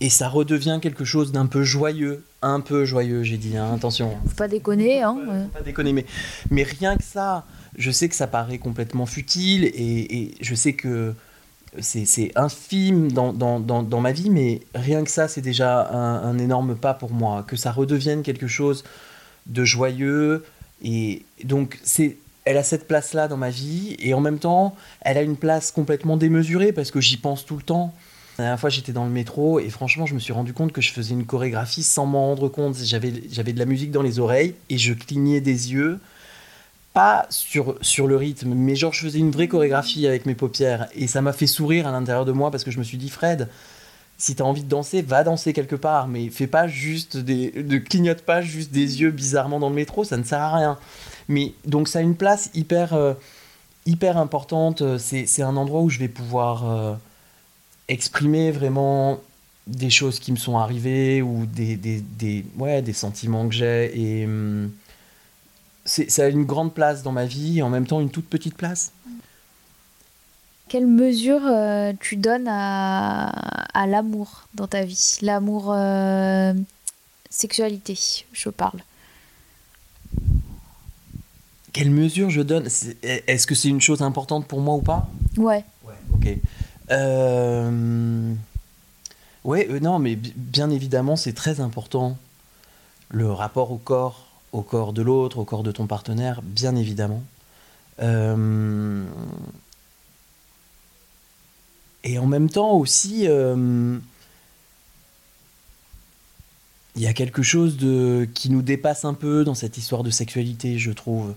Et 0.00 0.08
ça 0.08 0.28
redevient 0.28 0.78
quelque 0.80 1.04
chose 1.04 1.30
d'un 1.30 1.46
peu 1.46 1.62
joyeux, 1.62 2.24
un 2.40 2.60
peu 2.60 2.84
joyeux, 2.84 3.22
j'ai 3.22 3.36
dit, 3.36 3.56
hein, 3.56 3.74
attention. 3.74 4.16
Faut 4.26 4.34
pas 4.34 4.48
déconner, 4.48 5.02
hein. 5.02 5.16
faut 5.26 5.58
pas 5.58 5.62
déconner, 5.62 5.92
mais, 5.92 6.06
mais 6.50 6.62
rien 6.62 6.96
que 6.96 7.04
ça, 7.04 7.44
je 7.76 7.90
sais 7.90 8.08
que 8.08 8.14
ça 8.14 8.26
paraît 8.26 8.58
complètement 8.58 9.04
futile 9.04 9.64
et, 9.64 10.34
je 10.40 10.54
sais 10.54 10.72
que 10.72 11.14
c'est 11.80 12.32
infime 12.34 13.12
dans, 13.12 13.32
dans, 13.32 13.60
dans, 13.60 13.82
dans, 13.82 14.00
ma 14.00 14.12
vie, 14.12 14.30
mais 14.30 14.60
rien 14.74 15.04
que 15.04 15.10
ça, 15.10 15.28
c'est 15.28 15.42
déjà 15.42 15.88
un, 15.90 16.22
un, 16.22 16.38
énorme 16.38 16.74
pas 16.74 16.94
pour 16.94 17.12
moi. 17.12 17.44
Que 17.46 17.56
ça 17.56 17.70
redevienne 17.70 18.22
quelque 18.22 18.48
chose 18.48 18.82
de 19.46 19.64
joyeux. 19.64 20.44
Et 20.82 21.24
donc, 21.44 21.78
c'est 21.82 22.16
elle 22.44 22.56
a 22.56 22.62
cette 22.62 22.88
place-là 22.88 23.28
dans 23.28 23.36
ma 23.36 23.50
vie, 23.50 23.96
et 23.98 24.14
en 24.14 24.20
même 24.20 24.38
temps, 24.38 24.74
elle 25.02 25.18
a 25.18 25.22
une 25.22 25.36
place 25.36 25.70
complètement 25.70 26.16
démesurée 26.16 26.72
parce 26.72 26.90
que 26.90 27.00
j'y 27.00 27.16
pense 27.16 27.44
tout 27.44 27.56
le 27.56 27.62
temps. 27.62 27.94
La 28.40 28.46
dernière 28.46 28.60
fois, 28.60 28.70
j'étais 28.70 28.92
dans 28.92 29.04
le 29.04 29.10
métro 29.10 29.60
et 29.60 29.68
franchement, 29.68 30.06
je 30.06 30.14
me 30.14 30.18
suis 30.18 30.32
rendu 30.32 30.54
compte 30.54 30.72
que 30.72 30.80
je 30.80 30.92
faisais 30.92 31.12
une 31.12 31.26
chorégraphie 31.26 31.82
sans 31.82 32.06
m'en 32.06 32.24
rendre 32.24 32.48
compte. 32.48 32.74
J'avais, 32.82 33.12
j'avais 33.30 33.52
de 33.52 33.58
la 33.58 33.66
musique 33.66 33.90
dans 33.90 34.00
les 34.00 34.18
oreilles 34.18 34.54
et 34.70 34.78
je 34.78 34.94
clignais 34.94 35.42
des 35.42 35.74
yeux. 35.74 36.00
Pas 36.94 37.26
sur, 37.28 37.76
sur 37.82 38.06
le 38.06 38.16
rythme, 38.16 38.54
mais 38.54 38.76
genre 38.76 38.94
je 38.94 39.02
faisais 39.02 39.18
une 39.18 39.30
vraie 39.30 39.46
chorégraphie 39.46 40.06
avec 40.06 40.24
mes 40.24 40.34
paupières. 40.34 40.88
Et 40.94 41.06
ça 41.06 41.20
m'a 41.20 41.34
fait 41.34 41.46
sourire 41.46 41.86
à 41.86 41.92
l'intérieur 41.92 42.24
de 42.24 42.32
moi 42.32 42.50
parce 42.50 42.64
que 42.64 42.70
je 42.70 42.78
me 42.78 42.82
suis 42.82 42.96
dit, 42.96 43.10
Fred, 43.10 43.46
si 44.16 44.34
tu 44.34 44.42
as 44.42 44.46
envie 44.46 44.64
de 44.64 44.70
danser, 44.70 45.02
va 45.02 45.22
danser 45.22 45.52
quelque 45.52 45.76
part, 45.76 46.08
mais 46.08 46.30
fais 46.30 46.46
pas 46.46 46.66
juste 46.66 47.18
des, 47.18 47.52
ne 47.54 47.76
clignote 47.76 48.22
pas 48.22 48.40
juste 48.40 48.72
des 48.72 49.02
yeux 49.02 49.10
bizarrement 49.10 49.60
dans 49.60 49.68
le 49.68 49.74
métro, 49.74 50.02
ça 50.02 50.16
ne 50.16 50.24
sert 50.24 50.40
à 50.40 50.56
rien. 50.56 50.78
Mais 51.28 51.52
donc 51.66 51.88
ça 51.88 51.98
a 51.98 52.02
une 52.02 52.16
place 52.16 52.48
hyper, 52.54 52.94
euh, 52.94 53.12
hyper 53.84 54.16
importante. 54.16 54.82
C'est, 54.96 55.26
c'est 55.26 55.42
un 55.42 55.58
endroit 55.58 55.82
où 55.82 55.90
je 55.90 55.98
vais 55.98 56.08
pouvoir 56.08 56.70
euh, 56.70 56.94
exprimer 57.90 58.50
vraiment 58.52 59.20
des 59.66 59.90
choses 59.90 60.18
qui 60.18 60.32
me 60.32 60.36
sont 60.36 60.56
arrivées 60.56 61.22
ou 61.22 61.44
des, 61.46 61.76
des, 61.76 62.00
des 62.00 62.44
ouais, 62.56 62.80
des 62.82 62.92
sentiments 62.94 63.46
que 63.48 63.54
j'ai. 63.54 64.00
Et 64.00 64.24
hum, 64.24 64.72
ça 65.84 66.24
a 66.24 66.28
une 66.28 66.44
grande 66.44 66.72
place 66.72 67.02
dans 67.02 67.12
ma 67.12 67.26
vie 67.26 67.58
et 67.58 67.62
en 67.62 67.68
même 67.68 67.86
temps 67.86 68.00
une 68.00 68.10
toute 68.10 68.28
petite 68.28 68.56
place. 68.56 68.92
Quelle 70.68 70.86
mesure 70.86 71.40
euh, 71.44 71.92
tu 71.98 72.16
donnes 72.16 72.46
à, 72.48 73.28
à 73.74 73.86
l'amour 73.88 74.46
dans 74.54 74.68
ta 74.68 74.84
vie? 74.84 75.18
L'amour 75.20 75.72
euh, 75.74 76.54
sexualité, 77.28 77.98
je 78.32 78.50
parle. 78.50 78.80
Quelle 81.72 81.90
mesure 81.90 82.30
je 82.30 82.42
donne? 82.42 82.68
Est-ce 83.02 83.46
que 83.46 83.54
c'est 83.56 83.68
une 83.68 83.80
chose 83.80 84.00
importante 84.02 84.46
pour 84.46 84.60
moi 84.60 84.76
ou 84.76 84.82
pas? 84.82 85.08
Ouais. 85.36 85.64
Ouais, 85.84 85.94
ok. 86.14 86.28
Euh... 86.90 88.34
Ouais, 89.44 89.68
euh, 89.70 89.80
non, 89.80 89.98
mais 89.98 90.16
bien 90.16 90.70
évidemment, 90.70 91.16
c'est 91.16 91.32
très 91.32 91.60
important. 91.60 92.18
Le 93.08 93.30
rapport 93.30 93.72
au 93.72 93.78
corps, 93.78 94.26
au 94.52 94.62
corps 94.62 94.92
de 94.92 95.02
l'autre, 95.02 95.38
au 95.38 95.44
corps 95.44 95.62
de 95.62 95.72
ton 95.72 95.86
partenaire, 95.86 96.42
bien 96.42 96.76
évidemment. 96.76 97.22
Euh... 98.00 99.04
Et 102.04 102.18
en 102.18 102.26
même 102.26 102.48
temps 102.48 102.72
aussi, 102.72 103.26
euh... 103.28 103.98
il 106.96 107.02
y 107.02 107.06
a 107.06 107.12
quelque 107.12 107.42
chose 107.42 107.76
de 107.76 108.28
qui 108.34 108.50
nous 108.50 108.62
dépasse 108.62 109.04
un 109.04 109.14
peu 109.14 109.44
dans 109.44 109.54
cette 109.54 109.78
histoire 109.78 110.02
de 110.02 110.10
sexualité, 110.10 110.78
je 110.78 110.92
trouve. 110.92 111.34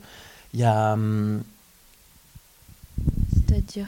Il 0.53 0.59
y 0.59 0.63
a 0.63 0.93
hum, 0.93 1.43
c'est-à-dire 3.53 3.88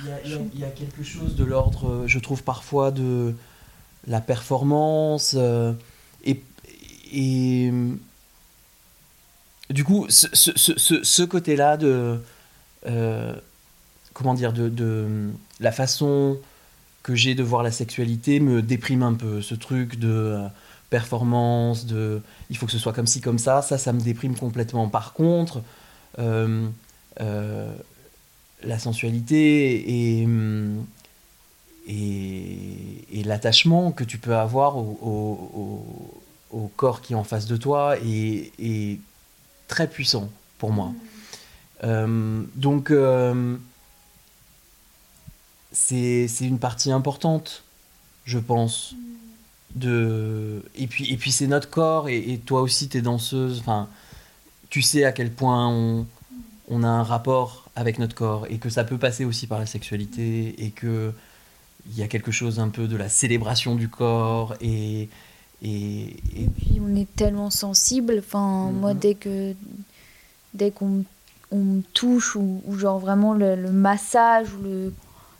il, 0.53 0.59
y 0.59 0.63
a 0.63 0.69
quelque 0.69 1.03
chose 1.03 1.35
de 1.35 1.43
l'ordre, 1.43 1.89
euh, 1.89 2.07
je 2.07 2.19
trouve 2.19 2.43
parfois, 2.43 2.91
de 2.91 3.33
la 4.07 4.21
performance. 4.21 5.35
Euh, 5.37 5.73
et, 6.23 6.41
et, 7.11 7.71
du 9.69 9.83
coup, 9.83 10.05
ce, 10.09 10.27
ce, 10.33 10.51
ce, 10.55 11.03
ce 11.03 11.23
côté-là 11.23 11.77
de. 11.77 12.21
Euh, 12.87 13.33
comment 14.13 14.33
dire 14.35 14.53
de, 14.53 14.69
de, 14.69 15.29
la 15.59 15.71
façon 15.71 16.37
que 17.03 17.15
j'ai 17.15 17.35
de 17.35 17.43
voir 17.43 17.63
la 17.63 17.71
sexualité 17.71 18.39
me 18.39 18.61
déprime 18.61 19.03
un 19.03 19.13
peu. 19.13 19.41
Ce 19.41 19.55
truc 19.55 19.99
de 19.99 20.39
performance, 20.89 21.85
de 21.85 22.21
il 22.49 22.57
faut 22.57 22.65
que 22.65 22.71
ce 22.71 22.79
soit 22.79 22.93
comme 22.93 23.07
ci, 23.07 23.21
comme 23.21 23.39
ça, 23.39 23.61
ça, 23.61 23.77
ça 23.77 23.91
me 23.93 23.99
déprime 23.99 24.35
complètement. 24.35 24.87
Par 24.87 25.13
contre, 25.13 25.61
euh, 26.19 26.67
euh, 27.21 27.73
la 28.63 28.79
sensualité 28.79 30.21
et, 30.21 30.27
et, 31.87 33.23
l'attachement 33.23 33.91
que 33.91 34.03
tu 34.03 34.17
peux 34.17 34.35
avoir 34.35 34.77
au, 34.77 35.83
corps 36.77 37.01
qui 37.01 37.13
est 37.13 37.15
en 37.15 37.23
face 37.23 37.47
de 37.47 37.57
toi 37.57 37.95
est, 37.97 38.99
très 39.67 39.87
puissant 39.87 40.29
pour 40.57 40.71
moi. 40.71 40.87
Mm. 40.87 40.95
Euh, 41.83 42.43
donc, 42.55 42.91
euh, 42.91 43.57
c'est 45.71 46.27
une 46.41 46.59
partie 46.59 46.91
importante, 46.91 47.63
je 48.25 48.39
pense. 48.39 48.93
Mm. 48.93 48.97
De... 49.75 50.63
Et 50.75 50.87
puis, 50.87 51.11
et 51.11 51.17
puis 51.17 51.31
c'est 51.31 51.47
notre 51.47 51.69
corps, 51.69 52.07
et, 52.09 52.39
toi 52.45 52.61
aussi, 52.61 52.87
tu 52.87 52.97
es 52.97 53.01
danseuse. 53.01 53.59
Enfin, 53.59 53.89
tu 54.69 54.81
sais 54.81 55.03
à 55.03 55.11
quel 55.11 55.31
point 55.31 55.67
on, 55.67 56.05
on 56.69 56.83
a 56.83 56.87
un 56.87 57.03
rapport 57.03 57.64
avec 57.75 57.99
notre 57.99 58.15
corps 58.15 58.45
et 58.49 58.57
que 58.57 58.69
ça 58.69 58.83
peut 58.83 58.97
passer 58.97 59.25
aussi 59.25 59.47
par 59.47 59.59
la 59.59 59.65
sexualité 59.65 60.55
et 60.63 60.71
que 60.71 61.13
il 61.87 61.97
y 61.97 62.03
a 62.03 62.07
quelque 62.07 62.31
chose 62.31 62.59
un 62.59 62.69
peu 62.69 62.87
de 62.87 62.95
la 62.95 63.09
célébration 63.09 63.75
du 63.75 63.89
corps 63.89 64.55
et 64.61 65.09
et, 65.61 66.17
et... 66.35 66.47
puis 66.57 66.79
on 66.81 66.95
est 66.95 67.13
tellement 67.15 67.49
sensible. 67.49 68.15
Enfin 68.19 68.71
moi 68.71 68.93
mhm. 68.93 68.99
dès 68.99 69.15
que 69.15 69.53
dès 70.53 70.71
qu'on 70.71 71.03
on 71.51 71.59
me 71.59 71.81
touche 71.93 72.35
ou, 72.35 72.61
genre 72.77 72.99
vraiment 72.99 73.33
le, 73.33 73.55
massage 73.71 74.53
ou 74.53 74.63
le 74.63 74.93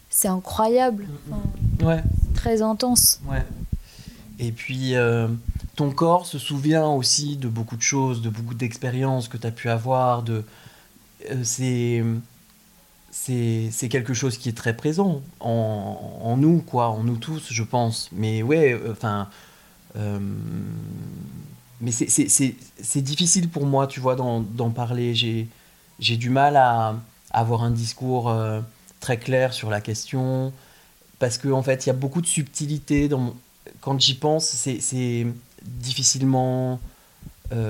c'est 0.10 0.28
incroyable. 0.28 1.08
Mhm. 1.28 1.88
ouais. 1.88 2.04
très 2.36 2.62
intense. 2.62 3.22
Ouais. 3.28 3.44
Et 4.40 4.52
puis 4.52 4.96
euh, 4.96 5.28
ton 5.76 5.92
corps 5.92 6.26
se 6.26 6.38
souvient 6.38 6.88
aussi 6.88 7.38
de 7.38 7.48
beaucoup 7.48 7.78
de 7.78 7.82
choses 7.82 8.22
de 8.22 8.30
beaucoup 8.30 8.54
d'expériences 8.54 9.30
que 9.30 9.38
tu 9.38 9.48
as 9.48 9.52
pu 9.52 9.70
avoir 9.70 10.22
de 10.22 10.44
c'est 11.44 12.04
c'est 13.16 13.90
quelque 13.90 14.14
chose 14.14 14.38
qui 14.38 14.50
est 14.50 14.58
très 14.58 14.76
présent 14.76 15.22
en, 15.40 16.20
en, 16.22 16.38
nous, 16.38 16.60
quoi, 16.60 16.90
en 16.90 17.04
nous 17.04 17.18
tous, 17.18 17.48
je 17.52 17.64
pense. 17.64 18.10
Mais 18.12 18.44
ouais, 18.44 18.74
euh, 18.74 18.92
enfin. 18.92 19.30
Euh, 19.96 20.20
mais 21.82 21.92
c'est 21.92 23.02
difficile 23.02 23.50
pour 23.50 23.66
moi, 23.66 23.88
tu 23.88 24.00
vois, 24.00 24.16
d'en 24.16 24.70
parler. 24.72 25.14
J'ai 25.14 26.18
du 26.18 26.30
mal 26.30 26.56
à, 26.56 26.96
avoir 27.32 27.64
un 27.64 27.72
discours 27.72 28.34
très 29.02 29.18
clair 29.18 29.54
sur 29.54 29.70
la 29.70 29.82
question. 29.82 30.54
Parce 31.20 31.38
qu'en 31.38 31.52
en 31.52 31.64
fait, 31.64 31.86
il 31.86 31.90
y 31.90 31.92
a 31.92 31.94
beaucoup 31.94 32.22
de 32.22 32.28
subtilité. 32.28 33.08
Dans 33.08 33.36
Quand 33.82 34.00
j'y 34.00 34.16
pense, 34.16 34.46
c'est 34.46 35.28
difficilement. 35.64 36.80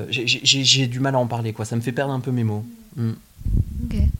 J'ai 0.10 0.88
du 0.88 0.99
mal 0.99 1.15
à 1.15 1.19
en 1.19 1.27
parler, 1.27 1.52
quoi. 1.52 1.65
Ça 1.65 1.76
me 1.76 1.82
fait 1.82 1.91
perdre 1.91 2.14
un 2.14 2.19
peu 2.19 2.32
mes 2.32 2.44
mots. 2.44 2.65
Mm. 2.95 3.14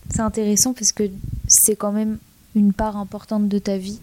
C'est 0.10 0.22
intéressant 0.22 0.74
parce 0.74 0.94
que 0.94 1.04
c'est 1.48 1.76
quand 1.76 1.92
même 1.92 2.20
une 2.56 2.72
part 2.72 2.96
importante 2.96 3.50
de 3.50 3.60
ta 3.60 3.78
vie, 3.78 4.00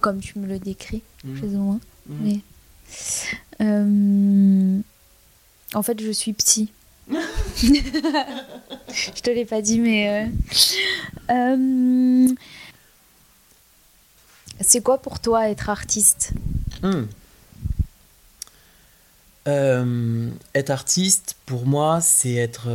comme 0.00 0.20
tu 0.20 0.38
me 0.38 0.46
le 0.46 0.58
décris, 0.58 1.02
mmh. 1.24 1.34
plus 1.34 1.54
ou 1.54 1.58
moins. 1.58 1.80
Mmh. 2.08 2.38
Euh, 3.60 4.80
en 5.74 5.82
fait, 5.82 6.00
je 6.00 6.10
suis 6.10 6.32
psy. 6.32 6.72
je 7.10 7.16
te 9.22 9.30
l'ai 9.30 9.44
pas 9.44 9.62
dit, 9.62 9.78
mais. 9.78 10.08
Euh, 10.08 10.26
euh, 11.30 12.28
c'est 14.60 14.82
quoi 14.82 15.00
pour 15.00 15.20
toi 15.20 15.48
être 15.48 15.70
artiste? 15.70 16.32
Mmh. 16.82 17.04
Être 20.54 20.70
artiste, 20.70 21.36
pour 21.46 21.64
moi, 21.64 22.00
c'est 22.00 22.34
être 22.34 22.68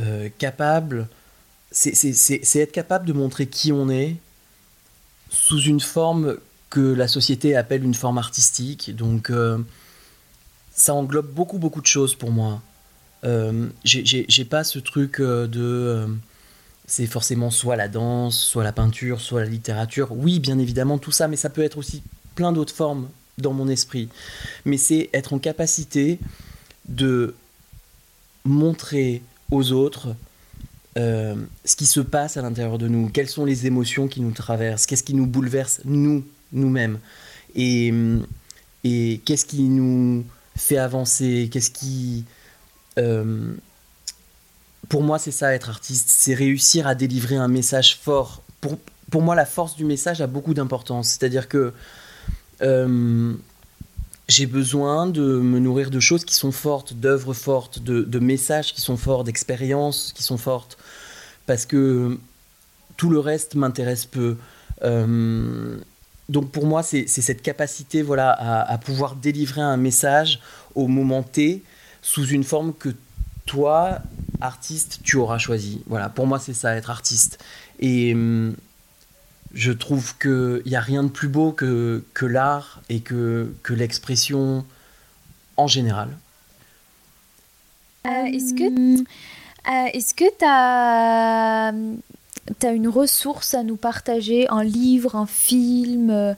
euh, 0.00 0.28
capable, 0.38 1.08
c'est 1.70 2.58
être 2.58 2.72
capable 2.72 3.06
de 3.06 3.12
montrer 3.12 3.46
qui 3.46 3.72
on 3.72 3.88
est 3.88 4.16
sous 5.30 5.60
une 5.60 5.80
forme 5.80 6.36
que 6.70 6.80
la 6.80 7.08
société 7.08 7.56
appelle 7.56 7.84
une 7.84 7.94
forme 7.94 8.18
artistique. 8.18 8.94
Donc, 8.94 9.30
euh, 9.30 9.58
ça 10.74 10.94
englobe 10.94 11.30
beaucoup, 11.32 11.58
beaucoup 11.58 11.80
de 11.80 11.86
choses 11.86 12.14
pour 12.14 12.30
moi. 12.30 12.62
Euh, 13.24 13.68
j'ai 13.84 14.44
pas 14.44 14.64
ce 14.64 14.78
truc 14.78 15.20
euh, 15.20 15.46
de. 15.46 16.06
C'est 16.86 17.06
forcément 17.06 17.50
soit 17.50 17.74
la 17.74 17.88
danse, 17.88 18.38
soit 18.38 18.62
la 18.62 18.72
peinture, 18.72 19.20
soit 19.20 19.40
la 19.40 19.48
littérature. 19.48 20.12
Oui, 20.12 20.38
bien 20.38 20.58
évidemment, 20.58 20.98
tout 20.98 21.10
ça, 21.10 21.26
mais 21.26 21.36
ça 21.36 21.50
peut 21.50 21.62
être 21.62 21.78
aussi 21.78 22.02
plein 22.36 22.52
d'autres 22.52 22.74
formes 22.74 23.08
dans 23.38 23.52
mon 23.52 23.66
esprit. 23.68 24.08
Mais 24.64 24.76
c'est 24.76 25.10
être 25.12 25.32
en 25.32 25.40
capacité 25.40 26.20
de 26.88 27.34
montrer 28.44 29.22
aux 29.50 29.72
autres 29.72 30.14
ce 30.96 31.76
qui 31.76 31.84
se 31.84 32.00
passe 32.00 32.38
à 32.38 32.42
l'intérieur 32.42 32.78
de 32.78 32.88
nous, 32.88 33.10
quelles 33.10 33.28
sont 33.28 33.44
les 33.44 33.66
émotions 33.66 34.08
qui 34.08 34.22
nous 34.22 34.30
traversent, 34.30 34.86
qu'est-ce 34.86 35.02
qui 35.02 35.12
nous 35.12 35.26
bouleverse, 35.26 35.82
nous, 35.84 36.24
nous-mêmes, 36.52 36.98
et, 37.54 37.92
et 38.84 39.20
qu'est-ce 39.24 39.44
qui 39.44 39.62
nous 39.64 40.24
fait 40.56 40.78
avancer, 40.78 41.48
qu'est-ce 41.52 41.70
qui... 41.70 42.24
Euh, 42.98 43.54
pour 44.88 45.02
moi, 45.02 45.18
c'est 45.18 45.32
ça 45.32 45.54
être 45.54 45.68
artiste, 45.68 46.08
c'est 46.08 46.34
réussir 46.34 46.86
à 46.86 46.94
délivrer 46.94 47.36
un 47.36 47.48
message 47.48 47.98
fort. 48.00 48.42
Pour, 48.60 48.78
pour 49.10 49.22
moi, 49.22 49.34
la 49.34 49.44
force 49.44 49.76
du 49.76 49.84
message 49.84 50.20
a 50.20 50.26
beaucoup 50.26 50.54
d'importance. 50.54 51.08
C'est-à-dire 51.08 51.48
que 51.48 51.72
euh, 52.62 53.34
j'ai 54.28 54.46
besoin 54.46 55.06
de 55.06 55.22
me 55.22 55.58
nourrir 55.58 55.90
de 55.90 56.00
choses 56.00 56.24
qui 56.24 56.34
sont 56.34 56.52
fortes, 56.52 56.94
d'œuvres 56.94 57.34
fortes, 57.34 57.78
de, 57.78 58.18
messages 58.18 58.74
qui 58.74 58.80
sont 58.80 58.96
forts, 58.96 59.24
d'expériences 59.24 60.12
qui 60.14 60.22
sont 60.22 60.38
fortes. 60.38 60.76
Parce 61.46 61.64
que 61.64 62.18
tout 62.96 63.10
le 63.10 63.20
reste 63.20 63.54
m'intéresse 63.54 64.04
peu. 64.04 64.36
Euh, 64.82 65.78
donc 66.28 66.50
pour 66.50 66.66
moi, 66.66 66.82
c'est 66.82 67.06
cette 67.06 67.40
capacité 67.40 68.02
voilà, 68.02 68.32
à, 68.32 68.78
pouvoir 68.78 69.14
délivrer 69.14 69.60
un 69.60 69.76
message 69.76 70.40
au 70.74 70.88
moment 70.88 71.22
T 71.22 71.62
sous 72.02 72.26
une 72.26 72.44
forme 72.44 72.72
que 72.72 72.88
toi, 73.46 74.00
artiste, 74.40 75.00
tu 75.04 75.18
auras 75.18 75.38
choisi. 75.38 75.82
Voilà, 75.86 76.08
pour 76.08 76.26
moi, 76.26 76.40
c'est 76.40 76.52
ça, 76.52 76.74
être 76.74 76.90
artiste. 76.90 77.38
Et 77.78 78.12
hum, 78.12 78.56
je 79.56 79.72
trouve 79.72 80.16
qu'il 80.18 80.62
n'y 80.66 80.76
a 80.76 80.80
rien 80.80 81.02
de 81.02 81.08
plus 81.08 81.28
beau 81.28 81.50
que, 81.50 82.04
que 82.12 82.26
l'art 82.26 82.82
et 82.90 83.00
que, 83.00 83.52
que 83.62 83.72
l'expression 83.72 84.64
en 85.56 85.66
général. 85.66 86.10
Euh, 88.06 88.26
est-ce 88.26 88.54
que 88.54 89.00
euh, 89.00 89.90
est-ce 89.94 90.14
que 90.14 90.24
tu 90.38 90.44
as 90.46 91.72
tu 92.60 92.66
as 92.66 92.72
une 92.72 92.86
ressource 92.86 93.54
à 93.54 93.64
nous 93.64 93.76
partager, 93.76 94.46
un 94.50 94.62
livre, 94.62 95.16
un 95.16 95.26
film, 95.26 96.10
euh, 96.10 96.34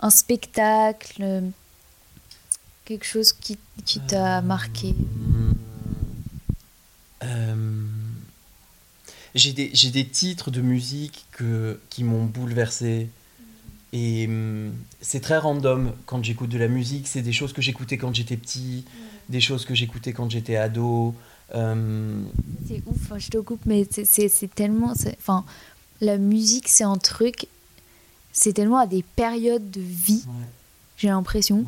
un 0.00 0.10
spectacle, 0.10 1.22
euh, 1.22 1.40
quelque 2.84 3.04
chose 3.04 3.32
qui, 3.32 3.58
qui 3.84 4.00
t'a 4.00 4.38
euh, 4.38 4.40
marqué? 4.40 4.96
J'ai 9.34 9.52
des, 9.52 9.68
des, 9.68 10.06
titres 10.06 10.50
de 10.50 10.60
musique 10.60 11.26
que, 11.32 11.80
qui 11.90 12.04
m'ont 12.04 12.24
bouleversé. 12.24 13.08
Et 13.92 14.26
hum, 14.26 14.72
c'est 15.00 15.20
très 15.20 15.38
random 15.38 15.92
quand 16.06 16.22
j'écoute 16.24 16.50
de 16.50 16.58
la 16.58 16.68
musique. 16.68 17.08
C'est 17.08 17.22
des 17.22 17.32
choses 17.32 17.52
que 17.52 17.62
j'écoutais 17.62 17.96
quand 17.96 18.14
j'étais 18.14 18.36
petit, 18.36 18.84
des 19.28 19.40
choses 19.40 19.64
que 19.64 19.74
j'écoutais 19.74 20.12
quand 20.12 20.30
j'étais 20.30 20.56
ado. 20.56 21.14
Euh, 21.54 22.22
c'est 22.66 22.82
ouf, 22.86 23.18
je 23.18 23.28
te 23.28 23.38
coupe, 23.38 23.60
mais 23.66 23.86
c'est 23.90 24.54
tellement. 24.54 24.92
Enfin, 25.18 25.44
la 26.00 26.18
musique, 26.18 26.68
c'est 26.68 26.84
un 26.84 26.96
truc. 26.96 27.46
C'est 28.32 28.54
tellement 28.54 28.78
à 28.78 28.86
des 28.86 29.02
périodes 29.02 29.70
de 29.70 29.82
vie, 29.82 30.24
j'ai 30.96 31.08
l'impression. 31.08 31.66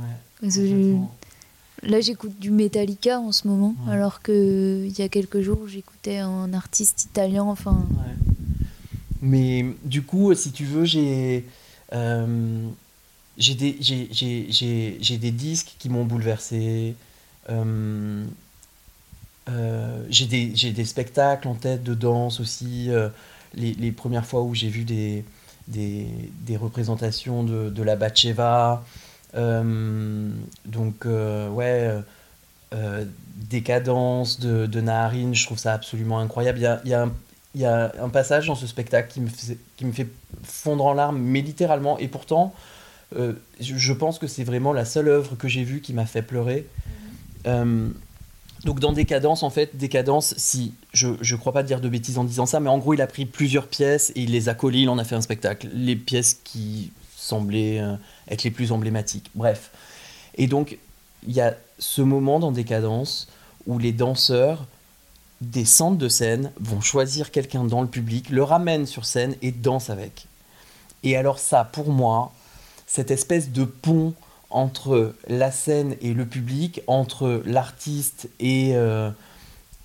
Là, 1.86 2.00
j'écoute 2.00 2.38
du 2.38 2.50
Metallica 2.50 3.18
en 3.18 3.32
ce 3.32 3.46
moment, 3.46 3.74
alors 3.88 4.22
que 4.22 4.84
il 4.84 4.98
y 4.98 5.02
a 5.02 5.08
quelques 5.08 5.40
jours, 5.40 5.66
j'écoutais 5.66 6.18
un 6.18 6.52
artiste 6.52 7.04
italien. 7.04 7.44
Enfin. 7.44 7.86
Mais 9.22 9.64
du 9.84 10.02
coup, 10.02 10.34
si 10.34 10.52
tu 10.52 10.64
veux, 10.64 10.84
j'ai. 10.84 11.44
Euh, 11.92 12.68
j'ai 13.36 13.54
des, 13.54 13.78
des 15.18 15.30
disques 15.30 15.74
qui 15.78 15.88
m'ont 15.88 16.04
bouleversé. 16.04 16.94
Euh, 17.50 18.24
euh, 19.48 20.06
j'ai 20.08 20.26
des, 20.26 20.72
des, 20.72 20.84
spectacles 20.84 21.48
en 21.48 21.54
tête 21.54 21.82
de 21.82 21.94
danse 21.94 22.38
aussi. 22.38 22.90
Les, 23.54 23.74
les, 23.74 23.92
premières 23.92 24.24
fois 24.24 24.42
où 24.42 24.54
j'ai 24.54 24.68
vu 24.68 24.84
des, 24.84 25.24
des, 25.66 26.06
des, 26.42 26.56
représentations 26.56 27.42
de, 27.42 27.70
de 27.70 27.82
la 27.82 27.96
Batcheva. 27.96 28.84
Euh, 29.36 30.30
donc, 30.64 31.04
ouais, 31.04 31.90
Décadence 33.36 34.40
de, 34.40 34.66
de 34.66 34.80
Naharine, 34.80 35.34
je 35.34 35.44
trouve 35.44 35.58
ça 35.58 35.72
absolument 35.72 36.18
incroyable. 36.18 36.58
Il 36.58 36.62
y 36.62 36.66
a, 36.66 36.80
y, 36.84 36.94
a 36.94 37.02
un, 37.02 37.12
y 37.54 37.64
a, 37.64 37.92
un 38.00 38.08
passage 38.08 38.46
dans 38.46 38.54
ce 38.54 38.66
spectacle 38.66 39.12
qui 39.12 39.20
me, 39.20 39.28
fait, 39.28 39.58
qui 39.76 39.84
me 39.84 39.92
fait 39.92 40.08
fondre 40.42 40.84
en 40.84 40.92
larmes, 40.92 41.18
mais 41.18 41.40
littéralement. 41.40 41.98
Et 41.98 42.08
pourtant, 42.08 42.54
je, 43.12 43.32
je, 43.60 43.92
pense 43.92 44.18
que 44.18 44.26
c'est 44.26 44.44
vraiment 44.44 44.72
la 44.72 44.84
seule 44.84 45.08
œuvre 45.08 45.36
que 45.36 45.46
j'ai 45.46 45.62
vue 45.62 45.80
qui 45.80 45.92
m'a 45.92 46.06
fait 46.06 46.22
pleurer. 46.22 46.66
Mmh. 47.46 47.90
Donc 48.64 48.80
dans 48.80 48.92
Décadence, 48.92 49.42
en 49.42 49.50
fait, 49.50 49.76
Décadence, 49.76 50.34
si 50.38 50.74
je 50.92 51.08
ne 51.08 51.36
crois 51.36 51.52
pas 51.52 51.62
dire 51.62 51.80
de 51.80 51.88
bêtises 51.88 52.18
en 52.18 52.24
disant 52.24 52.46
ça, 52.46 52.60
mais 52.60 52.70
en 52.70 52.78
gros, 52.78 52.94
il 52.94 53.02
a 53.02 53.06
pris 53.06 53.26
plusieurs 53.26 53.68
pièces 53.68 54.10
et 54.16 54.22
il 54.22 54.32
les 54.32 54.48
a 54.48 54.54
collées, 54.54 54.80
il 54.80 54.88
en 54.88 54.98
a 54.98 55.04
fait 55.04 55.14
un 55.14 55.20
spectacle. 55.20 55.68
Les 55.72 55.96
pièces 55.96 56.40
qui 56.42 56.90
semblaient 57.24 57.80
euh, 57.80 57.96
être 58.28 58.44
les 58.44 58.50
plus 58.50 58.72
emblématiques. 58.72 59.30
Bref. 59.34 59.70
Et 60.36 60.46
donc, 60.46 60.78
il 61.26 61.34
y 61.34 61.40
a 61.40 61.54
ce 61.78 62.02
moment 62.02 62.38
dans 62.38 62.52
Décadence 62.52 63.28
où 63.66 63.78
les 63.78 63.92
danseurs 63.92 64.66
descendent 65.40 65.98
de 65.98 66.08
scène, 66.08 66.52
vont 66.60 66.80
choisir 66.80 67.30
quelqu'un 67.30 67.64
dans 67.64 67.82
le 67.82 67.88
public, 67.88 68.30
le 68.30 68.42
ramènent 68.42 68.86
sur 68.86 69.04
scène 69.04 69.36
et 69.42 69.52
dansent 69.52 69.90
avec. 69.90 70.26
Et 71.02 71.16
alors 71.16 71.38
ça, 71.38 71.64
pour 71.64 71.90
moi, 71.90 72.32
cette 72.86 73.10
espèce 73.10 73.50
de 73.50 73.64
pont 73.64 74.14
entre 74.50 75.14
la 75.26 75.50
scène 75.50 75.96
et 76.00 76.14
le 76.14 76.24
public, 76.24 76.80
entre 76.86 77.42
l'artiste 77.44 78.28
et, 78.38 78.72
euh, 78.74 79.10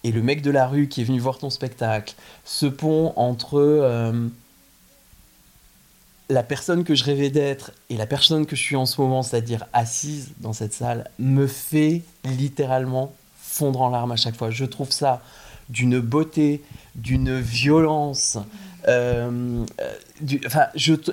et 0.03 0.11
le 0.11 0.21
mec 0.21 0.41
de 0.41 0.51
la 0.51 0.67
rue 0.67 0.87
qui 0.87 1.01
est 1.01 1.05
venu 1.05 1.19
voir 1.19 1.39
ton 1.39 1.49
spectacle, 1.49 2.13
ce 2.45 2.67
pont 2.67 3.13
entre 3.15 3.59
euh, 3.59 4.27
la 6.29 6.43
personne 6.43 6.83
que 6.83 6.95
je 6.95 7.03
rêvais 7.03 7.29
d'être 7.29 7.71
et 7.89 7.97
la 7.97 8.05
personne 8.05 8.45
que 8.45 8.55
je 8.55 8.61
suis 8.61 8.75
en 8.75 8.85
ce 8.85 9.01
moment, 9.01 9.23
c'est-à-dire 9.23 9.65
assise 9.73 10.29
dans 10.39 10.53
cette 10.53 10.73
salle, 10.73 11.09
me 11.17 11.47
fait 11.47 12.03
littéralement 12.23 13.13
fondre 13.41 13.81
en 13.81 13.89
larmes 13.89 14.11
à 14.11 14.15
chaque 14.15 14.35
fois. 14.35 14.51
Je 14.51 14.65
trouve 14.65 14.91
ça 14.91 15.21
d'une 15.69 15.99
beauté, 15.99 16.61
d'une 16.95 17.39
violence. 17.39 18.37
Euh, 18.87 19.65
enfin, 20.45 20.67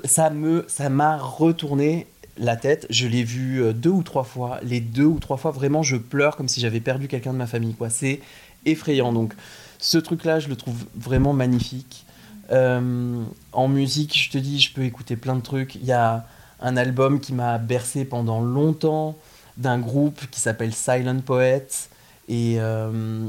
ça 0.05 0.31
me, 0.31 0.65
ça 0.69 0.89
m'a 0.89 1.17
retourné 1.17 2.07
la 2.39 2.57
tête. 2.57 2.87
Je 2.91 3.07
l'ai 3.07 3.25
vu 3.25 3.63
euh, 3.63 3.73
deux 3.73 3.91
ou 3.91 4.03
trois 4.03 4.25
fois. 4.25 4.61
Les 4.63 4.81
deux 4.81 5.05
ou 5.05 5.19
trois 5.19 5.39
fois, 5.39 5.51
vraiment, 5.51 5.83
je 5.83 5.97
pleure 5.97 6.37
comme 6.37 6.49
si 6.49 6.61
j'avais 6.61 6.81
perdu 6.81 7.09
quelqu'un 7.09 7.33
de 7.33 7.39
ma 7.39 7.47
famille. 7.47 7.75
C'est 7.89 8.21
effrayant. 8.67 9.13
Donc, 9.13 9.35
ce 9.79 9.99
truc-là, 9.99 10.41
je 10.41 10.49
le 10.49 10.57
trouve 10.57 10.85
vraiment 10.95 11.33
magnifique. 11.33 12.05
Euh, 12.51 13.25
en 13.53 13.69
musique, 13.69 14.17
je 14.17 14.31
te 14.31 14.39
dis, 14.39 14.61
je 14.61 14.73
peux 14.73 14.85
écouter 14.85 15.17
plein 15.17 15.37
de 15.37 15.41
trucs. 15.41 15.75
Il 15.77 15.85
y 15.85 15.93
a 15.93 16.27
un 16.61 16.77
album 16.77 17.21
qui 17.21 17.33
m'a 17.33 17.59
bercé 17.59 18.05
pendant 18.05 18.41
longtemps 18.41 19.17
d'un 19.57 19.79
groupe 19.79 20.27
qui 20.31 20.41
s'appelle 20.41 20.75
Silent 20.75 21.21
Poets. 21.21 21.89
Et, 22.29 22.57
euh, 22.59 23.29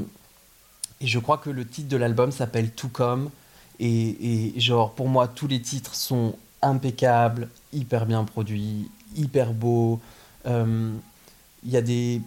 je 1.00 1.18
crois 1.18 1.38
que 1.38 1.50
le 1.50 1.66
titre 1.66 1.88
de 1.88 1.96
l'album 1.96 2.32
s'appelle 2.32 2.70
To 2.72 2.88
Come. 2.88 3.30
Et, 3.80 4.52
genre, 4.56 4.92
pour 4.92 5.08
moi, 5.08 5.28
tous 5.28 5.46
les 5.46 5.62
titres 5.62 5.94
sont 5.94 6.34
impeccables, 6.62 7.48
hyper 7.72 8.06
bien 8.06 8.24
produits, 8.24 8.90
hyper 9.16 9.52
beau. 9.52 10.00
Euh, 10.46 10.92
il 11.64 11.70
y 11.70 11.76
a 11.76 11.82
des. 11.82 12.20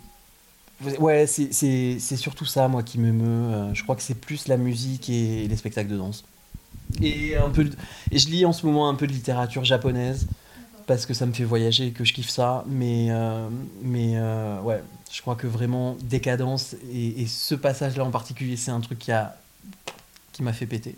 Ouais, 1.00 1.28
c'est 1.28 2.00
surtout 2.18 2.46
ça, 2.46 2.68
moi, 2.68 2.84
qui 2.84 3.00
me 3.00 3.12
meut. 3.12 3.74
Je 3.74 3.84
crois 3.84 3.96
que 3.96 4.02
c'est 4.02 4.16
plus 4.16 4.48
la 4.48 4.58
musique 4.58 5.10
et 5.10 5.48
les 5.48 5.56
spectacles 5.56 5.90
de 5.90 5.98
danse. 5.98 6.24
Et, 7.02 7.36
un 7.36 7.50
peu 7.50 7.70
et 8.12 8.18
je 8.18 8.30
lis 8.30 8.46
en 8.46 8.54
ce 8.54 8.66
moment 8.66 8.90
un 8.90 8.96
peu 8.96 9.08
de 9.08 9.12
littérature 9.12 9.64
japonaise 9.64 10.28
parce 10.88 11.06
que 11.06 11.14
ça 11.14 11.26
me 11.26 11.34
fait 11.34 11.44
voyager 11.44 11.88
et 11.88 11.92
que 11.92 12.04
je 12.04 12.14
kiffe 12.14 12.30
ça. 12.30 12.66
Mais, 12.68 13.08
euh, 13.10 13.48
mais 13.82 14.20
ouais, 14.64 14.82
je 15.12 15.22
crois 15.22 15.36
que 15.36 15.48
vraiment 15.48 15.96
Décadence 16.04 16.76
et, 16.94 17.22
et 17.22 17.28
ce 17.28 17.56
passage-là 17.56 18.04
en 18.04 18.12
particulier, 18.12 18.58
c'est 18.58 18.72
un 18.72 18.82
truc 18.82 19.00
qui 19.00 19.12
a 19.12 19.36
qui 20.32 20.44
m'a 20.44 20.54
fait 20.54 20.66
péter 20.66 20.96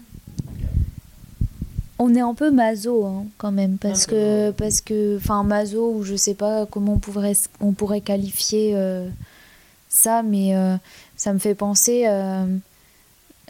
on 2.03 2.15
est 2.15 2.21
un 2.21 2.33
peu 2.33 2.51
maso 2.51 3.05
hein, 3.05 3.25
quand 3.37 3.51
même 3.51 3.77
parce 3.77 4.05
que 4.05 4.51
parce 4.51 4.81
que 4.81 5.17
enfin 5.17 5.43
maso 5.43 5.93
ou 5.95 6.03
je 6.03 6.15
sais 6.15 6.33
pas 6.33 6.65
comment 6.65 6.93
on 6.93 6.99
pourrait 6.99 7.37
on 7.61 7.71
pourrait 7.71 8.01
qualifier 8.01 8.73
euh, 8.75 9.07
ça 9.89 10.23
mais 10.23 10.55
euh, 10.55 10.75
ça 11.15 11.33
me 11.33 11.39
fait 11.39 11.55
penser 11.55 12.03
euh, 12.07 12.45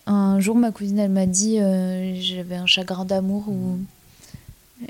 un 0.06 0.40
jour 0.40 0.56
ma 0.56 0.72
cousine 0.72 1.00
elle 1.00 1.12
m'a 1.12 1.26
dit 1.26 1.60
j'avais 2.20 2.56
un 2.56 2.66
chagrin 2.66 3.06
d'amour 3.06 3.48
ou 3.48 3.78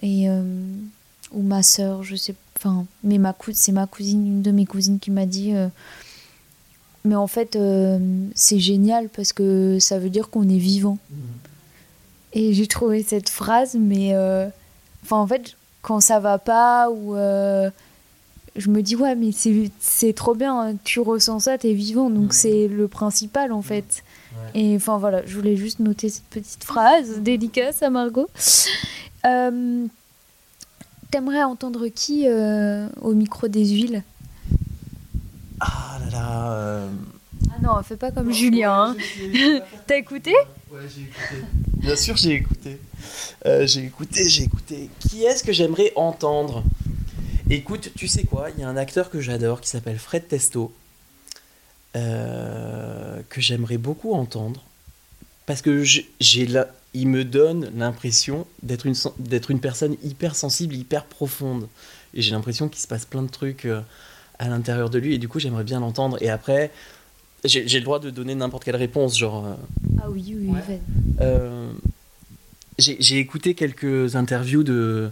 et 0.02 0.28
ou 1.32 1.42
ma 1.42 1.62
sœur 1.64 2.04
je 2.04 2.16
sais 2.16 2.34
enfin 2.58 2.86
mais 3.04 3.18
ma 3.20 3.36
c'est 3.54 3.72
ma 3.72 3.86
cousine 3.88 4.26
une 4.26 4.42
de 4.42 4.52
mes 4.52 4.66
cousines 4.66 5.00
qui 5.00 5.12
m'a 5.12 5.26
dit 5.26 5.54
mais 7.06 7.16
en 7.16 7.28
fait, 7.28 7.58
euh, 7.58 8.00
c'est 8.34 8.60
génial 8.60 9.10
parce 9.10 9.34
que 9.34 9.78
ça 9.78 10.00
veut 10.00 10.10
dire 10.10 10.30
qu'on 10.30 10.48
est 10.48 10.58
vivant. 10.58 10.98
Et 12.32 12.54
j'ai 12.54 12.66
trouvé 12.66 13.04
cette 13.04 13.28
phrase, 13.28 13.76
mais 13.78 14.12
euh, 14.14 14.48
enfin, 15.04 15.18
en 15.18 15.28
fait, 15.28 15.58
quand 15.82 16.00
ça 16.00 16.22
va 16.22 16.38
pas 16.38 16.90
ou 16.90 17.14
euh, 17.18 17.70
je 18.56 18.70
me 18.70 18.82
dis, 18.82 18.96
ouais, 18.96 19.16
mais 19.16 19.32
c'est- 19.34 20.14
trop 20.14 20.34
bien, 20.34 20.58
hein, 20.58 20.76
tu 20.86 21.02
ressens 21.02 21.42
ça, 21.42 21.58
t'es 21.58 21.74
vivant, 21.74 22.10
donc 22.10 22.28
Mhm. 22.28 22.32
c'est 22.32 22.68
le 22.70 22.88
principal 22.88 23.52
en 23.52 23.62
fait. 23.62 24.02
Ouais. 24.54 24.62
Et 24.62 24.76
enfin 24.76 24.98
voilà, 24.98 25.26
je 25.26 25.36
voulais 25.36 25.56
juste 25.56 25.80
noter 25.80 26.10
cette 26.10 26.26
petite 26.26 26.64
phrase 26.64 27.20
dédicace 27.20 27.82
à 27.84 27.90
Margot. 27.90 28.30
Euh, 29.26 29.86
T'aimerais 31.12 31.44
entendre 31.44 31.88
qui 31.90 32.24
euh, 32.28 32.88
au 33.02 33.14
micro 33.14 33.48
des 33.48 33.66
huiles? 33.68 34.04
Ah 35.60 36.00
là 36.06 36.10
là. 36.12 36.52
euh, 36.54 36.90
Ah 37.52 37.62
non, 37.62 37.84
fais 37.84 37.98
pas 37.98 38.12
comme 38.12 38.32
Julien. 38.34 38.96
hein. 38.98 39.60
T'as 39.88 39.98
écouté? 39.98 40.34
Ouais, 40.72 40.80
j'ai 40.94 41.04
écouté. 41.04 41.48
Bien 41.78 41.96
sûr, 41.96 42.18
j'ai 42.18 42.32
écouté. 42.34 42.80
Euh, 43.46 43.68
j'ai 43.68 43.84
écouté, 43.86 44.28
j'ai 44.28 44.44
écouté. 44.44 44.90
Qui 45.00 45.24
est-ce 45.24 45.44
que 45.44 45.52
j'aimerais 45.54 45.92
entendre? 45.96 46.64
Écoute, 47.50 47.92
tu 47.96 48.08
sais 48.08 48.24
quoi? 48.24 48.50
Il 48.50 48.62
y 48.62 48.64
a 48.64 48.70
un 48.70 48.78
acteur 48.78 49.10
que 49.12 49.20
j'adore 49.22 49.62
qui 49.62 49.70
s'appelle 49.70 50.00
Fred 50.00 50.28
Testo, 50.28 50.74
euh, 51.96 53.22
que 53.30 53.42
j'aimerais 53.42 53.78
beaucoup 53.78 54.14
entendre. 54.14 54.64
Parce 55.46 55.62
que 55.62 55.84
j'ai 55.84 56.46
la- 56.48 56.68
il 56.94 57.08
me 57.08 57.26
donne 57.26 57.72
l'impression 57.76 58.46
d'être 58.62 58.86
une, 58.86 58.96
d'être 59.20 59.52
une 59.52 59.60
personne 59.60 59.96
hyper 60.04 60.36
sensible, 60.36 60.76
hyper 60.76 61.06
profonde. 61.06 61.68
Et 62.14 62.22
j'ai 62.22 62.32
l'impression 62.32 62.70
qu'il 62.70 62.80
se 62.82 62.88
passe 62.88 63.06
plein 63.06 63.24
de 63.24 63.30
trucs 63.32 63.66
euh, 63.66 63.82
à 64.40 64.48
l'intérieur 64.48 64.90
de 64.90 65.00
lui. 65.00 65.14
Et 65.16 65.18
du 65.18 65.28
coup, 65.28 65.40
j'aimerais 65.40 65.64
bien 65.64 65.80
l'entendre. 65.80 66.18
Et 66.22 66.30
après, 66.30 66.72
j'ai 67.44 67.64
le 67.80 67.84
droit 67.84 68.00
de 68.00 68.10
donner 68.10 68.36
n'importe 68.36 68.64
quelle 68.64 68.76
réponse, 68.78 69.18
genre. 69.18 69.46
euh, 69.46 69.54
Ah 70.02 70.10
oui, 70.10 70.36
oui, 70.38 70.48
Ouais. 70.50 70.62
vas-y. 70.68 70.80
euh, 71.22 71.72
j'ai 72.80 72.98
j'ai 73.00 73.18
écouté 73.20 73.54
quelques 73.54 74.16
interviews 74.16 74.64
de, 74.64 75.12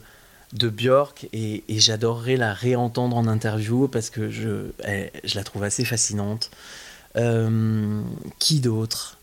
de 0.53 0.69
Björk 0.69 1.27
et, 1.33 1.63
j'adorerais 1.69 2.35
la 2.37 2.53
réentendre 2.53 3.15
en 3.15 3.27
interview 3.27 3.87
parce 3.87 4.09
que 4.09 4.29
je, 4.29 4.71
je 5.23 5.35
la 5.35 5.43
trouve 5.43 5.63
assez 5.63 5.85
fascinante. 5.85 6.51
Euh, 7.17 8.01
qui 8.39 8.59
d'autre? 8.59 9.17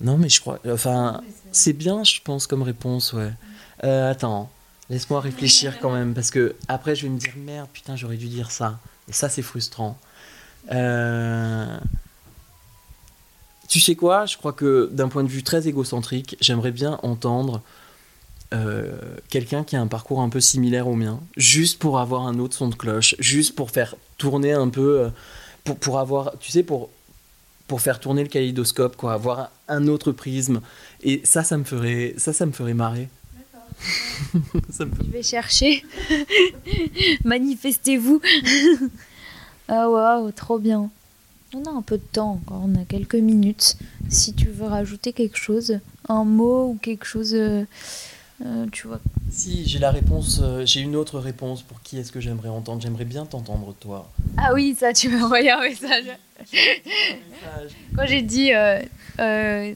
Non, 0.00 0.16
mais 0.16 0.28
je 0.28 0.40
crois. 0.40 0.58
Enfin, 0.68 1.22
c'est 1.52 1.72
bien, 1.72 2.04
je 2.04 2.20
pense, 2.22 2.46
comme 2.46 2.62
réponse, 2.62 3.12
ouais. 3.12 3.32
Euh, 3.84 4.10
attends, 4.10 4.50
laisse-moi 4.90 5.20
réfléchir 5.20 5.78
quand 5.80 5.92
même 5.92 6.14
parce 6.14 6.30
que 6.30 6.56
après, 6.66 6.96
je 6.96 7.04
vais 7.04 7.08
me 7.08 7.18
dire 7.18 7.32
merde, 7.36 7.68
putain, 7.72 7.96
j'aurais 7.96 8.16
dû 8.16 8.26
dire 8.26 8.50
ça. 8.50 8.78
Et 9.08 9.12
ça, 9.12 9.28
c'est 9.28 9.42
frustrant. 9.42 9.98
Euh, 10.72 11.78
tu 13.68 13.80
sais 13.80 13.94
quoi? 13.94 14.26
Je 14.26 14.36
crois 14.36 14.52
que 14.52 14.88
d'un 14.92 15.08
point 15.08 15.22
de 15.22 15.28
vue 15.28 15.42
très 15.42 15.68
égocentrique, 15.68 16.36
j'aimerais 16.40 16.72
bien 16.72 16.98
entendre 17.02 17.62
euh, 18.54 18.96
quelqu'un 19.28 19.62
qui 19.64 19.76
a 19.76 19.80
un 19.80 19.86
parcours 19.86 20.20
un 20.20 20.28
peu 20.28 20.40
similaire 20.40 20.88
au 20.88 20.94
mien, 20.94 21.20
juste 21.36 21.78
pour 21.78 21.98
avoir 21.98 22.26
un 22.26 22.38
autre 22.38 22.54
son 22.56 22.68
de 22.68 22.74
cloche, 22.74 23.14
juste 23.18 23.54
pour 23.54 23.70
faire 23.70 23.94
tourner 24.16 24.52
un 24.52 24.68
peu, 24.68 25.00
euh, 25.00 25.08
pour, 25.64 25.76
pour 25.76 25.98
avoir, 25.98 26.38
tu 26.38 26.50
sais, 26.50 26.62
pour, 26.62 26.88
pour 27.66 27.80
faire 27.82 28.00
tourner 28.00 28.22
le 28.22 28.28
kaléidoscope, 28.28 28.96
quoi, 28.96 29.12
avoir 29.12 29.50
un 29.68 29.86
autre 29.88 30.12
prisme. 30.12 30.60
Et 31.02 31.20
ça, 31.24 31.44
ça 31.44 31.58
me 31.58 31.64
ferait, 31.64 32.14
ça, 32.16 32.32
ça 32.32 32.46
me 32.46 32.52
ferait 32.52 32.74
marrer. 32.74 33.08
Ça 34.70 34.84
me 34.86 34.90
fait- 34.90 35.04
Je 35.04 35.10
vais 35.10 35.22
chercher. 35.22 35.84
Manifestez-vous. 37.24 38.20
ah 39.68 39.88
waouh, 39.88 40.32
trop 40.32 40.58
bien. 40.58 40.90
On 41.54 41.62
a 41.64 41.70
un 41.70 41.82
peu 41.82 41.96
de 41.96 42.02
temps 42.12 42.32
encore, 42.32 42.62
on 42.66 42.74
a 42.74 42.84
quelques 42.84 43.14
minutes. 43.14 43.76
Si 44.08 44.34
tu 44.34 44.48
veux 44.48 44.66
rajouter 44.66 45.12
quelque 45.12 45.38
chose, 45.38 45.78
un 46.08 46.24
mot 46.24 46.70
ou 46.70 46.78
quelque 46.80 47.04
chose, 47.06 47.36
euh, 48.44 48.66
tu 48.70 48.86
vois. 48.86 49.00
Si 49.30 49.66
j'ai 49.68 49.78
la 49.78 49.90
réponse, 49.90 50.40
euh, 50.42 50.64
j'ai 50.64 50.80
une 50.80 50.96
autre 50.96 51.18
réponse 51.18 51.62
pour 51.62 51.82
qui 51.82 51.98
est-ce 51.98 52.12
que 52.12 52.20
j'aimerais 52.20 52.48
entendre? 52.48 52.80
J'aimerais 52.80 53.04
bien 53.04 53.26
t'entendre 53.26 53.74
toi. 53.78 54.10
Ah 54.36 54.54
oui, 54.54 54.76
ça, 54.78 54.92
tu 54.92 55.08
m'as 55.08 55.24
envoyé 55.24 55.50
un 55.50 55.60
message. 55.60 56.04
Quand 57.96 58.06
j'ai 58.06 58.22
dit 58.22 58.52
euh, 58.54 58.80
euh, 59.18 59.74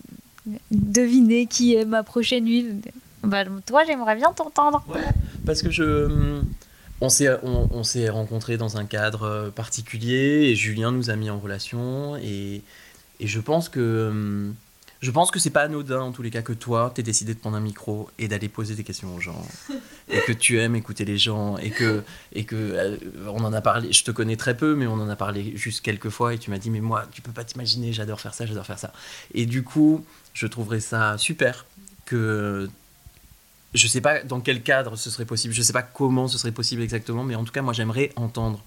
deviner 0.70 1.46
qui 1.46 1.74
est 1.74 1.84
ma 1.84 2.02
prochaine 2.02 2.46
huile, 2.46 2.76
bah, 3.22 3.44
toi, 3.66 3.82
j'aimerais 3.84 4.16
bien 4.16 4.32
t'entendre. 4.32 4.84
Parce 5.44 5.62
que 5.62 5.70
je. 5.70 6.40
On 7.00 7.08
s'est, 7.08 7.28
on, 7.42 7.68
on 7.72 7.82
s'est 7.82 8.08
rencontrés 8.08 8.56
dans 8.56 8.76
un 8.76 8.84
cadre 8.84 9.50
particulier 9.56 10.50
et 10.50 10.54
Julien 10.54 10.92
nous 10.92 11.10
a 11.10 11.16
mis 11.16 11.30
en 11.30 11.40
relation 11.40 12.16
et, 12.16 12.62
et 13.18 13.26
je 13.26 13.40
pense 13.40 13.68
que. 13.68 14.52
Je 15.02 15.10
pense 15.10 15.32
que 15.32 15.40
c'est 15.40 15.50
pas 15.50 15.62
anodin 15.62 16.00
en 16.00 16.12
tous 16.12 16.22
les 16.22 16.30
cas 16.30 16.42
que 16.42 16.52
toi, 16.52 16.92
t'aies 16.94 17.02
décidé 17.02 17.34
de 17.34 17.38
prendre 17.40 17.56
un 17.56 17.60
micro 17.60 18.08
et 18.20 18.28
d'aller 18.28 18.48
poser 18.48 18.76
des 18.76 18.84
questions 18.84 19.12
aux 19.12 19.18
gens 19.20 19.44
et 20.08 20.20
que 20.20 20.32
tu 20.32 20.60
aimes 20.60 20.76
écouter 20.76 21.04
les 21.04 21.18
gens 21.18 21.58
et 21.58 21.70
que 21.70 22.04
et 22.32 22.44
que 22.44 22.54
euh, 22.54 22.96
on 23.26 23.42
en 23.42 23.52
a 23.52 23.60
parlé. 23.60 23.92
Je 23.92 24.04
te 24.04 24.12
connais 24.12 24.36
très 24.36 24.56
peu, 24.56 24.76
mais 24.76 24.86
on 24.86 24.94
en 24.94 25.08
a 25.08 25.16
parlé 25.16 25.56
juste 25.56 25.80
quelques 25.80 26.08
fois 26.08 26.34
et 26.34 26.38
tu 26.38 26.50
m'as 26.50 26.58
dit 26.58 26.70
mais 26.70 26.80
moi 26.80 27.04
tu 27.10 27.20
peux 27.20 27.32
pas 27.32 27.42
t'imaginer, 27.42 27.92
j'adore 27.92 28.20
faire 28.20 28.32
ça, 28.32 28.46
j'adore 28.46 28.64
faire 28.64 28.78
ça. 28.78 28.92
Et 29.34 29.44
du 29.44 29.64
coup, 29.64 30.06
je 30.34 30.46
trouverais 30.46 30.78
ça 30.78 31.18
super 31.18 31.66
que 32.04 32.70
je 33.74 33.86
sais 33.88 34.00
pas 34.00 34.22
dans 34.22 34.40
quel 34.40 34.62
cadre 34.62 34.94
ce 34.94 35.10
serait 35.10 35.24
possible, 35.24 35.52
je 35.52 35.62
sais 35.62 35.72
pas 35.72 35.82
comment 35.82 36.28
ce 36.28 36.38
serait 36.38 36.52
possible 36.52 36.80
exactement, 36.80 37.24
mais 37.24 37.34
en 37.34 37.42
tout 37.42 37.52
cas, 37.52 37.62
moi 37.62 37.72
j'aimerais 37.72 38.12
entendre 38.14 38.62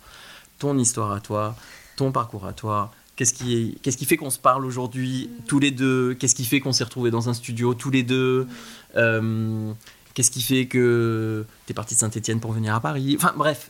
ton 0.59 0.77
histoire 0.77 1.13
à 1.13 1.21
toi, 1.21 1.55
ton 1.95 2.11
parcours 2.11 2.45
à 2.45 2.51
toi. 2.51 2.91
Qu'est-ce 3.15 3.33
qui, 3.33 3.77
qu'est-ce 3.81 3.95
qui 3.97 4.05
fait 4.05 4.17
qu'on 4.17 4.29
se 4.29 4.39
parle 4.39 4.65
aujourd'hui 4.65 5.29
tous 5.47 5.59
les 5.59 5.71
deux? 5.71 6.13
Qu'est-ce 6.15 6.35
qui 6.35 6.43
fait 6.45 6.59
qu'on 6.59 6.73
s'est 6.73 6.83
retrouvés 6.83 7.11
dans 7.11 7.29
un 7.29 7.33
studio 7.33 7.73
tous 7.73 7.89
les 7.89 8.03
deux? 8.03 8.47
Euh, 8.97 9.71
Qu'est-ce 10.13 10.31
qui 10.31 10.41
fait 10.41 10.65
que 10.65 11.45
tu 11.65 11.71
es 11.71 11.73
parti 11.73 11.93
de 11.93 11.99
Saint-Etienne 11.99 12.39
pour 12.39 12.53
venir 12.53 12.73
à 12.73 12.79
Paris? 12.79 13.15
Enfin 13.17 13.33
bref, 13.35 13.69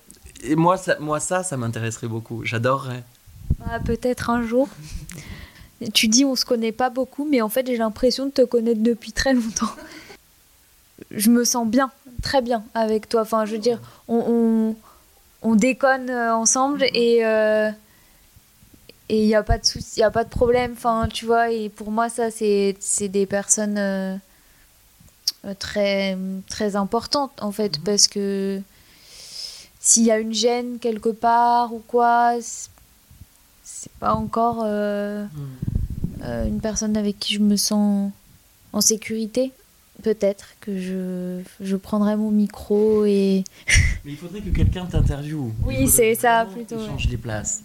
moi 0.55 0.77
ça, 0.77 0.97
moi, 0.99 1.19
ça, 1.19 1.41
ça 1.41 1.57
m'intéresserait 1.57 2.07
beaucoup. 2.07 2.45
J'adorerais. 2.45 3.03
Bah, 3.59 3.79
Peut-être 3.83 4.29
un 4.29 4.43
jour. 4.45 4.69
Tu 5.93 6.07
dis 6.07 6.23
on 6.23 6.35
se 6.35 6.45
connaît 6.45 6.71
pas 6.71 6.89
beaucoup, 6.91 7.27
mais 7.29 7.41
en 7.41 7.49
fait 7.49 7.65
j'ai 7.67 7.77
l'impression 7.77 8.27
de 8.27 8.31
te 8.31 8.43
connaître 8.43 8.81
depuis 8.81 9.11
très 9.11 9.33
longtemps. 9.33 9.71
Je 11.11 11.29
me 11.29 11.43
sens 11.43 11.67
bien, 11.67 11.91
très 12.21 12.41
bien 12.41 12.63
avec 12.73 13.09
toi. 13.09 13.21
Enfin, 13.21 13.45
je 13.45 13.53
veux 13.53 13.59
dire, 13.59 13.79
on, 14.07 14.75
on, 15.41 15.49
on 15.49 15.55
déconne 15.55 16.09
euh, 16.09 16.33
ensemble 16.33 16.83
et 16.93 17.25
euh, 17.25 17.69
et 19.09 19.21
il 19.23 19.27
n'y 19.27 19.35
a 19.35 19.43
pas 19.43 19.57
de 19.57 19.65
souci, 19.65 19.99
il 19.99 20.03
a 20.03 20.11
pas 20.11 20.23
de 20.23 20.29
problème. 20.29 20.73
Enfin, 20.73 21.07
tu 21.11 21.25
vois, 21.25 21.51
et 21.51 21.69
pour 21.69 21.91
moi 21.91 22.09
ça 22.09 22.29
c'est 22.31 22.75
des 23.07 23.25
personnes 23.25 23.77
euh, 23.77 24.15
euh, 25.45 25.53
très 25.57 26.17
très 26.49 26.75
importantes 26.75 27.31
en 27.41 27.51
fait 27.51 27.79
parce 27.83 28.07
que 28.07 28.61
s'il 29.79 30.03
y 30.03 30.11
a 30.11 30.17
une 30.17 30.33
gêne 30.33 30.79
quelque 30.79 31.09
part 31.09 31.73
ou 31.73 31.79
quoi, 31.87 32.33
c'est- 32.41 32.69
pas 33.99 34.13
encore 34.15 34.63
euh, 34.65 35.25
euh, 36.23 36.45
une 36.47 36.59
personne 36.59 36.97
avec 36.97 37.19
qui 37.19 37.33
je 37.35 37.39
me 37.39 37.55
sens 37.55 38.11
en 38.73 38.81
sécurité. 38.81 39.51
Peut-être 40.03 40.49
que 40.59 40.77
je, 40.79 41.41
je 41.61 41.75
prendrai 41.75 42.15
mon 42.15 42.29
micro 42.31 43.05
et. 43.05 43.43
Mais 44.03 44.11
il 44.11 44.17
faudrait 44.17 44.41
que 44.41 44.49
quelqu'un 44.49 44.85
t'interviewe. 44.85 45.51
Oui, 45.63 45.87
c'est 45.87 46.15
ça, 46.15 46.45
plutôt, 46.51 46.77
que 46.77 46.85
changes 46.87 47.07
les 47.07 47.17
places. 47.17 47.61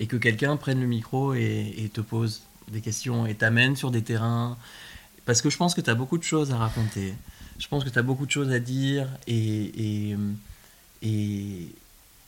Et 0.00 0.06
que 0.06 0.16
quelqu'un 0.16 0.56
prenne 0.56 0.80
le 0.80 0.86
micro 0.88 1.34
et, 1.34 1.88
te 1.94 2.00
pose 2.00 2.42
des 2.72 2.80
questions 2.80 3.26
et 3.26 3.34
t'amène 3.34 3.76
sur 3.76 3.92
des 3.92 4.02
terrains. 4.02 4.56
Parce 5.26 5.42
que 5.42 5.50
je 5.50 5.56
pense 5.56 5.74
que 5.74 5.82
tu 5.82 5.90
as 5.90 5.94
beaucoup 5.94 6.18
de 6.18 6.24
choses 6.24 6.50
à 6.50 6.56
raconter. 6.56 7.14
Je 7.58 7.68
pense 7.68 7.84
que 7.84 7.90
tu 7.90 7.98
as 7.98 8.02
beaucoup 8.02 8.26
de 8.26 8.30
choses 8.30 8.50
à 8.50 8.58
dire 8.58 9.06
et, 9.28 10.08
et, 10.10 10.16
et, 11.02 11.68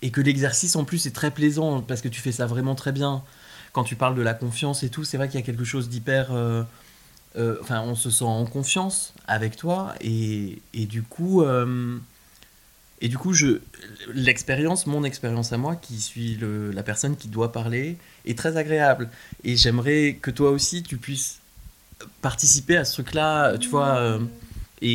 et 0.02 0.10
que 0.10 0.20
l'exercice 0.20 0.76
en 0.76 0.84
plus 0.84 1.06
est 1.06 1.12
très 1.12 1.30
plaisant 1.30 1.80
parce 1.80 2.02
que 2.02 2.08
tu 2.08 2.20
fais 2.20 2.32
ça 2.32 2.46
vraiment 2.46 2.74
très 2.74 2.92
bien. 2.92 3.24
Quand 3.72 3.84
tu 3.84 3.96
parles 3.96 4.14
de 4.14 4.22
la 4.22 4.34
confiance 4.34 4.82
et 4.82 4.90
tout, 4.90 5.04
c'est 5.04 5.16
vrai 5.16 5.28
qu'il 5.28 5.40
y 5.40 5.42
a 5.42 5.46
quelque 5.46 5.64
chose 5.64 5.88
d'hyper. 5.88 6.30
euh, 6.32 6.62
euh, 7.38 7.56
enfin, 7.62 7.80
on 7.80 7.94
se 7.94 8.10
sent 8.10 8.24
en 8.24 8.44
confiance 8.44 9.14
avec 9.26 9.56
toi 9.56 9.94
et, 10.02 10.60
et 10.74 10.84
du 10.86 11.02
coup. 11.02 11.42
euh, 11.42 11.98
et 13.02 13.08
du 13.08 13.18
coup, 13.18 13.34
je, 13.34 13.58
l'expérience, 14.14 14.86
mon 14.86 15.04
expérience 15.04 15.52
à 15.52 15.58
moi, 15.58 15.76
qui 15.76 16.00
suis 16.00 16.36
le- 16.36 16.70
la 16.70 16.82
personne 16.82 17.16
qui 17.16 17.28
doit 17.28 17.52
parler, 17.52 17.98
est 18.24 18.38
très 18.38 18.56
agréable. 18.56 19.10
Et 19.44 19.56
j'aimerais 19.56 20.16
que 20.22 20.30
toi 20.30 20.50
aussi, 20.50 20.82
tu 20.82 20.96
puisses 20.96 21.40
participer 22.22 22.76
à 22.78 22.84
ce 22.84 22.94
truc-là, 22.94 23.58
tu 23.58 23.68
vois. 23.68 23.96
euh, 23.96 24.18
et, 24.84 24.88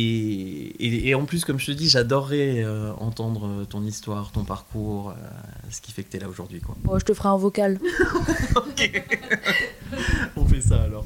et, 0.84 1.08
et 1.08 1.14
en 1.14 1.24
plus, 1.24 1.44
comme 1.46 1.58
je 1.58 1.66
te 1.66 1.70
dis, 1.72 1.88
j'adorerais 1.88 2.62
euh, 2.64 2.92
entendre 2.98 3.64
ton 3.64 3.82
histoire, 3.84 4.30
ton 4.32 4.44
parcours, 4.44 5.10
euh, 5.10 5.14
ce 5.70 5.80
qui 5.80 5.92
fait 5.92 6.02
que 6.02 6.10
tu 6.10 6.18
es 6.18 6.20
là 6.20 6.28
aujourd'hui. 6.28 6.60
Quoi. 6.60 6.76
Je 6.98 7.04
te 7.04 7.14
ferai 7.14 7.28
un 7.30 7.36
vocal. 7.38 7.78
On 10.36 10.44
fait 10.46 10.60
ça 10.60 10.82
alors. 10.82 11.04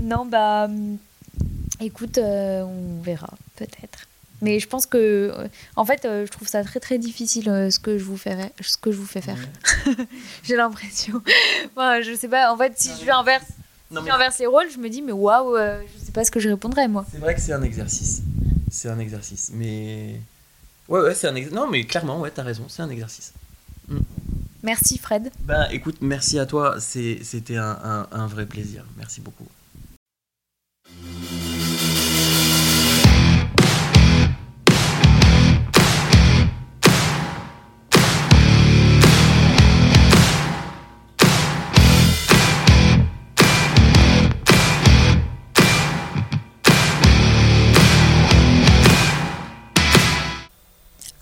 Non, 0.00 0.26
bah. 0.26 0.66
hum, 0.66 0.98
Écoute, 1.80 2.18
on 2.18 3.00
verra, 3.02 3.28
peut-être. 3.56 4.06
Mais 4.42 4.60
je 4.60 4.68
pense 4.68 4.84
que, 4.86 4.96
euh, 4.98 5.48
en 5.76 5.84
fait, 5.84 6.04
euh, 6.04 6.26
je 6.26 6.30
trouve 6.30 6.46
ça 6.46 6.62
très 6.62 6.78
très 6.80 6.98
difficile 6.98 7.48
euh, 7.48 7.70
ce 7.70 7.78
que 7.78 7.96
je 7.98 8.04
vous 8.04 8.16
fais, 8.18 8.36
ce 8.60 8.76
que 8.76 8.92
je 8.92 8.96
vous 8.98 9.06
fais 9.06 9.20
faire. 9.22 9.38
J'ai 10.42 10.56
l'impression. 10.56 11.22
Moi, 11.74 12.02
je 12.02 12.14
sais 12.14 12.28
pas. 12.28 12.52
En 12.52 12.56
fait, 12.56 12.74
si 12.76 12.90
je 13.04 13.10
inverse, 13.10 13.44
Non, 13.90 14.00
si 14.00 14.04
mais 14.06 14.10
j'inverse 14.10 14.38
les 14.38 14.46
rôles, 14.46 14.70
je 14.70 14.78
me 14.78 14.88
dis 14.90 15.00
mais 15.02 15.12
waouh, 15.12 15.56
je 15.56 16.04
sais 16.04 16.12
pas 16.12 16.24
ce 16.24 16.30
que 16.30 16.40
je 16.40 16.48
répondrais 16.50 16.86
moi. 16.88 17.06
c'est 17.10 17.18
vrai 17.18 17.34
que 17.34 17.40
c'est 17.40 17.52
un 17.54 17.62
exercice. 17.62 18.22
C'est 18.70 18.88
un 18.90 18.98
exercice. 18.98 19.50
Mais. 19.54 20.20
Ouais, 20.88 21.00
ouais, 21.00 21.14
c'est 21.14 21.28
un 21.28 21.34
exercice. 21.34 21.56
Non, 21.58 21.66
mais 21.68 21.84
clairement, 21.84 22.20
ouais, 22.20 22.30
t'as 22.30 22.42
raison, 22.42 22.66
c'est 22.68 22.82
un 22.82 22.90
exercice. 22.90 23.32
Merci 24.62 24.98
Fred. 24.98 25.30
Bah 25.40 25.72
écoute, 25.72 25.96
merci 26.00 26.38
à 26.40 26.46
toi, 26.46 26.76
c'était 26.80 27.56
un, 27.56 27.78
un- 27.82 28.06
un 28.10 28.26
vrai 28.26 28.46
plaisir. 28.46 28.84
Merci 28.98 29.20
beaucoup. 29.20 29.46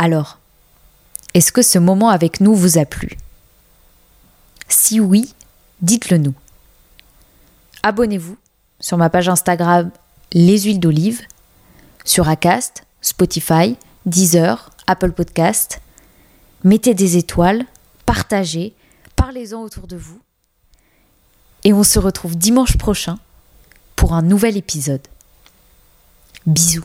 Alors, 0.04 0.38
est-ce 1.32 1.50
que 1.50 1.62
ce 1.62 1.78
moment 1.78 2.10
avec 2.10 2.42
nous 2.42 2.54
vous 2.54 2.76
a 2.76 2.84
plu? 2.84 3.16
Si 4.68 5.00
oui, 5.00 5.32
dites-le 5.80 6.18
nous. 6.18 6.34
Abonnez-vous 7.82 8.36
sur 8.80 8.98
ma 8.98 9.08
page 9.08 9.30
Instagram 9.30 9.90
Les 10.34 10.60
Huiles 10.60 10.78
d'Olive, 10.78 11.22
sur 12.04 12.28
Acast, 12.28 12.84
Spotify, 13.00 13.78
Deezer, 14.04 14.72
Apple 14.86 15.12
Podcast. 15.12 15.80
Mettez 16.64 16.92
des 16.92 17.16
étoiles, 17.16 17.64
partagez, 18.04 18.74
parlez-en 19.16 19.62
autour 19.62 19.86
de 19.86 19.96
vous. 19.96 20.20
Et 21.64 21.72
on 21.72 21.82
se 21.82 21.98
retrouve 21.98 22.36
dimanche 22.36 22.76
prochain 22.76 23.18
pour 23.96 24.12
un 24.12 24.20
nouvel 24.20 24.58
épisode. 24.58 25.08
Bisous. 26.44 26.84